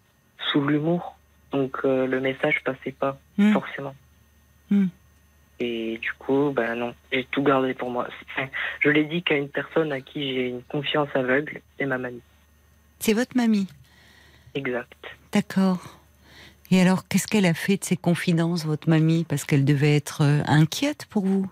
sous 0.53 0.61
l'humour. 0.65 1.17
Donc 1.51 1.79
euh, 1.85 2.07
le 2.07 2.21
message 2.21 2.63
passait 2.65 2.93
pas 2.93 3.19
Hmm. 3.39 3.53
forcément. 3.53 3.95
Hmm. 4.71 4.87
Et 5.59 5.99
du 5.99 6.13
coup, 6.19 6.51
ben 6.55 6.75
non, 6.77 6.95
j'ai 7.11 7.25
tout 7.31 7.43
gardé 7.43 7.75
pour 7.75 7.91
moi. 7.91 8.07
Enfin, 8.31 8.49
je 8.81 8.91
l'ai 8.91 9.05
dit 9.05 9.23
qu'à 9.23 9.37
une 9.37 9.49
personne 9.49 9.91
à 9.91 10.01
qui 10.01 10.35
j'ai 10.35 10.49
une 10.49 10.63
confiance 10.63 11.09
aveugle, 11.15 11.61
c'est 11.79 11.87
ma 11.87 11.99
mamie. 11.99 12.21
C'est 13.01 13.15
votre 13.15 13.37
mamie? 13.37 13.67
Exact. 14.55 14.93
D'accord. 15.33 15.96
Et 16.71 16.81
alors, 16.81 17.07
qu'est-ce 17.09 17.27
qu'elle 17.27 17.47
a 17.47 17.55
fait 17.55 17.77
de 17.77 17.85
ces 17.85 17.97
confidences, 17.97 18.65
votre 18.65 18.89
mamie 18.89 19.25
Parce 19.29 19.45
qu'elle 19.45 19.65
devait 19.65 19.95
être 19.95 20.23
euh, 20.23 20.43
inquiète 20.47 21.07
pour 21.07 21.25
vous? 21.25 21.47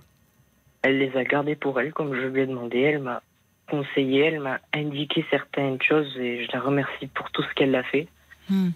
Elle 0.82 0.98
les 0.98 1.16
a 1.16 1.24
gardées 1.24 1.56
pour 1.56 1.80
elle, 1.80 1.92
comme 1.92 2.14
je 2.14 2.26
lui 2.26 2.42
ai 2.42 2.46
demandé. 2.46 2.80
Elle 2.80 3.00
m'a 3.00 3.22
conseillé, 3.70 4.24
elle 4.24 4.40
m'a 4.40 4.58
indiqué 4.74 5.24
certaines 5.30 5.80
choses 5.80 6.14
et 6.18 6.44
je 6.44 6.52
la 6.52 6.60
remercie 6.60 7.06
pour 7.06 7.30
tout 7.30 7.42
ce 7.42 7.54
qu'elle 7.54 7.74
a 7.74 7.82
fait. 7.84 8.08
Hmm. 8.50 8.70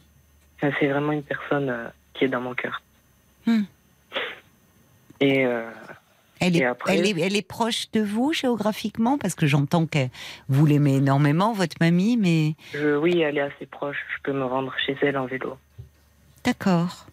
C'est 0.61 0.89
vraiment 0.89 1.13
une 1.13 1.23
personne 1.23 1.69
euh, 1.69 1.89
qui 2.15 2.25
est 2.25 2.29
dans 2.29 2.41
mon 2.41 2.55
cœur. 2.55 2.83
Hmm. 3.47 3.63
Et 5.21 5.45
euh, 5.45 5.69
Elle 6.41 6.57
est, 6.57 6.65
après 6.65 6.97
elle, 6.97 7.07
est, 7.07 7.21
elle 7.21 7.37
est 7.37 7.47
proche 7.47 7.91
de 7.91 8.01
vous 8.01 8.33
géographiquement? 8.33 9.19
Parce 9.19 9.35
que 9.35 9.47
j'entends 9.47 9.87
que 9.87 10.07
vous 10.49 10.67
l'aimez 10.67 10.97
énormément, 10.97 11.53
votre 11.53 11.77
mamie, 11.81 12.17
mais 12.17 12.55
je, 12.73 12.97
oui, 12.97 13.21
elle 13.21 13.39
est 13.39 13.43
assez 13.43 13.67
proche. 13.67 13.99
Je 14.17 14.23
peux 14.23 14.33
me 14.33 14.45
rendre 14.45 14.73
chez 14.87 14.97
elle 15.03 15.19
en 15.19 15.27
vélo 15.27 15.59
d'accord. 16.49 17.07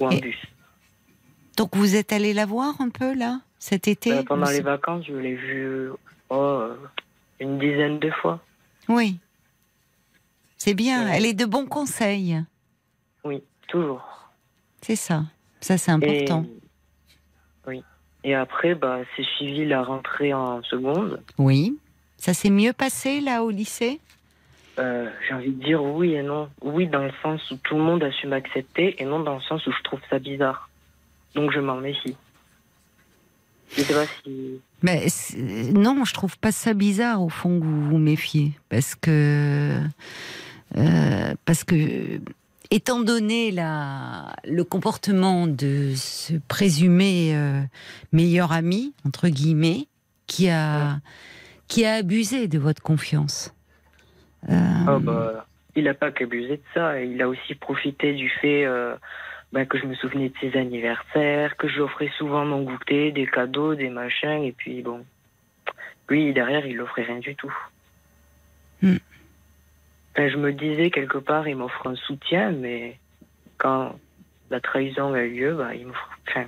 ou 0.00 0.06
en 0.06 0.10
Et- 0.10 0.20
bus. 0.20 0.36
Donc 1.56 1.76
vous 1.76 1.94
êtes 1.94 2.12
allé 2.12 2.32
la 2.32 2.46
voir 2.46 2.80
un 2.80 2.88
peu 2.88 3.14
là 3.14 3.40
cet 3.58 3.86
été 3.86 4.12
Euh, 4.12 4.22
pendant 4.22 4.46
Vous- 4.46 4.52
les 4.52 4.62
vacances, 4.62 5.04
je 5.06 5.12
l'ai 5.14 5.34
vu 5.36 5.90
oh, 6.30 6.68
une 7.38 7.58
dizaine 7.58 7.98
de 7.98 8.10
fois. 8.10 8.40
Oui. 8.88 9.18
C'est 10.56 10.74
bien. 10.74 11.04
Ouais. 11.04 11.16
Elle 11.16 11.26
est 11.26 11.34
de 11.34 11.44
bons 11.44 11.66
conseils. 11.66 12.42
Oui, 13.24 13.42
toujours. 13.68 14.02
C'est 14.80 14.96
ça. 14.96 15.24
Ça, 15.60 15.76
c'est 15.76 15.90
important. 15.90 16.44
Et, 16.46 17.68
oui. 17.68 17.82
Et 18.24 18.34
après, 18.34 18.74
bah, 18.74 19.00
c'est 19.14 19.24
suivi 19.36 19.66
la 19.66 19.82
rentrée 19.82 20.32
en 20.32 20.62
seconde. 20.62 21.22
Oui. 21.36 21.78
Ça 22.16 22.32
s'est 22.32 22.50
mieux 22.50 22.72
passé, 22.72 23.20
là, 23.20 23.42
au 23.44 23.50
lycée? 23.50 24.00
Euh, 24.80 25.10
J'ai 25.28 25.34
envie 25.34 25.50
de 25.52 25.62
dire 25.62 25.82
oui 25.82 26.14
et 26.14 26.22
non. 26.22 26.48
Oui, 26.62 26.86
dans 26.88 27.02
le 27.02 27.12
sens 27.22 27.50
où 27.50 27.56
tout 27.56 27.76
le 27.76 27.82
monde 27.82 28.02
a 28.02 28.10
su 28.12 28.26
m'accepter, 28.26 29.00
et 29.00 29.04
non 29.04 29.20
dans 29.20 29.34
le 29.36 29.42
sens 29.42 29.66
où 29.66 29.72
je 29.72 29.82
trouve 29.82 30.00
ça 30.08 30.18
bizarre. 30.18 30.70
Donc 31.34 31.52
je 31.52 31.60
m'en 31.60 31.76
méfie. 31.76 32.16
Je 33.76 33.82
sais 33.82 33.94
pas 33.94 34.06
si. 34.24 34.60
Mais 34.82 35.06
non, 35.72 36.04
je 36.04 36.12
trouve 36.14 36.36
pas 36.38 36.50
ça 36.50 36.74
bizarre, 36.74 37.22
au 37.22 37.28
fond, 37.28 37.60
que 37.60 37.64
vous 37.64 37.90
vous 37.90 37.98
méfiez. 37.98 38.52
Parce 38.68 38.94
que. 38.94 39.78
euh, 40.76 41.34
parce 41.44 41.64
que. 41.64 42.20
Étant 42.72 43.00
donné 43.00 43.50
la, 43.50 44.32
le 44.44 44.62
comportement 44.62 45.48
de 45.48 45.92
ce 45.96 46.34
présumé 46.46 47.32
euh, 47.34 47.60
meilleur 48.12 48.52
ami, 48.52 48.94
entre 49.04 49.28
guillemets, 49.28 49.88
qui 50.28 50.48
a, 50.48 51.00
qui 51.66 51.84
a 51.84 51.94
abusé 51.94 52.46
de 52.46 52.60
votre 52.60 52.80
confiance. 52.80 53.52
Euh, 54.48 54.54
Ah 54.86 54.98
bah, 55.00 55.46
il 55.76 55.88
a 55.88 55.94
pas 55.94 56.10
qu'abusé 56.10 56.56
de 56.56 56.62
ça, 56.74 57.00
il 57.00 57.20
a 57.22 57.28
aussi 57.28 57.54
profité 57.54 58.12
du 58.14 58.28
fait 58.28 58.64
euh, 58.64 58.94
bah, 59.52 59.66
que 59.66 59.78
je 59.78 59.86
me 59.86 59.94
souvenais 59.94 60.28
de 60.30 60.34
ses 60.40 60.58
anniversaires, 60.58 61.56
que 61.56 61.68
je 61.68 61.74
lui 61.74 61.80
offrais 61.82 62.10
souvent 62.18 62.44
mon 62.44 62.62
goûter, 62.62 63.12
des 63.12 63.26
cadeaux, 63.26 63.74
des 63.74 63.90
machins, 63.90 64.42
et 64.42 64.52
puis 64.52 64.82
bon, 64.82 65.04
lui 66.08 66.32
derrière 66.32 66.66
il 66.66 66.80
offrait 66.80 67.02
rien 67.02 67.18
du 67.18 67.34
tout. 67.36 67.54
Hmm. 68.82 68.96
Enfin, 70.12 70.28
je 70.28 70.36
me 70.36 70.52
disais 70.52 70.90
quelque 70.90 71.18
part 71.18 71.46
il 71.46 71.56
m'offre 71.56 71.86
un 71.86 71.96
soutien, 71.96 72.50
mais 72.50 72.98
quand 73.58 73.94
la 74.50 74.60
trahison 74.60 75.12
a 75.14 75.22
eu 75.22 75.34
lieu, 75.34 75.54
bah, 75.54 75.74
il 75.74 75.86
m'offre. 75.86 76.18
Enfin, 76.28 76.46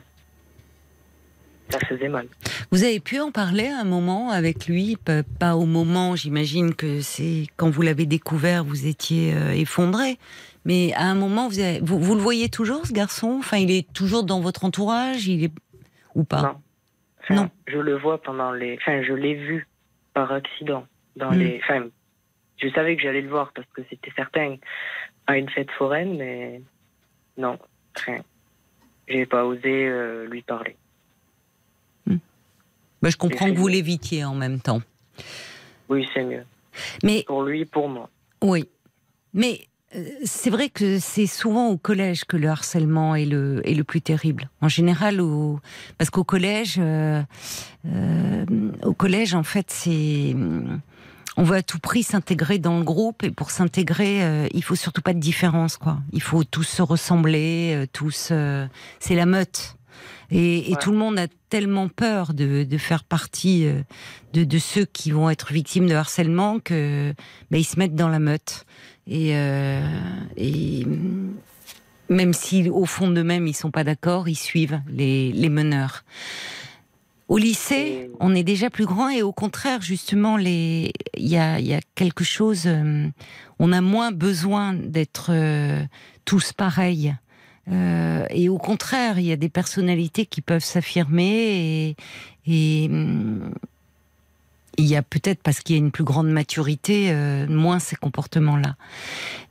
ça 1.73 1.86
faisait 1.86 2.09
mal. 2.09 2.27
Vous 2.70 2.85
avez 2.85 3.01
pu 3.01 3.19
en 3.20 3.31
parler 3.32 3.66
à 3.69 3.81
un 3.81 3.85
moment 3.85 4.31
avec 4.31 4.66
lui 4.66 4.97
Pas, 5.39 5.57
au 5.57 5.66
moment, 5.66 6.15
j'imagine 6.16 6.74
que 6.74 7.01
c'est 7.01 7.47
quand 7.57 7.70
vous 7.70 7.82
l'avez 7.82 8.07
découvert, 8.07 8.65
vous 8.65 8.86
étiez 8.86 9.35
euh, 9.35 9.53
effondré. 9.53 10.19
Mais 10.65 10.93
à 10.94 11.05
un 11.05 11.15
moment, 11.15 11.49
vous, 11.49 11.59
avez- 11.59 11.81
vous, 11.81 11.99
vous 11.99 12.15
le 12.15 12.20
voyez 12.20 12.49
toujours, 12.49 12.86
ce 12.86 12.93
garçon? 12.93 13.36
Enfin, 13.40 13.57
il 13.59 13.70
est 13.70 13.93
toujours 13.93 14.23
dans 14.24 14.40
votre 14.40 14.65
entourage 14.65 15.27
il 15.27 15.44
est... 15.44 15.53
Ou 16.15 16.24
pas? 16.24 16.43
Non. 16.43 16.55
Enfin, 17.23 17.35
Non. 17.35 17.51
Je 17.66 17.78
le 17.78 17.97
vois 17.97 18.20
pendant 18.23 18.53
les. 18.53 18.77
Enfin, 18.81 19.03
je 19.03 19.12
l'ai 19.15 19.35
vu 19.35 19.66
par 20.15 20.31
accident 20.31 20.86
dans 21.16 21.31
Hmm. 21.32 21.39
les. 21.39 21.61
Enfin, 21.65 21.86
je 22.61 22.69
savais 22.70 22.97
que 22.97 23.03
j'allais 23.03 23.23
le 23.23 23.28
voir 23.31 23.53
parce 23.55 23.66
que 23.74 23.82
c'était 23.90 24.12
certain 24.15 24.57
à 25.27 25.36
une 25.39 25.49
fête 25.49 25.70
foraine, 25.73 26.16
mais 26.16 26.61
non, 27.39 27.59
rien. 28.05 28.23
J'ai 29.09 29.27
pas 29.27 29.44
osé 29.44 29.86
euh, 29.89 30.27
lui 30.28 30.43
parler. 30.43 30.77
Bah, 33.03 33.11
Je 33.11 33.16
comprends 33.16 33.51
que 33.51 33.57
vous 33.57 33.69
l'évitiez 33.69 34.24
en 34.24 34.35
même 34.35 34.61
temps. 34.61 34.83
Oui, 35.89 36.07
c'est 36.15 36.24
mieux 36.24 36.45
Mais 37.03 37.24
pour 37.27 37.43
lui, 37.43 37.65
pour 37.65 37.89
moi. 37.89 38.09
Oui. 38.43 38.69
Mais 39.35 39.61
euh, 39.95 40.05
c'est 40.24 40.51
vrai 40.51 40.69
que 40.69 40.99
c'est 40.99 41.27
souvent 41.27 41.69
au 41.69 41.77
collège 41.77 42.24
que 42.24 42.37
le 42.37 42.49
harcèlement 42.49 43.15
est 43.15 43.27
le, 43.27 43.61
est 43.69 43.74
le 43.74 43.85
plus 43.85 44.01
terrible. 44.01 44.49
En 44.61 44.69
général, 44.69 45.20
au, 45.20 45.61
parce 45.99 46.11
qu'au 46.11 46.24
collège, 46.24 46.77
euh, 46.79 47.23
euh, 47.87 48.45
au 48.85 48.95
collège, 48.95 49.35
en 49.35 49.43
fait, 49.43 49.70
c'est 49.70 50.35
on 51.37 51.45
veut 51.45 51.57
à 51.57 51.62
tout 51.62 51.79
prix 51.79 52.03
s'intégrer 52.03 52.59
dans 52.59 52.79
le 52.79 52.85
groupe 52.85 53.24
et 53.24 53.31
pour 53.31 53.51
s'intégrer, 53.51 54.23
euh, 54.23 54.47
il 54.53 54.62
faut 54.62 54.74
surtout 54.74 55.01
pas 55.03 55.15
de 55.15 55.19
différence, 55.19 55.77
quoi. 55.77 55.99
Il 56.12 56.23
faut 56.23 56.45
tous 56.45 56.65
se 56.65 56.83
ressembler, 56.83 57.73
euh, 57.74 57.87
tous. 57.91 58.29
euh, 58.31 58.66
c'est 59.01 59.15
la 59.15 59.27
meute. 59.27 59.77
Et, 60.32 60.70
et 60.70 60.72
Ouais. 60.72 60.78
tout 60.80 60.90
le 60.92 60.98
monde 60.98 61.18
a 61.18 61.26
tellement 61.50 61.88
peur 61.88 62.32
de, 62.34 62.64
de 62.64 62.78
faire 62.78 63.04
partie 63.04 63.66
euh, 63.66 63.82
de, 64.32 64.44
de 64.44 64.59
ceux 64.59 64.84
qui 64.86 65.10
vont 65.10 65.28
être 65.30 65.52
victimes 65.52 65.88
de 65.88 65.94
harcèlement 65.94 66.59
que 66.59 67.12
ben, 67.50 67.59
ils 67.59 67.64
se 67.64 67.78
mettent 67.78 67.94
dans 67.94 68.09
la 68.09 68.18
meute. 68.18 68.64
Et, 69.06 69.36
euh, 69.36 69.82
et 70.36 70.86
même 72.09 72.32
si 72.32 72.68
au 72.70 72.84
fond 72.86 73.10
d'eux-mêmes 73.10 73.46
ils 73.46 73.54
sont 73.54 73.70
pas 73.70 73.84
d'accord, 73.84 74.28
ils 74.28 74.36
suivent 74.36 74.80
les, 74.88 75.32
les 75.32 75.48
meneurs. 75.48 76.04
Au 77.28 77.38
lycée, 77.38 78.10
on 78.20 78.34
est 78.34 78.42
déjà 78.42 78.68
plus 78.68 78.84
grand 78.84 79.09
et 79.09 79.22
au 79.22 79.32
contraire, 79.32 79.80
justement, 79.80 80.36
les 80.36 80.92
il 81.16 81.28
y 81.28 81.38
a, 81.38 81.60
il 81.60 81.66
y 81.66 81.72
a 81.72 81.80
quelque 81.94 82.24
chose. 82.24 82.64
euh, 82.66 83.09
on 83.59 83.72
a 83.72 83.80
moins 83.80 84.12
besoin 84.12 84.74
d'être 84.74 85.30
euh, 85.30 85.82
tous 86.26 86.52
pareils. 86.52 87.14
Euh, 87.70 88.26
et 88.30 88.48
au 88.48 88.59
contraire, 88.59 89.18
il 89.18 89.26
y 89.26 89.32
a 89.32 89.36
des 89.36 89.48
personnalités 89.48 90.26
qui 90.26 90.40
peuvent 90.40 90.64
s'affirmer 90.64 91.97
et, 92.47 92.89
hum, 92.90 93.55
il 94.78 94.86
y 94.86 94.97
a 94.97 95.02
peut-être 95.02 95.43
parce 95.43 95.60
qu'il 95.60 95.76
y 95.76 95.78
a 95.78 95.82
une 95.82 95.90
plus 95.90 96.05
grande 96.05 96.30
maturité, 96.30 97.10
euh, 97.10 97.47
moins 97.47 97.78
ces 97.78 97.94
comportements-là. 97.94 98.76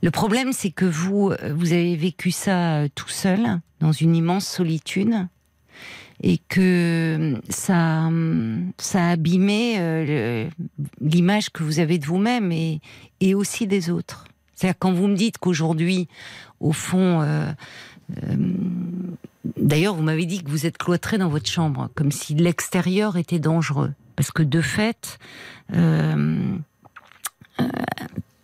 Le 0.02 0.10
problème, 0.10 0.52
c'est 0.52 0.72
que 0.72 0.84
vous, 0.84 1.30
euh, 1.30 1.54
vous 1.54 1.72
avez 1.72 1.96
vécu 1.96 2.32
ça 2.32 2.82
tout 2.94 3.08
seul, 3.08 3.60
dans 3.80 3.92
une 3.92 4.16
immense 4.16 4.46
solitude, 4.46 5.14
et 6.24 6.38
que 6.48 7.40
ça, 7.48 8.06
hum, 8.06 8.72
ça 8.78 9.06
a 9.06 9.10
abîmé 9.10 10.50
l'image 11.00 11.50
que 11.50 11.62
vous 11.62 11.78
avez 11.78 11.98
de 11.98 12.04
vous-même 12.04 12.52
et, 12.52 12.80
aussi 13.34 13.66
des 13.66 13.90
autres. 13.90 14.26
C'est-à-dire 14.54 14.78
quand 14.78 14.92
vous 14.92 15.08
me 15.08 15.16
dites 15.16 15.38
qu'aujourd'hui, 15.38 16.08
au 16.60 16.72
fond, 16.72 17.24
d'ailleurs, 19.56 19.94
vous 19.94 20.02
m'avez 20.02 20.26
dit 20.26 20.42
que 20.42 20.50
vous 20.50 20.66
êtes 20.66 20.78
cloîtré 20.78 21.18
dans 21.18 21.28
votre 21.28 21.48
chambre, 21.48 21.88
comme 21.94 22.10
si 22.10 22.34
l'extérieur 22.34 23.16
était 23.16 23.38
dangereux, 23.38 23.92
parce 24.16 24.30
que 24.30 24.42
de 24.42 24.60
fait, 24.60 25.18
euh, 25.74 26.56
euh, 27.60 27.64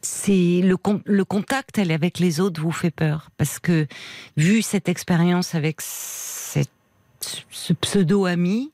c'est 0.01 0.61
le, 0.63 0.77
con- 0.77 1.03
le 1.05 1.25
contact 1.25 1.79
elle, 1.79 1.91
avec 1.91 2.19
les 2.19 2.41
autres 2.41 2.61
vous 2.61 2.73
fait 2.73 2.91
peur, 2.91 3.31
parce 3.37 3.59
que 3.59 3.87
vu 4.37 4.63
cette 4.63 4.89
expérience 4.89 5.55
avec 5.55 5.81
ce 5.81 6.63
pseudo 7.81 8.27
ami, 8.27 8.73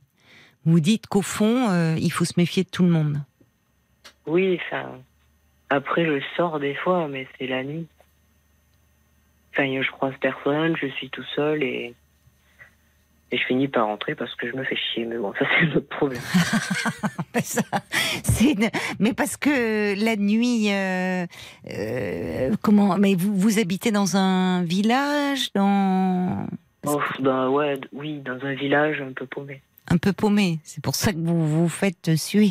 vous 0.64 0.80
dites 0.80 1.06
qu'au 1.06 1.22
fond, 1.22 1.68
euh, 1.70 1.96
il 1.98 2.10
faut 2.10 2.24
se 2.24 2.34
méfier 2.36 2.64
de 2.64 2.68
tout 2.70 2.84
le 2.84 2.90
monde. 2.90 3.20
Oui. 4.26 4.58
Après, 5.70 6.06
je 6.06 6.22
sors 6.36 6.60
des 6.60 6.74
fois, 6.74 7.08
mais 7.08 7.26
c'est 7.38 7.46
la 7.46 7.64
nuit. 7.64 7.86
Enfin, 9.56 9.82
je 9.82 9.90
croise 9.90 10.14
personne, 10.20 10.76
je 10.76 10.88
suis 10.88 11.08
tout 11.10 11.24
seul 11.34 11.62
et. 11.62 11.94
Et 13.32 13.38
je 13.38 13.44
finis 13.46 13.66
par 13.66 13.86
rentrer 13.86 14.14
parce 14.14 14.32
que 14.36 14.48
je 14.48 14.54
me 14.54 14.62
fais 14.62 14.76
chier. 14.76 15.06
Mais 15.06 15.16
bon, 15.16 15.32
ça, 15.36 15.44
c'est 15.58 15.66
notre 15.66 15.88
problème. 15.88 16.20
Mais 17.34 17.40
ça, 17.40 17.62
une- 18.42 18.70
mais 19.00 19.12
parce 19.12 19.36
que 19.36 19.94
la 20.04 20.14
nuit, 20.14 20.70
euh, 20.70 21.26
euh, 21.68 22.52
comment 22.62 22.96
Mais 22.96 23.16
vous, 23.16 23.34
vous 23.34 23.58
habitez 23.58 23.90
dans 23.90 24.16
un 24.16 24.62
village, 24.62 25.52
dans 25.52 26.46
Oh, 26.86 27.00
dans- 27.18 27.48
ouais, 27.48 27.80
oui, 27.92 28.20
dans 28.20 28.38
un 28.44 28.54
village 28.54 29.00
un 29.00 29.12
peu 29.12 29.26
paumé. 29.26 29.62
un 29.88 29.96
peu 29.96 30.12
paumé. 30.12 30.60
C'est 30.62 30.82
pour 30.84 30.94
ça 30.94 31.12
que 31.12 31.18
vous 31.18 31.44
vous 31.62 31.68
faites 31.68 32.14
suer. 32.16 32.50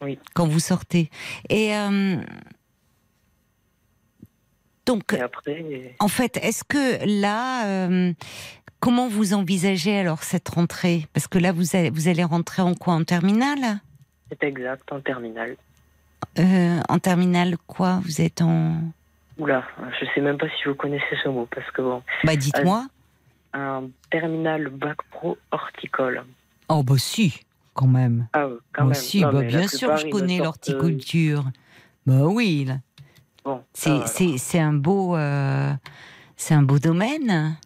Oui. 0.00 0.18
Quand 0.34 0.46
vous 0.46 0.60
sortez. 0.60 1.10
Et 1.50 1.74
euh, 1.76 2.16
donc, 4.94 5.12
après, 5.14 5.94
en 5.98 6.08
fait, 6.08 6.36
est-ce 6.42 6.64
que 6.64 7.04
là, 7.22 7.66
euh, 7.66 8.12
comment 8.80 9.08
vous 9.08 9.34
envisagez 9.34 9.96
alors 9.98 10.22
cette 10.22 10.48
rentrée? 10.48 11.06
Parce 11.12 11.26
que 11.28 11.38
là, 11.38 11.52
vous 11.52 11.76
allez, 11.76 11.90
vous 11.90 12.08
allez 12.08 12.24
rentrer 12.24 12.62
en 12.62 12.74
quoi? 12.74 12.94
En 12.94 13.04
terminale? 13.04 13.80
c'est 14.30 14.42
exact, 14.44 14.90
en 14.92 15.00
terminale. 15.00 15.56
Euh, 16.38 16.80
En 16.88 16.98
terminale 16.98 17.56
quoi? 17.66 18.00
Vous 18.04 18.20
êtes 18.20 18.42
en 18.42 18.76
Oula, 19.38 19.64
je 19.98 20.04
sais 20.14 20.20
même 20.20 20.36
pas 20.38 20.46
si 20.50 20.68
vous 20.68 20.74
connaissez 20.74 21.16
ce 21.24 21.28
mot 21.28 21.48
parce 21.54 21.68
que 21.72 21.80
bon, 21.82 22.02
Bah 22.24 22.36
dites-moi. 22.36 22.86
un 23.54 23.84
terminal 24.10 24.68
bac 24.68 24.98
pro 25.10 25.36
horticole. 25.50 26.22
Oh 26.68 26.82
bah 26.82 26.94
si, 26.98 27.40
quand 27.74 27.86
même. 27.88 28.28
Ah, 28.34 28.46
quand 28.72 28.84
Moi 28.84 28.92
même. 28.92 29.02
si, 29.02 29.22
Non, 29.22 29.32
bah, 29.32 29.42
bien 29.42 29.66
sûr 29.66 29.96
je 29.96 30.08
connais 30.08 30.40
euh, 30.40 30.44
l'horticulture. 30.44 31.44
Bah 32.06 32.26
oui, 32.26 32.66
là. 32.68 32.76
Bon, 33.44 33.62
c'est 33.72 34.58
un 34.58 34.72
beau 34.72 35.16
euh, 35.16 35.72
c'est 36.36 36.54
un 36.54 36.62
beau 36.62 36.78
domaine. 36.78 37.56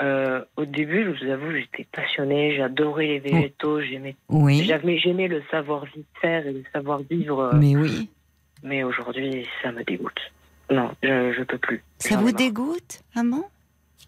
Euh, 0.00 0.42
au 0.56 0.64
début, 0.64 1.04
je 1.04 1.24
vous 1.24 1.30
avoue, 1.30 1.52
j'étais 1.52 1.86
passionnée, 1.92 2.56
j'adorais 2.56 3.06
les 3.06 3.18
végétaux, 3.20 3.80
j'aimais, 3.82 4.16
Oui. 4.30 4.64
j'avais, 4.64 4.98
j'aimais 4.98 5.28
le 5.28 5.42
savoir-faire 5.50 6.46
et 6.46 6.52
le 6.52 6.64
savoir-vivre, 6.72 7.38
euh, 7.40 7.58
Mais 7.58 7.76
oui. 7.76 8.08
mais 8.62 8.82
aujourd'hui, 8.82 9.46
ça 9.62 9.70
me 9.70 9.84
dégoûte. 9.84 10.18
Non, 10.70 10.90
je, 11.02 11.32
je 11.36 11.42
peux 11.42 11.58
plus. 11.58 11.82
Ça 11.98 12.16
vous 12.16 12.32
dégoûte, 12.32 13.02
maman? 13.14 13.44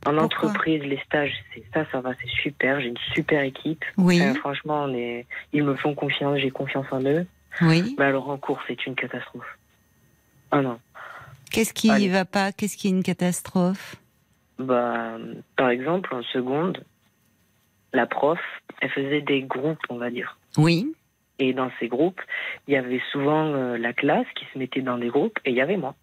En 0.06 0.10
Pourquoi? 0.16 0.24
entreprise, 0.24 0.82
les 0.82 0.98
stages, 1.06 1.32
c'est 1.54 1.64
ça, 1.72 1.86
ça 1.92 2.00
va, 2.00 2.12
c'est 2.20 2.28
super. 2.42 2.80
J'ai 2.80 2.88
une 2.88 2.98
super 3.14 3.42
équipe. 3.42 3.84
Oui, 3.96 4.20
Enfin, 4.22 4.34
franchement, 4.34 4.84
on 4.84 4.94
est, 4.94 5.26
ils 5.52 5.62
me 5.62 5.74
font 5.76 5.94
confiance, 5.94 6.38
j'ai 6.38 6.50
confiance 6.50 6.86
en 6.90 7.02
eux. 7.04 7.26
oui. 7.60 7.94
Mais 7.98 8.06
alors 8.06 8.28
en 8.30 8.36
cours, 8.38 8.60
c'est 8.66 8.84
une 8.86 8.94
catastrophe. 8.94 9.58
Ah 10.54 10.62
non. 10.62 10.78
Qu'est-ce 11.50 11.74
qui 11.74 11.90
Allez. 11.90 12.08
va 12.08 12.24
pas? 12.24 12.52
Qu'est-ce 12.52 12.76
qui 12.76 12.86
est 12.86 12.90
une 12.90 13.02
catastrophe? 13.02 13.96
Bah, 14.58 15.16
par 15.56 15.68
exemple, 15.70 16.14
en 16.14 16.22
seconde, 16.22 16.84
la 17.92 18.06
prof, 18.06 18.38
elle 18.80 18.90
faisait 18.90 19.20
des 19.20 19.42
groupes, 19.42 19.82
on 19.88 19.96
va 19.96 20.10
dire. 20.10 20.38
Oui, 20.56 20.94
Et 21.40 21.52
dans 21.52 21.70
ces 21.80 21.88
groupes, 21.88 22.20
il 22.68 22.74
y 22.74 22.76
avait 22.76 23.02
souvent 23.10 23.46
euh, 23.52 23.76
la 23.76 23.92
classe 23.92 24.26
qui 24.36 24.44
se 24.52 24.58
mettait 24.58 24.80
dans 24.82 24.98
des 24.98 25.08
groupes 25.08 25.38
et 25.44 25.50
il 25.50 25.56
y 25.56 25.60
avait 25.60 25.76
moi. 25.76 25.96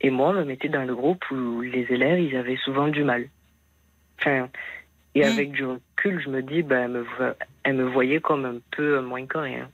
Et 0.00 0.08
moi, 0.10 0.32
je 0.32 0.38
me 0.38 0.44
mettais 0.44 0.70
dans 0.70 0.84
le 0.84 0.94
groupe 0.94 1.22
où 1.30 1.60
les 1.60 1.86
élèves, 1.90 2.20
ils 2.20 2.36
avaient 2.36 2.56
souvent 2.56 2.88
du 2.88 3.04
mal. 3.04 3.28
Enfin, 4.18 4.48
et 5.14 5.20
Mm. 5.20 5.28
avec 5.28 5.52
du 5.52 5.64
recul, 5.66 6.20
je 6.24 6.30
me 6.30 6.42
dis, 6.42 6.62
bah, 6.62 6.76
elle, 6.80 6.90
me 6.92 7.02
vo- 7.02 7.34
elle 7.64 7.74
me 7.76 7.84
voyait 7.84 8.20
comme 8.20 8.44
un 8.46 8.58
peu 8.70 9.00
moins 9.00 9.26
que 9.26 9.38
rien. 9.38 9.68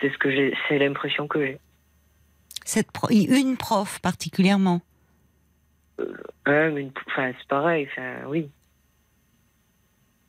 C'est 0.00 0.10
ce 0.12 0.18
que 0.18 0.30
j'ai, 0.30 0.54
c'est 0.68 0.78
l'impression 0.78 1.28
que 1.28 1.40
j'ai. 1.44 1.58
Cette 2.64 2.90
pro- 2.92 3.08
une 3.10 3.56
prof 3.56 4.00
particulièrement. 4.00 4.80
Une- 6.46 6.90
enfin, 7.08 7.32
c'est 7.38 7.48
pareil, 7.48 7.88
enfin, 7.92 8.26
oui. 8.26 8.48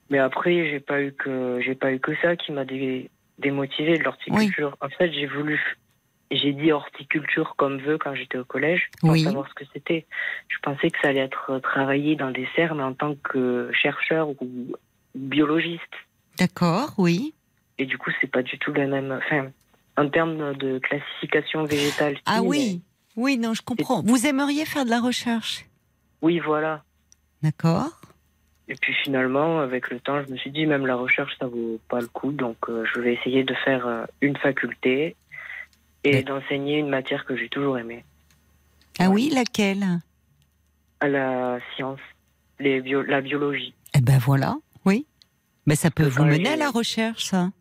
Mais 0.10 0.20
après, 0.20 0.70
j'ai 0.70 0.80
pas 0.80 1.02
eu 1.02 1.12
que, 1.14 1.60
j'ai 1.64 1.76
pas 1.76 1.92
eu 1.92 2.00
que 2.00 2.16
ça 2.22 2.36
qui 2.36 2.52
m'a 2.52 2.66
dé- 2.66 3.10
démotivé 3.40 3.98
de 3.98 4.04
l'horticulture. 4.04 4.78
En 4.82 4.90
fait, 4.90 5.12
j'ai 5.12 5.26
voulu, 5.26 5.60
j'ai 6.30 6.54
dit 6.54 6.72
horticulture 6.72 7.56
comme 7.58 7.80
vœu 7.80 7.98
quand 7.98 8.14
j'étais 8.14 8.38
au 8.38 8.46
collège, 8.46 8.90
sans 9.02 9.12
Oui. 9.12 9.24
savoir 9.24 9.48
ce 9.50 9.54
que 9.56 9.64
c'était. 9.74 10.06
Je 10.50 10.58
pensais 10.62 10.92
que 10.92 11.00
ça 11.02 11.08
allait 11.10 11.22
être 11.22 11.60
travaillé 11.60 12.16
dans 12.16 12.30
des 12.32 12.48
serres, 12.56 12.76
mais 12.76 12.84
en 12.84 12.94
tant 12.94 13.16
que 13.16 13.72
chercheur 13.74 14.30
ou 14.30 14.38
biologiste. 15.16 15.82
D'accord, 16.38 16.94
oui. 16.98 17.34
Et 17.80 17.86
du 17.86 17.98
coup, 17.98 18.12
c'est 18.22 18.28
pas 18.30 18.44
du 18.44 18.60
tout 18.60 18.74
la 18.74 18.86
même, 18.86 19.12
enfin, 19.12 19.52
en 19.98 20.10
termes 20.10 20.54
de 20.56 20.80
classification 20.80 21.66
végétale. 21.66 22.18
Ah 22.26 22.42
oui, 22.42 22.82
oui, 23.16 23.38
non, 23.38 23.54
je 23.54 23.62
comprends. 23.62 24.02
Vous 24.04 24.26
aimeriez 24.26 24.66
faire 24.66 24.86
de 24.86 24.90
la 24.90 25.00
recherche? 25.00 25.66
Oui, 26.22 26.40
voilà. 26.40 26.84
D'accord. 27.42 27.90
Et 28.70 28.76
puis 28.76 28.94
finalement, 29.04 29.60
avec 29.60 29.90
le 29.90 30.00
temps, 30.00 30.24
je 30.24 30.32
me 30.32 30.38
suis 30.38 30.50
dit 30.52 30.66
même 30.66 30.86
la 30.88 30.96
recherche, 30.96 31.34
ça 31.38 31.48
vaut 31.48 31.80
pas 31.90 32.00
le 32.00 32.08
coup. 32.08 32.32
Donc 32.32 32.58
euh, 32.70 32.86
je 32.94 33.00
vais 33.02 33.14
essayer 33.14 33.44
de 33.44 33.54
faire 33.66 33.86
euh, 33.86 34.06
une 34.22 34.38
faculté 34.38 35.16
et 36.06 36.24
d'enseigner 36.24 36.78
une 36.80 36.90
matière 36.90 37.26
que 37.26 37.36
j'ai 37.38 37.50
toujours 37.50 37.78
aimée, 37.78 38.04
Ah 39.00 39.10
oui, 39.10 39.30
laquelle? 39.30 39.86
À 41.00 41.08
la 41.08 41.60
science, 41.76 42.00
les 42.60 42.82
bio- 42.82 43.04
la 43.04 43.22
biologie. 43.22 43.74
Eh 43.94 44.02
ben 44.02 44.18
voilà, 44.18 44.56
oui. 44.86 45.06
Mais 45.66 45.76
ça 45.76 45.92
peut 45.92 46.06
vous 46.08 46.24
mener 46.26 46.50
à 46.50 46.56
la 46.58 46.70
recherche, 46.72 47.26
ça. 47.26 47.52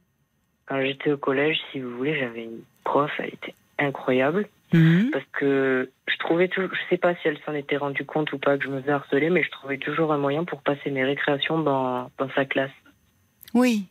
Quand 0.67 0.81
j'étais 0.81 1.11
au 1.13 1.17
collège, 1.17 1.59
si 1.71 1.81
vous 1.81 1.97
voulez, 1.97 2.19
j'avais 2.19 2.45
une 2.45 2.61
prof, 2.85 3.11
elle 3.19 3.29
était 3.35 3.55
incroyable 3.79 4.49
Mhm. 4.73 5.11
parce 5.13 5.25
que 5.33 5.91
je 6.09 6.17
trouvais 6.19 6.49
toujours, 6.49 6.71
je 6.75 6.81
sais 6.89 6.97
pas 6.97 7.15
si 7.17 7.29
elle 7.29 7.39
s'en 7.45 7.53
était 7.53 7.77
rendue 7.77 8.07
compte 8.07 8.33
ou 8.33 8.39
pas 8.39 8.57
que 8.57 8.65
je 8.65 8.71
me 8.71 8.81
faisais 8.81 8.93
harceler, 8.93 9.29
mais 9.29 9.43
je 9.45 9.51
trouvais 9.51 9.77
toujours 9.77 10.13
un 10.15 10.19
moyen 10.19 10.45
pour 10.45 10.63
passer 10.63 10.91
mes 10.91 11.05
récréations 11.05 11.59
dans, 11.59 12.11
dans 12.17 12.31
sa 12.35 12.47
classe. 12.47 12.71
Oui, 13.53 13.85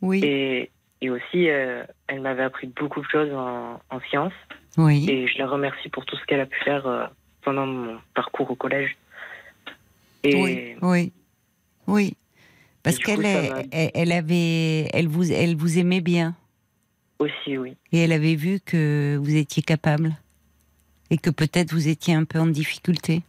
oui, 0.00 0.24
Et, 0.24 0.70
et 1.02 1.10
aussi, 1.10 1.50
euh, 1.50 1.84
elle 2.06 2.20
m'avait 2.20 2.44
appris 2.44 2.66
beaucoup 2.68 3.02
de 3.02 3.06
choses 3.08 3.30
en, 3.34 3.78
en 3.90 4.00
sciences. 4.08 4.32
oui. 4.78 5.04
Et 5.10 5.26
je 5.28 5.36
la 5.38 5.46
remercie 5.48 5.90
pour 5.90 6.06
tout 6.06 6.16
ce 6.16 6.24
qu'elle 6.24 6.40
a 6.40 6.46
pu 6.46 6.58
faire 6.64 6.86
euh, 6.86 7.04
pendant 7.42 7.66
mon 7.66 7.98
parcours 8.14 8.50
au 8.50 8.54
collège. 8.54 8.96
Et 10.24 10.34
Oui, 10.34 10.76
oui, 10.80 11.12
oui. 11.86 12.16
Parce 12.86 12.98
qu'elle 12.98 13.26
elle, 13.72 14.12
avait, 14.12 14.88
elle 14.92 15.08
vous, 15.08 15.32
elle 15.32 15.56
vous 15.56 15.76
aimait 15.76 16.00
bien 16.00 16.36
aussi, 17.18 17.58
oui. 17.58 17.76
et 17.90 17.98
elle 17.98 18.12
avait 18.12 18.36
vu 18.36 18.60
que 18.64 19.18
vous 19.20 19.34
étiez 19.34 19.60
capable 19.60 20.14
et 21.10 21.18
que 21.18 21.30
peut-être 21.30 21.72
vous 21.72 21.88
étiez 21.88 22.14
un 22.14 22.22
peu 22.22 22.38
en 22.38 22.46
difficulté. 22.46 23.22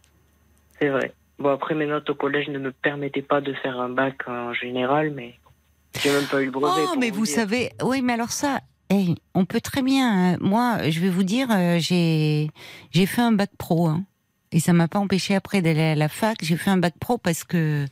C'est 0.78 0.90
vrai. 0.90 1.12
Bon, 1.40 1.50
après, 1.50 1.74
mes 1.74 1.86
notes 1.86 2.08
au 2.08 2.14
collège 2.14 2.46
ne 2.50 2.60
me 2.60 2.70
permettaient 2.70 3.20
pas 3.20 3.40
de 3.40 3.52
faire 3.54 3.80
un 3.80 3.88
bac 3.88 4.28
en 4.28 4.52
général, 4.52 5.10
mais 5.10 5.34
j'ai 6.00 6.12
même 6.12 6.26
pas 6.26 6.40
eu 6.40 6.44
le 6.44 6.52
brevet. 6.52 6.86
Oh, 6.92 6.96
mais 6.96 7.10
vous 7.10 7.24
savez, 7.24 7.72
oui, 7.82 8.00
mais 8.00 8.12
alors 8.12 8.30
ça, 8.30 8.60
on 9.34 9.44
peut 9.44 9.60
très 9.60 9.82
bien. 9.82 10.34
euh, 10.34 10.36
moi, 10.40 10.88
je 10.88 11.00
vais 11.00 11.10
vous 11.10 11.24
dire, 11.24 11.48
euh, 11.50 11.78
j'ai 11.80 12.48
j'ai 12.92 13.06
fait 13.06 13.22
un 13.22 13.32
bac 13.32 13.50
pro, 13.58 13.88
hein, 13.88 14.04
et 14.52 14.60
ça 14.60 14.72
m'a 14.72 14.88
pas 14.88 14.98
empêché 14.98 15.34
après 15.34 15.60
d'aller 15.62 15.82
à 15.82 15.94
la 15.94 16.08
fac. 16.08 16.38
J'ai 16.42 16.56
fait 16.56 16.70
un 16.70 16.76
bac 16.78 16.94
pro 16.98 17.18
parce 17.18 17.44
que 17.44 17.86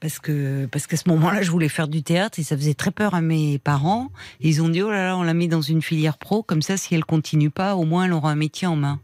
parce 0.00 0.18
que 0.18 0.66
parce 0.66 0.86
qu'à 0.86 0.96
ce 0.96 1.08
moment-là, 1.10 1.42
je 1.42 1.50
voulais 1.50 1.68
faire 1.68 1.88
du 1.88 2.02
théâtre 2.02 2.38
et 2.38 2.42
ça 2.42 2.56
faisait 2.56 2.74
très 2.74 2.90
peur 2.90 3.14
à 3.14 3.20
mes 3.20 3.58
parents. 3.58 4.10
Ils 4.40 4.62
ont 4.62 4.68
dit 4.68 4.82
oh 4.82 4.90
là 4.90 5.04
là, 5.04 5.16
on 5.16 5.22
la 5.22 5.34
met 5.34 5.46
dans 5.48 5.60
une 5.60 5.82
filière 5.82 6.18
pro, 6.18 6.42
comme 6.42 6.62
ça, 6.62 6.76
si 6.76 6.94
elle 6.94 7.04
continue 7.04 7.50
pas, 7.50 7.74
au 7.76 7.84
moins 7.84 8.04
elle 8.06 8.12
aura 8.12 8.30
un 8.30 8.36
métier 8.36 8.66
en 8.66 8.76
main. 8.76 8.98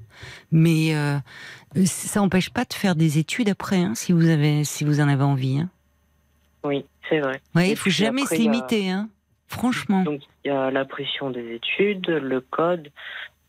Mais 0.50 0.94
euh, 0.96 1.18
ça 1.84 2.20
n'empêche 2.20 2.50
pas 2.50 2.64
de 2.64 2.72
faire 2.72 2.96
des 2.96 3.18
études 3.18 3.48
après, 3.50 3.76
hein, 3.78 3.94
si 3.94 4.12
vous 4.12 4.28
avez 4.28 4.64
si 4.64 4.84
vous 4.84 5.00
en 5.00 5.08
avez 5.08 5.24
envie. 5.24 5.58
Hein. 5.58 5.68
Oui, 6.64 6.84
c'est 7.08 7.20
vrai. 7.20 7.40
Ouais, 7.54 7.70
il 7.70 7.76
faut 7.76 7.82
puis 7.84 7.92
jamais 7.92 8.22
après, 8.22 8.36
se 8.36 8.40
a- 8.40 8.44
limiter, 8.44 8.90
hein. 8.90 9.08
Franchement. 9.48 10.02
Donc, 10.02 10.22
il 10.44 10.48
y 10.48 10.50
a 10.50 10.72
la 10.72 10.84
pression 10.84 11.30
des 11.30 11.54
études, 11.54 12.08
le 12.08 12.40
code, 12.40 12.88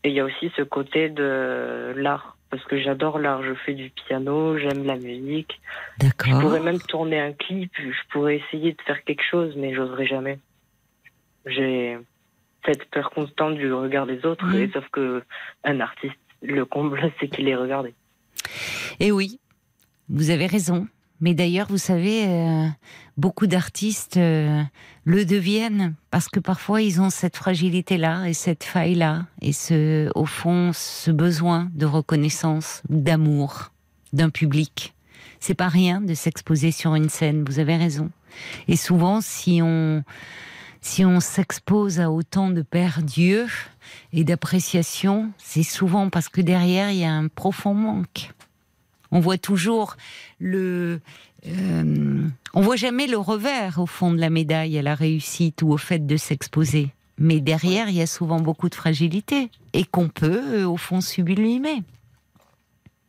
et 0.04 0.10
il 0.10 0.14
y 0.14 0.20
a 0.20 0.24
aussi 0.24 0.52
ce 0.56 0.62
côté 0.62 1.08
de 1.08 1.92
l'art. 1.96 2.36
Parce 2.50 2.64
que 2.64 2.80
j'adore 2.80 3.18
l'art, 3.18 3.42
je 3.42 3.54
fais 3.54 3.74
du 3.74 3.90
piano, 3.90 4.56
j'aime 4.58 4.84
la 4.84 4.96
musique. 4.96 5.60
Je 6.00 6.06
D'accord. 6.06 6.40
pourrais 6.40 6.60
même 6.60 6.80
tourner 6.80 7.20
un 7.20 7.32
clip, 7.32 7.70
je 7.76 8.08
pourrais 8.10 8.36
essayer 8.36 8.72
de 8.72 8.82
faire 8.82 9.04
quelque 9.04 9.22
chose, 9.22 9.54
mais 9.56 9.74
j'oserais 9.74 10.06
jamais. 10.06 10.38
J'ai 11.44 11.98
cette 12.64 12.84
peur 12.90 13.10
constante 13.10 13.56
du 13.56 13.72
regard 13.72 14.06
des 14.06 14.24
autres, 14.24 14.54
et 14.54 14.70
sauf 14.72 14.86
que 14.90 15.22
un 15.64 15.80
artiste, 15.80 16.16
le 16.42 16.64
comble, 16.64 17.12
c'est 17.20 17.28
qu'il 17.28 17.48
est 17.48 17.56
regardé. 17.56 17.94
Et 19.00 19.12
oui, 19.12 19.38
vous 20.08 20.30
avez 20.30 20.46
raison. 20.46 20.86
Mais 21.20 21.34
d'ailleurs, 21.34 21.66
vous 21.68 21.78
savez, 21.78 22.26
euh, 22.26 22.66
beaucoup 23.18 23.48
d'artistes 23.48 24.16
euh, 24.16 24.62
le 25.04 25.24
deviennent 25.26 25.94
parce 26.10 26.28
que 26.28 26.40
parfois 26.40 26.80
ils 26.80 27.00
ont 27.00 27.10
cette 27.10 27.36
fragilité-là 27.36 28.26
et 28.28 28.32
cette 28.32 28.64
faille-là 28.64 29.26
et 29.42 29.52
ce, 29.52 30.08
au 30.14 30.24
fond, 30.24 30.70
ce 30.72 31.10
besoin 31.10 31.68
de 31.74 31.84
reconnaissance, 31.84 32.82
d'amour, 32.88 33.72
d'un 34.12 34.30
public. 34.30 34.94
C'est 35.40 35.54
pas 35.54 35.68
rien 35.68 36.00
de 36.00 36.14
s'exposer 36.14 36.70
sur 36.70 36.94
une 36.94 37.08
scène. 37.08 37.44
Vous 37.44 37.58
avez 37.58 37.76
raison. 37.76 38.10
Et 38.68 38.76
souvent, 38.76 39.20
si 39.20 39.60
on 39.62 40.02
si 40.80 41.04
on 41.04 41.18
s'expose 41.18 41.98
à 41.98 42.10
autant 42.10 42.50
de 42.50 42.62
père 42.62 43.02
Dieu 43.02 43.46
et 44.12 44.22
d'appréciation, 44.22 45.32
c'est 45.36 45.64
souvent 45.64 46.08
parce 46.08 46.28
que 46.28 46.40
derrière 46.40 46.92
il 46.92 46.98
y 46.98 47.04
a 47.04 47.12
un 47.12 47.26
profond 47.26 47.74
manque. 47.74 48.30
On 49.10 49.20
voit 49.20 49.38
toujours 49.38 49.96
le, 50.38 51.00
euh, 51.46 52.22
on 52.54 52.60
voit 52.60 52.76
jamais 52.76 53.06
le 53.06 53.16
revers 53.18 53.78
au 53.78 53.86
fond 53.86 54.12
de 54.12 54.18
la 54.20 54.30
médaille 54.30 54.78
à 54.78 54.82
la 54.82 54.94
réussite 54.94 55.62
ou 55.62 55.70
au 55.72 55.78
fait 55.78 56.06
de 56.06 56.16
s'exposer. 56.16 56.88
Mais 57.18 57.40
derrière, 57.40 57.88
il 57.88 57.96
y 57.96 58.02
a 58.02 58.06
souvent 58.06 58.38
beaucoup 58.40 58.68
de 58.68 58.74
fragilité 58.74 59.50
et 59.72 59.84
qu'on 59.84 60.08
peut, 60.08 60.60
euh, 60.60 60.66
au 60.68 60.76
fond, 60.76 61.00
sublimer. 61.00 61.82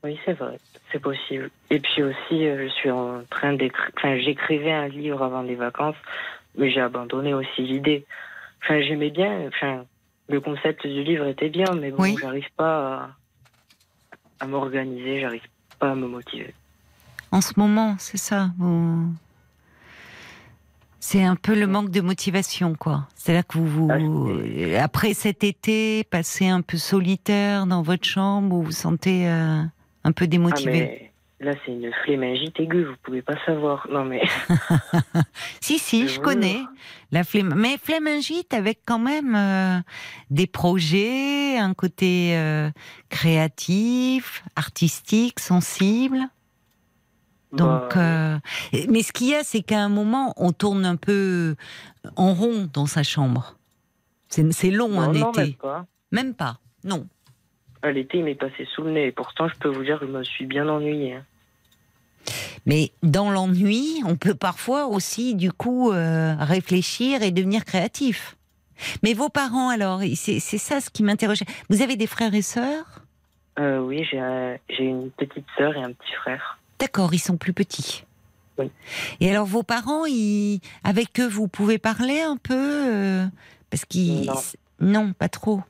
Oui, 0.03 0.17
c'est 0.25 0.33
vrai, 0.33 0.57
c'est 0.91 0.99
possible. 0.99 1.51
Et 1.69 1.79
puis 1.79 2.01
aussi, 2.03 2.45
euh, 2.47 2.67
je 2.67 2.73
suis 2.73 2.89
en 2.89 3.21
train 3.29 3.53
d'écrire. 3.53 3.91
Enfin, 3.97 4.17
j'écrivais 4.17 4.71
un 4.71 4.87
livre 4.87 5.21
avant 5.21 5.41
les 5.41 5.55
vacances, 5.55 5.97
mais 6.57 6.71
j'ai 6.71 6.79
abandonné 6.81 7.33
aussi 7.33 7.61
l'idée. 7.61 8.05
Enfin, 8.63 8.81
j'aimais 8.81 9.09
bien. 9.11 9.47
Enfin, 9.47 9.85
le 10.29 10.39
concept 10.39 10.87
du 10.87 11.03
livre 11.03 11.27
était 11.27 11.49
bien, 11.49 11.73
mais 11.75 11.91
bon, 11.91 12.01
Oui. 12.03 12.15
j'arrive 12.19 12.47
pas 12.55 13.09
à, 14.39 14.45
à 14.45 14.47
m'organiser, 14.47 15.19
j'arrive 15.19 15.41
pas 15.79 15.91
à 15.91 15.95
me 15.95 16.07
motiver. 16.07 16.53
En 17.31 17.41
ce 17.41 17.53
moment, 17.57 17.95
c'est 17.99 18.17
ça. 18.17 18.51
vous- 18.57 19.13
C'est 21.01 21.23
un 21.23 21.37
peu 21.37 21.57
le 21.57 21.65
manque 21.65 21.91
de 21.91 22.01
motivation, 22.01 22.75
quoi. 22.75 23.07
C'est-à-dire 23.15 23.47
que 23.47 23.57
vous, 23.57 23.87
Ah, 23.89 23.97
vous 23.99 24.31
après 24.77 25.13
cet 25.13 25.43
été, 25.45 26.03
passez 26.03 26.47
un 26.49 26.61
peu 26.61 26.77
solitaire 26.77 27.65
dans 27.65 27.81
votre 27.81 28.05
chambre, 28.05 28.49
vous 28.53 28.63
vous 28.63 28.71
sentez 28.73 29.27
euh, 29.27 29.61
un 30.03 30.11
peu 30.11 30.25
Ah, 30.25 30.27
démotivé? 30.27 30.71
mais 30.71 31.08
là, 31.39 31.53
c'est 31.65 31.71
une 31.71 31.91
flémingite 32.03 32.59
aiguë, 32.59 32.85
vous 32.85 32.95
pouvez 33.03 33.21
pas 33.21 33.35
savoir. 33.45 33.87
Non, 33.89 34.05
mais 34.05 34.21
Si, 35.61 35.79
si, 35.79 36.07
Je 36.07 36.19
connais 36.19 36.59
la 37.11 37.23
flemme. 37.23 37.53
Mais 37.55 37.77
flémingite 37.77 38.53
avec 38.53 38.81
quand 38.85 38.99
même 38.99 39.35
euh, 39.35 39.79
des 40.29 40.47
projets, 40.47 41.57
un 41.57 41.73
côté 41.73 42.35
euh, 42.35 42.69
créatif, 43.09 44.43
artistique, 44.55 45.39
sensible. 45.39 46.19
Donc, 47.51 47.95
bah, 47.95 47.97
euh, 47.97 48.39
mais 48.89 49.01
ce 49.01 49.11
qu'il 49.11 49.29
y 49.29 49.35
a, 49.35 49.43
c'est 49.43 49.61
qu'à 49.61 49.79
un 49.79 49.89
moment, 49.89 50.33
on 50.37 50.51
tourne 50.51 50.85
un 50.85 50.97
peu 50.97 51.55
en 52.15 52.33
rond 52.33 52.69
dans 52.71 52.85
sa 52.85 53.01
chambre. 53.01 53.55
C'est 54.27 54.51
c'est 54.53 54.69
long 54.69 54.89
non, 54.89 55.01
un 55.01 55.13
non, 55.13 55.31
été. 55.31 55.41
même 55.41 55.53
pas. 55.55 55.85
Même 56.11 56.33
pas. 56.35 56.59
Non. 56.83 57.07
À 57.81 57.91
l'été, 57.91 58.17
il 58.19 58.25
m'est 58.25 58.35
passé 58.35 58.67
sous 58.75 58.83
le 58.83 58.91
nez. 58.91 59.07
Et 59.07 59.11
pourtant, 59.11 59.47
je 59.47 59.55
peux 59.55 59.69
vous 59.69 59.83
dire 59.83 59.99
que 59.99 60.05
je 60.07 60.11
me 60.11 60.23
suis 60.23 60.45
bien 60.45 60.67
ennuyée. 60.67 61.15
hein. 61.15 61.23
Mais 62.65 62.91
dans 63.03 63.31
l'ennui, 63.31 64.01
on 64.05 64.15
peut 64.17 64.35
parfois 64.35 64.87
aussi, 64.87 65.33
du 65.35 65.51
coup, 65.51 65.91
euh, 65.91 66.35
réfléchir 66.39 67.23
et 67.23 67.31
devenir 67.31 67.63
créatif. 67.63 68.35
Mais 69.03 69.13
vos 69.13 69.29
parents, 69.29 69.69
alors, 69.69 70.01
c'est 70.15 70.39
ça 70.39 70.81
ce 70.81 70.89
qui 70.89 71.03
m'interrogeait. 71.03 71.45
Vous 71.69 71.81
avez 71.81 71.95
des 71.95 72.07
frères 72.07 72.33
et 72.33 72.41
sœurs? 72.41 73.01
Euh, 73.59 73.79
oui, 73.79 74.05
j'ai 74.09 74.19
un- 74.19 74.57
j'ai 74.69 74.85
une 74.85 75.09
petite 75.11 75.45
sœur 75.57 75.75
et 75.75 75.83
un 75.83 75.91
petit 75.91 76.13
frère. 76.21 76.59
D'accord, 76.79 77.13
ils 77.13 77.19
sont 77.19 77.37
plus 77.37 77.53
petits. 77.53 78.03
Oui. 78.57 78.69
Et 79.19 79.29
alors, 79.31 79.45
vos 79.45 79.63
parents, 79.63 80.05
ils, 80.05 80.59
avec 80.83 81.19
eux, 81.19 81.27
vous 81.27 81.47
pouvez 81.47 81.77
parler 81.77 82.21
un 82.21 82.37
peu 82.37 82.53
euh, 82.55 83.25
Parce 83.69 83.85
qu'ils. 83.85 84.25
Non. 84.25 84.33
Non, 84.81 85.13
pas 85.13 85.27
trop. 85.29 85.61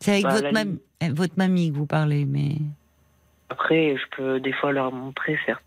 C'est 0.00 0.12
avec 0.12 0.24
Bah, 0.24 0.32
votre, 0.40 0.50
la 0.52 0.60
euh, 0.62 1.12
votre 1.12 1.34
mamie 1.36 1.70
que 1.72 1.76
vous 1.76 1.86
parlez, 1.86 2.24
mais. 2.24 2.56
Après, 3.48 3.96
je 3.96 4.16
peux 4.16 4.40
des 4.40 4.52
fois 4.52 4.72
leur 4.72 4.92
montrer 4.92 5.38
cer- 5.46 5.58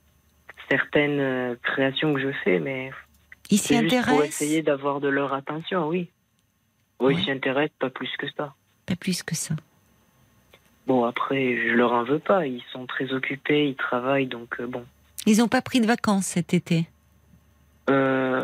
certaines 0.70 1.20
euh, 1.20 1.56
créations 1.64 2.14
que 2.14 2.20
je 2.20 2.32
fais, 2.44 2.60
mais 2.60 2.92
Ils 3.50 3.58
s'y 3.58 3.76
juste 3.78 3.90
pour 4.06 4.14
intéressent? 4.14 4.28
essayer 4.42 4.62
d'avoir 4.62 5.00
de 5.00 5.08
leur 5.08 5.34
attention, 5.34 5.88
oui. 5.88 6.10
Oui, 7.00 7.14
Ouais. 7.14 7.22
ils 7.22 7.24
s'y 7.26 7.32
intéressent, 7.32 7.78
pas 7.80 7.90
plus 7.90 8.10
que 8.18 8.28
ça. 8.38 8.54
Pas 8.86 8.96
plus 8.96 9.24
que 9.24 9.36
ça. 9.36 9.56
Bon, 10.88 11.06
après, 11.06 11.56
je 11.58 11.74
leur 11.74 11.92
en 11.94 12.04
veux 12.04 12.20
pas. 12.20 12.46
Ils 12.48 12.64
sont 12.74 12.86
très 12.88 13.14
occupés, 13.14 13.70
ils 13.70 13.76
travaillent, 13.76 14.28
donc 14.28 14.60
euh, 14.60 14.68
bon. 14.68 14.84
Ils 15.26 15.38
n'ont 15.38 15.48
pas 15.48 15.62
pris 15.62 15.80
de 15.82 15.86
vacances 15.86 16.26
cet 16.26 16.54
été? 16.54 16.88
Euh... 17.90 18.42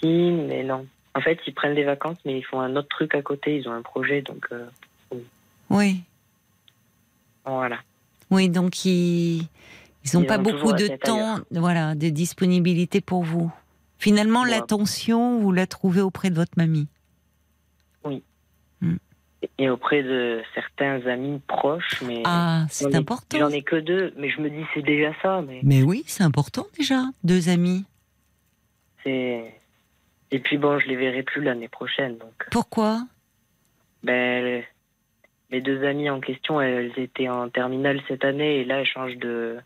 Si, 0.00 0.06
mais 0.08 0.62
non. 0.64 0.86
En 1.14 1.20
fait, 1.20 1.38
ils 1.46 1.52
prennent 1.54 1.74
des 1.74 1.84
vacances, 1.84 2.16
mais 2.24 2.38
ils 2.38 2.42
font 2.44 2.60
un 2.60 2.74
autre 2.76 2.88
truc 2.88 3.14
à 3.14 3.22
côté. 3.22 3.56
Ils 3.58 3.68
ont 3.68 3.72
un 3.72 3.82
projet, 3.82 4.22
donc 4.22 4.46
euh, 4.52 4.66
Oui. 5.70 6.00
voilà. 7.44 7.78
Oui, 8.30 8.48
donc 8.48 8.84
ils 8.86 9.42
ils 10.04 10.14
n'ont 10.14 10.22
Ils 10.22 10.26
pas 10.26 10.38
ont 10.38 10.42
beaucoup 10.42 10.72
de 10.72 10.88
temps, 10.96 11.34
ailleurs. 11.34 11.44
voilà, 11.50 11.94
de 11.94 12.08
disponibilité 12.08 13.00
pour 13.00 13.22
vous. 13.24 13.52
Finalement, 13.98 14.44
l'attention, 14.44 15.38
vous 15.38 15.52
la 15.52 15.66
trouvez 15.66 16.00
auprès 16.00 16.30
de 16.30 16.34
votre 16.34 16.52
mamie. 16.56 16.88
Et 19.58 19.68
auprès 19.68 20.02
de 20.04 20.40
certains 20.54 21.04
amis 21.06 21.40
proches, 21.48 22.00
mais 22.06 22.22
Ah, 22.24 22.64
c'est 22.70 22.94
important. 22.94 23.36
J'en 23.38 23.48
ai 23.50 23.62
que 23.62 23.74
deux, 23.76 24.14
mais 24.16 24.30
je 24.30 24.40
me 24.40 24.48
dis 24.48 24.64
c'est 24.72 24.82
déjà 24.82 25.12
ça, 25.20 25.42
mais 25.42 25.60
Mais 25.64 25.82
oui, 25.82 26.04
c'est 26.06 26.22
important 26.22 26.66
déjà, 26.78 27.02
deux 27.24 27.48
amis. 27.48 27.84
c'est. 29.02 29.52
Et 30.32 30.38
puis 30.38 30.56
bon, 30.56 30.78
je 30.78 30.88
les 30.88 30.96
verrai 30.96 31.22
plus 31.22 31.42
l'année 31.42 31.68
prochaine, 31.68 32.16
donc. 32.16 32.32
Pourquoi? 32.50 33.06
Ben, 34.02 34.64
mes 35.50 35.60
deux 35.60 35.84
amies 35.84 36.08
en 36.08 36.20
question, 36.20 36.60
elles 36.60 36.92
étaient 36.96 37.28
en 37.28 37.50
terminale 37.50 38.00
cette 38.08 38.24
année 38.24 38.60
et 38.60 38.64
là, 38.64 38.80
elles 38.80 38.86
changent 38.86 39.18
de 39.18 39.58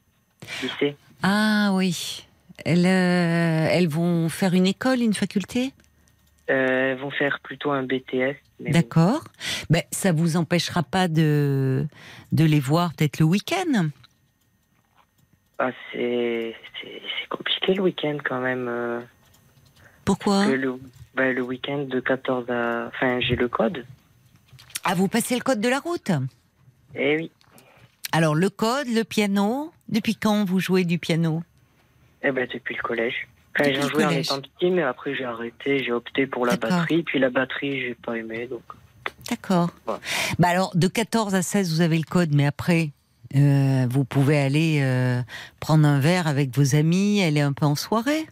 lycée. 0.62 0.96
Ah 1.22 1.70
oui. 1.72 2.26
Elles, 2.64 2.84
euh, 2.84 3.68
elles 3.70 3.88
vont 3.88 4.28
faire 4.28 4.54
une 4.54 4.66
école, 4.66 5.00
une 5.00 5.14
faculté? 5.14 5.72
Euh, 6.50 6.92
elles 6.92 6.98
vont 6.98 7.10
faire 7.10 7.38
plutôt 7.40 7.70
un 7.70 7.84
BTS. 7.84 8.36
D'accord. 8.58 9.22
Ben, 9.70 9.82
ça 9.92 10.10
vous 10.10 10.36
empêchera 10.36 10.82
pas 10.82 11.06
de, 11.06 11.86
de 12.32 12.44
les 12.44 12.60
voir 12.60 12.92
peut-être 12.94 13.20
le 13.20 13.26
week-end? 13.26 13.88
Ah, 15.58 15.70
c'est 15.92 16.54
compliqué 17.30 17.74
le 17.74 17.82
week-end 17.82 18.18
quand 18.24 18.40
même. 18.40 18.68
Pourquoi 20.06 20.46
le 20.46 20.80
ben, 21.14 21.34
le 21.34 21.42
week-end 21.42 21.84
de 21.88 22.00
14 22.00 22.48
à. 22.48 22.88
Enfin, 22.88 23.20
j'ai 23.20 23.36
le 23.36 23.48
code. 23.48 23.84
Ah, 24.84 24.94
vous 24.94 25.08
passez 25.08 25.34
le 25.34 25.40
code 25.40 25.60
de 25.60 25.68
la 25.68 25.80
route? 25.80 26.10
Eh 26.94 27.16
oui. 27.16 27.30
Alors, 28.12 28.34
le 28.34 28.48
code, 28.48 28.86
le 28.88 29.02
piano. 29.02 29.72
Depuis 29.88 30.14
quand 30.14 30.44
vous 30.44 30.58
jouez 30.58 30.84
du 30.84 30.98
piano? 30.98 31.42
Eh 32.22 32.32
ben, 32.32 32.48
depuis 32.52 32.76
le 32.76 32.82
collège. 32.82 33.28
Enfin, 33.58 33.72
j'en 33.72 33.88
jouais 33.88 34.04
en 34.04 34.10
étant 34.10 34.40
petit, 34.40 34.70
mais 34.70 34.82
après 34.82 35.14
j'ai 35.14 35.24
arrêté, 35.24 35.82
j'ai 35.82 35.92
opté 35.92 36.26
pour 36.26 36.44
la 36.44 36.56
batterie, 36.56 37.02
puis 37.02 37.18
la 37.18 37.30
batterie, 37.30 37.80
j'ai 37.80 37.94
pas 37.94 38.16
aimé, 38.16 38.46
donc. 38.46 38.62
D'accord. 39.30 39.70
Ouais. 39.86 39.94
Bah 40.38 40.48
alors, 40.48 40.72
de 40.76 40.88
14 40.88 41.34
à 41.34 41.42
16, 41.42 41.72
vous 41.72 41.80
avez 41.80 41.96
le 41.96 42.04
code, 42.04 42.34
mais 42.34 42.44
après, 42.44 42.90
euh, 43.34 43.86
vous 43.88 44.04
pouvez 44.04 44.38
aller 44.38 44.80
euh, 44.82 45.22
prendre 45.58 45.86
un 45.86 46.00
verre 46.00 46.26
avec 46.26 46.54
vos 46.54 46.74
amis, 46.74 47.22
aller 47.22 47.40
un 47.40 47.52
peu 47.52 47.64
en 47.64 47.76
soirée? 47.76 48.26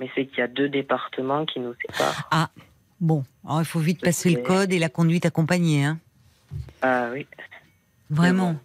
Mais 0.00 0.10
c'est 0.14 0.26
qu'il 0.26 0.38
y 0.38 0.42
a 0.42 0.48
deux 0.48 0.68
départements 0.68 1.44
qui 1.46 1.60
nous 1.60 1.74
séparent. 1.74 2.50
Bon, 3.00 3.24
alors 3.44 3.60
il 3.60 3.64
faut 3.64 3.78
vite 3.78 4.00
passer 4.00 4.30
le 4.30 4.42
code 4.42 4.72
et 4.72 4.78
la 4.78 4.88
conduite 4.88 5.24
accompagnée, 5.24 5.84
hein. 5.84 5.98
Ah 6.82 7.08
oui. 7.12 7.26
Vraiment. 8.10 8.56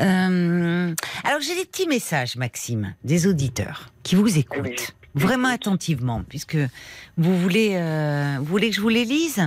Euh, 0.00 0.94
alors 1.24 1.40
j'ai 1.40 1.54
des 1.54 1.64
petits 1.64 1.86
messages, 1.86 2.36
Maxime, 2.36 2.94
des 3.04 3.26
auditeurs 3.26 3.90
qui 4.02 4.14
vous 4.14 4.38
écoutent 4.38 4.64
Oui, 4.64 4.76
vraiment 5.14 5.48
attentivement, 5.48 6.22
puisque 6.28 6.58
vous 7.16 7.38
voulez, 7.38 7.72
euh, 7.74 8.36
vous 8.38 8.44
voulez 8.44 8.70
que 8.70 8.76
je 8.76 8.80
vous 8.80 8.88
les 8.88 9.04
lise? 9.04 9.42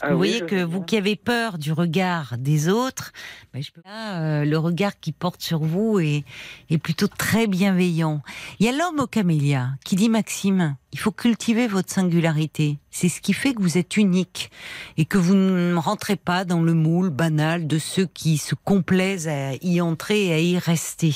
Ah 0.00 0.08
vous 0.08 0.20
oui, 0.20 0.28
voyez 0.28 0.38
je 0.38 0.44
que 0.44 0.64
vous 0.64 0.82
qui 0.82 0.96
avez 0.96 1.16
peur 1.16 1.58
du 1.58 1.72
regard 1.72 2.36
des 2.38 2.68
autres, 2.68 3.12
ben, 3.52 3.62
je 3.62 3.72
peux 3.72 3.80
pas, 3.82 4.20
euh, 4.20 4.44
le 4.44 4.58
regard 4.58 4.98
qui 5.00 5.12
porte 5.12 5.42
sur 5.42 5.60
vous 5.60 5.98
est, 5.98 6.24
est 6.70 6.78
plutôt 6.78 7.08
très 7.08 7.46
bienveillant. 7.46 8.22
Il 8.58 8.66
y 8.66 8.68
a 8.68 8.72
l'homme 8.72 9.00
au 9.00 9.06
camélia 9.06 9.70
qui 9.84 9.96
dit 9.96 10.08
Maxime, 10.08 10.76
il 10.92 10.98
faut 10.98 11.12
cultiver 11.12 11.66
votre 11.66 11.92
singularité. 11.92 12.78
C'est 12.90 13.08
ce 13.08 13.20
qui 13.20 13.32
fait 13.32 13.54
que 13.54 13.62
vous 13.62 13.78
êtes 13.78 13.96
unique 13.96 14.50
et 14.96 15.04
que 15.04 15.18
vous 15.18 15.34
ne 15.34 15.74
rentrez 15.74 16.16
pas 16.16 16.44
dans 16.44 16.62
le 16.62 16.74
moule 16.74 17.10
banal 17.10 17.66
de 17.66 17.78
ceux 17.78 18.06
qui 18.06 18.38
se 18.38 18.54
complaisent 18.54 19.28
à 19.28 19.54
y 19.62 19.80
entrer 19.80 20.26
et 20.26 20.32
à 20.34 20.40
y 20.40 20.58
rester. 20.58 21.14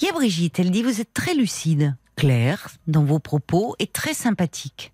Il 0.00 0.04
y 0.04 0.08
a 0.08 0.12
Brigitte, 0.12 0.58
elle 0.58 0.70
dit 0.70 0.82
vous 0.82 1.00
êtes 1.00 1.14
très 1.14 1.34
lucide, 1.34 1.96
clair 2.16 2.68
dans 2.86 3.04
vos 3.04 3.18
propos 3.18 3.76
et 3.78 3.86
très 3.86 4.14
sympathique. 4.14 4.92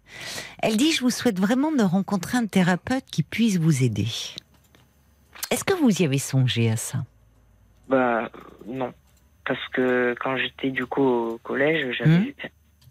Elle 0.63 0.77
dit 0.77 0.93
je 0.93 1.01
vous 1.01 1.11
souhaite 1.11 1.39
vraiment 1.39 1.73
de 1.73 1.83
rencontrer 1.83 2.37
un 2.39 2.47
thérapeute 2.47 3.05
qui 3.11 3.23
puisse 3.23 3.59
vous 3.59 3.83
aider. 3.85 4.09
Est-ce 5.51 5.65
que 5.65 5.75
vous 5.75 6.03
y 6.03 6.05
avez 6.05 6.19
songé 6.19 6.71
à 6.71 6.77
ça? 6.77 7.05
Bah, 7.89 8.31
non. 8.67 8.93
Parce 9.45 9.67
que 9.73 10.15
quand 10.21 10.37
j'étais 10.37 10.71
du 10.71 10.87
coup 10.87 11.03
au 11.03 11.39
collège, 11.39 11.97
j'avais. 11.99 12.19
Hmm. 12.19 12.33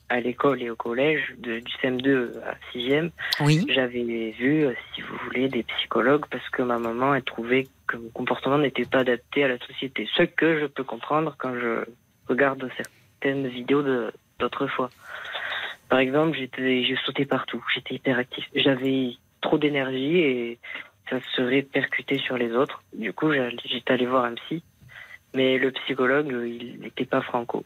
À 0.09 0.19
l'école 0.19 0.61
et 0.61 0.69
au 0.69 0.75
collège, 0.75 1.21
de- 1.37 1.59
du 1.59 1.71
CM2 1.81 2.33
à 2.45 2.55
6e, 2.73 3.11
Oui. 3.39 3.65
j'avais 3.73 4.31
vu, 4.37 4.65
euh, 4.65 4.73
si 4.93 4.99
vous 5.01 5.15
voulez, 5.23 5.47
des 5.47 5.63
psychologues 5.63 6.25
parce 6.29 6.47
que 6.49 6.61
ma 6.63 6.79
maman, 6.79 7.15
elle 7.15 7.23
trouvait 7.23 7.69
que 7.87 7.95
mon 7.95 8.09
comportement 8.09 8.57
n'était 8.57 8.83
pas 8.83 8.99
adapté 8.99 9.45
à 9.45 9.47
la 9.47 9.57
société. 9.59 10.09
Ce 10.17 10.23
que 10.23 10.59
je 10.59 10.65
peux 10.65 10.83
comprendre 10.83 11.33
quand 11.39 11.53
je 11.55 11.85
regarde 12.27 12.69
certaines 13.21 13.47
vidéos 13.47 13.83
d'autrefois. 14.39 14.89
Par 15.89 15.99
exemple, 15.99 16.37
j'étais, 16.37 16.83
je 16.83 16.95
sautais 17.05 17.25
partout, 17.25 17.63
j'étais 17.73 17.95
hyperactif. 17.95 18.45
J'avais 18.55 19.13
trop 19.41 19.57
d'énergie 19.57 20.17
et 20.19 20.59
ça 21.09 21.17
se 21.35 21.41
répercutait 21.41 22.19
sur 22.19 22.37
les 22.37 22.51
autres. 22.53 22.81
Du 22.93 23.13
coup, 23.13 23.31
j'étais 23.65 23.93
allé 23.93 24.05
voir 24.05 24.25
un 24.25 24.35
psy, 24.35 24.63
mais 25.33 25.57
le 25.57 25.71
psychologue, 25.71 26.27
il 26.31 26.79
n'était 26.79 27.05
pas 27.05 27.21
franco. 27.21 27.63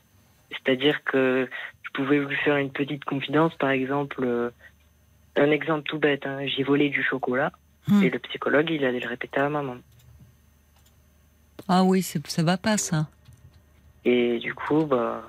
C'est-à-dire 0.51 1.03
que 1.03 1.47
je 1.83 1.89
pouvais 1.93 2.19
lui 2.19 2.35
faire 2.37 2.57
une 2.57 2.71
petite 2.71 3.05
confidence, 3.05 3.53
par 3.55 3.69
exemple, 3.69 4.23
euh, 4.23 4.49
un 5.35 5.51
exemple 5.51 5.83
tout 5.83 5.99
bête, 5.99 6.25
hein, 6.25 6.45
j'ai 6.47 6.63
volé 6.63 6.89
du 6.89 7.03
chocolat, 7.03 7.51
Hmm. 7.87 8.01
et 8.01 8.09
le 8.09 8.17
psychologue, 8.17 8.71
il 8.71 8.83
allait 8.83 8.99
le 8.99 9.07
répéter 9.07 9.39
à 9.39 9.47
maman. 9.47 9.75
Ah 11.67 11.83
oui, 11.83 12.01
ça 12.01 12.41
va 12.41 12.57
pas 12.57 12.77
ça. 12.77 13.05
Et 14.03 14.39
du 14.39 14.55
coup, 14.55 14.85
bah. 14.85 15.21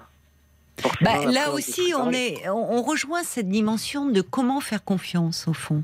Bah, 1.01 1.25
là 1.27 1.53
aussi, 1.53 1.93
on 1.99 2.11
est, 2.11 2.49
on, 2.49 2.79
on 2.79 2.83
rejoint 2.83 3.25
cette 3.25 3.49
dimension 3.49 4.07
de 4.07 4.21
comment 4.21 4.61
faire 4.61 4.85
confiance 4.85 5.49
au 5.49 5.55
fond. 5.55 5.83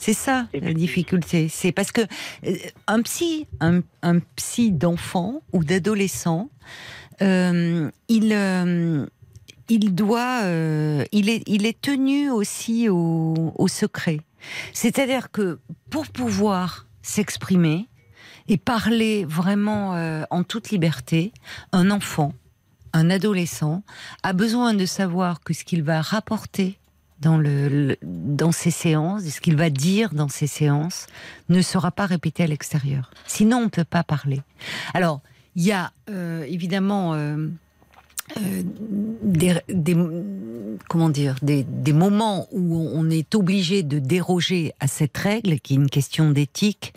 C'est 0.00 0.14
ça 0.14 0.46
la 0.54 0.72
difficulté. 0.72 1.48
C'est 1.50 1.72
parce 1.72 1.92
que 1.92 2.00
euh, 2.46 2.56
un 2.86 3.02
psy, 3.02 3.46
un, 3.60 3.82
un 4.02 4.20
psy 4.36 4.72
d'enfant 4.72 5.42
ou 5.52 5.62
d'adolescent, 5.62 6.48
euh, 7.20 7.90
il 8.08 8.32
euh, 8.32 9.06
il 9.68 9.94
doit, 9.94 10.40
il 11.12 11.28
est 11.28 11.42
il 11.46 11.66
est 11.66 11.80
tenu 11.80 12.30
aussi 12.30 12.88
au, 12.88 13.52
au 13.54 13.68
secret. 13.68 14.20
C'est-à-dire 14.72 15.30
que 15.30 15.60
pour 15.90 16.08
pouvoir 16.08 16.86
s'exprimer 17.02 17.86
et 18.48 18.56
parler 18.56 19.24
vraiment 19.26 20.24
en 20.30 20.42
toute 20.42 20.70
liberté, 20.70 21.32
un 21.72 21.92
enfant 21.92 22.32
un 22.92 23.10
adolescent 23.10 23.82
a 24.22 24.32
besoin 24.32 24.74
de 24.74 24.86
savoir 24.86 25.40
que 25.40 25.54
ce 25.54 25.64
qu'il 25.64 25.82
va 25.82 26.00
rapporter 26.00 26.78
dans, 27.20 27.36
le, 27.38 27.96
dans 28.02 28.52
ses 28.52 28.70
séances, 28.70 29.24
ce 29.24 29.40
qu'il 29.40 29.56
va 29.56 29.70
dire 29.70 30.14
dans 30.14 30.28
ses 30.28 30.46
séances, 30.46 31.06
ne 31.48 31.60
sera 31.62 31.90
pas 31.90 32.06
répété 32.06 32.42
à 32.42 32.46
l'extérieur. 32.46 33.10
Sinon, 33.26 33.58
on 33.58 33.64
ne 33.64 33.68
peut 33.68 33.84
pas 33.84 34.02
parler. 34.02 34.40
Alors, 34.94 35.20
il 35.56 35.64
y 35.64 35.72
a 35.72 35.92
euh, 36.08 36.44
évidemment 36.44 37.14
euh, 37.14 37.48
euh, 38.38 38.62
des, 39.22 39.54
des- 39.68 39.96
comment 40.88 41.08
dire 41.10 41.36
des, 41.42 41.64
des 41.64 41.92
moments 41.92 42.46
où 42.52 42.76
on 42.94 43.10
est 43.10 43.34
obligé 43.34 43.82
de 43.82 43.98
déroger 43.98 44.72
à 44.80 44.86
cette 44.86 45.16
règle, 45.16 45.60
qui 45.60 45.74
est 45.74 45.76
une 45.76 45.90
question 45.90 46.30
d'éthique, 46.30 46.94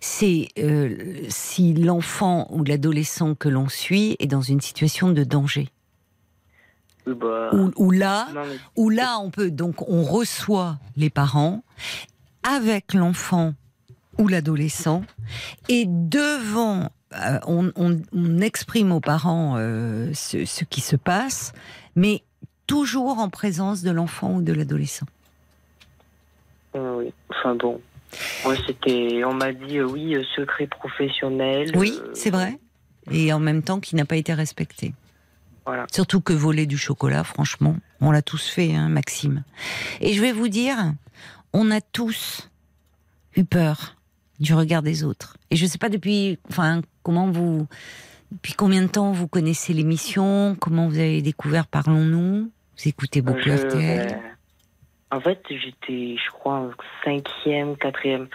c'est 0.00 0.48
euh, 0.58 1.22
si 1.28 1.72
l'enfant 1.74 2.48
ou 2.50 2.64
l'adolescent 2.64 3.34
que 3.34 3.48
l'on 3.48 3.68
suit 3.68 4.16
est 4.18 4.26
dans 4.26 4.42
une 4.42 4.60
situation 4.60 5.10
de 5.10 5.24
danger. 5.24 5.68
Oui, 7.06 7.14
bah, 7.14 7.50
Où, 7.54 7.70
où 7.76 7.90
là, 7.90 8.28
non, 8.34 8.42
mais 8.46 8.56
où 8.76 8.90
là 8.90 9.18
on 9.20 9.30
peut 9.30 9.50
donc 9.50 9.88
on 9.88 10.02
reçoit 10.02 10.78
les 10.96 11.08
parents 11.10 11.62
avec 12.42 12.92
l'enfant 12.94 13.54
ou 14.18 14.28
l'adolescent 14.28 15.02
et 15.68 15.84
devant 15.86 16.90
on, 17.46 17.72
on- 17.76 18.00
on 18.12 18.38
exprime 18.38 18.92
aux 18.92 19.00
parents 19.00 19.56
euh, 19.58 20.10
ce, 20.14 20.44
ce 20.44 20.64
qui 20.64 20.80
se 20.80 20.96
passe 20.96 21.52
mais 21.96 22.22
toujours 22.66 23.18
en 23.18 23.28
présence 23.28 23.82
de 23.82 23.90
l'enfant 23.90 24.34
ou 24.36 24.42
de 24.42 24.52
l'adolescent. 24.52 25.06
euh, 26.76 26.96
oui. 26.98 27.12
Enfin 27.30 27.54
bon. 27.54 27.80
Moi, 28.44 28.54
c'était. 28.66 29.22
On 29.24 29.34
m'a 29.34 29.52
dit, 29.52 29.78
euh, 29.78 29.86
oui, 29.86 30.14
euh, 30.16 30.24
secret 30.36 30.66
professionnel. 30.66 31.70
Oui, 31.76 31.94
euh, 32.00 32.10
c'est 32.14 32.30
vrai. 32.30 32.58
Et 33.10 33.32
en 33.32 33.38
même 33.40 33.62
temps 33.62 33.80
qui 33.80 33.94
n'a 33.96 34.04
pas 34.04 34.16
été 34.16 34.34
respecté. 34.34 34.94
Voilà. 35.66 35.86
Surtout 35.92 36.20
que 36.20 36.32
voler 36.32 36.66
du 36.66 36.76
chocolat, 36.78 37.22
franchement, 37.22 37.76
on 38.00 38.10
l'a 38.10 38.22
tous 38.22 38.48
fait, 38.48 38.74
hein, 38.74 38.88
Maxime. 38.88 39.44
Et 40.00 40.12
je 40.14 40.20
vais 40.20 40.32
vous 40.32 40.48
dire, 40.48 40.76
on 41.52 41.70
a 41.70 41.80
tous 41.80 42.48
eu 43.36 43.44
peur 43.44 43.96
du 44.40 44.54
regard 44.54 44.82
des 44.82 45.04
autres. 45.04 45.36
Et 45.50 45.56
je 45.56 45.64
ne 45.64 45.68
sais 45.68 45.78
pas 45.78 45.88
depuis, 45.88 46.38
enfin, 46.48 46.80
comment 47.02 47.30
vous, 47.30 47.66
depuis 48.32 48.54
combien 48.54 48.82
de 48.82 48.88
temps 48.88 49.12
vous 49.12 49.28
connaissez 49.28 49.72
l'émission, 49.74 50.56
comment 50.60 50.88
vous 50.88 50.98
avez 50.98 51.22
découvert 51.22 51.66
Parlons-nous, 51.66 52.50
vous 52.78 52.88
écoutez 52.88 53.20
beaucoup 53.22 53.40
Je- 53.42 53.50
RTL. 53.52 54.12
euh, 54.12 55.16
En 55.16 55.20
fait, 55.20 55.42
j'étais, 55.50 56.16
je 56.16 56.30
crois, 56.32 56.54
en 56.54 56.70
cinquième, 57.04 57.76
quatrième. 57.76 58.28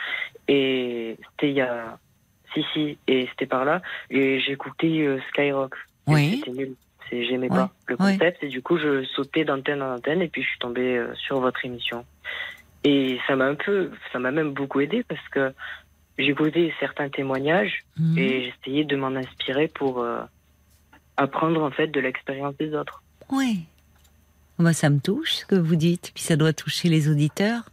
Et 0.47 1.17
c'était 1.31 1.49
il 1.49 1.55
y 1.55 1.61
a. 1.61 1.97
Si, 2.53 2.63
si, 2.73 2.97
et 3.07 3.27
c'était 3.31 3.47
par 3.47 3.65
là. 3.65 3.81
Et 4.09 4.39
j'écoutais 4.41 5.01
euh, 5.01 5.19
Skyrock. 5.29 5.73
Oui. 6.07 6.37
C'était 6.45 6.51
nul. 6.57 6.75
J'aimais 7.11 7.49
pas 7.49 7.71
le 7.87 7.97
concept. 7.97 8.43
Et 8.43 8.47
du 8.47 8.61
coup, 8.61 8.77
je 8.77 9.03
sautais 9.15 9.43
d'antenne 9.45 9.81
en 9.81 9.95
antenne. 9.95 10.21
Et 10.21 10.27
puis, 10.27 10.41
je 10.43 10.47
suis 10.49 10.59
tombée 10.59 10.97
euh, 10.97 11.13
sur 11.15 11.39
votre 11.39 11.63
émission. 11.65 12.05
Et 12.83 13.19
ça 13.27 13.35
m'a 13.35 13.45
un 13.45 13.55
peu. 13.55 13.91
Ça 14.13 14.19
m'a 14.19 14.31
même 14.31 14.51
beaucoup 14.53 14.79
aidé 14.81 15.03
parce 15.07 15.27
que 15.29 15.53
j'écoutais 16.17 16.73
certains 16.79 17.09
témoignages. 17.09 17.83
Mhm. 17.97 18.17
Et 18.17 18.51
j'essayais 18.51 18.83
de 18.83 18.95
m'en 18.95 19.15
inspirer 19.15 19.67
pour 19.67 19.99
euh, 20.01 20.21
apprendre, 21.17 21.61
en 21.63 21.71
fait, 21.71 21.87
de 21.87 21.99
l'expérience 21.99 22.55
des 22.57 22.73
autres. 22.75 23.03
Oui. 23.31 23.65
Moi, 24.57 24.71
ça 24.71 24.89
me 24.89 24.99
touche 24.99 25.33
ce 25.33 25.45
que 25.45 25.55
vous 25.55 25.75
dites, 25.75 26.11
puis 26.13 26.23
ça 26.23 26.37
doit 26.37 26.53
toucher 26.53 26.87
les 26.87 27.09
auditeurs. 27.09 27.63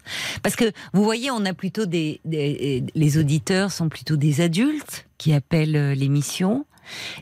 Parce 0.43 0.57
que 0.57 0.65
vous 0.93 1.05
voyez, 1.05 1.31
on 1.31 1.45
a 1.45 1.55
plutôt 1.55 1.87
des, 1.87 2.21
des- 2.25 2.83
les 2.95 3.19
auditeurs 3.19 3.71
sont 3.71 3.89
plutôt 3.89 4.17
des 4.17 4.41
adultes 4.41 5.07
qui 5.17 5.33
appellent 5.33 5.77
euh, 5.77 5.95
l'émission. 5.95 6.67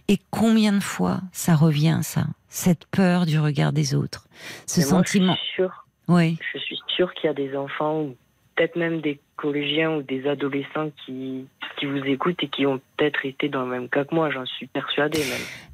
Et 0.08 0.18
combien 0.30 0.72
de 0.72 0.80
fois 0.82 1.20
ça 1.32 1.54
revient, 1.54 1.98
ça, 2.02 2.24
cette 2.48 2.86
peur 2.86 3.26
du 3.26 3.38
regard 3.38 3.74
des 3.74 3.94
autres, 3.94 4.26
ce 4.66 4.80
moi, 4.80 4.88
sentiment. 4.88 5.34
je 5.34 5.38
suis 5.40 5.54
sûre 5.56 5.86
Oui, 6.08 6.38
Je 6.54 6.58
suis 6.58 6.78
sûre 6.96 7.12
qu'il 7.12 7.26
y 7.26 7.30
a 7.30 7.34
des 7.34 7.54
enfants, 7.54 8.00
ou 8.00 8.16
peut-être 8.56 8.76
même 8.76 9.02
des 9.02 9.20
collégiens 9.40 9.92
ou 9.96 10.02
des 10.02 10.26
adolescents 10.26 10.90
qui, 11.04 11.46
qui 11.78 11.86
vous 11.86 12.04
écoutent 12.04 12.42
et 12.42 12.48
qui 12.48 12.66
ont 12.66 12.80
peut-être 12.96 13.24
été 13.24 13.48
dans 13.48 13.64
le 13.64 13.70
même 13.70 13.88
cas 13.88 14.04
que 14.04 14.14
moi, 14.14 14.30
j'en 14.30 14.46
suis 14.46 14.66
persuadée 14.66 15.20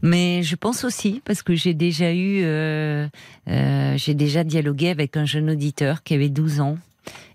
mais 0.03 0.43
je 0.43 0.57
pense 0.57 0.85
aussi 0.85 1.23
parce 1.25 1.43
que 1.43 1.55
j'ai 1.55 1.75
déjà 1.75 2.13
eu, 2.13 2.43
euh, 2.45 3.07
euh, 3.49 3.95
j'ai 3.97 4.15
déjà 4.15 4.45
dialogué 4.45 4.91
avec 4.91 5.17
un 5.17 5.25
jeune 5.25 5.51
auditeur 5.51 6.03
qui 6.03 6.15
avait 6.15 6.29
12 6.29 6.61
ans 6.61 6.77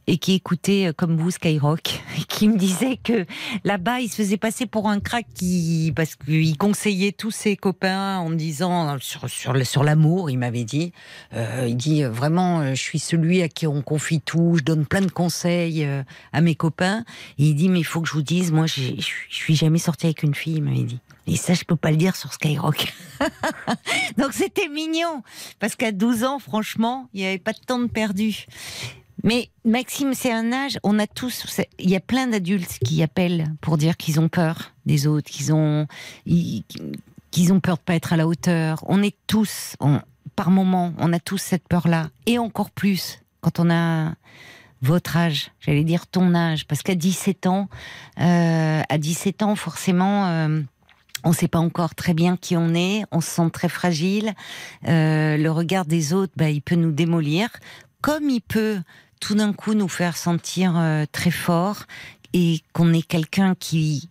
et 0.08 0.18
qui 0.18 0.34
écoutait 0.34 0.88
euh, 0.88 0.94
comme 0.94 1.18
vous 1.18 1.32
Skyrock, 1.32 2.02
qui 2.28 2.48
me 2.48 2.58
disait 2.58 2.98
que 2.98 3.26
là-bas 3.64 4.00
il 4.00 4.10
se 4.10 4.16
faisait 4.16 4.38
passer 4.38 4.66
pour 4.66 4.90
un 4.90 5.00
crack 5.00 5.26
qui 5.34 5.94
parce 5.96 6.16
qu'il 6.16 6.58
conseillait 6.58 7.12
tous 7.12 7.32
ses 7.32 7.56
copains 7.56 8.18
en 8.18 8.30
me 8.30 8.36
disant 8.36 8.98
sur 9.00 9.30
sur 9.30 9.66
sur 9.66 9.84
l'amour, 9.84 10.30
il 10.30 10.38
m'avait 10.38 10.64
dit, 10.64 10.92
euh, 11.34 11.66
il 11.68 11.78
dit 11.78 12.04
euh, 12.04 12.10
vraiment 12.10 12.62
euh, 12.62 12.74
je 12.74 12.82
suis 12.82 13.00
celui 13.00 13.42
à 13.42 13.48
qui 13.48 13.68
on 13.68 13.82
confie 13.82 14.22
tout, 14.22 14.56
je 14.58 14.64
donne 14.64 14.86
plein 14.86 15.02
de 15.02 15.12
conseils 15.12 15.84
euh, 15.86 16.04
à 16.34 16.42
mes 16.42 16.56
copains 16.56 17.04
il 17.38 17.56
dit 17.56 17.70
mais 17.70 17.80
il 17.80 17.86
faut 17.86 18.02
que 18.02 18.08
je 18.08 18.14
vous 18.14 18.22
dise 18.22 18.52
moi 18.52 18.66
je 18.66 18.94
suis 19.30 19.56
jamais 19.56 19.80
sorti 19.80 20.08
avec 20.08 20.24
une 20.24 20.36
fille, 20.36 20.56
il 20.56 20.64
m'avait 20.64 20.84
dit. 20.84 21.00
Et 21.28 21.36
ça, 21.36 21.54
je 21.54 21.64
peux 21.64 21.76
pas 21.76 21.92
le 21.92 21.98
dire 21.98 22.16
sur 22.16 22.34
Skyrock. 22.34 22.92
Donc 24.18 24.34
c'était 24.34 24.68
mignon. 24.68 25.22
Parce 25.60 25.76
qu'à 25.76 25.92
12 25.92 26.24
ans, 26.24 26.40
franchement, 26.40 27.10
il 27.14 27.22
n'y 27.22 27.28
avait 27.28 27.38
pas 27.38 27.54
de 27.54 27.60
temps 27.60 27.80
de 27.80 27.88
perdu. 27.88 28.48
Mais 29.24 29.50
Maxime, 29.66 30.14
c'est 30.14 30.32
un 30.32 30.52
âge, 30.52 30.80
on 30.84 30.98
a 31.00 31.08
tous, 31.08 31.46
il 31.80 31.90
y 31.90 31.96
a 31.96 32.00
plein 32.00 32.28
d'adultes 32.28 32.80
qui 32.84 33.04
appellent 33.04 33.46
pour 33.62 33.78
dire 33.78 33.98
qu'ils 33.98 34.20
ont 34.20 34.30
peur 34.30 34.74
des 34.86 35.08
autres, 35.08 35.30
qu'ils 35.30 35.54
ont, 35.54 35.88
ont 36.28 37.60
peur 37.60 37.78
de 37.78 37.82
pas 37.82 37.96
être 37.96 38.14
à 38.14 38.18
la 38.18 38.28
hauteur. 38.28 38.84
On 38.88 39.04
est 39.04 39.16
tous, 39.28 39.76
par 40.36 40.50
moment, 40.50 40.94
on 40.98 41.14
a 41.14 41.20
tous 41.20 41.38
cette 41.38 41.68
peur-là. 41.68 42.10
Et 42.26 42.40
encore 42.40 42.72
plus 42.72 43.20
quand 43.42 43.60
on 43.60 43.70
a 43.70 44.14
votre 44.82 45.18
âge, 45.18 45.52
j'allais 45.60 45.84
dire 45.84 46.08
ton 46.08 46.34
âge, 46.34 46.66
parce 46.66 46.82
qu'à 46.82 46.96
17 46.96 47.46
ans, 47.48 47.70
euh, 48.20 48.82
à 48.88 48.98
17 48.98 49.44
ans, 49.44 49.56
forcément, 49.56 50.28
euh, 50.28 50.62
on 51.24 51.30
ne 51.30 51.36
sait 51.36 51.48
pas 51.48 51.60
encore 51.60 51.94
très 51.94 52.14
bien 52.14 52.38
qui 52.38 52.58
on 52.58 52.74
est, 52.74 53.04
on 53.12 53.22
se 53.22 53.30
sent 53.30 53.50
très 53.52 53.70
fragile. 53.70 54.34
Euh, 54.88 55.38
le 55.38 55.52
regard 55.52 55.86
des 55.86 56.14
autres, 56.14 56.34
bah, 56.36 56.50
il 56.50 56.62
peut 56.62 56.76
nous 56.76 56.92
démolir, 56.92 57.50
comme 58.02 58.30
il 58.30 58.42
peut 58.42 58.80
tout 59.22 59.36
d'un 59.36 59.54
coup 59.54 59.74
nous 59.74 59.88
faire 59.88 60.18
sentir 60.18 60.78
euh, 60.78 61.06
très 61.10 61.32
fort 61.32 61.84
et 62.34 62.60
qu'on 62.74 62.92
est 62.92 63.08
quelqu'un 63.08 63.56
qui 63.56 64.10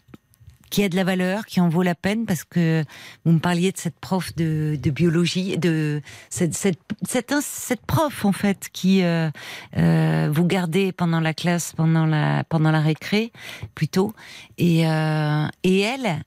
qui 0.71 0.85
a 0.85 0.89
de 0.89 0.97
la 0.97 1.05
valeur, 1.05 1.47
qui 1.47 1.61
en 1.61 1.69
vaut 1.69 1.83
la 1.83 1.97
peine, 1.97 2.25
parce 2.27 2.45
que 2.45 2.85
vous 3.25 3.33
me 3.33 3.41
parliez 3.41 3.73
de 3.73 3.77
cette 3.77 3.99
prof 3.99 4.35
de, 4.37 4.79
de 4.81 4.91
biologie, 4.91 5.59
de 5.59 6.01
cette, 6.31 6.55
cette, 6.55 6.79
cette, 7.03 7.35
cette 7.43 7.85
prof 7.85 8.25
en 8.25 8.33
fait 8.33 8.69
qui 8.73 9.03
euh, 9.03 9.31
euh, 9.77 10.31
vous 10.33 10.45
gardez 10.45 10.93
pendant 10.93 11.21
la 11.21 11.35
classe, 11.35 11.73
pendant 11.73 12.07
la 12.07 12.45
pendant 12.45 12.71
la 12.71 12.81
récré 12.81 13.33
plutôt, 13.75 14.15
et 14.59 14.87
euh, 14.87 15.47
et 15.65 15.81
elle, 15.81 16.23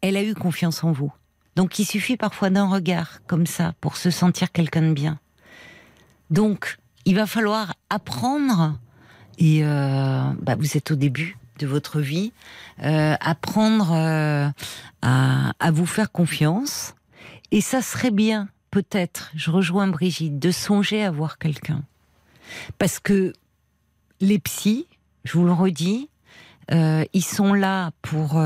elle 0.00 0.16
a 0.16 0.22
eu 0.22 0.34
confiance 0.34 0.84
en 0.84 0.92
vous. 0.92 1.12
Donc 1.56 1.78
il 1.80 1.84
suffit 1.84 2.16
parfois 2.16 2.48
d'un 2.48 2.68
regard 2.68 3.20
comme 3.26 3.46
ça 3.46 3.74
pour 3.80 3.96
se 3.96 4.10
sentir 4.10 4.52
quelqu'un 4.52 4.82
de 4.82 4.92
bien. 4.92 5.18
Donc 6.30 6.78
il 7.04 7.14
va 7.14 7.26
falloir 7.26 7.74
apprendre, 7.88 8.78
et 9.38 9.64
euh, 9.64 10.22
bah, 10.42 10.54
vous 10.58 10.76
êtes 10.76 10.90
au 10.90 10.96
début 10.96 11.36
de 11.58 11.66
votre 11.66 12.00
vie, 12.00 12.32
euh, 12.82 13.14
apprendre 13.20 13.92
euh, 13.92 14.48
à, 15.02 15.52
à 15.58 15.70
vous 15.70 15.86
faire 15.86 16.10
confiance. 16.12 16.94
Et 17.50 17.60
ça 17.60 17.82
serait 17.82 18.10
bien, 18.10 18.48
peut-être, 18.70 19.30
je 19.34 19.50
rejoins 19.50 19.88
Brigitte, 19.88 20.38
de 20.38 20.50
songer 20.50 21.02
à 21.02 21.10
voir 21.10 21.38
quelqu'un. 21.38 21.82
Parce 22.78 22.98
que 22.98 23.32
les 24.20 24.38
psys, 24.38 24.86
je 25.24 25.32
vous 25.38 25.44
le 25.44 25.52
redis, 25.52 26.08
ils 26.70 27.24
sont 27.24 27.52
là 27.52 27.90
pour 28.00 28.40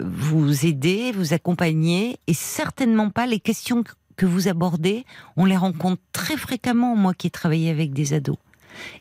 vous 0.00 0.66
aider, 0.66 1.10
vous 1.10 1.32
accompagner, 1.32 2.20
et 2.28 2.34
certainement 2.34 3.10
pas 3.10 3.26
les 3.26 3.40
questions 3.40 3.82
que- 4.18 4.26
vous 4.26 4.48
abordez. 4.48 5.04
On 5.36 5.44
les 5.46 5.56
rencontre 5.56 6.02
très 6.12 6.36
fréquemment, 6.36 6.94
moi 6.96 7.14
qui 7.14 7.28
ai 7.28 7.30
travaillé 7.30 7.70
avec 7.70 7.92
des 7.92 8.12
ados. 8.12 8.36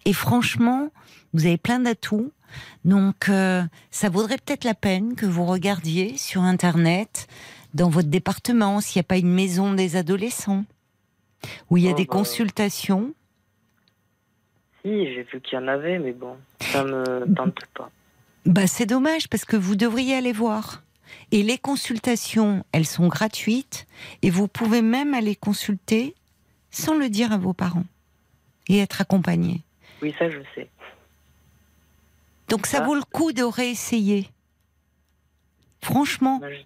Et 0.05 0.13
franchement, 0.13 0.89
vous 1.33 1.45
avez 1.45 1.57
plein 1.57 1.79
d'atouts. 1.79 2.31
Donc, 2.85 3.27
euh, 3.29 3.61
ça 3.91 4.09
vaudrait 4.09 4.37
peut-être 4.37 4.63
la 4.63 4.73
peine 4.73 5.15
que 5.15 5.25
vous 5.25 5.45
regardiez 5.45 6.15
sur 6.17 6.41
Internet, 6.43 7.27
dans 7.73 7.89
votre 7.89 8.07
département, 8.07 8.79
s'il 8.79 8.99
n'y 8.99 9.05
a 9.05 9.09
pas 9.09 9.17
une 9.17 9.33
maison 9.33 9.73
des 9.73 9.97
adolescents, 9.97 10.63
où 11.69 11.77
il 11.77 11.83
y 11.83 11.87
a 11.89 11.91
Oh, 11.91 11.95
des 11.95 12.05
bah. 12.05 12.13
consultations. 12.13 13.13
Si, 14.83 14.89
j'ai 15.13 15.23
vu 15.23 15.41
qu'il 15.41 15.59
y 15.59 15.61
en 15.61 15.67
avait, 15.67 15.99
mais 15.99 16.13
bon, 16.13 16.37
ça 16.61 16.83
me 16.83 17.25
tente 17.35 17.59
pas. 17.75 17.89
Bah, 18.45 18.65
c'est 18.67 18.85
dommage 18.85 19.27
parce 19.27 19.43
que 19.43 19.57
vous 19.57 19.75
devriez 19.75 20.15
aller 20.15 20.31
voir. 20.31 20.81
Et 21.31 21.43
les 21.43 21.57
consultations, 21.57 22.63
elles 22.71 22.85
sont 22.85 23.07
gratuites 23.07 23.87
et 24.21 24.29
vous 24.29 24.47
pouvez 24.47 24.81
même 24.81 25.13
aller 25.13 25.35
consulter 25.35 26.15
sans 26.71 26.95
le 26.95 27.09
dire 27.09 27.31
à 27.31 27.37
vos 27.37 27.53
parents 27.53 27.85
et 28.69 28.79
être 28.79 29.01
accompagné. 29.01 29.61
Oui, 30.01 30.13
ça, 30.19 30.29
je 30.29 30.39
sais. 30.55 30.69
Donc 32.49 32.65
ça 32.65 32.79
Ah. 32.81 32.85
vaut 32.85 32.95
le 32.95 33.03
coup 33.03 33.31
de 33.33 33.43
réessayer. 33.43 34.29
Franchement, 35.81 36.41
je 36.43 36.57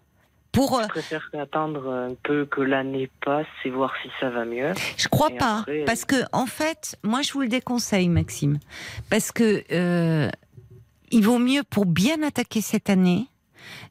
pour 0.52 0.78
euh, 0.80 0.84
je 0.84 0.88
préfère 0.90 1.30
attendre 1.40 1.90
un 1.90 2.14
peu 2.24 2.46
que 2.46 2.60
l'année 2.62 3.10
passe 3.24 3.46
et 3.64 3.70
voir 3.70 3.94
si 4.04 4.10
ça 4.20 4.30
va 4.30 4.44
mieux. 4.46 4.74
Je 4.98 5.08
crois 5.08 5.32
Et 5.32 5.38
pas, 5.38 5.60
après, 5.60 5.86
parce 5.86 6.04
que 6.04 6.16
en 6.34 6.46
fait, 6.46 6.98
moi 7.04 7.22
je 7.22 7.32
vous 7.32 7.42
le 7.42 7.48
déconseille, 7.48 8.10
Maxime, 8.10 8.60
parce 9.10 9.32
que 9.32 9.64
euh, 9.72 10.30
il 11.10 11.24
vaut 11.24 11.40
mieux 11.40 11.64
pour 11.64 11.86
bien 11.86 12.22
attaquer 12.24 12.60
cette 12.62 12.90
année, 12.90 13.28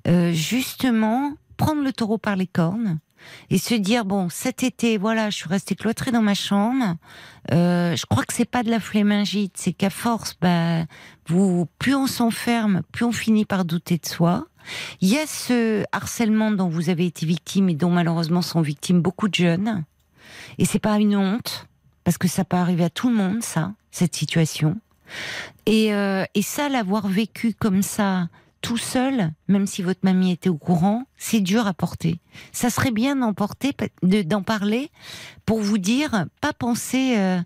euh, 0.09 0.33
justement 0.33 1.35
prendre 1.57 1.83
le 1.83 1.93
taureau 1.93 2.19
par 2.19 2.37
les 2.37 2.47
cornes, 2.47 2.99
et 3.51 3.59
se 3.59 3.75
dire 3.75 4.05
bon 4.05 4.29
cet 4.29 4.63
été 4.63 4.99
voilà 4.99 5.31
je 5.31 5.37
suis 5.37 5.49
restée 5.49 5.75
cloîtrée 5.75 6.11
dans 6.11 6.23
ma 6.23 6.35
chambre. 6.35 6.97
Euh, 7.53 7.97
je 7.97 8.07
crois 8.07 8.25
que 8.25 8.33
c'est 8.33 8.49
pas 8.49 8.63
de 8.63 8.71
la 8.71 8.81
flémingite 8.81 9.55
c'est 9.57 9.73
qu'à 9.73 9.91
force 9.91 10.37
bah 10.41 10.85
vous 11.27 11.67
plus 11.79 11.95
on 11.95 12.07
s'enferme 12.07 12.83
plus 12.93 13.05
on 13.05 13.13
finit 13.13 13.45
par 13.45 13.65
douter 13.65 13.99
de 13.99 14.07
soi. 14.07 14.47
Il 15.01 15.09
y 15.09 15.19
a 15.19 15.27
ce 15.27 15.85
harcèlement 15.93 16.51
dont 16.51 16.69
vous 16.69 16.91
avez 16.91 17.07
été 17.07 17.27
victime 17.27 17.69
et 17.71 17.75
dont 17.75 17.91
malheureusement 17.91 18.43
sont 18.43 18.61
victimes 18.61 19.01
beaucoup 19.01 19.29
de 19.29 19.35
jeunes. 19.35 19.85
Et 20.59 20.65
c'est 20.65 20.79
pas 20.79 20.99
une 20.99 21.17
honte 21.17 21.67
parce 22.05 22.19
que 22.19 22.29
ça 22.29 22.45
peut 22.45 22.57
arriver 22.57 22.85
à 22.85 22.91
tout 22.91 23.09
le 23.09 23.17
monde 23.17 23.43
ça 23.43 23.73
cette 23.91 24.15
situation. 24.15 24.79
Et, 25.67 25.93
euh, 25.93 26.25
et 26.35 26.43
ça 26.43 26.69
l'avoir 26.69 27.09
vécu 27.09 27.55
comme 27.55 27.83
ça 27.83 28.29
tout 28.61 28.77
seul, 28.77 29.33
même 29.49 29.67
si 29.67 29.83
votre 29.83 30.01
mamie 30.03 30.33
était 30.33 30.49
au 30.49 30.57
courant, 30.57 31.05
c'est 31.17 31.41
dur 31.41 31.67
à 31.67 31.73
porter. 31.75 32.21
Ça 32.53 32.71
serait 32.71 32.91
bien 32.91 33.17
d'en 33.17 33.33
porter, 33.33 33.75
de- 34.03 34.23
d'en 34.23 34.43
parler, 34.43 34.91
pour 35.47 35.61
vous 35.61 35.79
dire, 35.79 36.27
pas 36.41 36.53
penser 36.53 37.15
euh, 37.17 37.41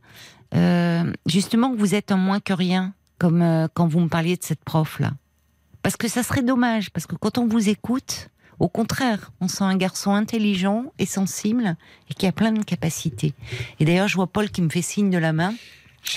euh, 0.55 1.13
justement 1.27 1.71
que 1.73 1.79
vous 1.79 1.95
êtes 1.95 2.11
un 2.13 2.17
moins 2.17 2.41
que 2.41 2.53
rien, 2.53 2.95
comme 3.19 3.43
euh, 3.43 3.69
quand 3.73 3.87
vous 3.87 4.01
me 4.01 4.09
parliez 4.09 4.37
de 4.37 4.43
cette 4.43 4.65
prof 4.65 4.99
là. 5.01 5.13
Parce 5.83 5.97
que 5.97 6.09
ça 6.09 6.23
serait 6.23 6.43
dommage, 6.43 6.91
parce 6.91 7.07
que 7.07 7.15
quand 7.15 7.39
on 7.39 7.47
vous 7.47 7.69
écoute, 7.69 8.29
au 8.59 8.69
contraire, 8.69 9.33
on 9.41 9.49
sent 9.49 9.65
un 9.65 9.77
garçon 9.77 10.13
intelligent 10.15 10.87
et 10.99 11.07
sensible 11.07 11.77
et 12.11 12.15
qui 12.15 12.27
a 12.27 12.33
plein 12.33 12.53
de 12.53 12.63
capacités. 12.65 13.35
Et 13.81 13.85
d'ailleurs, 13.85 14.09
je 14.09 14.15
vois 14.15 14.29
Paul 14.29 14.49
qui 14.51 14.63
me 14.63 14.69
fait 14.71 14.81
signe 14.83 15.11
de 15.11 15.19
la 15.19 15.33
main, 15.33 15.55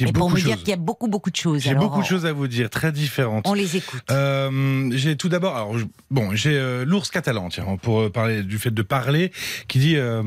et 0.01 0.11
pour 0.11 0.31
de 0.31 0.39
dire 0.39 0.57
qu'il 0.57 0.69
y 0.69 0.73
a 0.73 0.77
beaucoup 0.77 1.07
beaucoup 1.07 1.31
de 1.31 1.35
choses. 1.35 1.61
J'ai 1.61 1.75
beaucoup 1.75 2.01
de 2.01 2.05
choses 2.05 2.25
à 2.25 2.33
vous 2.33 2.47
dire, 2.47 2.69
très 2.69 2.91
différentes. 2.91 3.45
On 3.47 3.53
les 3.53 3.77
écoute. 3.77 4.01
Euh, 4.11 4.89
j'ai 4.93 5.15
tout 5.15 5.29
d'abord, 5.29 5.55
alors 5.55 5.75
bon, 6.11 6.35
j'ai 6.35 6.57
euh, 6.57 6.85
l'ours 6.85 7.09
catalan, 7.09 7.49
tiens, 7.49 7.77
pour 7.81 8.01
euh, 8.01 8.09
parler 8.09 8.43
du 8.43 8.57
fait 8.57 8.71
de 8.71 8.81
parler, 8.81 9.31
qui 9.67 9.79
dit 9.79 9.97
euh, 9.97 10.23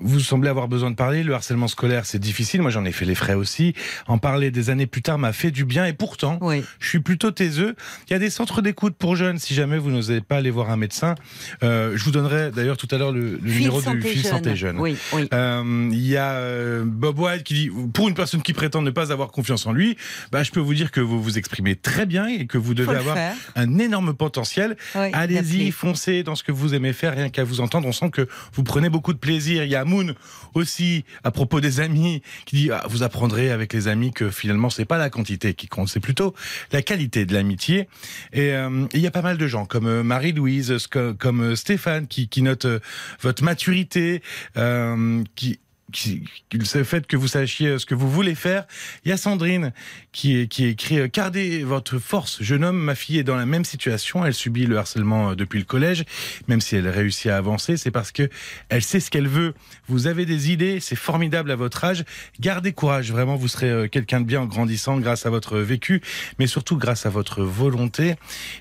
vous 0.00 0.20
semblez 0.20 0.48
avoir 0.48 0.68
besoin 0.68 0.90
de 0.90 0.96
parler. 0.96 1.22
Le 1.22 1.34
harcèlement 1.34 1.68
scolaire, 1.68 2.06
c'est 2.06 2.18
difficile. 2.18 2.62
Moi, 2.62 2.70
j'en 2.70 2.84
ai 2.84 2.92
fait 2.92 3.04
les 3.04 3.14
frais 3.14 3.34
aussi. 3.34 3.74
En 4.06 4.18
parler 4.18 4.50
des 4.50 4.70
années 4.70 4.86
plus 4.86 5.02
tard 5.02 5.18
m'a 5.18 5.32
fait 5.32 5.50
du 5.50 5.64
bien, 5.64 5.86
et 5.86 5.92
pourtant, 5.92 6.38
Oui. 6.40 6.62
je 6.78 6.88
suis 6.88 7.00
plutôt 7.00 7.30
taiseux. 7.30 7.74
Il 8.08 8.12
y 8.12 8.16
a 8.16 8.18
des 8.18 8.30
centres 8.30 8.62
d'écoute 8.62 8.94
pour 8.96 9.16
jeunes. 9.16 9.38
Si 9.38 9.54
jamais 9.54 9.78
vous 9.78 9.90
n'osez 9.90 10.20
pas 10.20 10.36
aller 10.36 10.50
voir 10.50 10.70
un 10.70 10.76
médecin, 10.76 11.14
euh, 11.62 11.92
je 11.96 12.04
vous 12.04 12.10
donnerai 12.10 12.50
d'ailleurs 12.50 12.76
tout 12.76 12.88
à 12.90 12.98
l'heure 12.98 13.12
le, 13.12 13.38
numéro 13.42 13.80
du 13.80 14.02
fil 14.02 14.24
santé 14.24 14.56
jeune. 14.56 14.78
Oui, 14.78 14.96
oui. 15.12 15.28
Euh, 15.32 15.88
Il 15.92 16.06
y 16.06 16.16
a 16.16 16.32
euh, 16.32 16.84
Bob 16.86 17.18
White 17.18 17.44
qui 17.44 17.54
dit 17.54 17.70
pour 17.92 18.08
une 18.08 18.14
personne 18.14 18.42
qui 18.42 18.52
prétend 18.52 18.82
ne 18.82 18.90
pas 18.90 19.12
avoir 19.12 19.30
confiance 19.30 19.66
en 19.66 19.72
lui, 19.72 19.96
bah, 20.32 20.42
je 20.42 20.50
peux 20.50 20.60
vous 20.60 20.74
dire 20.74 20.90
que 20.90 21.00
vous 21.00 21.22
vous 21.22 21.38
exprimez 21.38 21.76
très 21.76 22.06
bien 22.06 22.26
et 22.26 22.46
que 22.46 22.58
vous 22.58 22.74
devez 22.74 22.96
avoir 22.96 23.16
faire. 23.16 23.34
un 23.56 23.78
énorme 23.78 24.14
potentiel. 24.14 24.76
Allez-y, 24.94 25.70
foncez 25.70 26.22
dans 26.22 26.34
ce 26.34 26.42
que 26.42 26.52
vous 26.52 26.74
aimez 26.74 26.92
faire, 26.92 27.14
rien 27.14 27.28
qu'à 27.28 27.44
vous 27.44 27.60
entendre. 27.60 27.86
On 27.86 27.92
sent 27.92 28.10
que 28.10 28.28
vous 28.54 28.62
prenez 28.62 28.88
beaucoup 28.88 29.12
de 29.12 29.18
plaisir. 29.18 29.64
Il 29.64 29.70
y 29.70 29.76
a 29.76 29.84
Moon 29.90 30.14
aussi, 30.54 31.04
à 31.24 31.30
propos 31.30 31.60
des 31.60 31.80
amis, 31.80 32.22
qui 32.46 32.56
dit 32.56 32.70
ah, 32.70 32.84
vous 32.88 33.02
apprendrez 33.02 33.50
avec 33.50 33.72
les 33.72 33.88
amis 33.88 34.12
que 34.12 34.30
finalement, 34.30 34.70
c'est 34.70 34.84
pas 34.84 34.98
la 34.98 35.10
quantité 35.10 35.54
qui 35.54 35.68
compte, 35.68 35.88
c'est 35.88 36.00
plutôt 36.00 36.34
la 36.72 36.82
qualité 36.82 37.26
de 37.26 37.34
l'amitié. 37.34 37.88
Et 38.32 38.52
euh, 38.54 38.86
il 38.94 39.00
y 39.00 39.06
a 39.06 39.10
pas 39.10 39.22
mal 39.22 39.36
de 39.36 39.46
gens, 39.46 39.66
comme 39.66 39.86
euh, 39.86 40.02
Marie-Louise, 40.02 40.88
comme 41.18 41.42
euh, 41.42 41.56
Stéphane, 41.56 42.06
qui, 42.06 42.28
qui 42.28 42.42
note 42.42 42.64
euh, 42.64 42.80
votre 43.20 43.42
maturité, 43.42 44.22
euh, 44.56 45.22
qui 45.34 45.58
qui, 45.90 46.22
le 46.52 46.84
fait 46.84 47.06
que 47.06 47.16
vous 47.16 47.28
sachiez 47.28 47.68
euh, 47.68 47.78
ce 47.78 47.86
que 47.86 47.94
vous 47.94 48.10
voulez 48.10 48.34
faire. 48.34 48.64
Il 49.04 49.08
y 49.08 49.12
a 49.12 49.16
Sandrine 49.16 49.72
qui, 50.12 50.48
qui 50.48 50.66
écrit 50.66 50.98
euh, 50.98 51.08
Gardez 51.12 51.62
votre 51.62 51.98
force, 51.98 52.42
jeune 52.42 52.64
homme, 52.64 52.78
ma 52.78 52.94
fille 52.94 53.18
est 53.18 53.24
dans 53.24 53.36
la 53.36 53.46
même 53.46 53.64
situation, 53.64 54.24
elle 54.24 54.34
subit 54.34 54.66
le 54.66 54.78
harcèlement 54.78 55.30
euh, 55.30 55.34
depuis 55.34 55.58
le 55.58 55.64
collège, 55.64 56.04
même 56.48 56.60
si 56.60 56.76
elle 56.76 56.88
réussit 56.88 57.26
à 57.26 57.36
avancer, 57.36 57.76
c'est 57.76 57.90
parce 57.90 58.12
que 58.12 58.28
elle 58.68 58.82
sait 58.82 59.00
ce 59.00 59.10
qu'elle 59.10 59.28
veut. 59.28 59.54
Vous 59.88 60.06
avez 60.06 60.26
des 60.26 60.50
idées, 60.50 60.80
c'est 60.80 60.96
formidable 60.96 61.50
à 61.50 61.56
votre 61.56 61.84
âge. 61.84 62.04
Gardez 62.40 62.72
courage, 62.72 63.12
vraiment, 63.12 63.36
vous 63.36 63.48
serez 63.48 63.70
euh, 63.70 63.88
quelqu'un 63.88 64.20
de 64.20 64.26
bien 64.26 64.42
en 64.42 64.46
grandissant 64.46 64.98
grâce 64.98 65.26
à 65.26 65.30
votre 65.30 65.58
vécu, 65.58 66.00
mais 66.38 66.46
surtout 66.46 66.76
grâce 66.76 67.06
à 67.06 67.10
votre 67.10 67.42
volonté. 67.42 68.14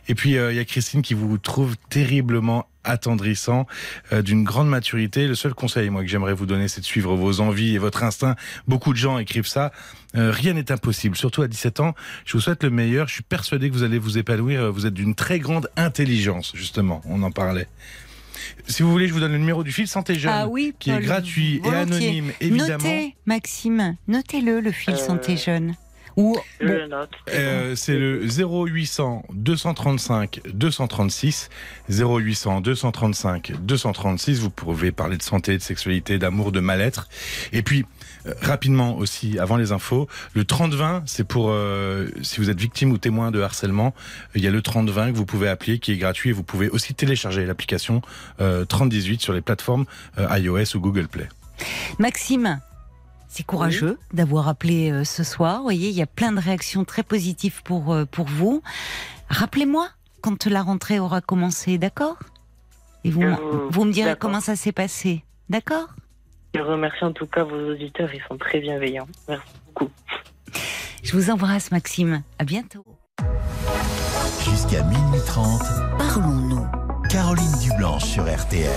Et 0.07 0.15
puis, 0.15 0.31
il 0.31 0.55
y 0.55 0.59
a 0.59 0.65
Christine 0.65 1.01
qui 1.01 1.13
vous 1.13 1.38
trouve 1.38 1.76
terriblement 1.89 2.67
attendrissant, 2.84 3.67
euh, 4.11 4.21
d'une 4.21 4.43
grande 4.43 4.69
maturité. 4.69 5.27
Le 5.27 5.35
seul 5.35 5.53
conseil, 5.53 5.89
moi, 5.89 6.01
que 6.01 6.07
j'aimerais 6.07 6.34
vous 6.34 6.45
donner, 6.45 6.67
c'est 6.67 6.81
de 6.81 6.85
suivre 6.85 7.15
vos 7.15 7.41
envies 7.41 7.76
et 7.76 7.77
votre 7.77 8.03
instinct. 8.03 8.35
Beaucoup 8.67 8.93
de 8.93 8.97
gens 8.97 9.17
écrivent 9.17 9.47
ça. 9.47 9.71
Euh, 10.15 10.31
rien 10.31 10.53
n'est 10.53 10.72
impossible, 10.72 11.15
surtout 11.15 11.41
à 11.44 11.48
17 11.48 11.80
ans. 11.81 11.94
Je 12.26 12.34
vous 12.34 12.41
souhaite 12.41 12.64
le 12.64 12.69
meilleur. 12.69 13.07
Je 13.07 13.14
suis 13.14 13.23
persuadé 13.23 13.69
que 13.69 13.73
vous 13.76 13.84
allez 13.84 13.99
vous 13.99 14.18
épanouir. 14.18 14.72
Vous 14.72 14.86
êtes 14.86 14.94
d'une 14.94 15.15
très 15.15 15.40
grande 15.40 15.69
intelligence, 15.76 16.52
justement. 16.56 17.02
On 17.06 17.22
en 17.23 17.31
parlait. 17.31 17.68
Si 18.68 18.84
vous 18.84 18.91
voulez, 18.91 19.07
je 19.07 19.14
vous 19.14 19.19
donne 19.19 19.34
le 19.34 19.38
numéro 19.38 19.64
du 19.64 19.72
fil 19.72 19.88
Santé 19.88 20.15
Jeune, 20.15 20.31
Ah 20.34 20.48
oui, 20.48 20.73
qui 20.80 20.91
est 20.91 20.99
gratuit 20.99 21.61
et 21.64 21.69
anonyme, 21.69 22.31
évidemment. 22.40 22.77
Notez, 22.84 23.15
Maxime, 23.26 23.95
notez-le, 24.07 24.60
le 24.61 24.72
fil 24.72 24.94
Euh, 24.94 24.98
santé 24.98 25.38
jeune. 25.38 25.76
Ou 26.15 26.36
bon. 26.60 27.07
Euh, 27.30 27.76
c'est 27.76 27.98
le 27.98 28.26
0800 28.27 29.23
235 29.34 30.41
236 30.53 31.49
0800 31.90 32.61
235 32.61 33.53
236 33.61 34.40
vous 34.40 34.49
pouvez 34.49 34.91
parler 34.91 35.15
de 35.18 35.23
santé 35.23 35.56
de 35.57 35.61
sexualité 35.61 36.18
d'amour 36.18 36.52
de 36.52 36.60
mal-être 36.60 37.07
et 37.53 37.61
puis 37.61 37.86
euh, 38.25 38.33
rapidement 38.41 38.97
aussi 38.97 39.39
avant 39.39 39.57
les 39.57 39.71
infos. 39.71 40.07
Le 40.33 40.43
3020 40.45 41.03
c'est 41.05 41.23
pour 41.23 41.49
euh, 41.49 42.07
si 42.21 42.39
vous 42.39 42.49
êtes 42.49 42.59
victime 42.59 42.91
ou 42.91 42.97
témoin 42.97 43.31
de 43.31 43.41
harcèlement 43.41 43.93
il 44.35 44.43
y 44.43 44.47
a 44.47 44.51
le 44.51 44.61
3020 44.61 45.11
que 45.11 45.17
vous 45.17 45.25
pouvez 45.25 45.49
appeler 45.49 45.79
qui 45.79 45.91
est 45.91 45.97
gratuit 45.97 46.29
et 46.29 46.33
vous 46.33 46.43
pouvez 46.43 46.69
aussi 46.69 46.93
télécharger 46.93 47.45
l'application 47.45 48.01
euh, 48.41 48.65
3018 48.65 49.21
sur 49.21 49.33
les 49.33 49.41
plateformes 49.41 49.85
euh, 50.17 50.27
iOS 50.37 50.75
ou 50.75 50.79
Google 50.79 51.07
Play. 51.07 51.27
Maxime, 51.97 52.59
c'est 53.27 53.45
courageux 53.45 53.97
d'avoir 54.13 54.47
appelé 54.47 54.91
euh, 54.91 55.03
ce 55.03 55.23
soir. 55.23 55.57
Vous 55.57 55.63
voyez, 55.63 55.89
il 55.89 55.95
y 55.95 56.01
a 56.01 56.07
plein 56.07 56.31
de 56.31 56.39
réactions 56.39 56.83
très 56.85 57.03
positives 57.03 57.61
pour, 57.63 57.93
euh, 57.93 58.05
pour 58.05 58.25
vous. 58.27 58.61
Rappelez-moi 59.29 59.87
quand 60.21 60.45
la 60.47 60.61
rentrée 60.61 60.99
aura 60.99 61.21
commencé, 61.21 61.77
d'accord? 61.77 62.17
Et 63.03 63.11
vous, 63.11 63.21
Euh, 63.21 63.35
vous 63.69 63.85
me 63.85 63.91
direz 63.93 64.15
comment 64.19 64.41
ça 64.41 64.55
s'est 64.55 64.71
passé, 64.71 65.23
d'accord? 65.49 65.87
Je 66.55 66.61
remercie 66.61 67.03
en 67.03 67.13
tout 67.13 67.27
cas 67.27 67.43
vos 67.43 67.71
auditeurs, 67.71 68.09
ils 68.13 68.21
sont 68.27 68.38
très 68.38 68.59
bienveillants. 68.59 69.07
Merci 69.27 69.53
beaucoup. 69.67 69.89
Je 71.03 71.13
vous 71.13 71.30
embrasse, 71.30 71.71
Maxime. 71.71 72.23
À 72.39 72.43
bientôt. 72.43 72.84
Jusqu'à 74.43 74.84
minuit 74.84 75.21
30, 75.26 75.61
Parlons-nous. 75.97 76.67
Caroline 77.09 77.57
Dublanche 77.61 78.03
sur 78.03 78.23
RTL. 78.23 78.69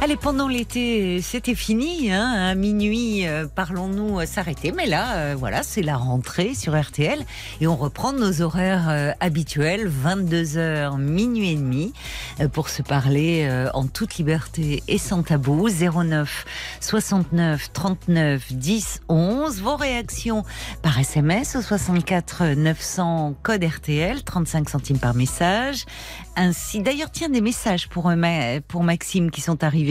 Allez, 0.00 0.16
pendant 0.16 0.48
l'été, 0.48 1.22
c'était 1.22 1.54
fini. 1.54 2.12
Hein, 2.12 2.50
à 2.50 2.54
minuit, 2.54 3.26
euh, 3.26 3.46
parlons-nous 3.46 4.20
euh, 4.20 4.26
s'arrêter. 4.26 4.70
Mais 4.70 4.84
là, 4.84 5.16
euh, 5.16 5.36
voilà, 5.38 5.62
c'est 5.62 5.80
la 5.80 5.96
rentrée 5.96 6.52
sur 6.52 6.78
RTL 6.78 7.24
et 7.62 7.66
on 7.66 7.76
reprend 7.76 8.12
nos 8.12 8.42
horaires 8.42 9.14
habituels, 9.20 9.90
22h, 9.90 10.98
minuit 10.98 11.52
et 11.52 11.56
demi, 11.56 11.94
pour 12.52 12.68
se 12.68 12.82
parler 12.82 13.48
en 13.72 13.86
toute 13.86 14.16
liberté 14.16 14.82
et 14.88 14.98
sans 14.98 15.22
tabou. 15.22 15.68
09 15.68 16.44
69 16.80 17.72
39 17.72 18.52
10 18.52 19.02
11. 19.08 19.60
Vos 19.60 19.76
réactions 19.76 20.44
par 20.82 20.98
SMS 20.98 21.56
au 21.56 21.62
64 21.62 22.54
900 22.56 23.34
code 23.42 23.64
RTL, 23.64 24.22
35 24.22 24.68
centimes 24.68 24.98
par 24.98 25.14
message. 25.14 25.86
Ainsi, 26.36 26.80
d'ailleurs, 26.80 27.10
tiens, 27.10 27.28
des 27.28 27.40
messages 27.40 27.88
pour 27.88 28.12
Maxime 28.82 29.30
qui 29.30 29.40
sont 29.40 29.62
arrivés. 29.62 29.83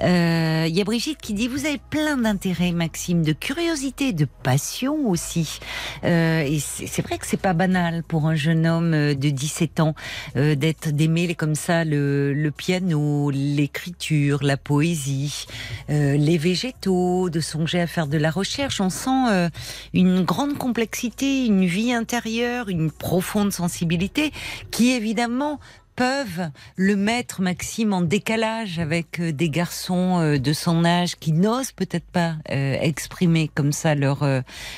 Euh, 0.00 0.66
Il 0.68 0.76
y 0.76 0.80
a 0.80 0.84
Brigitte 0.84 1.20
qui 1.20 1.34
dit 1.34 1.48
Vous 1.48 1.66
avez 1.66 1.80
plein 1.90 2.16
d'intérêt, 2.16 2.72
Maxime, 2.72 3.22
de 3.22 3.32
curiosité, 3.32 4.12
de 4.12 4.26
passion 4.42 5.08
aussi. 5.08 5.60
Euh, 6.04 6.42
et 6.42 6.58
c'est 6.60 7.02
vrai 7.02 7.18
que 7.18 7.26
c'est 7.26 7.36
pas 7.40 7.52
banal 7.52 8.02
pour 8.02 8.26
un 8.26 8.34
jeune 8.34 8.66
homme 8.66 8.94
euh, 8.94 9.14
de 9.14 9.30
17 9.30 9.80
ans 9.80 9.94
euh, 10.36 10.54
d'être 10.54 10.90
d'aimer 10.90 11.34
comme 11.34 11.54
ça 11.54 11.84
le, 11.84 12.32
le 12.32 12.50
piano, 12.50 13.30
l'écriture, 13.30 14.42
la 14.42 14.56
poésie, 14.56 15.46
euh, 15.90 16.16
les 16.16 16.38
végétaux, 16.38 17.30
de 17.30 17.40
songer 17.40 17.80
à 17.80 17.86
faire 17.86 18.06
de 18.06 18.18
la 18.18 18.30
recherche. 18.30 18.80
On 18.80 18.90
sent 18.90 19.10
euh, 19.30 19.48
une 19.92 20.22
grande 20.22 20.56
complexité, 20.56 21.46
une 21.46 21.64
vie 21.66 21.92
intérieure, 21.92 22.68
une 22.68 22.90
profonde 22.90 23.52
sensibilité 23.52 24.32
qui 24.70 24.90
évidemment 24.90 25.60
peuvent 25.98 26.48
le 26.76 26.94
mettre, 26.94 27.42
Maxime, 27.42 27.92
en 27.92 28.02
décalage 28.02 28.78
avec 28.78 29.18
euh, 29.18 29.32
des 29.32 29.50
garçons 29.50 30.20
euh, 30.20 30.38
de 30.38 30.52
son 30.52 30.84
âge 30.84 31.16
qui 31.16 31.32
n'osent 31.32 31.72
peut-être 31.72 32.06
pas 32.06 32.36
euh, 32.52 32.76
exprimer 32.80 33.50
comme 33.52 33.72
ça 33.72 33.96
leur, 33.96 34.24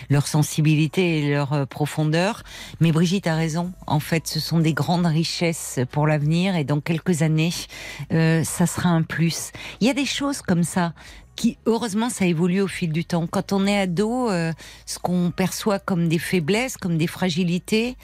leur 0.08 0.26
sensibilité 0.26 1.18
et 1.18 1.30
leur 1.30 1.66
profondeur. 1.66 2.42
Mais 2.80 2.90
Brigitte 2.90 3.26
a 3.26 3.34
raison. 3.34 3.72
En 3.86 4.00
fait, 4.00 4.26
ce 4.26 4.40
sont 4.40 4.60
des 4.60 4.72
grandes 4.72 5.04
richesses 5.04 5.78
pour 5.92 6.06
l'avenir 6.06 6.56
et 6.56 6.64
dans 6.64 6.80
quelques 6.80 7.20
années, 7.20 7.52
ça 8.10 8.66
sera 8.66 8.88
un 8.88 9.02
plus. 9.02 9.52
Il 9.80 9.86
y 9.86 9.90
a 9.90 9.94
des 9.94 10.06
choses 10.06 10.40
comme 10.40 10.62
ça 10.62 10.94
qui, 11.40 11.56
heureusement, 11.64 12.10
ça 12.10 12.26
évolue 12.26 12.60
au 12.60 12.66
fil 12.66 12.92
du 12.92 13.06
temps. 13.06 13.26
Quand 13.26 13.54
on 13.54 13.66
est 13.66 13.78
ado, 13.78 14.30
euh, 14.30 14.52
ce 14.84 14.98
qu'on 14.98 15.30
perçoit 15.30 15.78
comme 15.78 16.06
des 16.06 16.18
faiblesses, 16.18 16.76
comme 16.76 16.98
des 16.98 17.06
fragilités, 17.06 17.96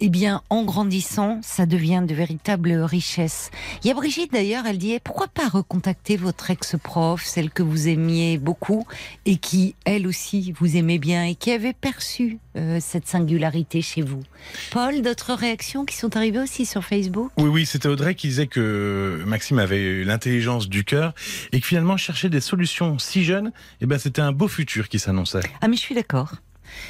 eh 0.00 0.08
bien, 0.08 0.42
en 0.50 0.64
grandissant, 0.64 1.40
ça 1.42 1.66
devient 1.66 2.02
de 2.06 2.14
véritables 2.14 2.72
richesses. 2.72 3.50
Il 3.82 3.88
y 3.88 3.90
a 3.90 3.94
Brigitte 3.94 4.32
d'ailleurs, 4.32 4.64
elle 4.66 4.78
dit 4.78 4.92
eh, 4.92 5.00
pourquoi 5.00 5.28
pas 5.28 5.48
recontacter 5.48 6.16
votre 6.16 6.50
ex-prof, 6.50 7.22
celle 7.24 7.50
que 7.50 7.62
vous 7.62 7.88
aimiez 7.88 8.38
beaucoup 8.38 8.86
et 9.26 9.36
qui, 9.36 9.74
elle 9.84 10.06
aussi, 10.06 10.52
vous 10.58 10.76
aimait 10.76 10.98
bien 10.98 11.24
et 11.24 11.34
qui 11.34 11.52
avait 11.52 11.74
perçu 11.74 12.38
euh, 12.56 12.78
cette 12.80 13.06
singularité 13.06 13.82
chez 13.82 14.02
vous? 14.02 14.22
Paul, 14.70 15.02
d'autres 15.02 15.34
réactions 15.34 15.84
qui 15.84 15.96
sont 15.96 16.16
arrivées 16.16 16.40
aussi 16.40 16.66
sur 16.66 16.84
Facebook? 16.84 17.30
Oui, 17.36 17.48
oui, 17.48 17.66
c'était 17.66 17.88
Audrey 17.88 18.14
qui 18.14 18.28
disait 18.28 18.46
que 18.46 19.22
Maxime 19.26 19.58
avait 19.58 20.04
l'intelligence 20.04 20.68
du 20.68 20.84
cœur 20.84 21.14
et 21.52 21.60
que 21.60 21.66
finalement 21.66 21.96
chercher 21.96 22.28
des 22.28 22.40
solutions 22.40 22.98
si 22.98 23.22
jeunes, 23.24 23.52
eh 23.80 23.86
ben, 23.86 23.98
c'était 23.98 24.22
un 24.22 24.32
beau 24.32 24.48
futur 24.48 24.88
qui 24.88 24.98
s'annonçait. 24.98 25.40
Ah, 25.60 25.68
mais 25.68 25.76
je 25.76 25.80
suis 25.80 25.94
d'accord. 25.94 26.34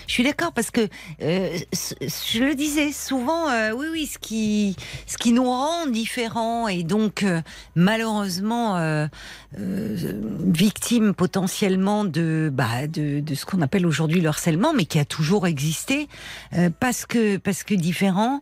Je 0.07 0.13
suis 0.13 0.25
d'accord 0.25 0.53
parce 0.53 0.71
que 0.71 0.89
euh, 1.23 1.59
je 1.73 2.45
le 2.45 2.55
disais 2.55 2.93
souvent, 2.93 3.49
euh, 3.51 3.73
oui, 3.73 3.87
oui, 3.93 4.07
ce 4.07 4.19
qui, 4.19 4.77
ce 5.07 5.17
qui 5.19 5.33
nous 5.33 5.45
rend 5.45 5.87
différents 5.87 6.69
et 6.69 6.83
donc 6.83 7.23
euh, 7.23 7.41
malheureusement 7.75 8.77
euh, 8.77 9.07
euh, 9.59 10.21
victimes 10.47 11.15
potentiellement 11.15 12.05
de, 12.05 12.51
bah, 12.53 12.87
de, 12.87 13.21
de 13.21 13.35
ce 13.35 13.47
qu'on 13.47 13.63
appelle 13.63 13.87
aujourd'hui 13.87 14.21
le 14.21 14.29
harcèlement, 14.29 14.73
mais 14.73 14.85
qui 14.85 14.99
a 14.99 15.05
toujours 15.05 15.47
existé 15.47 16.09
euh, 16.55 16.71
parce 16.81 17.07
que 17.07 17.37
parce 17.37 17.63
que 17.63 17.75
différent 17.75 18.41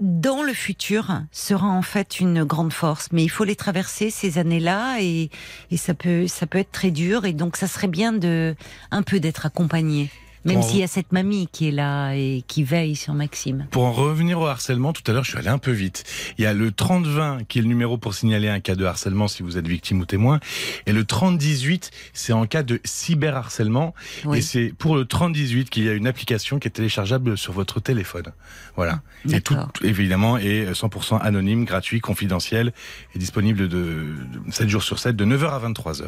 dans 0.00 0.42
le 0.42 0.52
futur 0.52 1.22
sera 1.30 1.68
en 1.68 1.82
fait 1.82 2.18
une 2.18 2.44
grande 2.44 2.72
force. 2.72 3.08
Mais 3.12 3.22
il 3.22 3.28
faut 3.28 3.44
les 3.44 3.54
traverser 3.56 4.10
ces 4.10 4.38
années-là 4.38 4.96
et, 5.00 5.30
et 5.70 5.76
ça 5.76 5.94
peut 5.94 6.26
ça 6.26 6.46
peut 6.46 6.58
être 6.58 6.72
très 6.72 6.90
dur 6.90 7.24
et 7.24 7.32
donc 7.32 7.56
ça 7.56 7.68
serait 7.68 7.88
bien 7.88 8.12
de 8.12 8.54
un 8.90 9.02
peu 9.02 9.20
d'être 9.20 9.46
accompagné. 9.46 10.10
Même 10.44 10.58
en- 10.58 10.62
s'il 10.62 10.78
y 10.78 10.82
a 10.82 10.88
cette 10.88 11.12
mamie 11.12 11.48
qui 11.52 11.68
est 11.68 11.72
là 11.72 12.12
et 12.14 12.42
qui 12.48 12.64
veille 12.64 12.96
sur 12.96 13.14
Maxime. 13.14 13.66
Pour 13.70 13.84
en 13.84 13.92
revenir 13.92 14.40
au 14.40 14.46
harcèlement, 14.46 14.92
tout 14.92 15.02
à 15.06 15.12
l'heure, 15.14 15.24
je 15.24 15.30
suis 15.30 15.38
allé 15.38 15.48
un 15.48 15.58
peu 15.58 15.70
vite. 15.70 16.04
Il 16.38 16.42
y 16.44 16.46
a 16.46 16.52
le 16.54 16.70
30-20 16.72 17.38
qui 17.48 17.58
est 17.58 17.62
le 17.62 17.68
numéro 17.68 17.96
pour 17.98 18.14
signaler 18.14 18.48
un 18.48 18.60
cas 18.60 18.74
de 18.74 18.84
harcèlement 18.84 19.28
si 19.28 19.42
vous 19.42 19.56
êtes 19.58 19.66
victime 19.68 20.00
ou 20.00 20.04
témoin. 20.06 20.40
Et 20.86 20.92
le 20.92 21.04
30-18, 21.04 21.90
c'est 22.12 22.32
en 22.32 22.46
cas 22.46 22.62
de 22.62 22.80
cyberharcèlement. 22.84 23.94
Oui. 24.24 24.38
Et 24.38 24.42
c'est 24.42 24.72
pour 24.76 24.96
le 24.96 25.04
30-18 25.04 25.68
qu'il 25.68 25.84
y 25.84 25.88
a 25.88 25.92
une 25.92 26.06
application 26.06 26.58
qui 26.58 26.68
est 26.68 26.72
téléchargeable 26.72 27.36
sur 27.38 27.52
votre 27.52 27.80
téléphone. 27.80 28.32
Voilà. 28.76 29.00
Et 29.30 29.40
tout, 29.40 29.56
évidemment, 29.82 30.38
est 30.38 30.72
100% 30.72 31.18
anonyme, 31.20 31.64
gratuit, 31.64 32.00
confidentiel 32.00 32.72
et 33.14 33.18
disponible 33.18 33.68
de, 33.68 33.68
de 33.68 34.50
7 34.50 34.68
jours 34.68 34.82
sur 34.82 34.98
7, 34.98 35.14
de 35.14 35.24
9h 35.24 35.50
à 35.50 35.58
23h. 35.60 36.04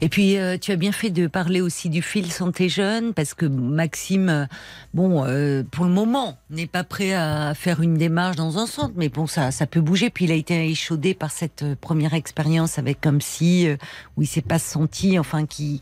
Et 0.00 0.08
puis, 0.08 0.36
euh, 0.38 0.56
tu 0.58 0.72
as 0.72 0.76
bien 0.76 0.92
fait 0.92 1.10
de 1.10 1.26
parler 1.26 1.60
aussi 1.60 1.90
du 1.90 2.02
fil 2.02 2.30
santé 2.32 2.68
jeune, 2.68 3.12
parce 3.14 3.34
que 3.34 3.46
Maxime, 3.58 4.28
euh, 4.28 4.46
bon, 4.94 5.24
euh, 5.24 5.62
pour 5.70 5.84
le 5.84 5.90
moment, 5.90 6.38
n'est 6.50 6.66
pas 6.66 6.84
prêt 6.84 7.14
à 7.14 7.54
faire 7.54 7.80
une 7.82 7.94
démarche 7.94 8.36
dans 8.36 8.58
un 8.58 8.66
centre, 8.66 8.94
mais 8.96 9.08
bon, 9.08 9.26
ça, 9.26 9.50
ça 9.50 9.66
peut 9.66 9.80
bouger. 9.80 10.10
Puis 10.10 10.24
il 10.26 10.32
a 10.32 10.34
été 10.34 10.68
échaudé 10.68 11.14
par 11.14 11.30
cette 11.30 11.62
euh, 11.62 11.74
première 11.80 12.14
expérience 12.14 12.78
avec 12.78 13.00
comme 13.00 13.20
si, 13.20 13.68
où 14.16 14.22
il 14.22 14.26
s'est 14.26 14.42
pas 14.42 14.58
senti, 14.58 15.18
enfin, 15.18 15.46
qui 15.46 15.80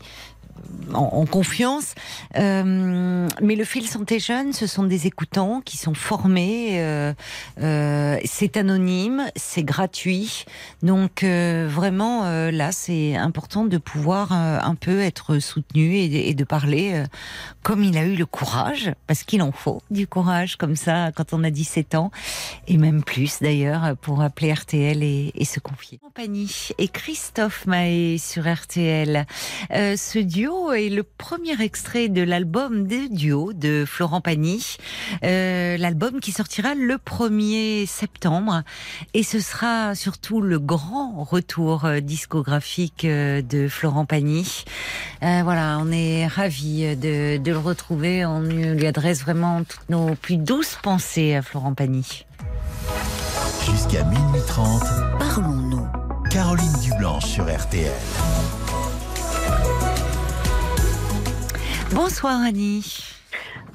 en, 0.93 0.99
en 0.99 1.25
confiance. 1.25 1.93
Euh, 2.35 3.27
mais 3.41 3.55
le 3.55 3.63
fil 3.63 3.87
santé 3.87 4.19
jeune, 4.19 4.53
ce 4.53 4.67
sont 4.67 4.83
des 4.83 5.07
écoutants 5.07 5.61
qui 5.63 5.77
sont 5.77 5.93
formés. 5.93 6.79
euh, 6.81 7.13
euh, 7.61 8.17
c'est 8.25 8.57
anonyme, 8.57 9.23
c'est 9.35 9.63
gratuit. 9.63 10.45
Donc 10.83 11.23
euh, 11.23 11.67
vraiment, 11.69 12.25
euh, 12.25 12.51
là, 12.51 12.71
c'est 12.71 13.15
important 13.15 13.65
de 13.65 13.77
pouvoir 13.77 14.31
euh, 14.31 14.59
un 14.61 14.75
peu 14.75 14.99
être 15.01 15.39
soutenu 15.39 15.95
et, 15.95 16.29
et 16.29 16.33
de 16.33 16.43
parler 16.43 17.03
comme 17.63 17.83
il 17.83 17.97
a 17.97 18.03
eu 18.03 18.15
le 18.15 18.25
courage, 18.25 18.91
parce 19.07 19.23
qu'il 19.23 19.41
en 19.41 19.51
faut 19.51 19.81
du 19.91 20.07
courage 20.07 20.55
comme 20.55 20.75
ça 20.75 21.11
quand 21.13 21.33
on 21.33 21.43
a 21.43 21.49
17 21.49 21.95
ans, 21.95 22.11
et 22.67 22.77
même 22.77 23.03
plus 23.03 23.39
d'ailleurs, 23.41 23.95
pour 24.01 24.21
appeler 24.21 24.53
RTL 24.53 25.03
et, 25.03 25.31
et 25.35 25.45
se 25.45 25.59
confier. 25.59 25.99
Compagnie 25.99 26.69
et 26.77 26.87
Christophe 26.87 27.65
Maé 27.65 28.17
sur 28.17 28.51
RTL. 28.51 29.25
Ce 29.71 30.19
duo 30.19 30.56
est 30.73 30.89
le 30.89 31.03
premier 31.03 31.61
extrait 31.61 32.09
de 32.09 32.21
l'album 32.21 32.87
de 32.87 33.13
duo 33.13 33.53
de 33.53 33.85
Florent 33.87 34.21
Pagny, 34.21 34.77
euh, 35.23 35.77
l'album 35.77 36.19
qui 36.19 36.31
sortira 36.31 36.75
le 36.75 36.95
1er 36.95 37.85
septembre. 37.85 38.63
Et 39.13 39.23
ce 39.23 39.39
sera 39.39 39.95
surtout 39.95 40.41
le 40.41 40.59
grand 40.59 41.23
retour 41.23 41.85
euh, 41.85 41.99
discographique 41.99 43.05
euh, 43.05 43.41
de 43.41 43.67
Florent 43.67 44.05
Pagny. 44.05 44.65
Euh, 45.23 45.41
voilà, 45.43 45.79
on 45.81 45.91
est 45.91 46.27
ravis 46.27 46.95
de, 46.95 47.37
de 47.37 47.51
le 47.51 47.59
retrouver. 47.59 48.25
On 48.25 48.41
lui 48.41 48.85
adresse 48.85 49.21
vraiment 49.21 49.63
toutes 49.63 49.89
nos 49.89 50.15
plus 50.15 50.37
douces 50.37 50.77
pensées 50.81 51.35
à 51.35 51.41
Florent 51.41 51.73
Pagny. 51.73 52.25
Jusqu'à 53.65 54.03
minuit 54.03 54.41
30, 54.47 54.81
Parlons-nous. 55.19 55.87
Caroline 56.29 56.73
Dublanche 56.83 57.25
sur 57.25 57.45
RTL. 57.45 57.91
Bonsoir 61.93 62.41
Annie. 62.41 63.03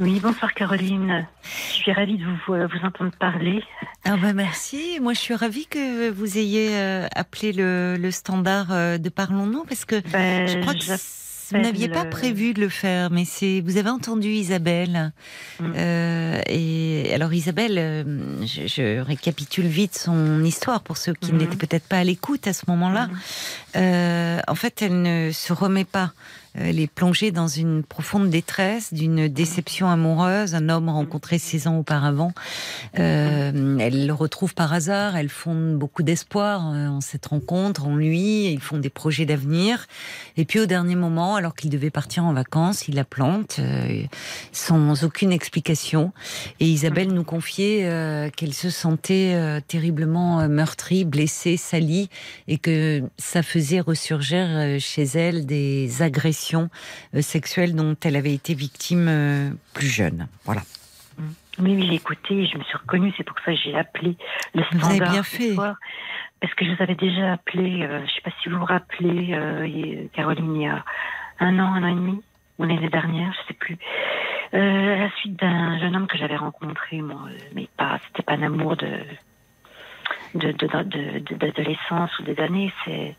Oui, 0.01 0.21
bonsoir 0.21 0.53
Caroline. 0.55 1.27
Je 1.69 1.73
suis 1.75 1.93
ravie 1.93 2.17
de 2.19 2.25
vous, 2.25 2.55
euh, 2.55 2.67
vous 2.67 2.87
entendre 2.87 3.13
parler. 3.19 3.63
Ah 4.05 4.17
bah 4.17 4.33
merci. 4.33 4.99
Moi, 5.01 5.13
je 5.15 5.19
suis 5.19 5.35
ravie 5.35 5.67
que 5.67 6.11
vous 6.11 6.39
ayez 6.39 6.71
euh, 6.73 7.07
appelé 7.15 7.53
le, 7.53 7.97
le 7.99 8.11
standard 8.11 8.67
euh, 8.71 8.99
de 8.99 9.09
Parlons-nous 9.09 9.65
parce 9.65 9.85
que 9.85 10.01
Ben, 10.11 10.47
je 10.49 10.59
crois 10.61 10.75
que 10.75 10.85
vous 11.55 11.59
n'aviez 11.59 11.89
pas 11.91 12.07
prévu 12.07 12.55
de 12.55 12.61
le 12.63 12.69
faire, 12.71 13.11
mais 13.11 13.25
c'est 13.27 13.61
vous 13.61 13.77
avez 13.77 13.91
entendu 13.91 14.29
Isabelle. 14.29 15.13
Mm. 15.61 15.73
Euh, 15.77 16.41
et 16.47 17.13
alors 17.15 17.33
Isabelle, 17.35 18.07
je, 18.43 18.67
je 18.67 19.01
récapitule 19.01 19.67
vite 19.67 19.95
son 19.97 20.43
histoire 20.45 20.81
pour 20.83 20.97
ceux 20.97 21.13
qui 21.15 21.33
Mhm. 21.33 21.39
n'étaient 21.39 21.57
peut-être 21.57 21.87
pas 21.87 21.99
à 21.99 22.05
l'écoute 22.05 22.47
à 22.47 22.53
ce 22.55 22.65
moment-là. 22.69 23.07
Mhm. 23.09 23.19
Euh, 23.77 24.41
en 24.49 24.55
fait, 24.55 24.81
elle 24.83 25.03
ne 25.03 25.31
se 25.33 25.53
remet 25.53 25.85
pas. 25.85 26.13
Elle 26.55 26.81
est 26.81 26.87
plongée 26.87 27.31
dans 27.31 27.49
une 27.49 27.83
profonde 27.83 28.29
détresse, 28.29 28.93
d'une 28.93 29.29
déception 29.29 29.89
amoureuse. 29.89 30.55
Un 30.55 30.69
homme 30.69 30.91
rencontré 30.91 31.39
six 31.39 31.67
ans 31.67 31.79
auparavant. 31.79 32.33
Euh, 32.99 33.79
elle 33.79 34.07
le 34.07 34.13
retrouve 34.13 34.55
par 34.55 34.73
hasard. 34.73 35.17
Elle 35.17 35.31
fonde 35.31 35.77
beaucoup 35.77 36.03
d'espoir 36.03 36.71
euh, 36.73 36.89
en 36.89 37.01
cette 37.01 37.25
rencontre, 37.27 37.87
en 37.87 37.97
lui. 37.97 38.53
Ils 38.53 38.61
font 38.61 38.77
des 38.77 38.91
projets 38.91 39.25
d'avenir. 39.25 39.87
Et 40.37 40.45
puis 40.45 40.61
au 40.61 40.67
dernier 40.67 40.95
moment, 40.95 41.37
alors 41.37 41.55
qu'il 41.55 41.71
devait 41.71 41.91
partir 41.91 42.25
en 42.25 42.35
vacances, 42.35 42.87
il 42.87 42.97
la 42.97 43.05
plante 43.05 43.57
euh, 43.59 44.03
sans 44.53 45.05
aucune 45.05 45.33
explication. 45.33 46.13
Et 46.61 46.67
Isabelle 46.67 47.15
nous 47.15 47.25
confiait 47.25 47.87
euh, 47.87 48.29
qu'elle 48.29 48.53
se 48.53 48.69
sentait 48.69 49.33
euh, 49.35 49.61
terriblement 49.67 50.41
euh, 50.41 50.49
meurtrie, 50.49 51.07
blessée, 51.07 51.57
salie, 51.57 52.11
et 52.47 52.59
que 52.59 53.03
ça 53.17 53.43
faisait 53.43 53.81
ressurgir 53.81 54.47
euh, 54.49 54.79
chez 54.79 55.05
elle 55.05 55.47
des 55.47 56.03
agressions 56.03 56.42
euh, 57.15 57.23
sexuelles 57.23 57.75
dont 57.75 57.97
elle 58.05 58.17
avait 58.17 58.35
été 58.35 58.55
victime 58.55 59.07
euh, 59.09 59.51
plus 59.75 59.87
jeune. 59.89 60.29
Voilà. 60.45 60.63
Oui, 61.59 61.75
oui, 61.77 61.87
j'ai 61.89 61.97
écouté 61.97 62.47
je 62.47 62.57
me 62.59 62.65
suis 62.65 62.77
reconnue. 62.79 63.13
C'est 63.17 63.25
pour 63.25 63.37
ça 63.45 63.53
que 63.53 63.59
j'ai 63.63 63.77
appelé 63.77 64.17
le 64.55 64.63
Vous 64.73 64.87
avez 64.87 64.97
standard 64.97 65.13
bien 65.13 65.23
fait. 65.23 65.55
soir. 65.55 65.77
Parce 66.41 66.55
que 66.55 66.65
je 66.65 66.71
vous 66.73 66.83
avais 66.83 66.95
déjà 66.97 67.35
appelé, 67.35 67.83
euh, 67.85 67.99
je 67.99 68.03
ne 68.03 68.09
sais 68.09 68.21
pas 68.25 68.31
si 68.43 68.49
vous 68.49 68.59
vous 68.59 68.65
rappelez, 68.65 69.29
euh, 69.35 70.07
Caroline, 70.13 70.57
il 70.57 70.63
y 70.63 70.67
a 70.67 70.85
un 71.39 71.59
an, 71.61 71.75
un 71.75 71.83
an 71.85 71.87
et 71.87 71.95
demi, 71.95 72.21
ou 72.59 72.65
l'année 72.65 72.89
dernière, 72.89 73.33
je 73.33 73.47
sais 73.49 73.55
plus. 73.55 73.79
Euh, 74.55 74.95
à 74.95 74.99
la 75.05 75.11
suite 75.19 75.39
d'un 75.39 75.79
jeune 75.79 75.95
homme 75.95 76.07
que 76.09 76.19
j'avais 76.19 76.37
rencontré, 76.37 77.01
moi, 77.01 77.29
mais 77.55 77.69
pas, 77.77 78.01
c'était 78.09 78.23
pas 78.25 78.33
un 78.33 78.43
amour 78.43 78.77
de 78.77 78.89
de, 80.35 80.51
de, 80.51 80.67
de- 80.67 81.19
de- 81.21 81.35
d'adolescence 81.37 82.19
ou 82.19 82.23
des 82.23 82.39
années, 82.41 82.73
c'est 82.85 83.15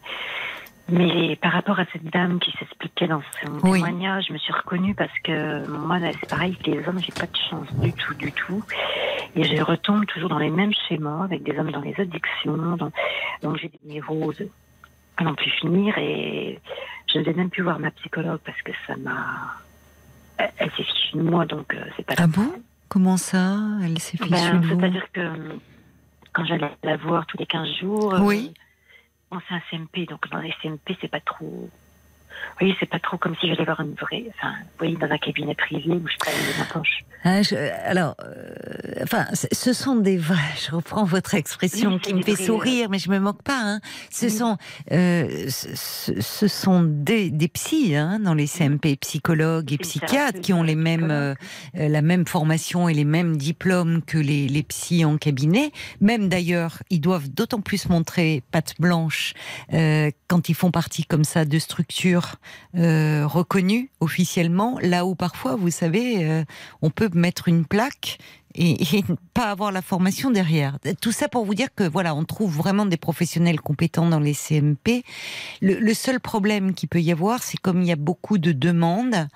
mais 0.89 1.35
par 1.37 1.53
rapport 1.53 1.79
à 1.79 1.85
cette 1.93 2.03
dame 2.05 2.39
qui 2.39 2.51
s'expliquait 2.59 3.07
dans 3.07 3.21
son 3.41 3.51
Oui. 3.63 3.81
témoignage, 3.81 4.25
je 4.27 4.33
me 4.33 4.37
suis 4.37 4.51
reconnue 4.53 4.93
parce 4.95 5.17
que 5.23 5.65
moi, 5.67 5.97
c'est 6.19 6.29
pareil, 6.29 6.53
avec 6.61 6.67
les 6.67 6.87
hommes, 6.87 6.99
j'ai 6.99 7.13
pas 7.13 7.25
de 7.25 7.37
chance 7.49 7.73
du 7.79 7.93
tout, 7.93 8.13
du 8.15 8.31
tout. 8.31 8.63
Et 9.35 9.43
je 9.43 9.61
retombe 9.63 10.05
toujours 10.05 10.29
dans 10.29 10.37
les 10.39 10.49
mêmes 10.49 10.73
schémas 10.87 11.23
avec 11.23 11.43
des 11.43 11.57
hommes 11.57 11.71
dans 11.71 11.81
les 11.81 11.95
addictions. 11.99 12.57
dans- 12.77 12.91
Donc 13.41 13.57
j'ai 13.57 13.69
des 13.69 13.79
névroses 13.93 14.43
à 15.17 15.23
n'en 15.23 15.33
plus 15.35 15.49
finir 15.51 15.97
et 15.97 16.59
je 17.11 17.19
ne 17.19 17.23
vais 17.23 17.33
même 17.33 17.49
plus 17.49 17.63
voir 17.63 17.79
ma 17.79 17.91
psychologue 17.91 18.39
parce 18.45 18.61
que 18.61 18.71
ça 18.85 18.95
m'a. 18.97 19.55
Elle, 20.37 20.51
elle 20.57 20.71
s'est 20.71 20.83
fichue 20.83 21.17
de 21.17 21.21
moi, 21.23 21.45
donc 21.45 21.73
euh, 21.73 21.83
c'est 21.95 22.05
pas 22.05 22.15
Ah 22.17 22.27
bon? 22.27 22.51
Comment 22.89 23.17
ça? 23.17 23.57
Elle 23.83 23.97
s'est 23.99 24.17
fichue 24.17 24.29
Ben, 24.31 24.59
de 24.59 24.67
vous? 24.67 24.79
C'est-à-dire 24.79 25.05
que 25.13 25.29
quand 26.33 26.45
j'allais 26.45 26.69
la 26.83 26.97
voir 26.97 27.25
tous 27.27 27.37
les 27.37 27.45
15 27.45 27.67
jours, 27.79 28.13
euh, 28.15 28.19
C'est 29.47 29.55
un 29.55 29.61
CMP, 29.71 30.07
donc 30.07 30.27
dans 30.29 30.39
les 30.39 30.53
CMP, 30.61 30.95
c'est 31.01 31.07
pas 31.09 31.21
trop. 31.21 31.69
Oui, 32.61 32.75
c'est 32.79 32.89
pas 32.89 32.99
trop 32.99 33.17
comme 33.17 33.35
si 33.39 33.47
j'allais 33.47 33.65
voir 33.65 33.79
une 33.81 33.93
vraie. 33.95 34.25
Enfin, 34.37 34.53
vous 34.61 34.69
voyez, 34.79 34.95
dans 34.97 35.09
un 35.09 35.17
cabinet 35.17 35.55
privé 35.55 35.89
où 35.91 36.07
je 36.07 36.17
travaille 36.17 36.39
ma 36.59 36.65
poche. 36.65 37.03
Ah, 37.25 37.41
je- 37.41 37.55
alors, 37.85 38.15
euh, 38.23 39.03
enfin, 39.03 39.25
ce 39.51 39.71
sont 39.73 39.95
des 39.95 40.17
vrais. 40.17 40.35
Je 40.67 40.75
reprends 40.75 41.05
votre 41.05 41.35
expression 41.35 41.93
Oui, 41.93 41.99
qui 42.01 42.13
me 42.13 42.21
fait 42.21 42.35
sourire, 42.35 42.89
mais 42.89 42.99
je 42.99 43.09
me 43.09 43.19
moque 43.19 43.43
pas. 43.43 43.59
Hein. 43.61 43.79
Ce 44.11 44.25
Oui. 44.25 44.31
sont, 44.31 44.57
euh, 44.91 45.45
ce, 45.49 46.19
ce- 46.21 46.47
sont 46.47 46.83
des, 46.83 47.29
des 47.31 47.47
psys 47.47 47.95
hein, 47.95 48.19
dans 48.19 48.33
les 48.33 48.45
CMP, 48.47 48.97
psychologues 48.97 49.71
et 49.71 49.77
psychiatres, 49.77 50.41
qui 50.41 50.51
ont 50.53 50.63
les 50.63 50.75
mêmes, 50.75 51.09
euh, 51.11 51.33
psychologue. 51.35 51.91
la 51.91 52.01
même 52.01 52.27
formation 52.27 52.89
et 52.89 52.93
les 52.93 53.05
mêmes 53.05 53.37
diplômes 53.37 54.01
que 54.03 54.17
les, 54.17 54.47
les 54.49 54.63
psys 54.63 55.05
en 55.05 55.17
cabinet. 55.17 55.71
Même 56.01 56.27
d'ailleurs, 56.29 56.83
ils 56.89 56.99
doivent 57.01 57.29
d'autant 57.29 57.61
plus 57.61 57.87
montrer 57.89 58.43
patte 58.51 58.73
blanche 58.79 59.33
euh, 59.73 60.11
quand 60.27 60.49
ils 60.49 60.55
font 60.55 60.71
partie 60.71 61.05
comme 61.05 61.23
ça 61.23 61.45
de 61.45 61.57
structures 61.59 62.32
euh, 62.77 63.25
reconnues 63.25 63.91
officiellement. 63.99 64.77
Là 64.81 65.05
où 65.05 65.15
parfois, 65.15 65.55
vous 65.55 65.71
savez, 65.71 66.25
euh, 66.29 66.43
on 66.81 66.89
peut 66.89 67.09
mettre 67.13 67.47
une 67.47 67.65
plaque 67.65 68.17
et, 68.55 68.81
et 68.97 69.03
pas 69.33 69.49
avoir 69.51 69.71
la 69.71 69.81
formation 69.81 70.31
derrière. 70.31 70.77
Tout 71.01 71.11
ça 71.11 71.27
pour 71.27 71.45
vous 71.45 71.55
dire 71.55 71.69
que 71.75 71.83
voilà, 71.83 72.13
on 72.15 72.23
trouve 72.25 72.55
vraiment 72.55 72.85
des 72.85 72.97
professionnels 72.97 73.59
compétents 73.61 74.07
dans 74.07 74.19
les 74.19 74.33
CMP. 74.33 75.03
Le, 75.61 75.79
le 75.79 75.93
seul 75.93 76.19
problème 76.19 76.73
qu'il 76.73 76.89
peut 76.89 77.01
y 77.01 77.11
avoir, 77.11 77.41
c'est 77.43 77.57
comme 77.59 77.81
il 77.81 77.87
y 77.87 77.91
a 77.91 77.95
beaucoup 77.95 78.37
de 78.37 78.51
demandes, 78.51 79.27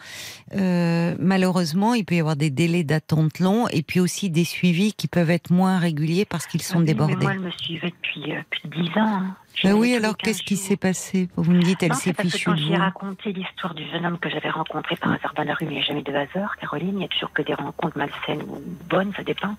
euh, 0.56 1.16
malheureusement, 1.20 1.94
il 1.94 2.06
peut 2.06 2.16
y 2.16 2.20
avoir 2.20 2.36
des 2.36 2.50
délais 2.50 2.84
d'attente 2.84 3.40
longs 3.40 3.68
et 3.70 3.84
puis 3.84 4.00
aussi 4.00 4.30
des 4.30 4.46
suivis 4.46 4.94
qui 4.94 5.08
peuvent 5.08 5.32
être 5.32 5.52
moins 5.52 5.78
réguliers 5.80 6.26
parce 6.26 6.48
qu'ils 6.48 6.62
sont 6.62 6.80
Oui, 6.80 6.86
débordés. 6.86 7.16
Mais 7.18 7.24
moi, 7.24 7.34
elle 7.34 7.40
me 7.42 7.52
suivait 7.52 7.90
depuis, 8.02 8.34
euh, 8.34 8.42
plus 8.50 8.70
de 8.70 8.84
10 8.84 8.90
ans. 9.00 9.06
hein. 9.06 9.36
Ben 9.64 9.74
oui, 9.74 9.96
alors 9.96 10.16
15 10.16 10.28
qu'est-ce 10.28 10.44
qui 10.44 10.56
s'est 10.56 10.78
passé? 10.78 11.30
Vous 11.36 11.52
me 11.52 11.64
dites, 11.64 11.82
elle 11.82 11.96
s'est 11.96 12.14
fichue 12.14 12.46
quand 12.46 12.56
j'ai 12.56 12.76
raconté 12.76 13.34
l'histoire 13.34 13.74
du 13.74 13.84
jeune 13.90 14.06
homme 14.06 14.20
que 14.20 14.30
j'avais 14.30 14.52
rencontré 14.52 14.96
par 14.98 15.12
hasard 15.12 15.34
dans 15.36 15.44
la 15.44 15.56
rue, 15.56 15.66
mais 15.66 15.72
il 15.72 15.78
n'y 15.78 15.82
a 15.82 15.86
jamais 15.86 16.04
de 16.04 16.14
hasard, 16.14 16.58
Caroline, 16.62 16.90
il 16.90 16.98
n'y 16.98 17.06
a 17.06 17.08
toujours 17.08 17.32
que 17.34 17.42
des 17.42 17.56
rencontres 17.56 17.98
malsaines 17.98 18.44
ou 18.44 18.62
bonnes, 18.88 19.07
ça 19.16 19.24
dépend. 19.24 19.56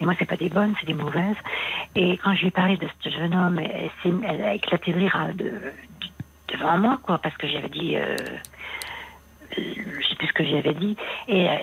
Et 0.00 0.04
moi, 0.04 0.14
c'est 0.18 0.24
pas 0.28 0.36
des 0.36 0.48
bonnes, 0.48 0.74
c'est 0.80 0.86
des 0.86 0.94
mauvaises. 0.94 1.36
Et 1.94 2.16
quand 2.18 2.34
je 2.34 2.40
lui 2.40 2.48
ai 2.48 2.50
parlé 2.52 2.76
de 2.76 2.86
ce 3.02 3.10
jeune 3.10 3.34
homme, 3.34 3.58
elle, 3.60 4.42
a 4.42 4.54
éclaté 4.54 4.92
de 4.92 4.98
rire 4.98 5.28
de- 5.34 5.44
de- 5.44 5.72
devant 6.52 6.78
moi, 6.78 6.98
quoi, 7.02 7.18
parce 7.18 7.36
que 7.36 7.46
j'avais 7.48 7.68
dit... 7.68 7.96
Euh, 7.96 8.16
je 9.56 10.08
sais 10.08 10.14
plus 10.14 10.28
ce 10.28 10.32
que 10.32 10.44
j'avais 10.44 10.74
dit, 10.74 10.96
et 11.26 11.48
euh, 11.48 11.54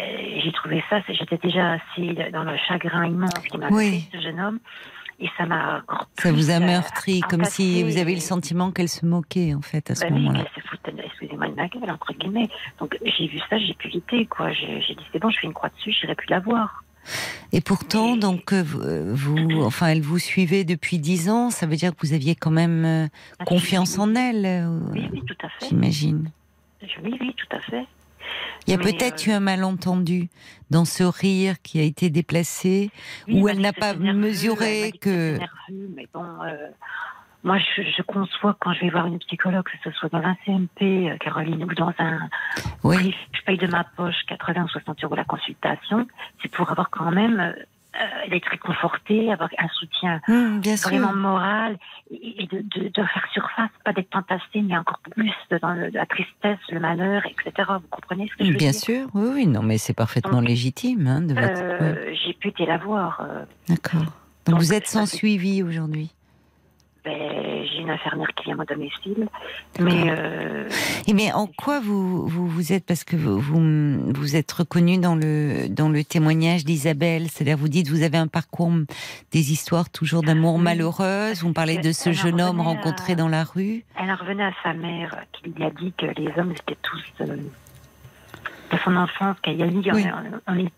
j'ai 0.43 0.51
trouvé 0.51 0.83
ça, 0.89 0.99
j'étais 1.07 1.37
déjà 1.37 1.73
assez 1.73 2.13
dans 2.33 2.43
le 2.43 2.57
chagrin 2.67 3.05
immense 3.05 3.31
qui 3.49 3.57
m'a 3.57 3.69
Oui. 3.69 4.01
fait 4.11 4.17
ce 4.17 4.23
jeune 4.23 4.39
homme, 4.41 4.59
et 5.21 5.29
ça 5.37 5.45
m'a 5.45 5.77
encore 5.87 6.07
Ça 6.17 6.31
vous 6.33 6.49
a 6.51 6.55
euh, 6.55 6.59
meurtri, 6.59 7.21
comme 7.21 7.45
si 7.45 7.83
vous 7.83 7.97
avez 7.97 8.11
le 8.11 8.17
et- 8.17 8.19
sentiment 8.19 8.71
qu'elle 8.71 8.89
se 8.89 9.05
moquait 9.05 9.53
en 9.55 9.61
fait 9.61 9.89
à 9.89 9.95
ce 9.95 10.01
bah 10.01 10.07
oui, 10.11 10.19
moment-là. 10.19 10.43
qu'elle 10.53 10.63
se 10.63 10.67
foutait, 10.67 10.93
excusez-moi, 11.01 11.47
de 11.47 11.55
ma 11.55 11.67
gueule, 11.69 11.89
entre 11.89 12.11
guillemets. 12.13 12.49
Donc 12.79 12.97
j'ai 13.05 13.27
vu 13.27 13.39
ça, 13.49 13.57
j'ai 13.57 13.73
pu 13.73 13.87
quitter, 13.87 14.25
quoi. 14.25 14.51
J'ai 14.51 14.81
j'ai 14.81 14.93
dit, 14.95 15.05
c'est 15.13 15.19
bon, 15.19 15.29
je 15.29 15.39
fais 15.39 15.47
une 15.47 15.53
croix 15.53 15.69
dessus, 15.69 15.93
j'irai 15.93 16.13
plus 16.15 16.27
la 16.29 16.39
voir. 16.41 16.83
Et 17.53 17.61
pourtant, 17.61 18.17
donc 18.17 18.53
euh, 18.53 18.63
vous, 18.63 18.81
euh, 18.81 19.11
vous, 19.15 19.61
enfin, 19.63 19.87
elle 19.87 20.01
vous 20.01 20.19
suivait 20.19 20.63
depuis 20.63 20.99
dix 20.99 21.29
ans. 21.29 21.49
Ça 21.49 21.65
veut 21.65 21.75
dire 21.75 21.91
que 21.95 22.05
vous 22.05 22.13
aviez 22.13 22.35
quand 22.35 22.51
même 22.51 22.85
euh, 22.85 23.07
Ah, 23.39 23.45
confiance 23.45 23.97
en 23.97 24.15
elle, 24.15 24.67
Oui, 24.91 25.07
oui, 25.11 25.23
tout 25.25 25.37
à 25.45 25.49
fait. 25.49 25.67
j'imagine. 25.69 26.31
Oui, 27.03 27.17
oui, 27.19 27.33
tout 27.35 27.55
à 27.55 27.59
fait. 27.61 27.85
Il 28.67 28.71
y 28.71 28.73
a 28.73 28.77
peut-être 28.77 29.27
euh, 29.27 29.31
eu 29.31 29.33
un 29.35 29.39
malentendu 29.39 30.27
dans 30.69 30.83
ce 30.83 31.03
rire 31.03 31.55
qui 31.63 31.79
a 31.79 31.83
été 31.83 32.09
déplacé, 32.09 32.91
Oui, 33.27 33.39
où 33.41 33.47
elle 33.47 33.55
elle 33.57 33.61
n'a 33.61 33.73
pas 33.73 33.93
mesuré 33.93 34.91
dit 34.91 34.99
que. 34.99 35.37
nerveux, 35.37 35.89
mais 35.95 36.07
bon, 36.13 36.25
euh, 36.45 36.67
moi, 37.47 37.57
je, 37.57 37.81
je 37.81 38.01
conçois 38.03 38.55
quand 38.59 38.73
je 38.73 38.81
vais 38.81 38.89
voir 38.89 39.07
une 39.07 39.19
psychologue, 39.19 39.63
que 39.63 39.77
ce 39.83 39.91
soit 39.97 40.09
dans 40.09 40.19
un 40.23 40.35
CMP, 40.45 40.81
euh, 41.09 41.17
Caroline, 41.17 41.63
ou 41.63 41.73
dans 41.73 41.93
un. 41.97 42.29
Oui, 42.83 43.15
Je 43.33 43.41
paye 43.41 43.57
de 43.57 43.67
ma 43.67 43.83
poche 43.83 44.21
80 44.27 44.63
ou 44.65 44.67
60 44.67 45.03
euros 45.03 45.15
la 45.15 45.23
consultation, 45.25 46.05
c'est 46.41 46.51
pour 46.51 46.69
avoir 46.69 46.89
quand 46.91 47.11
même. 47.11 47.39
euh, 47.39 47.53
euh, 47.99 48.29
d'être 48.29 48.49
réconforté, 48.49 49.31
avoir 49.33 49.49
un 49.57 49.69
soutien 49.69 50.21
Hum, 50.27 50.59
bien 50.61 50.77
sûr. 50.77 50.89
vraiment 50.89 51.13
moral 51.13 51.79
et 52.11 52.43
et 52.43 52.45
de, 52.45 52.57
de, 52.61 52.89
de 52.89 53.03
faire 53.13 53.27
surface, 53.31 53.71
pas 53.83 53.91
d'être 53.93 54.15
entassé, 54.15 54.61
mais 54.61 54.77
encore 54.77 54.99
plus 55.09 55.31
dans 55.63 55.73
le- 55.73 55.87
la 55.89 56.05
tristesse, 56.05 56.59
le 56.69 56.79
malheur, 56.79 57.23
etc. 57.25 57.71
Vous 57.81 57.87
comprenez 57.89 58.27
ce 58.27 58.35
que 58.35 58.45
je 58.45 58.51
veux 58.51 58.57
Bien 58.57 58.71
dire? 58.71 58.81
sûr, 58.81 59.07
oui, 59.15 59.29
oui, 59.33 59.47
non, 59.47 59.63
mais 59.63 59.79
c'est 59.79 59.95
parfaitement 59.95 60.41
Donc, 60.41 60.49
légitime 60.49 61.07
hein, 61.07 61.21
de 61.21 61.33
votre. 61.33 61.63
Euh, 61.81 62.13
J'ai 62.23 62.33
pu 62.33 62.49
été 62.49 62.67
la 62.67 62.77
voir. 62.77 63.21
euh, 63.21 63.45
D'accord. 63.67 64.01
Donc, 64.01 64.11
donc, 64.45 64.59
vous 64.59 64.73
êtes 64.73 64.85
sans 64.85 65.07
suivi 65.07 65.63
aujourd'hui? 65.63 66.11
Ben, 67.07 67.65
J'ai 67.71 67.79
une 67.81 67.89
infirmière 67.89 68.27
qui 68.35 68.43
vient 68.45 68.53
à 68.55 68.57
mon 68.57 68.63
domicile, 68.65 69.27
mais 69.79 70.09
euh, 70.09 70.67
Et 71.07 71.13
mais 71.13 71.31
en 71.31 71.47
quoi 71.47 71.79
vous 71.79 72.27
vous, 72.27 72.47
vous 72.47 72.73
êtes 72.73 72.85
parce 72.85 73.03
que 73.03 73.15
vous 73.15 73.39
vous, 73.39 74.11
vous 74.13 74.35
êtes 74.35 74.51
reconnu 74.51 74.97
dans 74.97 75.15
le 75.15 75.67
dans 75.69 75.89
le 75.89 76.03
témoignage 76.03 76.65
d'Isabelle, 76.65 77.27
c'est-à-dire 77.29 77.57
vous 77.57 77.69
dites 77.69 77.87
vous 77.89 78.03
avez 78.03 78.17
un 78.17 78.27
parcours 78.27 78.71
des 79.31 79.51
histoires 79.51 79.89
toujours 79.89 80.21
d'amour 80.23 80.55
Oui, 80.55 80.61
malheureuse. 80.63 81.41
Vous 81.43 81.53
parlez 81.53 81.77
de 81.77 81.91
ce 81.91 82.09
elle 82.09 82.15
jeune 82.15 82.41
homme 82.41 82.59
à- 82.59 82.63
rencontré 82.63 83.15
dans 83.15 83.29
la 83.29 83.43
rue. 83.43 83.83
elle 84.01 84.11
en 84.11 84.15
revenait 84.15 84.43
à 84.45 84.53
sa 84.63 84.73
mère 84.73 85.15
qui 85.33 85.49
lui 85.51 85.63
a 85.63 85.69
dit 85.69 85.93
que 85.97 86.07
les 86.19 86.29
hommes 86.37 86.51
étaient 86.51 86.77
tous 86.81 87.03
euh, 87.21 87.35
de 88.71 88.77
son 88.83 88.95
enfance, 88.97 89.37
qu'elle 89.41 89.61
a 89.61 89.65
mis 89.67 89.89
Oui. 89.93 90.05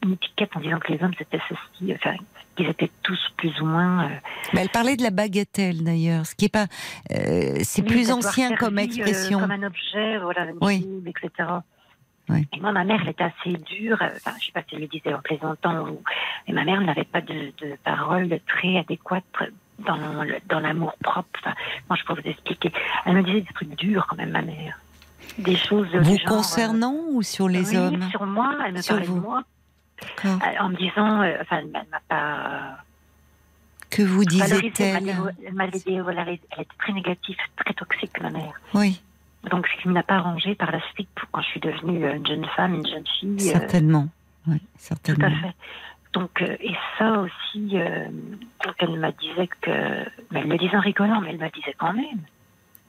une 0.03 0.14
étiquette 0.14 0.51
en 0.56 0.60
disant 0.60 0.77
que 0.80 0.91
les 0.93 1.01
hommes 1.03 1.14
c'était 1.18 1.39
ceci, 1.49 1.93
enfin 1.95 2.15
qu'ils 2.60 2.69
étaient 2.69 2.91
tous 3.03 3.19
plus 3.38 3.60
ou 3.61 3.65
moins. 3.65 4.06
euh, 4.06 4.10
Mais 4.53 4.61
elle 4.61 4.69
parlait 4.69 4.95
de 4.98 5.03
la 5.03 5.10
bagatelle 5.11 5.84
d'ailleurs, 5.84 6.26
ce 6.26 6.36
qui 6.36 6.45
est 6.45 6.49
pas 6.49 6.68
euh, 7.11 7.60
c'est 7.64 7.81
Oui, 7.81 7.88
plus 7.88 8.11
ancien 8.11 8.56
comme 8.56 8.77
euh, 8.77 8.81
expression. 8.81 9.40
comme 9.40 9.52
un 9.52 9.64
objet, 9.64 10.18
voilà, 10.19 10.48
Oui. 10.61 10.77
visible, 10.80 11.10
etc. 11.10 11.49
Oui. 12.30 12.48
Et 12.56 12.60
moi, 12.60 12.72
ma 12.72 12.84
mère, 12.84 12.99
elle 13.02 13.10
était 13.10 13.23
assez 13.23 13.57
dure. 13.57 13.98
Enfin, 14.02 14.31
je 14.40 14.45
sais 14.48 14.52
pas 14.52 14.61
si 14.68 14.76
elle 14.76 14.81
le 14.81 14.88
disait 14.88 15.14
en 15.14 15.19
plaisantant, 15.22 15.88
ou... 15.90 16.02
mais 16.48 16.53
ma 16.53 16.64
mère 16.64 16.81
n'avait 16.81 17.03
pas 17.06 17.22
de, 17.22 17.52
de 17.60 17.76
paroles 17.84 18.40
très 18.48 18.77
adéquates 18.77 19.23
dans 19.80 20.60
l'amour 20.60 20.94
propre. 21.02 21.27
Enfin, 21.44 21.56
moi, 21.90 21.98
je 21.99 22.03
peux 22.06 22.14
vous 22.14 22.27
expliquer. 22.30 22.72
Elle 23.06 23.15
me 23.15 23.23
disait 23.23 23.41
des 23.41 23.53
trucs 23.53 23.76
durs 23.76 24.06
quand 24.07 24.15
même, 24.18 24.30
ma 24.31 24.41
mère. 24.44 24.77
Des 25.40 25.56
choses 25.56 25.88
Vous 25.95 26.18
genre, 26.18 26.27
concernant 26.27 26.95
ou 27.11 27.23
sur 27.23 27.48
les 27.48 27.69
oui, 27.72 27.77
hommes? 27.77 28.10
sur 28.11 28.26
moi, 28.26 28.56
elle 28.65 28.73
me 28.73 28.81
Sur 28.81 28.95
parlait 28.95 29.07
vous. 29.07 29.15
de 29.15 29.22
moi, 29.22 29.44
en 30.59 30.69
me 30.69 30.76
disant, 30.76 31.21
euh, 31.21 31.38
enfin, 31.41 31.59
elle 31.59 31.67
m'a 31.67 31.99
pas 32.07 32.77
Que 33.89 34.01
vous 34.03 34.23
disait-elle 34.26 34.71
elle 34.80 34.93
m'a 34.93 34.99
dit- 35.31 35.38
elle 35.45 35.53
m'a 35.53 35.67
dit, 35.67 35.99
voilà, 35.99 36.21
elle 36.23 36.34
était 36.35 36.65
très 36.77 36.93
négative, 36.93 37.38
très 37.57 37.73
toxique, 37.73 38.19
ma 38.21 38.30
mère. 38.30 38.59
Oui, 38.73 39.01
Donc, 39.49 39.67
ce 39.67 39.81
qui 39.81 39.88
ne 39.88 39.93
m'a 39.93 40.03
pas 40.03 40.15
arrangé 40.15 40.53
par 40.55 40.71
la 40.71 40.81
suite 40.93 41.09
quand 41.31 41.41
je 41.41 41.47
suis 41.47 41.59
devenue 41.61 42.03
euh, 42.05 42.15
une 42.15 42.27
jeune 42.27 42.45
femme, 42.55 42.76
une 42.76 42.85
jeune 42.88 43.07
fille. 43.19 43.49
euh, 43.49 43.59
certainement. 43.59 44.07
Oui, 44.47 44.59
tout 44.59 44.65
certainement. 44.77 45.27
à 45.27 45.30
fait. 45.31 45.55
Donc, 46.13 46.41
euh, 46.41 46.57
et 46.59 46.76
ça 46.97 47.19
aussi, 47.19 47.69
euh, 47.73 48.07
donc 48.65 48.76
elle 48.80 48.97
me 48.99 49.11
disait 49.11 49.47
que. 49.61 49.71
Mais 50.31 50.39
elle 50.41 50.47
me 50.47 50.57
disait 50.57 50.76
en 50.76 50.81
rigolant, 50.81 51.21
mais 51.21 51.30
elle 51.30 51.38
me 51.39 51.49
disait 51.51 51.76
quand 51.77 51.93
même. 51.93 52.21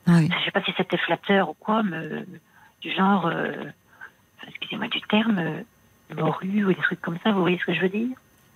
Oui. 0.06 0.28
Je 0.38 0.44
sais 0.44 0.50
pas 0.50 0.62
si 0.64 0.72
c'était 0.76 0.96
flatteur 0.96 1.50
ou 1.50 1.54
quoi, 1.54 1.82
mais 1.82 2.24
du 2.80 2.90
genre. 2.92 3.26
euh, 3.26 3.52
excusez-moi 4.48 4.88
du 4.88 5.00
terme, 5.02 5.38
euh, 5.38 5.60
morue 6.16 6.64
ou 6.64 6.68
des 6.68 6.74
trucs 6.80 7.00
comme 7.00 7.18
ça, 7.24 7.32
vous 7.32 7.40
voyez 7.40 7.58
ce 7.58 7.64
que 7.64 7.74
je 7.74 7.80
veux 7.80 7.88
dire? 7.88 8.08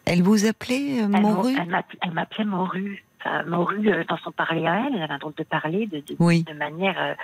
Elle 0.07 0.23
vous 0.23 0.47
appelait 0.47 1.03
euh, 1.03 1.09
Morue 1.09 1.57
elle 1.59 1.69
m'app- 1.69 1.97
Elle 2.03 2.11
m'appelait 2.13 2.45
morue. 2.45 3.05
Enfin, 3.21 3.43
morue 3.45 3.89
euh, 3.91 4.05
dans 4.09 4.19
son 4.19 4.33
parler 4.33 4.67
à 4.67 4.87
elle, 4.87 4.95
elle 4.97 5.03
avait 5.03 5.15
un 5.15 5.19
drôle 5.19 5.35
de 5.35 5.45
parler 5.45 5.87
de, 5.87 5.99
de, 6.01 6.17
Oui. 6.19 6.43
de 6.43 6.53
manière 6.53 6.95
euh, 7.01 7.15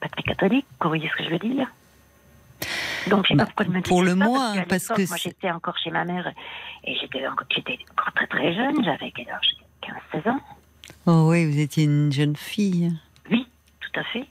pas 0.00 0.08
très 0.08 0.22
catholique, 0.22 0.66
vous 0.80 0.88
voyez 0.88 1.08
ce 1.10 1.16
que 1.16 1.24
je 1.24 1.30
veux 1.30 1.38
dire? 1.38 1.68
Donc, 3.08 3.24
je 3.26 3.28
sais 3.28 3.34
Bah, 3.34 3.44
pas 3.44 3.46
pourquoi 3.48 3.66
elle 3.66 3.72
me 3.72 3.82
pour 3.82 4.02
le 4.02 4.14
moins, 4.14 4.54
parce 4.68 4.88
que 4.88 5.06
moi 5.08 5.16
j'étais 5.18 5.50
encore 5.50 5.76
chez 5.78 5.90
ma 5.90 6.04
mère 6.04 6.32
et 6.84 6.94
j'étais 6.96 7.26
encore, 7.26 7.46
encore 7.90 8.12
très 8.14 8.26
très 8.26 8.54
jeune, 8.54 8.82
j'avais 8.84 9.10
quel 9.10 9.28
âge? 9.28 9.50
15-16 10.14 10.30
ans. 10.30 10.40
Oh 11.06 11.26
oui, 11.30 11.44
vous 11.50 11.58
étiez 11.58 11.84
une 11.84 12.12
jeune 12.12 12.36
fille. 12.36 12.92
Oui, 13.30 13.46
tout 13.80 14.00
à 14.00 14.04
fait. 14.04 14.24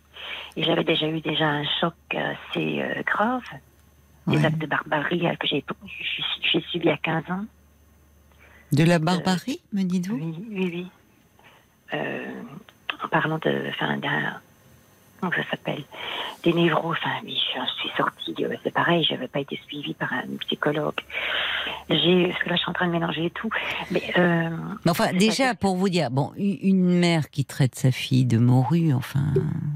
Et 0.55 0.63
j'avais 0.63 0.83
déjà 0.85 1.05
eu 1.07 1.19
déjà 1.19 1.45
un 1.45 1.63
choc 1.79 1.93
assez 2.11 2.81
euh, 2.81 3.01
grave, 3.05 3.43
des 4.27 4.37
Ouais. 4.37 4.45
actes 4.45 4.57
de 4.59 4.67
barbarie 4.67 5.27
euh, 5.27 5.35
que 5.35 5.47
j'ai 5.47 5.63
j'ai- 5.99 6.23
j'ai 6.51 6.61
subi 6.67 6.89
à 6.89 6.97
15 6.97 7.23
ans. 7.29 7.45
De 8.71 8.83
la 8.83 8.99
barbarie, 8.99 9.59
me 9.73 9.83
dites-vous? 9.83 10.15
Oui, 10.15 10.45
oui, 10.49 10.69
oui. 10.73 10.87
Euh, 11.93 12.41
en 13.03 13.07
parlant 13.09 13.37
de, 13.39 13.65
enfin, 13.69 13.97
d'un, 13.97 14.39
comment 15.21 15.31
ça 15.31 15.49
s'appelle, 15.49 15.83
des 16.43 16.53
névros. 16.53 16.91
Enfin, 16.91 17.11
oui, 17.23 17.39
je 17.55 17.79
suis 17.79 17.89
sortie. 17.95 18.35
c'est 18.63 18.73
pareil, 18.73 19.05
je 19.07 19.13
n'avais 19.13 19.27
pas 19.27 19.39
été 19.39 19.59
suivie 19.67 19.93
par 19.93 20.11
un 20.11 20.23
psychologue. 20.41 20.99
J'ai, 21.89 22.27
parce 22.27 22.43
que 22.43 22.49
là, 22.49 22.55
je 22.55 22.61
suis 22.61 22.69
en 22.69 22.73
train 22.73 22.87
de 22.87 22.91
mélanger 22.91 23.29
tout. 23.29 23.49
Mais 23.91 24.01
euh, 24.17 24.49
Mais 24.85 24.91
enfin, 24.91 25.13
déjà, 25.13 25.55
pour 25.55 25.75
vous 25.75 25.89
dire, 25.89 26.09
bon, 26.09 26.31
une 26.37 26.99
mère 26.99 27.29
qui 27.29 27.45
traite 27.45 27.75
sa 27.75 27.91
fille 27.91 28.25
de 28.25 28.37
morue, 28.37 28.93
enfin. 28.93 29.25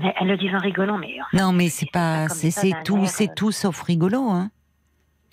elle, 0.02 0.14
elle 0.20 0.28
le 0.28 0.38
dit 0.38 0.54
en 0.54 0.60
rigolant, 0.60 0.98
mais 0.98 1.16
enfin, 1.22 1.46
Non, 1.46 1.52
mais 1.54 1.70
c'est 1.70 1.92
pas, 1.92 2.28
c'est 2.30 2.74
tout, 2.84 2.98
euh, 2.98 3.28
tout 3.36 3.52
sauf 3.52 3.82
rigolo, 3.82 4.30
hein. 4.30 4.50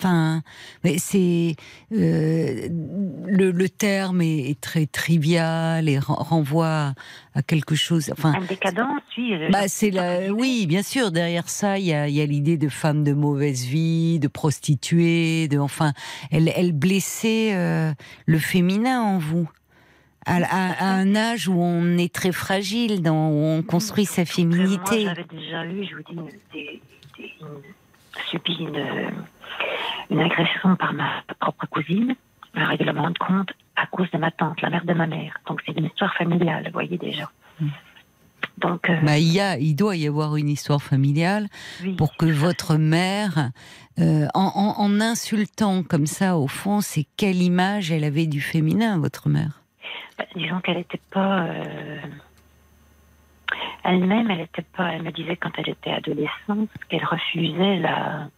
Enfin, 0.02 0.42
mais 0.82 0.98
c'est 0.98 1.54
euh, 1.92 2.66
le, 3.28 3.52
le 3.52 3.68
terme 3.68 4.20
est, 4.20 4.50
est 4.50 4.60
très 4.60 4.86
trivial 4.86 5.88
et 5.88 6.00
ren- 6.00 6.16
renvoie 6.18 6.94
à 7.36 7.42
quelque 7.46 7.76
chose. 7.76 8.10
Enfin, 8.10 8.34
Une 8.40 8.46
décadence, 8.46 9.00
oui. 9.16 9.34
bah, 9.52 9.68
c'est 9.68 9.90
la, 9.92 10.32
oui, 10.32 10.66
bien 10.66 10.82
sûr. 10.82 11.12
Derrière 11.12 11.48
ça, 11.48 11.78
il 11.78 11.84
y 11.86 11.92
a, 11.92 12.08
il 12.08 12.14
y 12.16 12.20
a 12.20 12.26
l'idée 12.26 12.56
de 12.56 12.68
femme 12.68 13.04
de 13.04 13.12
mauvaise 13.12 13.64
vie, 13.64 14.18
de 14.18 14.26
prostituée, 14.26 15.46
de, 15.46 15.58
enfin, 15.58 15.92
elle, 16.32 16.50
elle 16.56 16.72
blessait 16.72 17.54
euh, 17.54 17.92
le 18.26 18.38
féminin 18.38 19.00
en 19.02 19.18
vous. 19.18 19.48
À, 20.26 20.36
à- 20.36 20.72
à 20.84 20.94
un 20.94 21.14
âge 21.16 21.48
où 21.48 21.54
on 21.60 21.96
est 21.98 22.12
très 22.12 22.30
fragile, 22.32 23.02
dans, 23.02 23.28
où 23.28 23.38
on 23.44 23.62
construit 23.62 24.04
sa 24.04 24.22
Moi, 24.22 24.26
féminité. 24.26 25.02
j'avais 25.04 25.24
déjà 25.30 25.64
eu, 25.66 25.84
je 25.88 25.94
vous 25.96 26.02
dis, 26.02 26.12
une- 26.12 26.26
des, 26.52 26.80
des- 27.18 27.32
une- 27.40 27.46
subi 28.30 28.54
une, 28.60 28.84
une 30.10 30.20
agression 30.20 30.76
par 30.76 30.92
ma 30.92 31.22
propre 31.40 31.66
cousine, 31.66 32.14
un 32.54 32.66
règlement 32.66 33.10
de 33.10 33.18
compte, 33.18 33.50
à 33.76 33.86
cause 33.86 34.10
de 34.10 34.18
ma 34.18 34.30
tante, 34.30 34.60
la 34.62 34.70
mère 34.70 34.84
de 34.84 34.92
ma 34.92 35.06
mère. 35.06 35.38
Donc 35.46 35.62
c'est 35.66 35.76
une 35.76 35.86
histoire 35.86 36.14
familiale, 36.14 36.64
vous 36.66 36.72
voyez 36.72 36.98
déjà. 36.98 37.30
Donc, 38.58 38.88
euh, 38.90 39.00
Bah, 39.02 39.18
il 39.18 39.32
y 39.32 39.40
a, 39.40 39.56
il 39.58 39.74
doit 39.74 39.96
y 39.96 40.06
avoir 40.06 40.36
une 40.36 40.48
histoire 40.48 40.82
familiale 40.82 41.46
oui, 41.82 41.94
pour 41.94 42.16
que 42.16 42.26
votre 42.26 42.76
mère, 42.76 43.50
euh, 43.98 44.26
en, 44.34 44.52
en- 44.54 44.80
en 44.82 45.00
insultant 45.00 45.82
comme 45.82 46.06
ça, 46.06 46.36
au 46.36 46.46
fond, 46.48 46.80
c'est 46.80 47.06
quelle 47.16 47.40
image 47.42 47.90
elle 47.90 48.04
avait 48.04 48.26
du 48.26 48.40
féminin, 48.40 48.98
votre 48.98 49.28
mère? 49.28 49.62
Bah, 50.18 50.24
disons 50.36 50.60
qu'elle 50.60 50.76
n'était 50.76 51.00
pas. 51.10 51.44
euh, 51.44 51.96
Elle-même, 53.84 54.30
elle 54.30 54.40
était 54.40 54.62
pas. 54.76 54.92
Elle 54.92 55.02
me 55.02 55.10
disait 55.12 55.36
quand 55.36 55.50
elle 55.58 55.68
était 55.70 55.90
adolescente 55.92 56.68
qu'elle 56.88 57.04
refusait 57.04 57.78
la. 57.78 58.28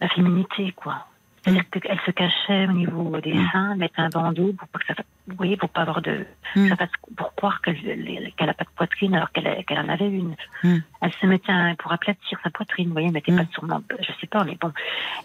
la 0.00 0.08
féminité, 0.10 0.72
quoi. 0.76 1.06
C'est-à-dire 1.42 1.64
qu'elle 1.70 2.00
se 2.04 2.10
cachait 2.10 2.66
au 2.68 2.72
niveau 2.72 3.16
des 3.20 3.34
seins, 3.52 3.74
mettait 3.76 4.00
un 4.00 4.08
bandeau 4.10 4.52
pour 4.52 4.68
pas 4.68 4.78
que 4.80 4.86
ça 4.86 4.94
vous 5.28 5.36
voyez, 5.36 5.56
pour 5.56 5.68
pas 5.70 5.82
avoir 5.82 6.02
de, 6.02 6.26
Mm. 6.56 6.68
ça 6.68 6.76
fasse- 6.76 6.88
pour 7.16 7.34
croire 7.34 7.60
qu'elle 7.62 8.32
qu'elle 8.36 8.48
a 8.50 8.54
pas 8.54 8.64
de 8.64 8.70
poitrine 8.76 9.14
alors 9.14 9.30
qu'elle 9.32 9.64
qu'elle 9.64 9.78
en 9.78 9.88
avait 9.88 10.08
une. 10.08 10.34
Mm. 10.64 10.78
Elle 11.00 11.12
se 11.20 11.26
mettait 11.26 11.52
un, 11.52 11.74
pour 11.76 11.92
aplatir 11.92 12.38
sa 12.42 12.50
poitrine, 12.50 12.88
vous 12.88 12.92
voyez, 12.92 13.08
elle 13.08 13.12
mettait 13.14 13.32
Mm. 13.32 13.36
pas 13.44 13.52
sûrement, 13.52 13.82
je 14.00 14.10
sais 14.20 14.26
pas, 14.26 14.44
mais 14.44 14.56
bon, 14.60 14.72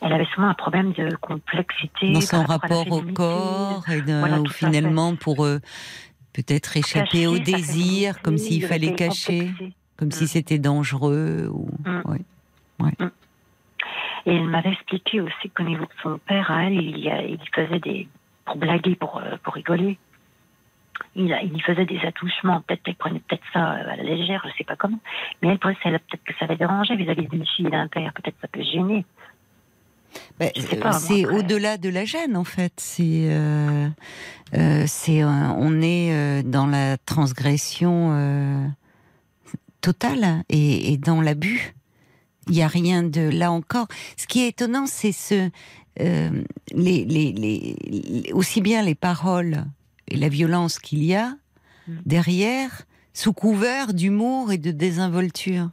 elle 0.02 0.14
avait 0.14 0.26
sûrement 0.26 0.50
un 0.50 0.54
problème 0.54 0.92
de 0.94 1.16
complexité 1.18 2.14
dans 2.14 2.22
son 2.22 2.44
rapport 2.44 2.80
rapport 2.80 2.92
au 2.92 3.02
corps 3.14 3.84
et 3.90 4.02
de- 4.02 4.20
Voilà, 4.20 4.40
ou 4.40 4.48
finalement 4.48 5.16
pour 5.16 5.44
euh, 5.46 5.60
peut-être 6.34 6.76
échapper 6.78 7.06
Cacher 7.10 7.28
au 7.28 7.38
désir, 7.40 8.22
comme 8.22 8.38
s'il 8.38 8.66
fallait 8.66 8.96
cacher, 8.96 9.52
comme 9.98 10.12
si 10.12 10.24
Mm. 10.24 10.28
c'était 10.28 10.60
dangereux. 10.60 11.48
Ou... 11.52 11.70
Mm. 11.86 12.02
ouais. 12.12 12.92
Et 14.26 14.36
elle 14.36 14.48
m'avait 14.48 14.72
expliqué 14.72 15.20
aussi 15.22 15.50
qu'au 15.50 15.64
niveau 15.64 15.84
de 15.84 15.92
son 16.02 16.18
père, 16.18 16.50
à 16.50 16.64
elle, 16.66 16.74
il, 16.82 16.98
y 17.00 17.10
a- 17.10 17.22
il 17.24 17.40
faisait 17.54 17.80
des. 17.80 18.08
pour 18.46 18.56
blaguer, 18.58 18.96
pour, 18.96 19.18
euh, 19.20 19.38
pour 19.44 19.54
rigoler. 19.54 19.98
Il, 21.16 21.32
a- 21.34 21.42
il 21.44 21.56
y 21.56 21.60
faisait 21.62 21.86
des 21.86 22.00
attouchements. 22.06 22.62
Peut-être 22.62 22.84
qu'elle 22.84 22.96
prenait 22.96 23.20
peut-être 23.20 23.44
ça 23.54 23.74
euh, 23.74 23.92
à 23.92 23.96
la 23.96 24.04
légère, 24.04 24.44
je 24.50 24.58
sais 24.58 24.64
pas 24.64 24.76
comment. 24.76 25.00
Mais 25.42 25.50
elle, 25.50 25.60
ça- 25.82 25.90
peut-être 25.92 26.24
que 26.26 26.34
ça 26.40 26.46
l'avait 26.46 26.58
dérangé 26.58 26.96
vis-à-vis 26.96 27.28
d'une 27.28 27.46
fille 27.46 27.70
d'un 27.70 27.88
père. 27.88 28.12
Peut-être 28.14 28.36
que 28.36 28.42
ça 28.42 28.48
peut 28.50 28.64
gêner. 28.64 29.06
Sais 30.42 30.78
euh, 30.86 30.92
c'est 30.94 31.26
au-delà 31.26 31.78
de 31.78 31.90
la 31.90 32.06
gêne 32.06 32.36
en 32.36 32.44
fait. 32.44 32.74
C'est, 32.78 33.28
euh, 33.30 33.88
euh, 34.56 34.84
c'est, 34.88 35.24
on 35.24 35.82
est 35.82 36.44
dans 36.44 36.68
la 36.68 36.98
transgression 36.98 38.72
totale 39.82 40.44
et, 40.50 40.94
et 40.94 40.98
dans 40.98 41.22
l'abus. 41.22 41.74
Il 42.48 42.54
n'y 42.56 42.62
a 42.64 42.68
rien 42.68 43.04
de 43.04 43.22
là 43.22 43.52
encore. 43.52 43.88
Ce 44.18 44.28
qui 44.28 44.42
est 44.44 44.50
étonnant, 44.50 44.86
c'est 44.86 45.14
ce, 45.14 45.50
les, 46.00 46.32
les, 46.74 47.06
les, 47.06 47.76
les- 47.86 48.32
aussi 48.34 48.60
bien 48.62 48.82
les 48.84 48.96
paroles 48.96 49.66
et 50.10 50.18
la 50.18 50.30
violence 50.30 50.80
qu'il 50.80 51.04
y 51.04 51.16
a 51.16 51.36
Mm. 51.86 51.92
derrière, 52.06 52.84
sous 53.14 53.34
couvert 53.34 53.94
d'humour 53.94 54.54
et 54.54 54.58
de 54.58 54.72
désinvolture. 54.72 55.70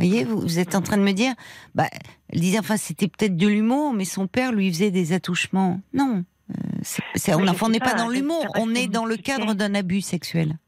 Voyez, 0.00 0.24
vous, 0.24 0.40
vous 0.40 0.58
êtes 0.58 0.74
en 0.74 0.82
train 0.82 0.96
de 0.96 1.02
me 1.02 1.12
dire, 1.12 1.34
bah, 1.74 1.88
elle 2.28 2.40
disait, 2.40 2.58
enfin, 2.58 2.76
c'était 2.76 3.08
peut-être 3.08 3.36
de 3.36 3.46
l'humour, 3.46 3.92
mais 3.92 4.04
son 4.04 4.26
père 4.26 4.52
lui 4.52 4.70
faisait 4.70 4.90
des 4.90 5.12
attouchements. 5.12 5.80
Non. 5.92 6.24
euh, 6.50 7.32
on 7.62 7.68
n'est 7.68 7.78
pas 7.78 7.90
pas, 7.90 7.94
dans 7.94 8.08
l'humour, 8.08 8.46
on 8.56 8.74
est 8.74 8.88
dans 8.88 9.04
le 9.04 9.16
cadre 9.16 9.54
d'un 9.54 9.74
abus 9.74 10.00
sexuel. 10.00 10.58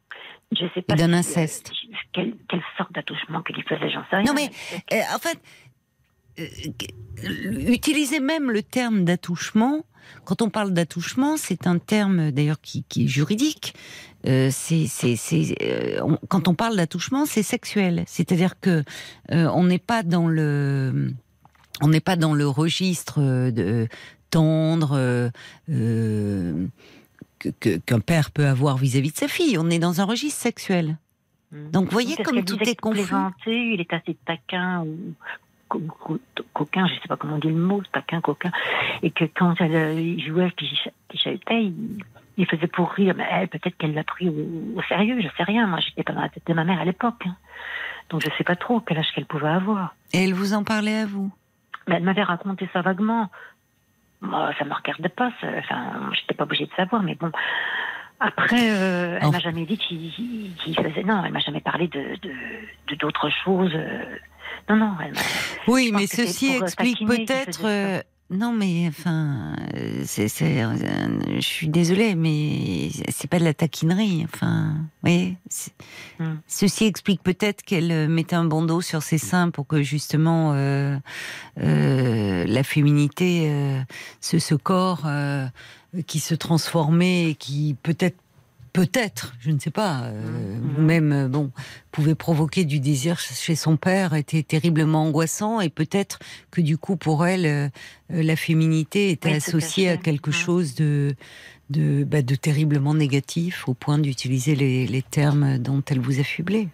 Je 0.52 0.66
sais 0.74 0.82
pas. 0.82 0.94
d'un 0.94 1.06
si, 1.06 1.12
euh, 1.12 1.18
inceste. 1.18 1.72
quelle, 2.12 2.36
quelle 2.48 2.62
sorte 2.76 2.92
d'attouchement 2.92 3.42
qu'il 3.42 3.56
y 3.56 3.62
faisait, 3.62 3.90
j'en 3.90 4.04
sais 4.10 4.16
rien. 4.16 4.24
Non, 4.24 4.34
mais 4.34 4.50
euh, 4.92 5.00
en 5.14 5.18
fait, 5.18 5.38
euh, 6.38 7.70
utiliser 7.70 8.20
même 8.20 8.50
le 8.50 8.62
terme 8.62 9.04
d'attouchement, 9.04 9.84
quand 10.24 10.42
on 10.42 10.50
parle 10.50 10.72
d'attouchement, 10.72 11.36
c'est 11.36 11.66
un 11.66 11.78
terme 11.78 12.30
d'ailleurs 12.32 12.60
qui, 12.60 12.84
qui 12.84 13.04
est 13.04 13.09
juridique. 13.09 13.74
Euh, 14.27 14.49
c'est, 14.53 14.86
c'est, 14.86 15.16
c'est, 15.16 15.57
euh, 15.62 16.01
on- 16.05 16.19
quand 16.28 16.49
on 16.49 16.55
parle 16.55 16.77
d'attouchement, 16.77 17.27
c'est 17.27 17.43
sexuel. 17.43 18.05
C'est-à-dire 18.07 18.59
que 18.61 18.82
euh, 19.32 19.49
on 19.55 19.65
n'est 19.65 19.78
pas 19.78 20.03
dans 20.03 20.28
le, 20.28 21.12
on 21.82 21.89
n'est 21.89 22.01
pas 22.01 22.16
dans 22.16 22.35
le 22.35 22.47
registre 22.47 23.20
de 23.51 23.89
tendre 24.31 25.31
que- 27.61 27.77
qu'un 27.78 28.01
père 28.01 28.31
peut 28.31 28.47
avoir 28.47 28.77
vis-à-vis 28.77 29.12
de 29.12 29.16
sa 29.16 29.28
fille. 29.28 29.59
On 29.59 29.69
est 29.70 29.78
dans 29.78 30.01
un 30.01 30.05
registre 30.05 30.40
sexuel. 30.40 30.97
Hmm. 31.51 31.70
Donc, 31.70 31.86
vous 31.86 31.90
voyez 31.93 32.16
comme 32.16 32.44
tout 32.44 32.59
est 32.62 32.81
confus. 32.81 33.03
Il 33.47 33.81
est 33.81 33.93
assez 33.93 34.16
taquin 34.24 34.82
ou 34.85 34.97
co- 35.69 35.81
co- 35.81 36.19
coquin, 36.55 36.86
je 36.86 36.94
sais 36.94 37.09
pas 37.09 37.16
comment 37.16 37.35
on 37.35 37.39
dit 37.39 37.49
le 37.49 37.55
mot, 37.55 37.82
taquin, 37.93 38.20
coquin, 38.20 38.53
et 39.03 39.11
que 39.11 39.24
quand 39.24 39.55
elle 39.61 39.99
il 39.99 40.24
jouait, 40.24 40.51
puis 40.57 40.69
chahutait, 41.15 41.65
il, 41.65 41.74
il 42.36 42.46
faisait 42.46 42.66
pour 42.66 42.90
rire. 42.92 43.14
Mais 43.16 43.26
elle, 43.30 43.48
peut-être 43.48 43.76
qu'elle 43.76 43.94
l'a 43.94 44.04
pris 44.04 44.28
au, 44.28 44.78
au 44.78 44.82
sérieux, 44.88 45.20
je 45.20 45.28
sais 45.36 45.42
rien. 45.44 45.66
Moi, 45.66 45.80
j'étais 45.80 46.02
pas 46.02 46.12
dans 46.12 46.22
la 46.22 46.28
tête 46.28 46.46
de 46.46 46.54
ma 46.54 46.64
mère 46.64 46.80
à 46.80 46.84
l'époque, 46.84 47.22
hein. 47.26 47.36
donc 48.10 48.22
je 48.22 48.28
sais 48.38 48.44
pas 48.44 48.56
trop 48.56 48.80
quel 48.80 48.98
âge 48.98 49.10
qu'elle 49.14 49.26
pouvait 49.26 49.48
avoir. 49.48 49.94
Et 50.12 50.24
elle 50.24 50.34
vous 50.34 50.54
en 50.54 50.64
parlait 50.64 51.00
à 51.00 51.06
vous? 51.06 51.30
Mais 51.88 51.96
elle 51.96 52.02
m'avait 52.04 52.22
raconté 52.22 52.68
ça 52.72 52.80
vaguement. 52.82 53.30
Moi, 54.20 54.52
ça 54.59 54.64
me 54.64 54.72
regardait 54.74 55.09
pas. 55.09 55.32
ça- 55.40 55.48
Enfin, 55.59 56.10
j'étais 56.12 56.34
pas 56.34 56.44
obligée 56.44 56.66
de 56.66 56.72
savoir, 56.76 57.02
mais 57.02 57.16
bon. 57.16 57.32
Après, 58.20 58.70
euh, 58.70 59.18
elle 59.20 59.30
m'a 59.32 59.40
jamais 59.40 59.66
dit 59.66 59.76
qu'il 59.78 60.76
faisait. 60.76 61.02
Non, 61.02 61.24
elle 61.24 61.32
m'a 61.32 61.40
jamais 61.40 61.60
parlé 61.60 61.88
de 61.88 62.00
de- 62.22 62.34
de 62.88 62.94
d'autres 62.94 63.30
choses. 63.44 63.72
euh. 63.74 64.04
Non, 64.68 64.76
non, 64.76 64.92
elle. 65.04 65.14
Oui, 65.66 65.90
mais 65.92 66.06
ceci 66.06 66.54
euh, 66.54 66.64
explique 66.66 66.98
peut-être. 67.26 68.04
Non, 68.32 68.52
mais 68.52 68.86
enfin, 68.88 69.54
euh, 69.74 70.02
c'est, 70.06 70.28
c'est, 70.28 70.62
euh, 70.62 70.74
je 71.36 71.40
suis 71.40 71.68
désolée, 71.68 72.14
mais 72.14 72.88
c'est 73.10 73.28
pas 73.28 73.38
de 73.38 73.44
la 73.44 73.52
taquinerie. 73.52 74.22
Enfin, 74.24 74.74
oui. 75.04 75.36
Hmm. 76.18 76.36
Ceci 76.46 76.86
explique 76.86 77.22
peut-être 77.22 77.62
qu'elle 77.62 77.92
euh, 77.92 78.09
mettait 78.09 78.36
un 78.36 78.46
bandeau 78.46 78.80
sur 78.80 79.02
ses 79.02 79.18
seins 79.18 79.50
pour 79.50 79.66
que 79.66 79.82
justement 79.82 80.54
euh, 80.54 80.96
euh, 81.60 82.44
la 82.46 82.62
féminité, 82.62 83.50
euh, 83.50 83.82
ce, 84.20 84.38
ce 84.38 84.54
corps 84.54 85.06
qui 86.06 86.20
se 86.20 86.34
transformait 86.34 87.30
et 87.30 87.34
qui 87.34 87.76
peut-être 87.82 88.16
peut-être, 88.73 89.35
je 89.40 89.51
ne 89.51 89.59
sais 89.59 89.70
pas, 89.70 90.03
euh, 90.05 90.59
Mhm. 90.59 90.74
vous-même, 90.74 91.12
euh, 91.12 91.28
bon, 91.28 91.51
pouvait 91.90 92.15
provoquer 92.15 92.65
du 92.65 92.81
désir 92.81 93.19
chez 93.19 93.55
son 93.55 93.77
père, 93.77 94.15
était 94.15 94.43
terriblement 94.43 95.03
angoissant, 95.05 95.61
et 95.61 95.69
peut-être 95.69 96.19
que 96.51 96.61
du 96.61 96.78
coup, 96.78 96.97
pour 96.97 97.27
elle, 97.27 97.47
euh, 97.47 97.69
la 98.09 98.36
féminité 98.36 99.11
était 99.11 99.31
Oui, 99.31 99.36
associée 99.36 99.89
à 99.90 99.97
quelque 99.97 100.28
Mhm. 100.31 100.35
chose 100.35 100.74
de, 100.74 101.15
de, 101.70 102.05
bah, 102.05 102.23
de 102.23 102.35
terriblement 102.35 102.94
négatif, 102.94 103.69
au 103.69 103.74
point 103.74 103.99
d'utiliser 103.99 104.55
les, 104.55 104.86
les 104.86 105.03
termes 105.03 105.59
dont 105.59 105.82
elle 105.90 106.01
vous 106.01 106.20
affublait. 106.20 106.69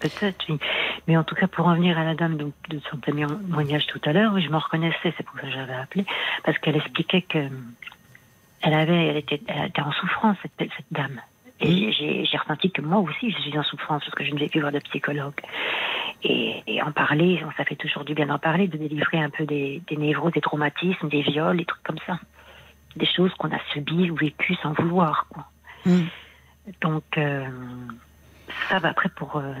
Peut-être, 0.00 0.46
oui. 0.48 0.58
Mais 1.06 1.18
en 1.18 1.24
tout 1.24 1.34
cas, 1.34 1.46
pour 1.46 1.66
revenir 1.66 1.98
à 1.98 2.04
la 2.04 2.14
dame 2.14 2.38
donc, 2.38 2.54
de 2.70 2.80
son 2.90 2.96
témoignage 2.96 3.86
tout 3.86 4.00
à 4.06 4.14
l'heure, 4.14 4.32
oui, 4.34 4.42
je 4.42 4.48
me 4.48 4.56
reconnaissais, 4.56 5.12
c'est 5.14 5.22
pour 5.24 5.36
ça 5.36 5.42
que 5.42 5.52
j'avais 5.52 5.74
appelé, 5.74 6.06
parce 6.42 6.56
qu'elle 6.58 6.76
expliquait 6.76 7.20
que 7.20 7.50
elle 8.62 8.74
avait, 8.74 9.06
elle 9.06 9.16
était, 9.16 9.40
elle 9.46 9.66
était 9.66 9.82
en 9.82 9.92
souffrance, 9.92 10.36
cette, 10.42 10.70
cette 10.76 10.86
dame. 10.90 11.20
Et 11.62 11.92
j'ai 11.92 12.38
ressenti 12.38 12.70
que 12.70 12.80
moi 12.80 13.00
aussi, 13.00 13.30
je 13.30 13.38
suis 13.38 13.58
en 13.58 13.62
souffrance, 13.62 14.02
parce 14.02 14.14
que 14.14 14.24
je 14.24 14.32
ne 14.32 14.38
vais 14.38 14.48
plus 14.48 14.60
voir 14.60 14.72
de 14.72 14.78
psychologue. 14.78 15.38
Et, 16.22 16.62
et 16.66 16.80
en 16.82 16.90
parler, 16.90 17.42
ça 17.58 17.64
fait 17.64 17.76
toujours 17.76 18.04
du 18.04 18.14
bien 18.14 18.26
d'en 18.26 18.38
parler, 18.38 18.66
de 18.66 18.78
délivrer 18.78 19.18
un 19.18 19.28
peu 19.28 19.44
des, 19.44 19.82
des 19.86 19.96
névroses, 19.96 20.32
des 20.32 20.40
traumatismes, 20.40 21.08
des 21.08 21.20
viols, 21.20 21.58
des 21.58 21.66
trucs 21.66 21.82
comme 21.82 21.98
ça. 22.06 22.18
Des 22.96 23.06
choses 23.06 23.32
qu'on 23.34 23.50
a 23.54 23.58
subies 23.72 24.10
ou 24.10 24.16
vécues 24.16 24.56
sans 24.62 24.72
vouloir, 24.72 25.26
quoi. 25.28 25.46
Mm. 25.84 26.00
Donc, 26.80 27.04
euh, 27.18 27.46
ça 28.68 28.78
va 28.78 28.88
après 28.88 29.10
pour... 29.10 29.36
euh, 29.36 29.52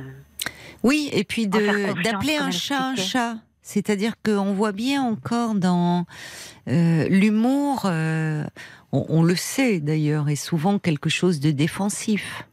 Oui, 0.82 1.10
et 1.12 1.24
puis 1.24 1.48
d'appeler 1.48 2.36
un 2.36 2.50
chat 2.50 2.92
un 2.92 2.96
chat. 2.96 3.34
C'est-à-dire 3.62 4.14
qu'on 4.24 4.54
voit 4.54 4.72
bien 4.72 5.02
encore 5.02 5.54
dans 5.54 6.06
euh, 6.66 7.06
l'humour, 7.08 7.82
on, 8.92 9.06
on 9.08 9.22
le 9.22 9.36
sait 9.36 9.80
d'ailleurs, 9.80 10.28
est 10.28 10.36
souvent 10.36 10.78
quelque 10.78 11.08
chose 11.08 11.40
de 11.40 11.50
défensif. 11.50 12.46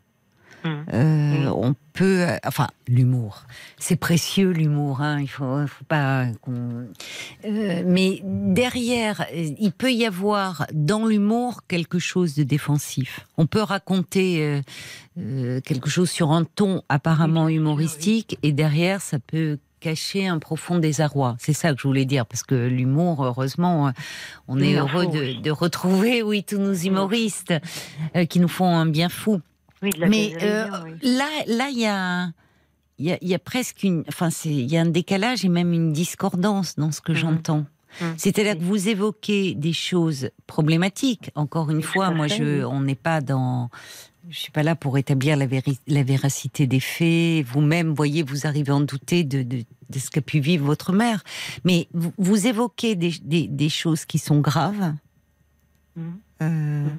Hum. 0.63 0.85
Euh, 0.93 1.45
Oui. 1.45 1.51
On 1.53 1.75
peut, 1.93 2.23
euh, 2.23 2.37
enfin, 2.43 2.67
l'humour, 2.87 3.43
c'est 3.77 3.95
précieux 3.95 4.51
l'humour. 4.51 5.01
Hein, 5.01 5.21
il 5.21 5.27
faut, 5.27 5.65
faut 5.67 5.85
pas. 5.85 6.25
Euh, 6.25 7.83
mais 7.85 8.21
derrière, 8.23 9.25
il 9.33 9.71
peut 9.71 9.91
y 9.91 10.05
avoir 10.05 10.65
dans 10.73 11.05
l'humour 11.05 11.61
quelque 11.67 11.99
chose 11.99 12.35
de 12.35 12.43
défensif. 12.43 13.25
On 13.37 13.45
peut 13.45 13.61
raconter 13.61 14.61
quelque 15.15 15.89
chose 15.89 16.09
sur 16.09 16.31
un 16.31 16.43
ton 16.43 16.83
apparemment 16.89 17.49
humoristique, 17.49 18.37
et 18.43 18.51
derrière, 18.51 19.01
ça 19.01 19.19
peut 19.19 19.57
cacher 19.79 20.27
un 20.27 20.39
profond 20.39 20.79
désarroi. 20.79 21.35
C'est 21.39 21.53
ça 21.53 21.73
que 21.73 21.79
je 21.81 21.87
voulais 21.87 22.05
dire, 22.05 22.25
parce 22.25 22.43
que 22.43 22.55
l'humour, 22.55 23.23
heureusement, 23.23 23.87
euh, 23.87 23.91
on 24.47 24.59
est 24.59 24.73
heureux 24.75 25.07
de, 25.07 25.51
retrouver, 25.51 26.23
oui, 26.23 26.43
tous 26.43 26.57
nos 26.57 26.73
humoristes 26.73 27.53
euh, 28.15 28.25
qui 28.25 28.39
nous 28.39 28.47
font 28.47 28.67
un 28.75 28.85
bien 28.85 29.09
fou. 29.09 29.41
Oui, 29.81 29.91
de 29.91 29.99
la 29.99 30.07
Mais 30.07 30.33
euh, 30.41 30.67
oui. 30.85 30.91
là, 31.03 31.29
là, 31.47 31.69
il 31.71 31.79
y 31.79 31.85
a, 31.85 32.29
il 32.97 33.05
y 33.05 33.11
a, 33.11 33.17
il 33.21 33.27
y 33.27 33.35
a 33.35 33.39
presque 33.39 33.83
une, 33.83 34.03
enfin, 34.07 34.29
il 34.45 34.71
y 34.71 34.77
a 34.77 34.81
un 34.81 34.85
décalage 34.89 35.45
et 35.45 35.49
même 35.49 35.71
une 35.73 35.93
discordance 35.93 36.75
dans 36.77 36.91
ce 36.91 36.99
que 37.01 37.11
Mhm. 37.11 37.17
j'entends. 37.17 37.65
Mhm. 38.01 38.13
C'est-à-dire 38.17 38.57
que 38.57 38.63
vous 38.63 38.89
évoquez 38.89 39.53
des 39.55 39.73
choses 39.73 40.29
problématiques. 40.45 41.31
Encore 41.35 41.69
une 41.71 41.81
fois, 41.83 42.11
moi, 42.11 42.27
je, 42.27 42.63
on 42.63 42.81
n'est 42.81 42.95
pas 42.95 43.21
dans, 43.21 43.69
je 44.29 44.37
suis 44.39 44.51
pas 44.51 44.63
là 44.63 44.75
pour 44.75 44.97
établir 44.97 45.37
la, 45.37 45.45
véri- 45.47 45.79
la 45.87 46.03
véracité 46.03 46.67
des 46.67 46.79
faits. 46.79 47.45
Vous-même, 47.45 47.93
voyez, 47.93 48.23
vous 48.23 48.45
arrivez 48.47 48.71
à 48.71 48.75
en 48.75 48.81
douter 48.81 49.23
de, 49.23 49.41
de, 49.43 49.63
de 49.89 49.99
ce 49.99 50.09
qu'a 50.09 50.21
pu 50.21 50.39
vivre 50.39 50.65
votre 50.65 50.91
mère. 50.93 51.23
Mais 51.63 51.87
vous, 51.93 52.11
vous 52.17 52.47
évoquez 52.47 52.95
des, 52.95 53.13
des, 53.21 53.47
des 53.47 53.69
choses 53.69 54.05
qui 54.05 54.17
sont 54.19 54.39
graves. 54.39 54.93
Mhm. 55.95 56.19
Euh, 56.41 56.83
Mhm. 56.85 56.91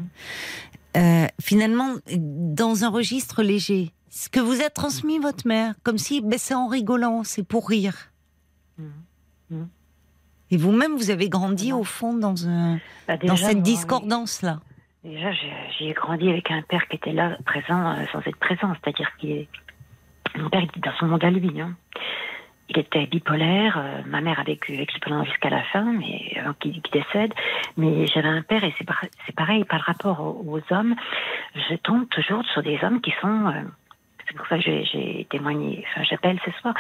euh, 0.97 1.27
finalement, 1.41 1.95
dans 2.17 2.85
un 2.85 2.89
registre 2.89 3.43
léger. 3.43 3.93
Ce 4.11 4.29
que 4.29 4.41
vous 4.41 4.63
a 4.63 4.71
transmis 4.71 5.19
votre 5.19 5.47
mère, 5.47 5.75
comme 5.85 5.99
si 5.99 6.21
ben, 6.23 6.39
c'est 6.39 6.55
en 6.55 6.67
rigolant, 6.67 7.23
c'est 7.25 7.43
pour 7.45 7.69
rire. 7.69 8.11
Et 10.51 10.57
vous-même, 10.57 10.97
vous 10.97 11.11
avez 11.11 11.29
grandi 11.29 11.73
au 11.73 11.85
fond 11.85 12.15
dans, 12.15 12.47
un, 12.49 12.81
Bah, 13.07 13.17
dans 13.19 13.37
cette 13.37 13.63
discordance-là. 13.63 14.61
Déjà, 15.09 15.31
j'ai 15.79 15.93
grandi 15.95 16.29
avec 16.29 16.51
un 16.51 16.61
père 16.61 16.87
qui 16.87 16.97
était 16.97 17.13
là, 17.13 17.39
présent, 17.47 17.93
euh, 17.97 18.05
sans 18.13 18.21
être 18.21 18.37
présent. 18.39 18.75
C'est-à-dire 18.75 19.11
qu'il. 19.17 19.47
Mon 20.37 20.51
père 20.51 20.63
était 20.63 20.81
dans 20.81 20.93
son 20.99 21.07
monde 21.07 21.25
à 21.25 21.31
lui. 21.31 21.59
hein. 21.61 21.75
Il 22.69 22.79
était 22.79 23.07
bipolaire. 23.07 23.79
euh, 23.79 24.03
ma 24.07 24.21
mère 24.21 24.39
a 24.39 24.43
vécu 24.45 24.75
avec 24.75 24.93
lui 24.93 25.01
pendant 25.01 25.25
jusqu'à 25.25 25.49
la 25.49 25.63
fin, 25.63 25.85
mais 25.85 26.37
avant 26.39 26.53
qu'il 26.53 26.83
décède. 26.93 27.33
Mais 27.79 28.07
j'avais 28.09 28.29
un 28.29 28.43
père 28.43 28.63
et 28.63 28.75
c'est 28.79 29.35
pareil 29.35 29.65
par 29.65 29.81
rapport 29.81 30.21
aux, 30.21 30.45
aux 30.47 30.75
hommes. 30.75 30.95
Je 31.55 31.77
tombe 31.77 32.07
toujours 32.11 32.45
sur 32.53 32.63
des 32.63 32.79
hommes 32.83 33.01
qui 33.01 33.15
sont. 33.23 33.47
euh, 33.47 33.63
c'est 34.29 34.37
pour 34.37 34.47
j'ai- 34.61 35.27
témoigné, 35.31 35.85
enfin 35.91 36.03
j'appelle 36.05 36.39
ce 36.45 36.51
soir, 36.61 36.75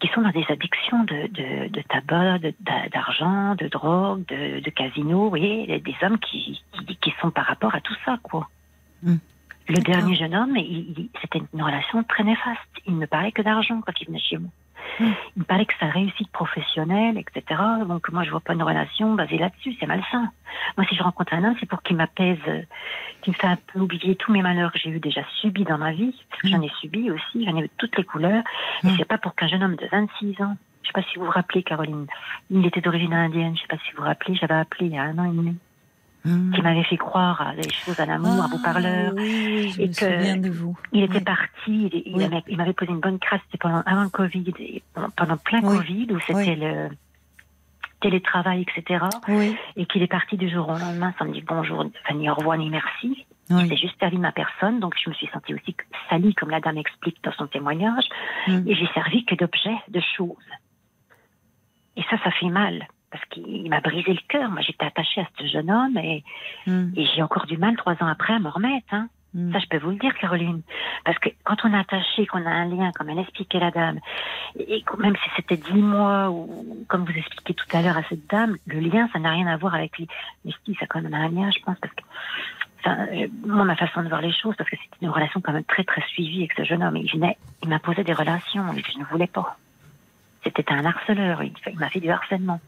qui 0.00 0.08
sont 0.08 0.20
dans 0.20 0.30
des 0.30 0.44
addictions 0.48 1.02
de, 1.04 1.26
de, 1.28 1.68
de 1.68 1.82
tabac, 1.88 2.38
d'argent, 2.92 3.54
de, 3.54 3.68
drogue, 3.68 4.24
de, 4.26 4.60
de 4.60 4.70
casino, 4.70 5.24
vous 5.24 5.28
voyez, 5.30 5.66
des- 5.80 5.94
hommes 6.02 6.18
qui, 6.18 6.62
qui, 7.00 7.14
sont 7.20 7.30
par 7.30 7.46
rapport 7.46 7.74
à 7.74 7.80
tout 7.80 7.94
ça, 8.04 8.18
quoi. 8.22 8.48
Hmm. 9.02 9.16
Le 9.68 9.80
dernier 9.80 10.14
jeune 10.14 10.34
homme, 10.34 10.56
il- 10.56 10.94
il- 10.98 11.08
c'était 11.20 11.40
une 11.52 11.62
relation 11.62 12.02
très 12.04 12.22
néfaste. 12.24 12.60
Il 12.86 12.98
ne 12.98 13.06
parlait 13.06 13.32
que 13.32 13.42
d'argent 13.42 13.80
quand 13.80 13.92
il 14.00 14.06
venait 14.08 14.18
chez 14.20 14.36
moi. 14.38 14.50
Hmm. 15.00 15.12
Il 15.36 15.40
me 15.40 15.44
parlait 15.44 15.64
que 15.64 15.72
sa 15.80 15.86
réussite 15.86 16.30
professionnelle, 16.30 17.16
etc. 17.18 17.58
Donc 17.88 18.10
moi, 18.12 18.22
je 18.24 18.30
vois 18.30 18.40
pas 18.40 18.52
une 18.52 18.62
relation 18.62 19.14
basée 19.14 19.38
là-dessus, 19.38 19.74
c'est 19.80 19.86
malsain. 19.86 20.30
Moi, 20.76 20.86
si 20.88 20.94
je 20.94 21.02
rencontre 21.02 21.32
un 21.32 21.42
homme, 21.44 21.56
c'est 21.58 21.66
pour 21.68 21.82
qu'il 21.82 21.96
m'apaise, 21.96 22.38
qu'il 23.22 23.32
me 23.32 23.36
fait 23.38 23.46
un 23.46 23.56
peu 23.72 23.80
oublier 23.80 24.14
tous 24.16 24.30
mes 24.30 24.42
malheurs 24.42 24.70
que 24.72 24.78
j'ai 24.78 24.90
eu 24.90 25.00
déjà 25.00 25.22
subis 25.40 25.64
dans 25.64 25.78
ma 25.78 25.92
vie, 25.92 26.14
parce 26.30 26.42
que 26.42 26.48
Mm. 26.48 26.50
j'en 26.50 26.62
ai 26.62 26.70
subi 26.80 27.10
aussi, 27.10 27.44
j'en 27.46 27.56
ai 27.56 27.64
eu 27.64 27.70
toutes 27.78 27.96
les 27.96 28.04
couleurs. 28.04 28.44
Et 28.84 28.88
Mm. 28.88 28.94
c'est 28.98 29.04
pas 29.08 29.18
pour 29.18 29.34
qu'un 29.34 29.48
jeune 29.48 29.62
homme 29.62 29.76
de 29.76 29.86
26 29.90 30.40
ans, 30.42 30.56
je 30.82 30.88
sais 30.88 30.92
pas 30.92 31.02
si 31.10 31.18
vous 31.18 31.24
vous 31.24 31.30
rappelez, 31.30 31.62
Caroline, 31.62 32.06
il 32.50 32.64
était 32.66 32.82
d'origine 32.82 33.14
indienne, 33.14 33.56
je 33.56 33.62
sais 33.62 33.66
pas 33.68 33.78
si 33.78 33.90
vous 33.92 34.02
vous 34.02 34.04
rappelez, 34.08 34.36
j'avais 34.36 34.54
appelé 34.54 34.86
il 34.86 34.92
y 34.92 34.98
a 34.98 35.02
un 35.04 35.18
an 35.18 35.24
et 35.24 35.34
demi, 35.34 35.56
Qui 36.24 36.62
m'avait 36.62 36.84
fait 36.84 36.96
croire 36.96 37.42
à 37.42 37.54
des 37.54 37.68
choses, 37.70 38.00
à 38.00 38.06
l'amour, 38.06 38.42
à 38.44 38.48
parleur. 38.64 39.12
Ah, 39.14 39.20
Oui, 39.20 39.44
oui, 39.46 39.68
je 39.72 39.82
Et 39.82 39.88
me 39.88 39.92
que- 39.92 40.38
de 40.40 40.48
vous. 40.50 40.74
Il 40.92 41.02
était 41.02 41.18
Oui. 41.18 41.22
parti, 41.24 41.50
il, 41.92 42.02
il 42.06 42.16
Oui. 42.16 42.24
avait- 42.24 42.42
il 42.48 42.56
m'avait 42.56 42.72
posé 42.72 42.92
une 42.92 43.00
bonne 43.00 43.18
crasse, 43.18 43.42
c'était 43.46 43.58
pendant, 43.58 43.82
avant 43.84 44.04
le 44.04 44.08
Covid, 44.08 44.52
et 44.58 44.82
pendant, 44.94 45.36
plein. 45.36 45.60
Covid, 45.60 46.06
où 46.12 46.18
c'était 46.20 46.56
le 46.56 46.88
télétravail, 48.00 48.62
etc. 48.62 49.04
Et 49.76 49.84
qu'il 49.84 50.02
est 50.02 50.06
parti 50.06 50.38
du 50.38 50.48
jour 50.48 50.66
au 50.68 50.78
lendemain 50.78 51.12
sans 51.18 51.26
me 51.26 51.32
dire 51.32 51.44
bonjour, 51.46 51.80
enfin, 51.80 52.14
ni 52.14 52.30
au 52.30 52.34
revoir, 52.34 52.56
ni 52.56 52.70
merci. 52.70 53.26
Oui. 53.50 53.68
s'est 53.68 53.76
juste 53.76 54.00
servi 54.00 54.16
ma 54.16 54.32
personne, 54.32 54.80
donc 54.80 54.94
je 55.02 55.10
me 55.10 55.14
suis 55.14 55.26
sentie 55.26 55.52
aussi 55.52 55.76
salie, 56.08 56.34
comme 56.34 56.48
la 56.48 56.60
dame 56.60 56.78
explique 56.78 57.22
dans 57.22 57.32
son 57.32 57.46
témoignage, 57.46 58.04
Mm. 58.48 58.66
et 58.66 58.74
j'ai 58.74 58.86
servi 58.94 59.26
que 59.26 59.34
d'objets, 59.34 59.76
de 59.88 60.00
choses. 60.16 60.38
Et 61.98 62.02
ça, 62.08 62.16
ça 62.24 62.30
fait 62.30 62.48
mal, 62.48 62.88
parce 63.14 63.24
qu'il 63.26 63.70
m'a 63.70 63.80
brisé 63.80 64.12
le 64.12 64.18
cœur. 64.28 64.50
Moi, 64.50 64.60
j'étais 64.60 64.84
attachée 64.84 65.20
à 65.20 65.28
ce 65.38 65.46
jeune 65.46 65.70
homme, 65.70 65.96
et, 65.98 66.24
et 66.66 67.06
j'ai 67.14 67.22
encore 67.22 67.46
du 67.46 67.56
mal, 67.56 67.76
trois 67.76 67.92
ans 68.02 68.08
après, 68.08 68.34
à 68.34 68.40
me 68.40 68.48
remettre. 68.48 68.88
Hein. 68.90 69.08
hum. 69.36 69.52
Ça, 69.52 69.60
je 69.60 69.66
peux 69.66 69.78
vous 69.78 69.90
le 69.90 69.98
dire, 69.98 70.12
Caroline. 70.18 70.62
Parce 71.04 71.20
que 71.20 71.28
quand 71.44 71.64
on 71.64 71.72
est 71.72 71.78
attaché, 71.78 72.26
qu'on 72.26 72.44
a 72.44 72.50
un 72.50 72.64
lien, 72.64 72.90
comme 72.90 73.10
elle 73.10 73.20
expliquait 73.20 73.60
la 73.60 73.70
dame, 73.70 74.00
et 74.58 74.82
même 74.98 75.14
si 75.14 75.30
c'était 75.36 75.56
dix 75.56 75.80
mois, 75.80 76.28
ou 76.28 76.84
comme 76.88 77.04
vous 77.04 77.16
expliquez 77.16 77.54
tout 77.54 77.66
à 77.72 77.82
l'heure 77.82 77.96
à 77.96 78.02
cette 78.08 78.28
dame, 78.28 78.56
le 78.66 78.80
lien, 78.80 79.08
ça 79.12 79.20
n'a 79.20 79.30
rien 79.30 79.46
à 79.46 79.56
voir 79.56 79.76
avec 79.76 79.96
lui. 79.96 80.08
Mais 80.44 80.50
si, 80.64 80.74
ça 80.74 80.86
a 80.86 80.86
quand 80.88 81.00
même 81.00 81.14
un 81.14 81.28
lien, 81.28 81.52
je 81.52 81.62
pense, 81.64 81.78
parce 81.78 81.94
que, 81.94 82.02
enfin, 82.80 83.06
euh, 83.12 83.28
moi, 83.46 83.62
ma 83.62 83.76
façon 83.76 84.02
de 84.02 84.08
voir 84.08 84.22
les 84.22 84.32
choses, 84.32 84.56
parce 84.56 84.68
que 84.68 84.76
c'était 84.76 85.06
une 85.06 85.10
relation 85.10 85.40
quand 85.40 85.52
même 85.52 85.62
très, 85.62 85.84
très 85.84 86.02
suivie 86.08 86.38
avec 86.38 86.54
ce 86.54 86.64
jeune 86.64 86.82
homme. 86.82 86.96
Il 86.96 87.08
venait, 87.12 87.38
il 87.62 87.68
m'imposait 87.68 88.02
des 88.02 88.12
relations, 88.12 88.72
et 88.72 88.82
je 88.82 88.98
ne 88.98 89.04
voulais 89.04 89.28
pas. 89.28 89.56
C'était 90.42 90.72
un 90.72 90.84
harceleur, 90.84 91.44
il, 91.44 91.52
il 91.70 91.78
m'a 91.78 91.88
fait 91.90 92.00
du 92.00 92.10
harcèlement. 92.10 92.60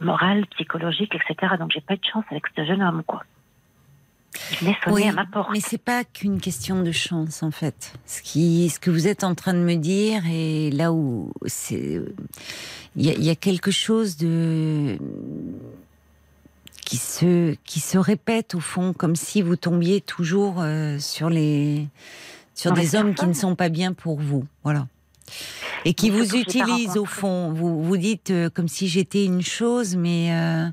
Moral, 0.00 0.46
psychologique, 0.48 1.14
etc. 1.14 1.54
Donc 1.58 1.70
j'ai 1.72 1.80
pas 1.80 1.94
eu 1.94 1.98
de 1.98 2.04
chance 2.04 2.24
avec 2.30 2.44
ce 2.56 2.64
jeune 2.64 2.82
homme, 2.82 3.02
quoi. 3.06 3.24
Oui, 4.88 5.04
à 5.08 5.12
ma 5.12 5.24
porte. 5.26 5.48
mais 5.52 5.60
c'est 5.60 5.82
pas 5.82 6.04
qu'une 6.04 6.40
question 6.40 6.82
de 6.82 6.92
chance 6.92 7.42
en 7.42 7.50
fait. 7.50 7.94
Ce 8.06 8.22
qui, 8.22 8.68
ce 8.70 8.78
que 8.78 8.90
vous 8.90 9.08
êtes 9.08 9.24
en 9.24 9.34
train 9.34 9.54
de 9.54 9.58
me 9.58 9.74
dire 9.74 10.22
et 10.30 10.70
là 10.70 10.92
où 10.92 11.32
c'est, 11.46 12.00
il 12.94 13.04
y, 13.06 13.10
a- 13.10 13.14
il 13.14 13.24
y 13.24 13.30
a 13.30 13.34
quelque 13.34 13.70
chose 13.70 14.16
de 14.16 14.98
qui 16.84 16.96
se 16.98 17.54
qui 17.64 17.80
se 17.80 17.98
répète 17.98 18.54
au 18.54 18.60
fond, 18.60 18.92
comme 18.92 19.16
si 19.16 19.42
vous 19.42 19.56
tombiez 19.56 20.00
toujours 20.00 20.56
euh, 20.60 20.98
sur 20.98 21.30
les 21.30 21.88
sur 22.54 22.70
Dans 22.70 22.76
des 22.76 22.82
les 22.82 22.96
hommes 22.96 23.14
qui 23.14 23.26
ne 23.26 23.32
sont 23.34 23.56
pas 23.56 23.68
bien 23.70 23.92
pour 23.92 24.20
vous, 24.20 24.46
voilà. 24.62 24.86
Et 25.84 25.94
qui 25.94 26.10
vous 26.10 26.36
utilisent 26.36 26.96
au 26.96 27.04
fond. 27.04 27.52
Vous 27.52 27.82
vous 27.82 27.96
dites 27.96 28.30
euh, 28.30 28.50
comme 28.50 28.68
si 28.68 28.88
j'étais 28.88 29.24
une 29.24 29.42
chose, 29.42 29.96
mais 29.96 30.32
euh, 30.32 30.68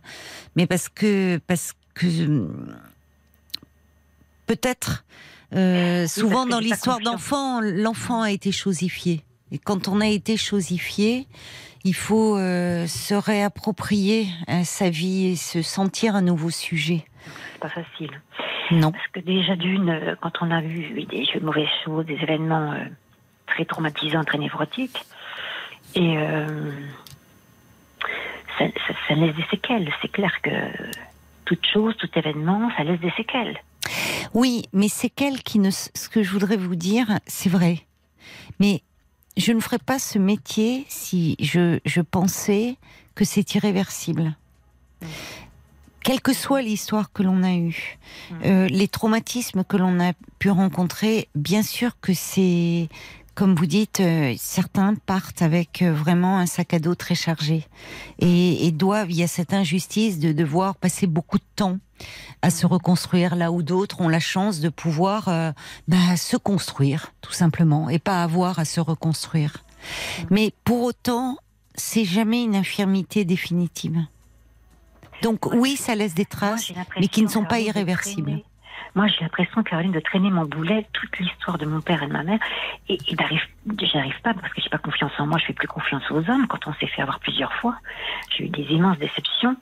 mais 0.56 0.68
parce 0.68 0.90
que 0.90 1.38
parce 1.48 1.74
que 1.94 2.08
euh, 2.08 2.48
peut-être 4.48 5.06
euh, 5.54 6.08
souvent 6.08 6.46
dans 6.46 6.60
l'histoire 6.60 7.00
d'enfant, 7.00 7.62
l'enfant 7.62 8.22
a 8.22 8.32
été 8.32 8.52
chosifié. 8.52 9.24
Et 9.52 9.60
quand 9.60 9.88
on 9.88 10.02
a 10.02 10.08
été 10.08 10.38
chosifié, 10.38 11.28
il 11.84 11.94
faut 11.94 12.36
euh, 12.36 12.88
se 12.88 13.14
réapproprier 13.14 14.28
euh, 14.50 14.64
sa 14.64 14.90
vie 14.90 15.28
et 15.28 15.36
se 15.36 15.62
sentir 15.62 16.16
un 16.16 16.24
nouveau 16.24 16.50
sujet. 16.50 17.06
C'est 17.54 17.62
pas 17.62 17.70
facile. 17.70 18.10
Non. 18.72 18.92
Parce 18.92 19.08
que 19.14 19.20
déjà 19.20 19.56
d'une, 19.56 19.90
euh, 19.90 20.16
quand 20.20 20.32
on 20.42 20.50
a 20.50 20.62
vu 20.62 21.06
des 21.06 21.28
mauvaises 21.42 21.68
choses, 21.86 22.06
des 22.08 22.16
événements 22.16 22.74
euh, 22.74 22.86
très 23.48 23.66
traumatisants, 23.66 24.24
très 24.24 24.38
névrotiques, 24.38 25.04
et 25.96 26.18
euh, 26.18 26.72
ça, 28.58 28.66
ça- 28.88 28.94
ça 29.08 29.16
laisse 29.16 29.36
des 29.36 29.46
séquelles. 29.52 29.90
C'est 30.02 30.12
clair 30.12 30.42
que 30.42 30.52
toute 31.46 31.66
chose, 31.72 31.96
tout 31.98 32.10
événement, 32.16 32.70
ça 32.78 32.84
laisse 32.84 33.00
des 33.00 33.12
séquelles. 33.12 33.58
Oui, 34.34 34.64
mais 34.74 34.88
c'est 34.90 35.10
quel 35.10 35.44
qui 35.44 35.60
ne. 35.60 35.70
Ce 35.72 36.10
que 36.10 36.24
je 36.24 36.32
voudrais 36.32 36.58
vous 36.58 36.76
dire, 36.76 37.08
c'est 37.28 37.50
vrai. 37.50 37.80
Mais 38.60 38.82
je 39.38 39.52
ne 39.52 39.60
ferais 39.60 39.78
pas 39.80 40.00
ce 40.00 40.18
métier 40.18 40.86
si 40.90 41.36
je, 41.40 41.80
je 41.86 42.02
pensais 42.02 42.78
que 43.14 43.24
c'est 43.26 43.54
irréversible. 43.56 44.36
Quelle 46.04 46.22
que 46.22 46.34
soit 46.34 46.62
l'histoire 46.62 47.12
que 47.12 47.24
l'on 47.24 47.42
a 47.44 47.54
eue, 47.54 47.98
euh, 48.44 48.68
les 48.68 48.88
traumatismes 48.88 49.64
que 49.64 49.76
l'on 49.78 50.00
a 50.00 50.14
pu 50.38 50.50
rencontrer, 50.52 51.30
bien 51.34 51.64
sûr 51.64 52.00
que 52.00 52.14
c'est, 52.14 52.90
comme 53.36 53.54
vous 53.54 53.66
dites, 53.66 54.00
euh, 54.00 54.34
certains 54.38 54.96
partent 54.96 55.42
avec 55.42 55.82
euh, 55.82 55.94
vraiment 55.94 56.40
un 56.40 56.46
sac 56.46 56.74
à 56.74 56.80
dos 56.80 56.96
très 56.96 57.16
chargé 57.16 57.68
et, 58.20 58.66
et 58.66 58.72
doivent, 58.72 59.12
il 59.12 59.18
y 59.18 59.24
a 59.24 59.28
cette 59.28 59.54
injustice 59.54 60.20
de 60.20 60.32
devoir 60.32 60.76
passer 60.76 61.06
beaucoup 61.06 61.38
de 61.38 61.44
temps 61.56 61.78
à 62.42 62.50
se 62.50 62.66
reconstruire 62.66 63.36
là 63.36 63.52
où 63.52 63.62
d'autres 63.62 64.00
ont 64.00 64.08
la 64.08 64.22
chance 64.22 64.62
de 64.62 64.70
pouvoir 64.70 65.28
euh, 65.28 65.52
bah, 65.90 66.16
se 66.16 66.38
construire 66.38 67.12
tout 67.20 67.34
simplement 67.34 67.90
et 67.90 68.00
pas 68.00 68.24
avoir 68.24 68.58
à 68.58 68.66
se 68.66 68.80
reconstruire. 68.80 69.64
Mais 70.30 70.54
pour 70.64 70.84
autant, 70.84 71.38
c'est 71.76 72.06
jamais 72.06 72.44
une 72.44 72.56
infirmité 72.56 73.26
définitive. 73.26 74.00
Donc 75.22 75.46
oui, 75.54 75.76
ça 75.76 75.96
laisse 75.96 76.14
des 76.14 76.26
traces, 76.26 76.72
mais 77.00 77.08
qui 77.10 77.22
ne 77.22 77.28
sont 77.28 77.46
pas 77.46 77.60
irréversibles. 77.60 78.42
Moi, 78.96 79.08
j'ai 79.08 79.22
l'impression, 79.22 79.64
Caroline, 79.64 79.92
de 79.92 80.00
traîner 80.00 80.30
mon 80.30 80.46
boulet 80.46 80.86
toute 80.94 81.18
l'histoire 81.20 81.58
de 81.58 81.66
mon 81.66 81.82
père 81.82 82.04
et 82.04 82.08
de 82.08 82.14
ma 82.14 82.24
mère. 82.24 82.40
Et, 82.90 82.98
et 83.08 83.16
d'arrive, 83.16 83.42
pas 84.24 84.34
parce 84.34 84.54
que 84.54 84.62
j'ai 84.62 84.70
pas 84.70 84.78
confiance 84.78 85.12
en 85.20 85.28
moi. 85.28 85.38
Je 85.38 85.46
fais 85.46 85.54
plus 85.54 85.68
confiance 85.68 86.04
aux 86.12 86.30
hommes 86.30 86.48
quand 86.48 86.68
on 86.68 86.74
s'est 86.76 86.88
fait 86.88 87.02
avoir 87.02 87.20
plusieurs 87.20 87.54
fois. 87.54 87.76
J'ai 88.30 88.46
eu 88.46 88.50
des 88.50 88.64
immenses 88.64 88.98
déceptions. 88.98 89.56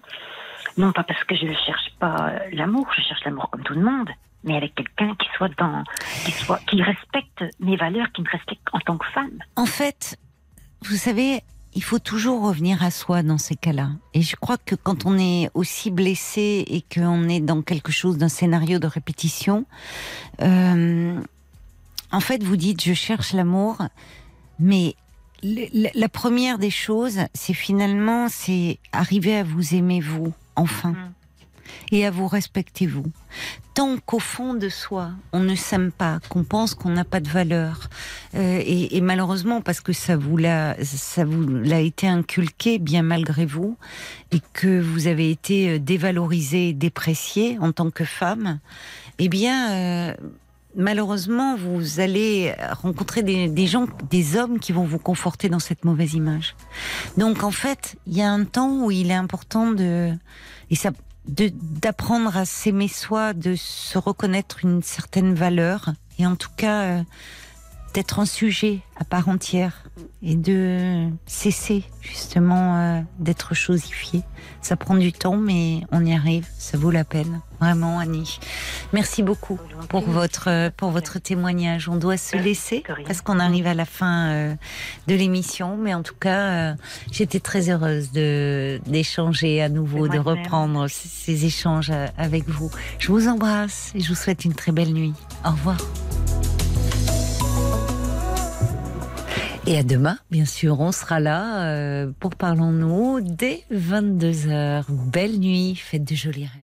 Non 0.77 0.91
pas 0.91 1.03
parce 1.03 1.23
que 1.23 1.35
je 1.35 1.45
ne 1.45 1.53
cherche 1.53 1.91
pas 1.99 2.29
euh, 2.29 2.39
l'amour, 2.51 2.87
je 2.95 3.01
cherche 3.01 3.23
l'amour 3.25 3.49
comme 3.51 3.63
tout 3.63 3.73
le 3.73 3.81
monde, 3.81 4.09
mais 4.43 4.57
avec 4.57 4.73
quelqu'un 4.73 5.13
qui 5.15 5.27
soit 5.37 5.49
dans, 5.57 5.83
qui 6.25 6.31
soit, 6.31 6.59
qui 6.65 6.81
respecte 6.81 7.43
mes 7.59 7.75
valeurs, 7.75 8.07
qui 8.11 8.21
me 8.21 8.29
respecte 8.29 8.67
en 8.71 8.79
tant 8.79 8.97
que 8.97 9.05
femme. 9.07 9.37
En 9.55 9.65
fait, 9.65 10.17
vous 10.81 10.95
savez, 10.95 11.41
il 11.75 11.83
faut 11.83 11.99
toujours 11.99 12.41
revenir 12.43 12.83
à 12.83 12.91
soi 12.91 13.23
dans 13.23 13.37
ces 13.37 13.55
cas-là. 13.55 13.89
Et 14.13 14.21
je 14.21 14.35
crois 14.35 14.57
que 14.57 14.75
quand 14.75 15.05
on 15.05 15.17
est 15.17 15.49
aussi 15.53 15.89
blessé 15.91 16.63
et 16.67 16.83
qu'on 16.93 17.27
est 17.29 17.39
dans 17.39 17.61
quelque 17.61 17.91
chose 17.91 18.17
d'un 18.17 18.29
scénario 18.29 18.79
de 18.79 18.87
répétition, 18.87 19.65
euh, 20.41 21.19
en 22.11 22.19
fait, 22.19 22.43
vous 22.43 22.57
dites 22.57 22.83
je 22.83 22.93
cherche 22.93 23.33
l'amour, 23.33 23.77
mais 24.59 24.95
la- 25.43 26.09
première 26.09 26.57
des 26.59 26.69
choses, 26.69 27.19
c'est 27.33 27.53
finalement 27.53 28.27
c'est 28.29 28.79
arriver 28.91 29.35
à 29.35 29.43
vous 29.43 29.73
aimer 29.75 29.99
vous 29.99 30.31
enfin 30.55 30.93
et 31.93 32.05
à 32.05 32.11
vous 32.11 32.27
respecter 32.27 32.87
vous. 32.87 33.05
Tant 33.75 33.97
qu'au 33.97 34.19
fond 34.19 34.53
de 34.55 34.67
soi, 34.69 35.11
on 35.31 35.39
ne 35.39 35.55
s'aime 35.55 35.91
pas, 35.91 36.19
qu'on 36.29 36.43
pense 36.43 36.73
qu'on 36.73 36.89
n'a 36.89 37.03
pas 37.03 37.19
de 37.19 37.29
valeur, 37.29 37.89
euh, 38.35 38.61
et, 38.65 38.99
malheureusement 39.01 39.61
parce 39.61 39.79
que 39.79 39.93
ça 39.93 40.17
vous 40.17 40.37
l'a, 40.37 40.75
ça 40.83 41.23
vous 41.23 41.47
l'a 41.47 41.79
été 41.79 42.07
inculqué 42.07 42.79
bien 42.79 43.03
malgré 43.03 43.45
vous, 43.45 43.77
et 44.31 44.41
que 44.53 44.81
vous 44.81 45.07
avez 45.07 45.29
été 45.29 45.69
euh, 45.69 45.79
dévalorisé, 45.79 46.73
déprécié 46.73 47.57
en 47.59 47.71
tant 47.71 47.91
que 47.91 48.05
femme, 48.05 48.59
eh 49.19 49.29
bien. 49.29 49.71
euh, 49.71 50.13
Malheureusement, 50.75 51.55
vous 51.55 51.99
allez 51.99 52.51
rencontrer 52.81 53.21
des, 53.21 53.67
gens, 53.67 53.85
des 54.09 54.35
hommes 54.35 54.57
qui 54.57 54.71
vont 54.71 54.85
vous 54.85 54.97
conforter 54.97 55.47
dans 55.47 55.59
cette 55.59 55.85
mauvaise 55.85 56.15
image. 56.15 56.55
Donc, 57.15 57.43
en 57.43 57.51
fait, 57.51 57.95
il 58.07 58.17
y 58.17 58.23
a 58.23 58.31
un 58.31 58.43
temps 58.43 58.83
où 58.83 58.89
il 58.89 59.11
est 59.11 59.13
important 59.13 59.71
de, 59.71 60.11
et 60.71 60.75
ça, 60.75 60.89
d'apprendre 61.25 62.35
à 62.35 62.45
s'aimer 62.45 62.87
soi, 62.87 63.33
de 63.33 63.55
se 63.55 63.97
reconnaître 63.97 64.63
une 64.63 64.81
certaine 64.83 65.33
valeur, 65.33 65.93
et 66.19 66.27
en 66.27 66.35
tout 66.35 66.51
cas 66.55 66.83
euh, 66.83 67.03
d'être 67.93 68.19
un 68.19 68.25
sujet 68.25 68.79
à 68.97 69.03
part 69.03 69.29
entière 69.29 69.83
et 70.23 70.35
de 70.35 71.07
cesser 71.25 71.83
justement 72.01 72.77
euh, 72.77 73.01
d'être 73.19 73.53
chosifié. 73.53 74.23
Ça 74.61 74.75
prend 74.75 74.95
du 74.95 75.13
temps, 75.13 75.37
mais 75.37 75.81
on 75.91 76.03
y 76.05 76.13
arrive. 76.13 76.47
Ça 76.57 76.77
vaut 76.77 76.89
la 76.89 77.03
peine, 77.03 77.41
vraiment, 77.59 77.99
Annie. 77.99 78.39
Merci 78.93 79.21
beaucoup 79.21 79.59
pour 79.89 80.01
votre 80.01 80.69
pour 80.71 80.89
votre 80.89 81.19
témoignage. 81.19 81.87
On 81.87 81.95
doit 81.95 82.17
se 82.17 82.35
laisser 82.35 82.83
parce 83.05 83.21
qu'on 83.21 83.39
arrive 83.39 83.67
à 83.67 83.73
la 83.73 83.85
fin 83.85 84.29
euh, 84.29 84.55
de 85.07 85.15
l'émission, 85.15 85.77
mais 85.77 85.93
en 85.93 86.01
tout 86.01 86.15
cas, 86.19 86.71
euh, 86.71 86.73
j'étais 87.11 87.39
très 87.39 87.69
heureuse 87.69 88.11
de 88.11 88.81
d'échanger 88.87 89.61
à 89.61 89.69
nouveau, 89.69 90.07
de 90.07 90.17
reprendre 90.17 90.87
ces 90.87 91.45
échanges 91.45 91.91
avec 92.17 92.49
vous. 92.49 92.71
Je 92.97 93.09
vous 93.09 93.27
embrasse 93.27 93.91
et 93.95 93.99
je 93.99 94.09
vous 94.09 94.15
souhaite 94.15 94.45
une 94.45 94.55
très 94.55 94.71
belle 94.71 94.93
nuit. 94.93 95.13
Au 95.45 95.51
revoir. 95.51 95.77
Et 99.65 99.77
à 99.77 99.83
demain, 99.83 100.17
bien 100.29 100.43
sûr, 100.43 100.81
on 100.81 100.91
sera 100.91 101.21
là 101.21 101.63
euh, 101.63 102.11
pour 102.19 102.35
Parlons-nous 102.35 103.21
dès 103.21 103.63
22h. 103.71 104.83
Belle 104.89 105.39
nuit, 105.39 105.75
faites 105.75 106.03
de 106.03 106.15
jolis 106.15 106.47
rêves. 106.47 106.62